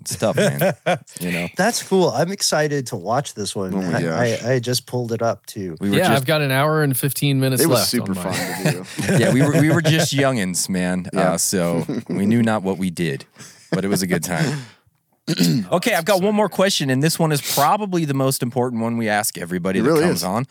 It's 0.01 0.15
tough, 0.15 0.35
man. 0.35 0.73
you 1.19 1.31
know. 1.31 1.47
That's 1.55 1.83
cool. 1.83 2.09
I'm 2.09 2.31
excited 2.31 2.87
to 2.87 2.95
watch 2.95 3.35
this 3.35 3.55
one. 3.55 3.71
Oh 3.75 3.77
my 3.77 3.83
man. 3.83 3.95
I, 3.95 4.01
gosh. 4.31 4.43
I, 4.43 4.53
I 4.53 4.59
just 4.59 4.87
pulled 4.87 5.11
it 5.11 5.21
up 5.21 5.45
too. 5.45 5.77
We 5.79 5.89
were 5.91 5.95
Yeah, 5.97 6.07
just 6.07 6.21
I've 6.21 6.25
got 6.25 6.41
an 6.41 6.49
hour 6.49 6.81
and 6.81 6.97
15 6.97 7.39
minutes 7.39 7.61
it 7.61 7.67
was 7.67 7.79
left. 7.79 7.89
super 7.91 8.11
on 8.17 8.23
mine. 8.23 8.33
fun 8.33 8.63
to 8.63 8.71
do. 9.07 9.17
yeah, 9.19 9.31
we 9.31 9.43
were 9.43 9.61
we 9.61 9.69
were 9.69 9.81
just 9.83 10.11
youngins, 10.11 10.69
man. 10.69 11.05
Yeah. 11.13 11.33
Uh, 11.33 11.37
so 11.37 11.85
we 12.09 12.25
knew 12.25 12.41
not 12.41 12.63
what 12.63 12.79
we 12.79 12.89
did, 12.89 13.25
but 13.71 13.85
it 13.85 13.89
was 13.89 14.01
a 14.01 14.07
good 14.07 14.23
time. 14.23 14.61
okay, 15.71 15.93
I've 15.93 16.05
got 16.05 16.21
one 16.21 16.35
more 16.35 16.49
question, 16.49 16.89
and 16.89 17.01
this 17.01 17.17
one 17.19 17.31
is 17.31 17.41
probably 17.53 18.05
the 18.05 18.13
most 18.13 18.41
important 18.43 18.81
one 18.81 18.97
we 18.97 19.07
ask 19.07 19.37
everybody 19.37 19.79
It 19.79 19.83
that 19.83 19.89
really 19.89 20.01
comes 20.03 20.17
is. 20.19 20.23
on. 20.23 20.45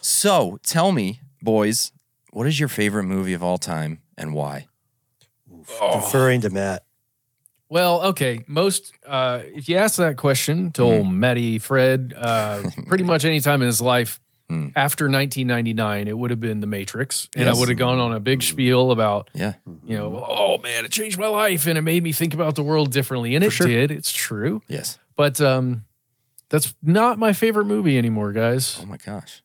So 0.00 0.58
tell 0.62 0.92
me, 0.92 1.20
boys, 1.42 1.92
what 2.30 2.46
is 2.46 2.58
your 2.60 2.68
favorite 2.68 3.04
movie 3.04 3.32
of 3.34 3.42
all 3.42 3.58
time 3.58 4.00
and 4.16 4.34
why? 4.34 4.66
Deferring 5.92 6.40
to 6.42 6.50
Matt. 6.50 6.84
Well, 7.68 8.02
okay. 8.08 8.44
Most, 8.46 8.92
uh, 9.06 9.40
if 9.46 9.68
you 9.68 9.76
ask 9.76 9.96
that 9.96 10.16
question 10.16 10.70
to 10.72 10.82
Mm-hmm. 10.82 10.96
old 11.06 11.12
Matty 11.12 11.58
Fred, 11.58 12.14
uh, 12.16 12.62
pretty 12.86 13.04
much 13.04 13.24
any 13.24 13.40
time 13.40 13.62
in 13.62 13.66
his 13.66 13.80
life 13.80 14.20
Mm. 14.50 14.72
after 14.76 15.04
1999, 15.08 16.06
it 16.06 16.18
would 16.18 16.30
have 16.30 16.40
been 16.40 16.60
The 16.60 16.66
Matrix, 16.66 17.28
and 17.34 17.46
Yes. 17.46 17.56
I 17.56 17.58
would 17.58 17.70
have 17.70 17.78
gone 17.78 17.98
on 17.98 18.12
a 18.12 18.20
big 18.20 18.42
spiel 18.42 18.90
about, 18.90 19.30
Yeah, 19.32 19.54
you 19.86 19.96
know, 19.96 20.22
oh 20.28 20.58
man, 20.58 20.84
it 20.84 20.90
changed 20.90 21.18
my 21.18 21.28
life 21.28 21.66
and 21.66 21.78
it 21.78 21.82
made 21.82 22.02
me 22.02 22.12
think 22.12 22.34
about 22.34 22.54
the 22.54 22.62
world 22.62 22.92
differently, 22.92 23.34
and 23.34 23.42
it 23.42 23.50
sure. 23.52 23.66
did. 23.66 23.90
It's 23.90 24.12
true, 24.12 24.60
yes. 24.68 24.98
but 25.16 25.40
um, 25.40 25.84
that's 26.50 26.74
not 26.82 27.18
my 27.18 27.32
favorite 27.32 27.64
movie 27.64 27.96
anymore, 27.96 28.32
guys. 28.32 28.78
Oh 28.82 28.86
my 28.86 28.98
gosh, 28.98 29.42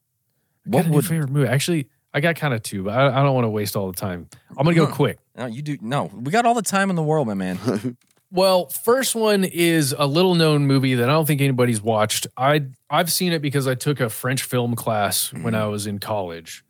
What 0.65 0.73
what 0.75 0.81
got 0.83 0.85
a 0.85 0.89
new 0.89 0.95
would? 0.97 1.05
favorite 1.07 1.29
movie? 1.31 1.47
Actually, 1.47 1.87
I 2.13 2.19
got 2.19 2.35
kind 2.35 2.53
of 2.53 2.61
two, 2.61 2.83
but 2.83 2.93
I, 2.93 3.07
I 3.21 3.23
don't 3.23 3.33
want 3.33 3.45
to 3.45 3.49
waste 3.49 3.77
all 3.77 3.87
the 3.89 3.97
time. 3.97 4.27
I'm 4.57 4.65
gonna 4.65 4.75
go 4.75 4.85
Huh. 4.85 4.95
quick. 4.95 5.19
No, 5.37 5.45
you 5.45 5.61
do. 5.61 5.77
No, 5.79 6.11
we 6.13 6.29
got 6.31 6.45
all 6.45 6.55
the 6.55 6.61
time 6.61 6.89
in 6.89 6.97
the 6.97 7.03
world, 7.03 7.25
my 7.25 7.35
man. 7.35 7.57
Well, 8.31 8.67
first 8.69 9.15
one 9.15 9.43
is 9.43 9.95
a 9.97 10.05
little 10.05 10.35
known 10.35 10.67
movie 10.67 10.93
that 10.95 11.09
I 11.09 11.13
don't 11.13 11.25
think 11.25 11.41
anybody's 11.41 11.81
watched. 11.81 12.27
I 12.37 12.67
I've 12.89 13.11
seen 13.11 13.33
it 13.33 13.41
because 13.41 13.67
I 13.67 13.75
took 13.75 13.99
a 13.99 14.09
French 14.09 14.43
film 14.43 14.75
class 14.75 15.33
when 15.33 15.55
I 15.55 15.65
was 15.65 15.87
in 15.87 15.99
college. 15.99 16.63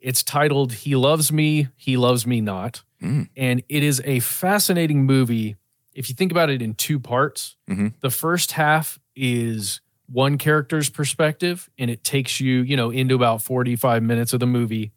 It's 0.00 0.22
titled 0.22 0.72
He 0.72 0.96
Loves 0.96 1.30
Me, 1.30 1.68
He 1.76 1.96
Loves 1.96 2.26
Me 2.26 2.40
Not. 2.40 2.82
Mm. 3.02 3.28
And 3.36 3.62
it 3.68 3.82
is 3.82 4.00
a 4.04 4.20
fascinating 4.20 5.04
movie 5.04 5.56
if 5.94 6.08
you 6.08 6.14
think 6.14 6.32
about 6.32 6.48
it 6.50 6.62
in 6.62 6.74
two 6.74 6.98
parts. 6.98 7.56
Mhm. 7.68 7.94
The 8.00 8.10
first 8.10 8.52
half 8.52 8.98
is 9.14 9.80
one 10.06 10.38
character's 10.38 10.88
perspective 10.90 11.68
and 11.78 11.90
it 11.90 12.02
takes 12.04 12.40
you, 12.40 12.62
you 12.62 12.76
know, 12.76 12.90
into 12.90 13.14
about 13.14 13.42
45 13.42 14.02
minutes 14.02 14.32
of 14.32 14.40
the 14.40 14.46
movie. 14.46 14.92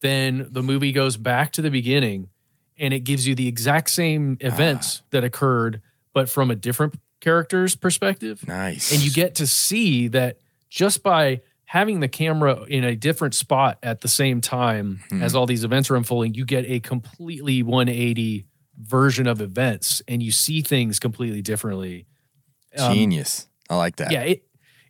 Then 0.00 0.46
the 0.50 0.62
movie 0.62 0.92
goes 0.92 1.16
back 1.16 1.52
to 1.52 1.62
the 1.62 1.70
beginning 1.70 2.28
and 2.80 2.92
it 2.92 3.00
gives 3.00 3.26
you 3.28 3.34
the 3.36 3.46
exact 3.46 3.90
same 3.90 4.36
events 4.40 5.02
that 5.10 5.22
occurred, 5.22 5.80
but 6.14 6.28
from 6.28 6.50
a 6.50 6.56
different 6.56 6.94
character's 7.20 7.76
perspective. 7.76 8.46
Nice. 8.48 8.90
And 8.92 9.02
you 9.02 9.10
get 9.12 9.36
to 9.36 9.46
see 9.46 10.08
that 10.08 10.38
just 10.68 11.02
by 11.02 11.42
having 11.66 12.00
the 12.00 12.08
camera 12.08 12.64
in 12.64 12.82
a 12.82 12.96
different 12.96 13.34
spot 13.34 13.78
at 13.82 14.00
the 14.00 14.08
same 14.08 14.40
time 14.40 15.00
Hmm. 15.10 15.22
as 15.22 15.34
all 15.36 15.46
these 15.46 15.62
events 15.62 15.90
are 15.90 15.96
unfolding, 15.96 16.34
you 16.34 16.44
get 16.44 16.64
a 16.66 16.80
completely 16.80 17.62
180 17.62 18.46
version 18.82 19.26
of 19.26 19.40
events 19.40 20.00
and 20.08 20.22
you 20.22 20.32
see 20.32 20.62
things 20.62 20.98
completely 20.98 21.42
differently. 21.42 22.06
Um, 22.78 22.94
genius. 22.94 23.46
I 23.68 23.76
like 23.76 23.96
that. 23.96 24.10
yeah, 24.10 24.22
it, 24.22 24.42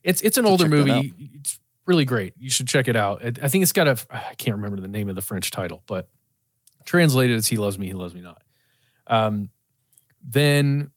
it's 0.03 0.23
it's 0.23 0.39
an 0.39 0.47
older 0.47 0.69
movie. 0.69 1.13
It's 1.35 1.59
really 1.87 2.05
great. 2.05 2.33
You 2.39 2.49
should 2.49 2.69
check 2.69 2.89
it 2.89 2.97
out. 2.97 3.23
I 3.43 3.49
think 3.49 3.63
it's 3.63 3.73
got 3.73 3.89
a 3.89 3.99
I 4.11 4.35
can't 4.39 4.57
remember 4.57 4.81
the 4.81 4.89
name 4.89 5.09
of 5.11 5.17
the 5.17 5.23
French 5.23 5.51
title, 5.51 5.83
but 5.87 6.09
translated 6.91 7.37
as 7.37 7.47
"He 7.47 7.57
loves 7.57 7.79
me, 7.79 7.87
he 7.87 7.93
loves 7.95 8.15
me 8.15 8.21
not." 8.21 8.43
Um, 9.07 9.49
then, 10.23 10.91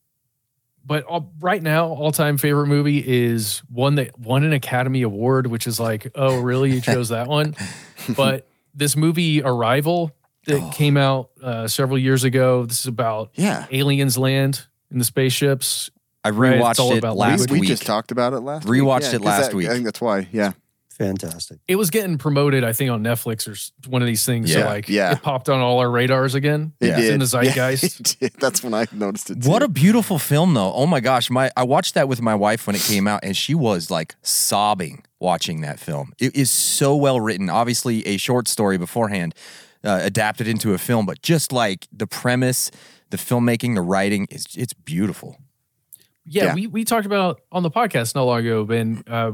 but 0.85 1.03
all, 1.05 1.31
right 1.39 1.61
now, 1.61 1.87
all-time 1.87 2.37
favorite 2.37 2.67
movie 2.67 3.03
is 3.05 3.59
one 3.69 3.95
that 3.95 4.17
won 4.19 4.43
an 4.43 4.53
Academy 4.53 5.01
Award, 5.03 5.47
which 5.47 5.67
is 5.67 5.79
like, 5.79 6.11
oh, 6.15 6.39
really? 6.41 6.71
You 6.73 6.81
chose 6.81 7.09
that 7.09 7.27
one? 7.27 7.55
but 8.17 8.47
this 8.73 8.95
movie 8.95 9.41
Arrival 9.41 10.11
that 10.45 10.59
Oh. 10.61 10.71
came 10.73 10.97
out 10.97 11.29
uh, 11.41 11.67
several 11.67 11.97
years 11.97 12.23
ago. 12.25 12.65
This 12.65 12.81
is 12.81 12.87
about 12.87 13.29
Yeah. 13.35 13.65
aliens 13.71 14.17
land 14.17 14.65
in 14.91 14.97
the 14.99 15.05
spaceships. 15.05 15.89
I 16.25 16.29
Right, 16.31 16.53
it's 16.57 16.63
rewatched 16.63 16.79
all 16.79 16.93
it 16.93 17.03
last 17.03 17.49
we, 17.49 17.55
we 17.55 17.59
week. 17.61 17.69
just 17.69 17.85
talked 17.85 18.11
about 18.11 18.33
it 18.33 18.39
last 18.41 18.65
Rewatched 18.67 19.11
week. 19.13 19.21
it 19.21 19.21
last 19.21 19.45
'cause 19.47 19.55
week. 19.55 19.67
I 19.67 19.73
think 19.73 19.85
that's 19.85 20.01
why. 20.01 20.27
Yeah. 20.31 20.51
Fantastic. 20.97 21.59
It 21.67 21.75
was 21.75 21.89
getting 21.89 22.17
promoted, 22.17 22.63
I 22.63 22.71
think, 22.73 22.91
on 22.91 23.03
Netflix 23.03 23.47
or 23.47 23.89
one 23.89 24.01
of 24.01 24.05
these 24.05 24.25
things. 24.25 24.51
So 24.53 24.59
Yeah, 24.59 24.65
like, 24.65 24.87
yeah. 24.89 25.13
it 25.13 25.21
popped 25.23 25.49
on 25.49 25.59
all 25.59 25.79
our 25.79 25.89
radars 25.89 26.35
again. 26.35 26.73
It 26.79 26.87
Yeah. 26.87 26.99
It's 26.99 27.09
in 27.09 27.19
the 27.19 27.25
did. 27.25 27.55
Yeah, 27.55 27.71
zeitgeist. 27.71 27.99
it 27.99 28.17
did. 28.19 28.33
That's 28.39 28.63
when 28.63 28.73
I 28.73 28.85
noticed 28.91 29.29
it. 29.31 29.45
What 29.45 29.63
a 29.63 29.67
beautiful 29.67 30.19
film, 30.19 30.53
though. 30.53 30.71
Oh 30.73 30.85
my 30.85 30.99
gosh, 30.99 31.29
my 31.29 31.49
I 31.57 31.63
watched 31.63 31.95
that 31.95 32.07
with 32.07 32.21
my 32.21 32.35
wife 32.35 32.67
when 32.67 32.75
it 32.75 32.81
came 32.83 33.07
out, 33.07 33.21
and 33.23 33.35
she 33.35 33.55
was 33.55 33.89
like 33.89 34.15
sobbing 34.21 35.03
watching 35.19 35.61
that 35.61 35.79
film. 35.79 36.13
It 36.19 36.35
is 36.35 36.51
so 36.51 36.95
well 36.95 37.19
written. 37.19 37.49
Obviously, 37.49 38.05
a 38.05 38.17
short 38.17 38.47
story 38.47 38.77
beforehand, 38.77 39.33
uh, 39.83 39.99
adapted 40.03 40.47
into 40.47 40.73
a 40.73 40.77
film, 40.77 41.05
but 41.05 41.21
just 41.21 41.51
like 41.51 41.87
the 41.91 42.05
premise, 42.07 42.69
the 43.09 43.17
filmmaking, 43.17 43.73
the 43.75 43.81
writing 43.81 44.27
is 44.29 44.45
it's 44.55 44.73
beautiful. 44.73 45.37
Yeah, 46.25 46.45
Yeah. 46.45 46.53
we 46.55 46.67
we 46.67 46.83
talked 46.85 47.05
about 47.05 47.41
on 47.51 47.63
the 47.63 47.71
podcast 47.71 48.15
not 48.15 48.23
long 48.23 48.39
ago, 48.39 48.63
Ben, 48.63 49.03
uh, 49.07 49.31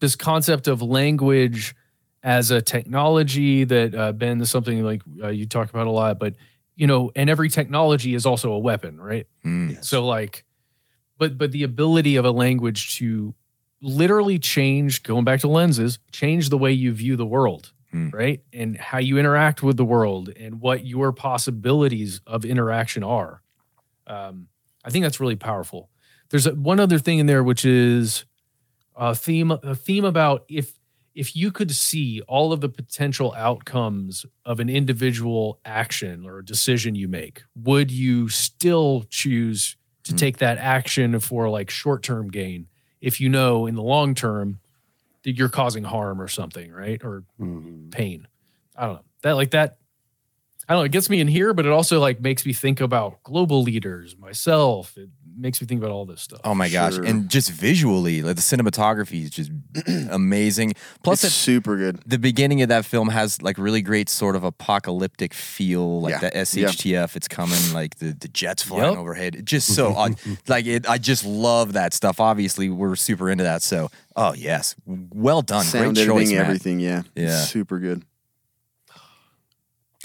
this 0.00 0.16
concept 0.16 0.68
of 0.68 0.82
language 0.82 1.74
as 2.22 2.50
a 2.50 2.60
technology 2.60 3.64
that 3.64 3.94
uh, 3.94 4.12
Ben 4.12 4.40
is 4.40 4.50
something 4.50 4.82
like 4.84 5.02
uh, 5.22 5.28
you 5.28 5.46
talk 5.46 5.70
about 5.70 5.86
a 5.86 5.90
lot, 5.90 6.18
but 6.18 6.34
you 6.76 6.86
know, 6.86 7.10
and 7.16 7.28
every 7.28 7.48
technology 7.48 8.14
is 8.14 8.24
also 8.26 8.52
a 8.52 8.58
weapon, 8.58 9.00
right? 9.00 9.26
Mm. 9.44 9.74
Yes. 9.74 9.88
So 9.88 10.06
like, 10.06 10.44
but 11.18 11.36
but 11.38 11.52
the 11.52 11.62
ability 11.64 12.16
of 12.16 12.24
a 12.24 12.30
language 12.30 12.96
to 12.98 13.34
literally 13.80 14.38
change, 14.38 15.02
going 15.02 15.24
back 15.24 15.40
to 15.40 15.48
lenses, 15.48 15.98
change 16.12 16.48
the 16.48 16.58
way 16.58 16.72
you 16.72 16.92
view 16.92 17.16
the 17.16 17.26
world, 17.26 17.72
Hmm. 17.90 18.10
right, 18.10 18.42
and 18.52 18.76
how 18.76 18.98
you 18.98 19.16
interact 19.18 19.62
with 19.62 19.76
the 19.76 19.84
world, 19.84 20.28
and 20.28 20.60
what 20.60 20.84
your 20.84 21.10
possibilities 21.12 22.20
of 22.26 22.44
interaction 22.44 23.02
are. 23.02 23.42
Um, 24.06 24.48
I 24.84 24.90
think 24.90 25.04
that's 25.04 25.20
really 25.20 25.36
powerful. 25.36 25.88
There's 26.30 26.46
a, 26.46 26.54
one 26.54 26.80
other 26.80 26.98
thing 26.98 27.18
in 27.18 27.26
there, 27.26 27.42
which 27.42 27.64
is 27.64 28.24
a 28.98 29.14
theme 29.14 29.50
a 29.52 29.74
theme 29.74 30.04
about 30.04 30.44
if 30.48 30.74
if 31.14 31.34
you 31.34 31.50
could 31.50 31.70
see 31.72 32.20
all 32.28 32.52
of 32.52 32.60
the 32.60 32.68
potential 32.68 33.32
outcomes 33.36 34.24
of 34.44 34.60
an 34.60 34.68
individual 34.68 35.58
action 35.64 36.24
or 36.26 36.42
decision 36.42 36.94
you 36.94 37.08
make, 37.08 37.42
would 37.56 37.90
you 37.90 38.28
still 38.28 39.04
choose 39.08 39.76
to 40.04 40.12
Hmm. 40.12 40.16
take 40.16 40.38
that 40.38 40.58
action 40.58 41.18
for 41.20 41.48
like 41.48 41.70
short 41.70 42.02
term 42.02 42.28
gain 42.30 42.66
if 43.00 43.20
you 43.20 43.28
know 43.28 43.66
in 43.66 43.74
the 43.74 43.82
long 43.82 44.14
term 44.14 44.58
that 45.24 45.32
you're 45.32 45.48
causing 45.48 45.84
harm 45.84 46.20
or 46.20 46.28
something, 46.28 46.70
right? 46.72 47.02
Or 47.04 47.24
Mhm. 47.40 47.90
pain. 47.90 48.26
I 48.76 48.86
don't 48.86 48.94
know. 48.96 49.04
That 49.22 49.32
like 49.36 49.50
that 49.52 49.78
I 50.68 50.74
don't 50.74 50.82
know, 50.82 50.84
it 50.84 50.92
gets 50.92 51.08
me 51.08 51.18
in 51.20 51.28
here, 51.28 51.54
but 51.54 51.64
it 51.64 51.72
also 51.72 51.98
like 51.98 52.20
makes 52.20 52.44
me 52.44 52.52
think 52.52 52.80
about 52.80 53.22
global 53.22 53.62
leaders, 53.62 54.16
myself. 54.18 54.96
It 54.98 55.08
makes 55.38 55.60
me 55.60 55.66
think 55.66 55.80
about 55.80 55.90
all 55.92 56.04
this 56.04 56.20
stuff. 56.22 56.40
Oh 56.44 56.54
my 56.54 56.68
gosh, 56.68 56.94
Sure. 56.96 57.04
and 57.04 57.28
just 57.28 57.50
visually, 57.50 58.22
like 58.22 58.36
the 58.36 58.42
cinematography 58.42 59.22
is 59.24 59.30
just 59.30 59.50
amazing. 60.10 60.74
Plus, 61.02 61.24
it's 61.24 61.32
it, 61.32 61.36
super 61.36 61.76
good. 61.76 62.00
the 62.06 62.18
beginning 62.18 62.62
of 62.62 62.68
that 62.68 62.84
film 62.84 63.08
has 63.08 63.40
like 63.42 63.58
really 63.58 63.82
great 63.82 64.08
sort 64.08 64.36
of 64.36 64.44
apocalyptic 64.44 65.34
feel, 65.34 66.00
like 66.00 66.12
Yeah. 66.12 66.20
the 66.20 66.30
SHTF. 66.36 67.16
It's 67.16 67.28
coming, 67.28 67.58
like 67.72 67.96
the, 67.98 68.12
the 68.12 68.28
jets 68.28 68.62
flying 68.62 68.90
Yep. 68.92 68.98
overhead. 68.98 69.34
It 69.36 69.44
just 69.44 69.74
so 69.74 69.94
odd. 69.94 70.16
like 70.48 70.66
it. 70.66 70.88
I 70.88 70.98
just 70.98 71.24
love 71.24 71.74
that 71.74 71.94
stuff. 71.94 72.20
Obviously, 72.20 72.68
we're 72.68 72.96
super 72.96 73.30
into 73.30 73.44
that. 73.44 73.62
So, 73.62 73.90
oh 74.16 74.34
yes, 74.34 74.74
well 74.86 75.42
done. 75.42 75.64
Sound 75.64 75.94
great 75.96 76.06
choice, 76.06 76.16
editing, 76.28 76.36
Matt. 76.36 76.46
everything. 76.46 76.80
Yeah. 76.80 77.02
Yeah. 77.14 77.40
Super 77.42 77.78
good. 77.78 78.04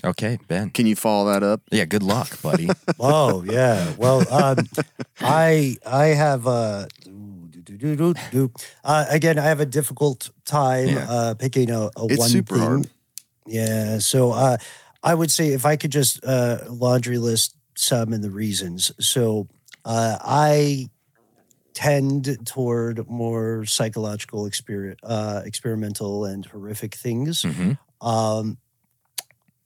Okay, 0.05 0.37
Ben. 0.49 0.69
Can 0.69 0.85
you 0.85 0.95
follow 0.95 1.31
that 1.31 1.43
up? 1.43 1.61
Yeah, 1.71 1.85
good 1.85 2.03
luck, 2.03 2.41
buddy. 2.41 2.69
Oh 2.99 3.43
yeah. 3.43 3.93
Well, 3.97 4.21
um, 4.33 4.67
I 5.21 5.77
I 5.85 6.07
have 6.07 6.45
uh, 6.47 6.87
do, 7.03 7.61
do, 7.63 7.77
do, 7.77 7.95
do, 7.95 8.13
do. 8.31 8.51
uh 8.83 9.05
again. 9.09 9.39
I 9.39 9.43
have 9.45 9.59
a 9.61 9.65
difficult 9.65 10.29
time 10.45 10.89
Yeah. 10.89 11.05
uh, 11.09 11.33
picking 11.35 11.69
a, 11.71 11.89
a 11.95 12.05
It's 12.09 12.19
one 12.19 12.29
super 12.29 12.55
thing. 12.55 12.63
hard. 12.63 12.89
Yeah. 13.47 13.99
So 13.99 14.31
uh, 14.31 14.57
I 15.03 15.13
would 15.15 15.31
say 15.31 15.53
if 15.53 15.65
I 15.65 15.75
could 15.77 15.91
just 15.91 16.23
uh, 16.25 16.59
laundry 16.69 17.17
list 17.17 17.55
some 17.75 18.13
and 18.13 18.23
the 18.23 18.29
reasons. 18.31 18.91
So 18.99 19.47
uh, 19.85 20.17
I 20.21 20.89
tend 21.73 22.45
toward 22.45 23.09
more 23.09 23.65
psychological 23.65 24.43
exper- 24.45 24.95
uh, 25.03 25.41
experimental 25.45 26.25
and 26.25 26.45
horrific 26.45 26.93
things. 26.95 27.41
Mhm. 27.43 27.77
Um, 28.01 28.57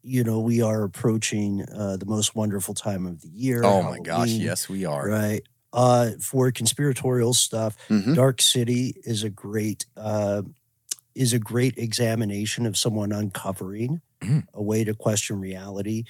you 0.07 0.23
know, 0.23 0.39
we 0.39 0.61
are 0.61 0.83
approaching 0.83 1.65
uh, 1.75 1.97
the 1.97 2.05
most 2.05 2.33
wonderful 2.35 2.73
time 2.73 3.05
of 3.05 3.21
the 3.21 3.27
year. 3.27 3.61
Oh 3.65 3.83
my 3.83 3.99
gosh, 3.99 4.29
yes, 4.29 4.69
we 4.69 4.85
are. 4.85 5.07
Right. 5.07 5.41
Uh, 5.73 6.11
for 6.21 6.49
conspiratorial 6.51 7.33
stuff, 7.33 7.75
Mhm. 7.89 8.15
Dark 8.15 8.41
City 8.41 8.95
is 9.03 9.23
a 9.23 9.29
great 9.29 9.85
uh, 9.97 10.43
is 11.13 11.33
a 11.33 11.39
great 11.39 11.77
examination 11.77 12.65
of 12.65 12.77
someone 12.77 13.11
uncovering 13.11 14.01
Mhm. 14.23 14.43
a 14.53 14.61
way 14.63 14.83
to 14.83 14.93
question 14.93 15.39
reality. 15.41 16.03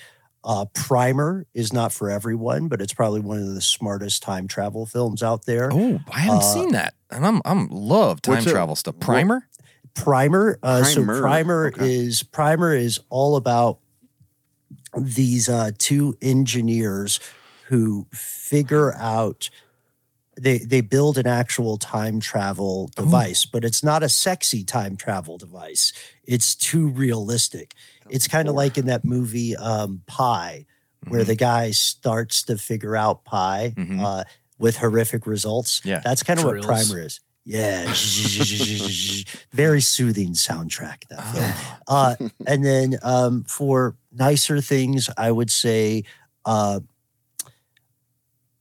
Uh, 0.43 0.66
Primer 0.74 1.45
is 1.54 1.74
not 1.74 1.91
for 1.91 2.10
everyone, 2.12 2.68
but 2.68 2.82
it's 2.82 2.93
probably 2.93 3.22
one 3.22 3.39
of 3.39 3.54
the 3.56 3.62
smartest 3.62 4.22
time 4.22 4.48
travel 4.48 4.86
films 4.86 5.24
out 5.24 5.45
there. 5.45 5.70
Oh, 5.74 6.00
I 6.14 6.20
haven't 6.20 6.43
Uh, 6.43 6.54
seen 6.54 6.72
that, 6.74 6.93
and 7.10 7.26
I'm 7.26 7.41
I'm 7.45 7.68
love 7.70 8.22
time 8.22 8.43
travel 8.45 8.76
stuff. 8.76 8.95
what- 8.95 9.02
Primer. 9.02 9.48
Primer. 9.95 10.60
Uh, 10.62 10.84
so 10.84 11.04
Primer, 11.04 11.22
Primer 11.22 11.68
okay. 11.74 11.95
is 11.95 12.22
Primer 12.22 12.74
is 12.76 13.00
all 13.10 13.36
about 13.38 13.80
these 15.00 15.48
uh, 15.50 15.72
two 15.78 16.18
engineers 16.22 17.20
who 17.68 18.08
figure 18.14 18.93
out 18.95 19.50
they 20.39 20.60
they 20.60 20.82
build 20.82 21.18
an 21.18 21.26
actual 21.28 21.78
time 21.78 22.20
travel 22.20 22.89
device, 22.95 23.45
but 23.45 23.66
it's 23.66 23.84
not 23.84 24.04
a 24.04 24.10
sexy 24.10 24.64
time 24.64 24.95
travel 24.95 25.38
device. 25.38 25.91
It's 26.24 26.54
too 26.56 26.88
realistic. 26.89 27.74
It's 28.10 28.28
kind 28.28 28.48
of 28.48 28.56
like 28.56 28.78
in 28.78 28.86
that 28.86 29.04
movie 29.04 29.56
um, 29.58 30.02
Pi, 30.06 30.66
where 31.08 31.22
Mm-hmm. 31.22 31.28
the 31.28 31.36
guy 31.36 31.72
starts 31.72 32.43
to 32.43 32.58
figure 32.58 32.95
out 32.95 33.24
pi 33.26 33.74
Mhm. 33.76 34.02
uh, 34.04 34.24
with 34.60 34.78
horrific 34.78 35.26
results. 35.28 35.82
Yeah. 35.84 36.00
That's 36.04 36.24
kind 36.24 36.39
of 36.39 36.45
what 36.45 36.62
Primer 36.62 37.00
is. 37.02 37.20
Yeah. 37.50 37.84
Very 39.54 39.80
soothing 39.80 40.34
soundtrack, 40.34 41.08
that 41.10 41.24
film. 41.34 41.52
Ah. 41.88 42.16
Uh, 42.20 42.28
and 42.45 42.66
then 42.66 42.98
um, 43.04 43.43
for 43.45 43.95
nicer 44.12 44.60
things, 44.60 45.10
I 45.18 45.32
would 45.32 45.50
say 45.50 46.04
uh, 46.43 46.82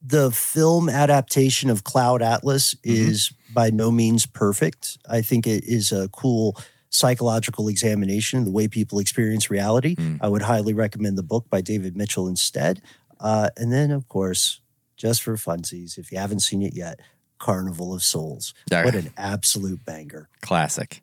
the 0.01 0.31
film 0.31 0.89
adaptation 0.89 1.69
of 1.69 1.83
Cloud 1.83 2.23
Atlas 2.23 2.75
Mm-hmm. 2.75 3.11
is 3.11 3.33
by 3.53 3.71
no 3.71 3.91
means 3.91 4.25
perfect. 4.25 4.99
I 5.11 5.21
think 5.21 5.47
it 5.49 5.65
is 5.65 5.91
a 5.91 6.09
cool 6.11 6.57
psychological 6.91 7.67
examination 7.69 8.39
of 8.39 8.45
the 8.45 8.53
way 8.53 8.69
people 8.69 9.01
experience 9.01 9.51
reality. 9.51 9.97
Mm. 9.97 10.19
I 10.21 10.29
would 10.29 10.43
highly 10.43 10.75
recommend 10.75 11.19
the 11.19 11.23
book 11.25 11.51
by 11.51 11.61
David 11.61 11.97
Mitchell 11.97 12.29
instead. 12.29 12.81
Uh, 13.19 13.51
and 13.57 13.73
then, 13.73 13.91
of 13.91 14.09
course, 14.09 14.61
just 14.97 15.23
for 15.23 15.35
funsies, 15.37 15.99
if 15.99 16.13
you 16.13 16.19
haven't 16.19 16.41
seen 16.41 16.63
it 16.63 16.75
yet, 16.75 17.01
Carnival 17.39 17.95
of 17.95 18.03
Souls. 18.03 18.55
Yeah. 18.71 18.85
What 18.85 18.95
an 18.95 19.11
absolute 19.17 19.85
banger. 19.85 20.29
Classic. 20.43 21.03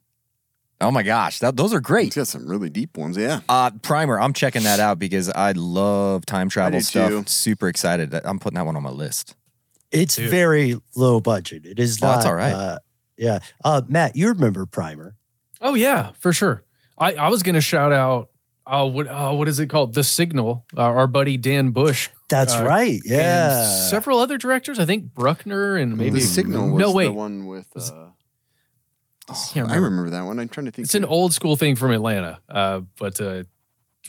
Oh 0.81 0.91
my 0.91 1.03
gosh, 1.03 1.39
that, 1.39 1.55
those 1.55 1.73
are 1.73 1.77
It's 1.77 1.87
great. 1.87 2.13
got 2.15 2.27
some 2.27 2.45
really 2.47 2.69
deep 2.69 2.97
ones. 2.97 3.15
Yeah. 3.15 3.39
Uh, 3.47 3.71
Primer, 3.83 4.19
I'm 4.19 4.33
checking 4.33 4.63
that 4.63 4.81
out 4.81 4.99
because 4.99 5.29
I 5.29 5.53
love 5.53 6.25
time 6.25 6.49
travel 6.49 6.79
do 6.79 6.83
stuff. 6.83 7.09
too. 7.09 7.23
Super 7.27 7.69
excited. 7.69 8.13
I'm 8.25 8.37
putting 8.39 8.55
that 8.55 8.65
one 8.65 8.75
on 8.75 8.83
my 8.83 8.89
list. 8.89 9.35
It's 9.91 10.15
Dude. 10.17 10.29
very 10.29 10.75
low 10.95 11.21
budget. 11.21 11.65
It 11.65 11.79
is 11.79 11.99
Oh, 12.01 12.07
not. 12.07 12.13
that's 12.15 12.25
all 12.25 12.35
right. 12.35 12.51
Uh, 12.53 12.79
yeah. 13.15 13.39
Uh, 13.63 13.81
Matt, 13.87 14.15
you 14.17 14.29
remember 14.29 14.65
Primer. 14.65 15.15
Oh 15.61 15.75
yeah, 15.75 16.11
for 16.19 16.33
sure. 16.33 16.63
I, 16.97 17.13
I 17.13 17.29
was 17.29 17.43
gonna 17.43 17.61
shout 17.61 17.93
out 17.93 18.29
uh 18.65 18.89
what 18.89 19.07
uh, 19.07 19.31
what 19.33 19.47
is 19.47 19.59
it 19.59 19.67
called? 19.67 19.93
The 19.93 20.03
Signal. 20.03 20.65
Uh, 20.75 20.81
our 20.81 21.07
buddy 21.07 21.37
Dan 21.37 21.69
Bush. 21.71 22.09
That's 22.33 22.55
Uh, 22.55 22.65
right. 22.65 22.99
and 23.03 23.05
Yeah. 23.05 23.63
several 23.89 24.17
other 24.19 24.37
directors. 24.39 24.79
I 24.79 24.85
think 24.85 25.13
Bruckner 25.13 25.75
and 25.77 25.95
maybe 25.97 26.19
the 26.19 26.21
signal 26.21 26.71
was 26.71 26.81
no 26.81 26.91
wait. 26.91 27.05
the 27.05 27.11
one 27.13 27.45
with. 27.45 27.67
Was- 27.75 27.91
Uh, 27.91 28.07
can't 29.27 29.69
I 29.69 29.75
remember. 29.75 29.89
remember 29.89 30.09
that 30.11 30.23
one. 30.23 30.39
I'm 30.39 30.49
trying 30.49 30.65
to 30.65 30.71
think. 30.71 30.85
It's 30.85 30.95
an 30.95 31.05
old 31.05 31.33
school 31.33 31.55
thing 31.55 31.75
from 31.75 31.91
Atlanta, 31.91 32.39
uh, 32.49 32.81
but 32.99 33.21
uh, 33.21 33.43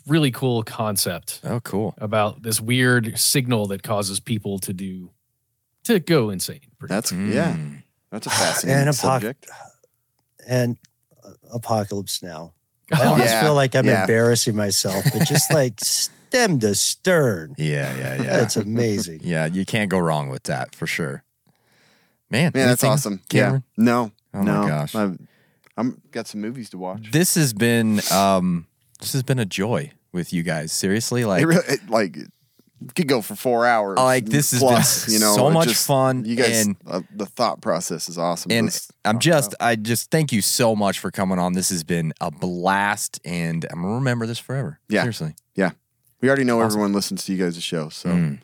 really 0.06 0.30
cool 0.30 0.62
concept 0.62 1.40
Oh, 1.44 1.60
cool. 1.60 1.94
about 1.98 2.42
this 2.42 2.60
weird 2.60 3.18
signal 3.18 3.66
that 3.68 3.82
causes 3.82 4.18
people 4.20 4.58
to 4.60 4.72
do 4.72 5.10
to 5.84 6.00
go 6.00 6.30
insane. 6.30 6.60
pretty 6.78 6.94
That's 6.94 7.12
yeah. 7.12 7.52
Mm. 7.56 7.82
That's 8.10 8.26
a 8.26 8.30
fascinating 8.30 8.80
And 8.88 8.90
apoc- 8.90 8.94
subject. 9.00 9.46
and 10.48 10.78
Apocalypse 11.52 12.22
Now. 12.22 12.54
I 12.92 13.04
almost 13.06 13.30
Yeah, 13.30 13.42
feel 13.42 13.54
like 13.54 13.74
I'm 13.76 13.86
yeah. 13.86 14.02
embarrassing 14.02 14.56
myself, 14.56 15.04
but 15.12 15.26
just 15.28 15.52
like 15.52 15.78
stem 16.34 16.58
to 16.60 16.74
stern. 16.74 17.54
Yeah, 17.56 17.96
yeah, 17.96 18.14
yeah. 18.22 18.36
That's 18.36 18.56
amazing. 18.56 19.20
yeah, 19.24 19.46
you 19.46 19.64
can't 19.64 19.90
go 19.90 19.98
wrong 19.98 20.28
with 20.28 20.44
that 20.44 20.74
for 20.74 20.86
sure. 20.86 21.22
Man, 22.30 22.50
Man, 22.54 22.68
that's 22.68 22.82
awesome. 22.84 23.20
Cameron? 23.28 23.64
Yeah. 23.76 23.84
No. 23.84 24.12
Oh 24.32 24.42
my 24.42 24.68
gosh. 24.68 24.94
I've, 24.94 25.18
I'm 25.76 26.00
got 26.10 26.26
some 26.26 26.40
movies 26.40 26.70
to 26.70 26.78
watch. 26.78 27.10
This 27.12 27.34
has 27.36 27.52
been 27.52 28.00
um 28.10 28.66
this 29.00 29.12
has 29.12 29.22
been 29.22 29.38
a 29.38 29.44
joy 29.44 29.92
with 30.12 30.32
you 30.32 30.42
guys. 30.42 30.72
Seriously, 30.72 31.24
like 31.24 31.42
it 31.42 31.46
really, 31.46 31.64
it, 31.68 31.88
like 31.88 32.16
could 32.94 33.06
go 33.08 33.22
for 33.22 33.34
four 33.34 33.64
hours. 33.66 33.98
Like, 33.98 34.26
this 34.26 34.50
has 34.50 34.60
been 34.60 34.68
plus, 34.68 35.08
you 35.08 35.18
know, 35.18 35.34
so 35.34 35.50
much 35.50 35.68
just- 35.68 35.86
fun, 35.86 36.24
You 36.24 36.36
guys, 36.36 36.66
and- 36.66 36.76
uh, 36.86 37.00
the 37.14 37.26
thought 37.26 37.60
process 37.60 38.08
is 38.08 38.18
awesome. 38.18 38.50
and 38.52 38.66
Let's 38.66 38.90
I'm 39.04 39.20
just 39.20 39.54
about 39.54 39.66
I 39.66 39.76
just 39.76 40.10
thank 40.10 40.32
you 40.32 40.42
so 40.42 40.74
much 40.74 40.98
for 40.98 41.10
coming 41.10 41.38
on. 41.38 41.52
This 41.52 41.70
has 41.70 41.84
been 41.84 42.12
a 42.20 42.30
blast 42.30 43.20
and 43.24 43.64
I'm 43.70 43.82
gonna 43.82 43.94
remember 43.94 44.26
this 44.26 44.38
forever. 44.40 44.80
Yeah. 44.88 45.02
Seriously. 45.02 45.34
yeah. 45.54 45.70
We 46.20 46.28
already 46.28 46.44
know 46.44 46.60
everyone 46.60 46.92
listens 46.92 47.24
to 47.24 47.32
you 47.34 47.42
guys' 47.44 47.62
show, 47.62 47.88
so 47.90 48.10
Mm. 48.10 48.40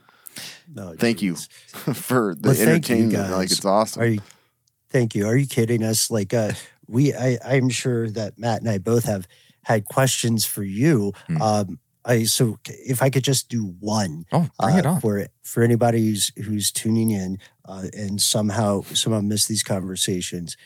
No, 0.73 0.95
thank 0.97 1.21
you 1.23 1.35
for 1.67 2.35
the 2.37 2.49
Well, 2.49 2.55
thank 2.55 2.89
you, 2.89 2.95
entertainment. 2.97 3.31
Like 3.33 3.51
it's 3.51 3.65
awesome. 3.65 4.03
Are 4.03 4.07
you? 4.07 4.21
Thank 4.91 5.15
you. 5.15 5.27
Are 5.27 5.37
you 5.37 5.47
kidding 5.47 5.83
us? 5.83 6.11
Like, 6.11 6.33
uh, 6.33 6.53
we, 6.87 7.13
I, 7.15 7.39
I'm 7.45 7.69
sure 7.69 8.09
that 8.11 8.39
Matt 8.39 8.61
and 8.61 8.71
I 8.71 8.79
both 8.79 9.05
have 9.05 9.27
had 9.65 9.85
questions 9.85 10.45
for 10.45 10.63
you. 10.63 11.13
Hmm. 11.27 11.43
Um, 11.43 11.79
I 12.05 12.25
so 12.25 12.59
if 12.67 13.03
I 13.03 13.11
could 13.11 13.25
just 13.25 13.49
do 13.51 13.75
one 13.79 14.25
Oh, 14.33 14.49
bring 14.59 14.79
it 14.79 14.87
uh, 14.87 14.93
on. 14.93 15.01
for 15.01 15.27
for 15.43 15.63
anybody 15.63 16.07
who's 16.09 16.33
who's 16.45 16.73
tuning 16.73 17.11
in 17.11 17.39
uh, 17.67 17.87
and 17.93 18.21
somehow 18.23 18.83
somehow 18.95 19.21
missed 19.21 19.49
these 19.49 19.63
conversations. 19.63 20.57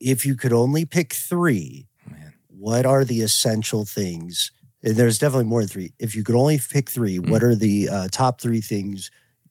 If 0.00 0.26
you 0.26 0.34
could 0.34 0.52
only 0.52 0.84
pick 0.86 1.12
three, 1.12 1.86
Man. 2.10 2.34
what 2.48 2.84
are 2.84 3.04
the 3.04 3.20
essential 3.20 3.84
things? 3.84 4.50
And 4.84 4.94
there's 4.96 5.18
definitely 5.18 5.46
more 5.46 5.60
than 5.60 5.68
three. 5.68 5.92
If 5.98 6.14
you 6.14 6.22
could 6.22 6.34
only 6.36 6.58
pick 6.58 6.90
three, 6.90 7.16
Hmm. 7.16 7.30
what 7.30 7.42
are 7.42 7.54
the 7.54 7.88
uh, 7.88 8.08
top 8.12 8.40
three 8.40 8.60
things 8.60 9.10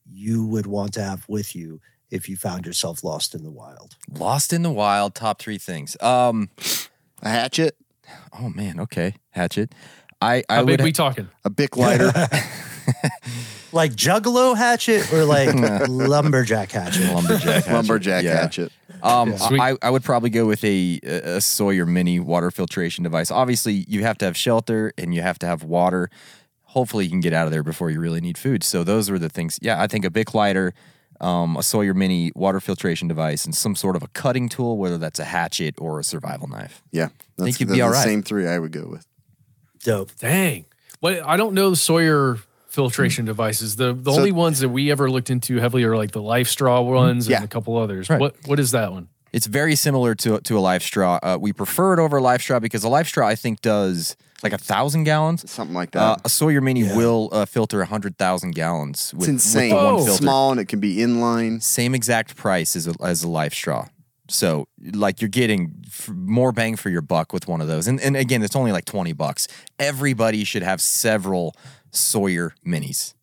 you 0.09 0.45
would 0.45 0.67
want 0.67 0.93
to 0.93 1.01
have 1.03 1.25
with 1.27 1.55
you 1.55 1.81
if 2.11 2.29
you 2.29 2.37
found 2.37 2.65
yourself 2.67 3.03
lost 3.03 3.33
in 3.33 3.43
the 3.43 3.49
wild? 3.51 3.95
Lost 4.11 4.53
in 4.53 4.61
the 4.61 4.71
wild, 4.71 5.15
top 5.15 5.39
three 5.39 5.57
things. 5.57 5.97
Um 6.01 6.49
a 7.23 7.29
hatchet, 7.29 7.75
oh 8.39 8.49
man, 8.49 8.79
okay. 8.81 9.15
Hatchet. 9.31 9.73
I 10.21 10.43
I 10.47 10.55
How 10.55 10.65
big 10.65 10.79
would 10.79 10.83
we 10.83 10.91
talking? 10.91 11.27
a 11.43 11.49
bic 11.49 11.75
lighter. 11.77 12.11
Like 13.71 13.93
Juggalo 13.93 14.55
hatchet 14.55 15.11
or 15.11 15.25
like 15.25 15.49
lumberjack 15.89 16.71
hatchet? 16.71 17.11
lumberjack 17.11 17.43
hatchet. 17.65 17.73
lumberjack 17.73 18.23
Yeah. 18.23 18.35
hatchet. 18.41 18.71
Um, 19.03 19.37
Sweet. 19.37 19.59
I, 19.59 19.75
I 19.81 19.89
would 19.89 20.03
probably 20.03 20.29
go 20.29 20.45
with 20.45 20.63
a, 20.63 20.99
a 21.03 21.41
Sawyer 21.41 21.85
mini 21.85 22.21
water 22.21 22.49
filtration 22.49 23.03
device. 23.03 23.29
Obviously, 23.31 23.85
you 23.87 24.03
have 24.03 24.17
to 24.19 24.25
have 24.25 24.37
shelter 24.37 24.93
and 24.97 25.13
you 25.13 25.21
have 25.21 25.37
to 25.39 25.45
have 25.45 25.61
water. 25.61 26.09
Hopefully, 26.63 27.03
you 27.03 27.11
can 27.11 27.19
get 27.19 27.33
out 27.33 27.45
of 27.45 27.51
there 27.51 27.63
before 27.63 27.91
you 27.91 27.99
really 27.99 28.21
need 28.21 28.37
food. 28.37 28.63
So 28.63 28.83
those 28.83 29.11
were 29.11 29.19
the 29.19 29.29
things. 29.29 29.59
Yeah, 29.61 29.81
I 29.81 29.87
think 29.87 30.05
a 30.05 30.09
Bic 30.09 30.33
lighter, 30.33 30.73
um, 31.19 31.57
a 31.57 31.63
Sawyer 31.63 31.93
mini 31.93 32.31
water 32.33 32.61
filtration 32.61 33.09
device, 33.09 33.43
and 33.43 33.53
some 33.53 33.75
sort 33.75 33.97
of 33.97 34.03
a 34.03 34.07
cutting 34.07 34.47
tool, 34.47 34.77
whether 34.77 34.97
that's 34.97 35.19
a 35.19 35.25
hatchet 35.25 35.75
or 35.77 35.99
a 35.99 36.03
survival 36.03 36.47
knife. 36.47 36.81
Yeah, 36.91 37.09
that's 37.37 37.59
you'd 37.59 37.69
the, 37.69 37.75
be 37.75 37.81
all 37.81 37.89
right. 37.89 37.97
the 37.97 38.03
same 38.03 38.23
three 38.23 38.47
I 38.47 38.57
would 38.57 38.71
go 38.71 38.87
with. 38.87 39.05
Dope. 39.83 40.15
Dang. 40.17 40.65
Well, 41.01 41.21
I 41.25 41.35
don't 41.35 41.53
know 41.53 41.73
Sawyer 41.73 42.37
filtration 42.73 43.25
devices. 43.25 43.75
The 43.75 43.93
the 43.93 44.11
So- 44.11 44.17
only 44.17 44.31
ones 44.31 44.59
that 44.59 44.69
we 44.69 44.91
ever 44.91 45.09
looked 45.09 45.29
into 45.29 45.57
heavily 45.59 45.83
are 45.83 45.95
like 45.95 46.11
the 46.11 46.21
LifeStraw 46.21 46.83
ones 46.85 47.27
Yeah. 47.27 47.37
and 47.37 47.45
a 47.45 47.47
couple 47.47 47.77
others. 47.77 48.09
Right. 48.09 48.19
What 48.19 48.35
what 48.45 48.59
is 48.59 48.71
that 48.71 48.91
one? 48.91 49.07
It's 49.31 49.47
very 49.47 49.75
similar 49.75 50.15
to 50.15 50.39
to 50.41 50.57
a 50.57 50.61
LifeStraw. 50.61 51.19
Uh, 51.23 51.37
we 51.39 51.53
prefer 51.53 51.93
it 51.93 51.99
over 51.99 52.17
a 52.17 52.21
LifeStraw 52.21 52.59
because 52.61 52.83
a 52.83 52.87
LifeStraw 52.89 53.25
I 53.25 53.35
think 53.35 53.61
does 53.61 54.15
like 54.43 54.53
a 54.53 54.57
thousand 54.57 55.03
gallons. 55.05 55.49
Something 55.49 55.75
like 55.75 55.91
that. 55.91 56.01
Uh, 56.01 56.15
a 56.25 56.29
Sawyer 56.29 56.61
Mini 56.61 56.81
Yeah. 56.81 56.97
will 56.97 57.29
uh, 57.31 57.45
filter 57.45 57.81
a 57.81 57.85
hundred 57.85 58.17
thousand 58.17 58.51
gallons. 58.55 59.13
With, 59.13 59.21
it's 59.29 59.45
insane. 59.45 59.71
With 59.73 59.79
the 59.79 59.85
one 59.85 60.05
filter. 60.05 60.23
Small 60.23 60.51
and 60.51 60.59
it 60.59 60.67
can 60.67 60.79
be 60.79 60.97
inline. 60.97 61.61
same 61.63 61.93
exact 61.95 62.35
price 62.35 62.75
as 62.75 62.87
a, 62.87 62.93
as 63.01 63.23
a 63.23 63.27
LifeStraw. 63.27 63.87
So 64.29 64.67
like 64.93 65.21
you're 65.21 65.29
getting 65.29 65.73
f- 65.85 66.09
more 66.09 66.51
bang 66.51 66.75
for 66.75 66.89
your 66.89 67.01
buck 67.01 67.33
with 67.33 67.47
one 67.47 67.61
of 67.61 67.67
those. 67.67 67.87
And 67.87 67.99
and 68.01 68.15
again, 68.15 68.41
it's 68.43 68.55
only 68.55 68.71
like 68.71 68.85
20 68.85 69.13
bucks. 69.13 69.47
Everybody 69.79 70.43
should 70.43 70.63
have 70.63 70.79
several 70.81 71.55
Sawyer 71.93 72.53
minis. 72.65 73.13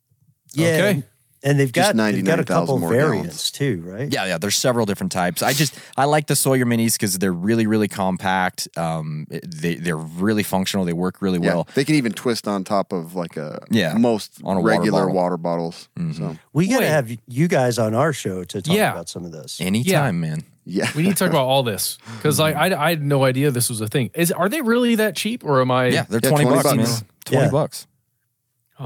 Yeah. 0.53 0.67
Okay. 0.67 0.89
and- 0.91 1.03
And 1.43 1.59
they've 1.59 1.71
got 1.73 1.95
they've 1.95 2.23
got 2.23 2.37
a 2.37 2.43
99,000 2.43 2.45
couple 2.45 2.77
more 2.77 2.91
variants 2.91 3.49
too, 3.49 3.81
right? 3.83 4.13
Yeah, 4.13 4.25
yeah, 4.27 4.37
there's 4.37 4.55
several 4.55 4.85
different 4.85 5.11
types. 5.11 5.41
I 5.41 5.53
just 5.53 5.73
I 5.97 6.05
like 6.05 6.27
the 6.27 6.35
Sawyer 6.35 6.65
minis 6.67 6.99
cuz 6.99 7.17
they're 7.17 7.33
really 7.33 7.65
really 7.65 7.87
compact. 7.87 8.67
Um 8.77 9.25
they 9.31 9.73
they're 9.73 9.97
really 9.97 10.43
functional. 10.43 10.85
They 10.85 10.93
work 10.93 11.19
really 11.19 11.39
Yeah, 11.39 11.55
well. 11.55 11.67
they 11.73 11.83
can 11.83 11.95
even 11.95 12.11
twist 12.11 12.47
on 12.47 12.63
top 12.63 12.93
of 12.93 13.15
like 13.15 13.37
a 13.37 13.63
Yeah, 13.71 13.95
most 13.97 14.33
on 14.43 14.57
a 14.57 14.59
water 14.61 14.69
regular 14.77 15.01
bottle. 15.07 15.15
water 15.15 15.37
bottles. 15.37 15.89
So 16.15 16.37
We 16.53 16.67
got 16.67 16.75
to 16.75 16.81
Wait. 16.83 16.89
have 16.89 17.09
you 17.27 17.47
guys 17.47 17.79
on 17.79 17.95
our 17.95 18.13
show 18.13 18.43
to 18.43 18.61
talk 18.61 18.75
Yeah. 18.75 18.91
about 18.91 19.09
some 19.09 19.25
of 19.25 19.31
this. 19.31 19.59
Anytime, 19.59 20.19
man. 20.19 20.43
yeah, 20.63 20.91
We 20.95 21.01
need 21.01 21.09
to 21.17 21.23
talk 21.23 21.31
about 21.31 21.47
all 21.47 21.63
this 21.63 21.97
because 22.17 22.37
like 22.37 22.55
I, 22.55 22.67
I 22.85 22.89
had 22.91 23.01
no 23.01 23.23
idea 23.23 23.49
this 23.49 23.67
was 23.67 23.81
a 23.81 23.87
thing. 23.87 24.11
Is 24.13 24.31
are 24.31 24.47
they 24.47 24.61
really 24.61 24.93
that 24.93 25.15
cheap 25.15 25.43
or 25.43 25.59
am 25.61 25.71
I? 25.71 25.87
Yeah, 25.87 26.05
they're 26.07 26.19
Yeah, 26.21 26.29
20, 26.29 26.43
20 26.45 26.55
bucks, 26.55 26.63
bucks. 26.77 26.77
man. 27.01 27.07
20 27.25 27.45
Yeah. 27.45 27.49
bucks. 27.51 27.87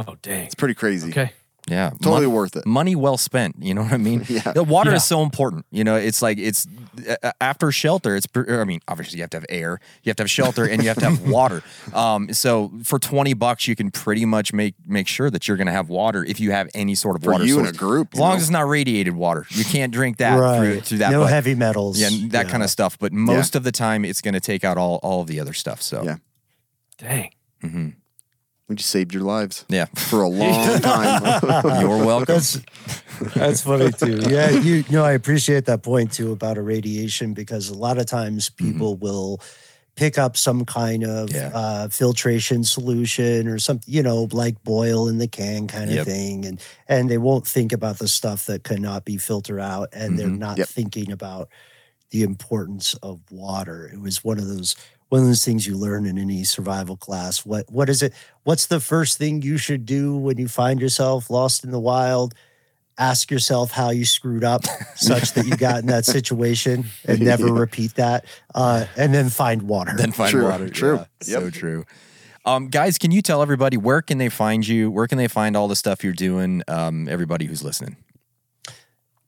Oh 0.07 0.15
dang. 0.22 0.45
it's 0.45 0.55
pretty 0.55 0.73
crazy. 0.76 1.09
Okay. 1.09 1.31
Yeah. 1.67 1.89
Totally 1.99 2.27
Mon- 2.27 2.35
worth 2.35 2.55
it. 2.57 2.65
Money 2.67 2.95
well 2.95 3.17
spent. 3.17 3.55
You 3.57 3.73
know 3.73 3.81
what 3.81 3.93
I 3.93 3.97
mean? 3.97 4.23
Yeah. 4.30 4.51
The 4.51 4.63
water 4.63 4.91
Yeah. 4.91 4.97
is 4.97 5.03
so 5.03 5.23
important. 5.23 5.65
You 5.72 5.84
know, 5.84 5.95
it's 5.95 6.22
like 6.22 6.38
it's 6.38 6.67
uh, 7.23 7.31
after 7.41 7.72
shelter. 7.72 8.15
It's 8.15 8.27
I 8.35 8.65
mean, 8.65 8.81
obviously 8.88 9.17
you 9.17 9.23
have 9.23 9.31
to 9.31 9.38
have 9.38 9.45
air, 9.49 9.80
you 10.03 10.11
have 10.11 10.15
to 10.17 10.23
have 10.23 10.30
shelter, 10.30 10.65
and 10.65 10.84
you 10.84 10.89
have 10.89 10.99
to 10.99 11.09
have 11.09 11.27
water. 11.27 11.63
Um, 11.91 12.31
so 12.34 12.72
for 12.84 12.99
twenty 12.99 13.34
bucks, 13.34 13.67
you 13.67 13.76
can 13.76 13.89
pretty 13.89 14.26
much 14.26 14.53
make 14.53 14.76
make 14.85 15.07
sure 15.07 15.31
that 15.31 15.47
you're 15.47 15.57
going 15.57 15.65
to 15.65 15.73
have 15.73 15.89
water 15.89 16.23
if 16.23 16.39
you 16.39 16.51
have 16.51 16.69
any 16.76 16.93
sort 16.93 17.15
of 17.15 17.23
For 17.23 17.31
water 17.31 17.45
you 17.45 17.55
source. 17.55 17.69
and 17.69 17.76
a 17.76 17.80
group, 17.80 18.09
as 18.13 18.19
long 18.19 18.30
know? 18.31 18.35
as 18.35 18.41
it's 18.43 18.51
not 18.51 18.67
radiated 18.67 19.15
water, 19.15 19.47
you 19.49 19.65
can't 19.65 19.91
drink 19.91 20.17
that 20.17 20.35
right. 20.35 20.59
through, 20.59 20.81
through 20.81 20.97
that. 20.99 21.11
no 21.11 21.22
but- 21.22 21.31
heavy 21.31 21.55
metals. 21.55 21.99
yeah, 21.99 22.09
that 22.30 22.47
kind 22.47 22.61
of 22.61 22.69
stuff. 22.69 22.99
But 22.99 23.11
most 23.11 23.55
of 23.55 23.63
the 23.63 23.72
time, 23.72 24.05
it's 24.05 24.22
going 24.22 24.35
to 24.35 24.39
take 24.39 24.63
out 24.63 24.77
all 24.77 24.99
all 25.01 25.22
of 25.22 25.27
the 25.27 25.39
other 25.39 25.53
stuff. 25.53 25.81
So 25.81 26.03
Yeah. 26.03 26.17
Dang. 26.99 27.31
We 28.67 28.75
just 28.75 28.89
saved 28.89 29.13
your 29.13 29.21
lives 29.23 29.63
yeah, 29.69 29.85
for 29.85 30.23
a 30.23 30.27
long 30.27 30.79
time. 30.81 31.21
you're 31.81 32.03
welcome. 32.03 32.33
That's 32.35 32.59
that's 33.35 33.61
funny 33.61 33.91
too. 33.91 34.21
Yeah, 34.27 34.49
you, 34.49 34.75
you 34.77 34.83
know, 34.89 35.05
I 35.05 35.11
appreciate 35.11 35.65
that 35.65 35.83
point 35.83 36.11
too 36.11 36.31
about 36.31 36.57
irradiation 36.57 37.33
because 37.35 37.69
a 37.69 37.75
lot 37.75 37.99
of 37.99 38.07
times 38.07 38.49
people 38.49 38.95
will 38.95 39.39
pick 39.95 40.17
up 40.17 40.35
some 40.35 40.65
kind 40.65 41.03
of 41.03 41.31
Yeah. 41.31 41.51
uh, 41.53 41.87
filtration 41.89 42.63
solution 42.63 43.47
or 43.47 43.59
something, 43.59 43.93
you 43.93 44.01
know, 44.01 44.27
like 44.31 44.61
boil 44.63 45.07
in 45.07 45.19
the 45.19 45.27
can 45.27 45.67
kind 45.67 45.89
of 45.91 45.97
Yep. 45.97 46.05
thing, 46.07 46.45
and 46.45 46.59
and 46.87 47.07
they 47.09 47.19
won't 47.19 47.45
think 47.47 47.71
about 47.71 47.99
the 47.99 48.07
stuff 48.07 48.47
that 48.47 48.63
cannot 48.63 49.05
be 49.05 49.17
filtered 49.17 49.59
out, 49.59 49.89
and 49.93 50.17
they're 50.17 50.27
Mhm. 50.27 50.39
not 50.39 50.57
Yep. 50.57 50.67
thinking 50.69 51.11
about 51.11 51.49
the 52.09 52.23
importance 52.23 52.95
of 53.03 53.19
water. 53.29 53.89
It 53.93 53.99
was 54.01 54.23
one 54.23 54.39
of 54.39 54.47
those 54.47 54.75
one 55.10 55.22
of 55.22 55.27
those 55.27 55.45
things 55.45 55.68
you 55.68 55.77
learn 55.77 56.06
in 56.06 56.18
any 56.18 56.44
survival 56.44 56.98
class. 56.98 57.45
What 57.45 57.69
what 57.72 57.90
is 57.90 58.02
it? 58.02 58.14
What's 58.44 58.65
the 58.68 58.80
first 58.80 59.18
thing 59.18 59.41
you 59.41 59.57
should 59.57 59.86
do 59.86 60.15
when 60.18 60.38
you 60.38 60.48
find 60.48 60.80
yourself 60.82 61.30
lost 61.30 61.64
in 61.64 61.72
the 61.72 61.80
wild? 61.80 62.34
Ask 62.98 63.30
yourself 63.30 63.72
how 63.72 63.90
you 63.90 64.06
screwed 64.06 64.45
up 64.45 64.64
such 64.95 65.34
that 65.34 65.45
you 65.45 65.57
got 65.57 65.80
in 65.82 65.88
that 65.88 66.06
situation 66.18 66.86
and 67.06 67.19
never 67.19 67.48
Yeah. 67.48 67.60
repeat 67.60 67.95
that. 67.95 68.26
Uh, 68.53 68.86
and 68.95 69.14
then 69.14 69.30
find 69.30 69.64
water. 69.64 69.91
then 69.98 70.14
find 70.14 70.32
True, 70.32 70.45
water. 70.45 70.69
true. 70.69 70.98
Yeah, 71.26 71.40
So 71.40 71.49
true. 71.49 71.86
Um, 72.45 72.69
guys, 72.69 72.98
can 72.98 73.11
you 73.11 73.22
tell 73.22 73.41
everybody 73.41 73.76
where 73.76 74.02
can 74.02 74.18
they 74.18 74.30
find 74.30 74.65
you? 74.65 74.90
Where 74.90 75.07
can 75.07 75.18
they 75.18 75.27
find 75.27 75.57
all 75.57 75.68
the 75.68 75.76
stuff 75.76 76.03
you're 76.06 76.14
doing? 76.14 76.61
Um, 76.69 77.10
everybody 77.10 77.45
who's 77.45 77.64
listening. 77.64 77.98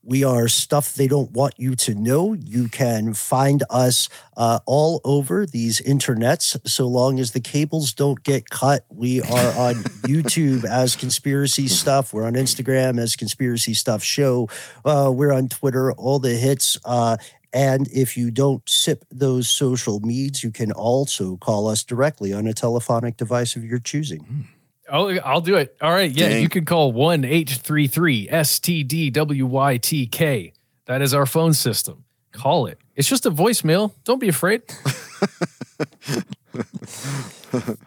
We 0.07 0.23
are 0.23 0.47
stuff 0.47 0.93
they 0.93 1.09
don't 1.09 1.31
want 1.31 1.55
you 1.57 1.75
to 1.75 1.93
know. 1.93 2.31
You 2.31 2.69
can 2.69 3.13
find 3.13 3.61
us 3.69 4.07
uh, 4.37 4.59
all 4.65 5.01
over 5.03 5.45
these 5.45 5.81
internets 5.81 6.57
so 6.65 6.87
long 6.87 7.19
as 7.19 7.33
the 7.33 7.41
cables 7.41 7.91
don't 7.91 8.23
get 8.23 8.49
cut. 8.49 8.85
We 8.89 9.21
are 9.21 9.51
on 9.57 9.73
YouTube 10.05 10.63
as 10.63 10.95
Conspiracy 10.95 11.67
Stuff. 11.67 12.13
We're 12.13 12.23
on 12.23 12.35
Instagram 12.35 13.01
as 13.01 13.17
Conspiracy 13.17 13.73
Stuff 13.73 14.01
Show. 14.01 14.47
Uh, 14.85 15.11
we're 15.13 15.33
on 15.33 15.49
Twitter, 15.49 15.91
all 15.91 16.19
the 16.19 16.35
hits. 16.35 16.77
Uh, 16.85 17.17
and 17.51 17.89
if 17.89 18.15
you 18.15 18.31
don't 18.31 18.67
sip 18.69 19.03
those 19.11 19.49
social 19.49 19.99
meds, 19.99 20.41
you 20.41 20.51
can 20.51 20.71
also 20.71 21.35
call 21.35 21.67
us 21.67 21.83
directly 21.83 22.31
on 22.31 22.47
a 22.47 22.53
telephonic 22.53 23.17
device 23.17 23.57
of 23.57 23.65
your 23.65 23.79
choosing. 23.79 24.47
Oh, 24.89 25.09
I'll 25.19 25.41
do 25.41 25.55
it. 25.55 25.75
All 25.81 25.91
right. 25.91 26.09
Yeah, 26.11 26.29
Dang. 26.29 26.41
you 26.43 26.47
can 26.49 26.63
call 26.65 26.91
1 26.93 27.25
833 27.25 28.27
STDWYTK. 28.29 30.53
That 30.85 31.01
is 31.01 31.13
our 31.13 31.25
phone 31.25 31.53
system. 31.53 32.05
Call 32.31 32.67
it. 32.67 32.79
It's 32.95 33.09
just 33.09 33.25
a 33.25 33.31
voicemail. 33.31 33.91
Don't 34.05 34.19
be 34.19 34.29
afraid. 34.29 34.61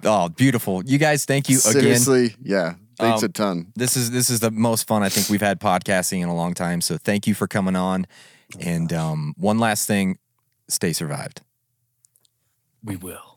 Oh, 0.04 0.28
beautiful. 0.30 0.82
You 0.84 0.98
guys, 0.98 1.24
thank 1.26 1.48
you 1.48 1.58
again. 1.58 1.72
Seriously, 1.82 2.34
yeah. 2.42 2.74
Thanks 2.98 3.22
Um, 3.22 3.26
a 3.26 3.32
ton. 3.32 3.72
This 3.76 3.96
is 3.96 4.10
this 4.10 4.30
is 4.30 4.40
the 4.40 4.50
most 4.50 4.86
fun 4.86 5.02
I 5.02 5.08
think 5.08 5.28
we've 5.28 5.40
had 5.40 5.60
podcasting 5.60 6.22
in 6.22 6.28
a 6.28 6.34
long 6.34 6.54
time. 6.54 6.80
So 6.80 6.96
thank 6.96 7.26
you 7.26 7.34
for 7.34 7.46
coming 7.46 7.76
on. 7.76 8.06
And 8.58 8.92
um, 8.92 9.34
one 9.36 9.58
last 9.58 9.86
thing, 9.86 10.18
stay 10.68 10.92
survived. 10.92 11.42
We 12.82 12.96
will. 12.96 13.29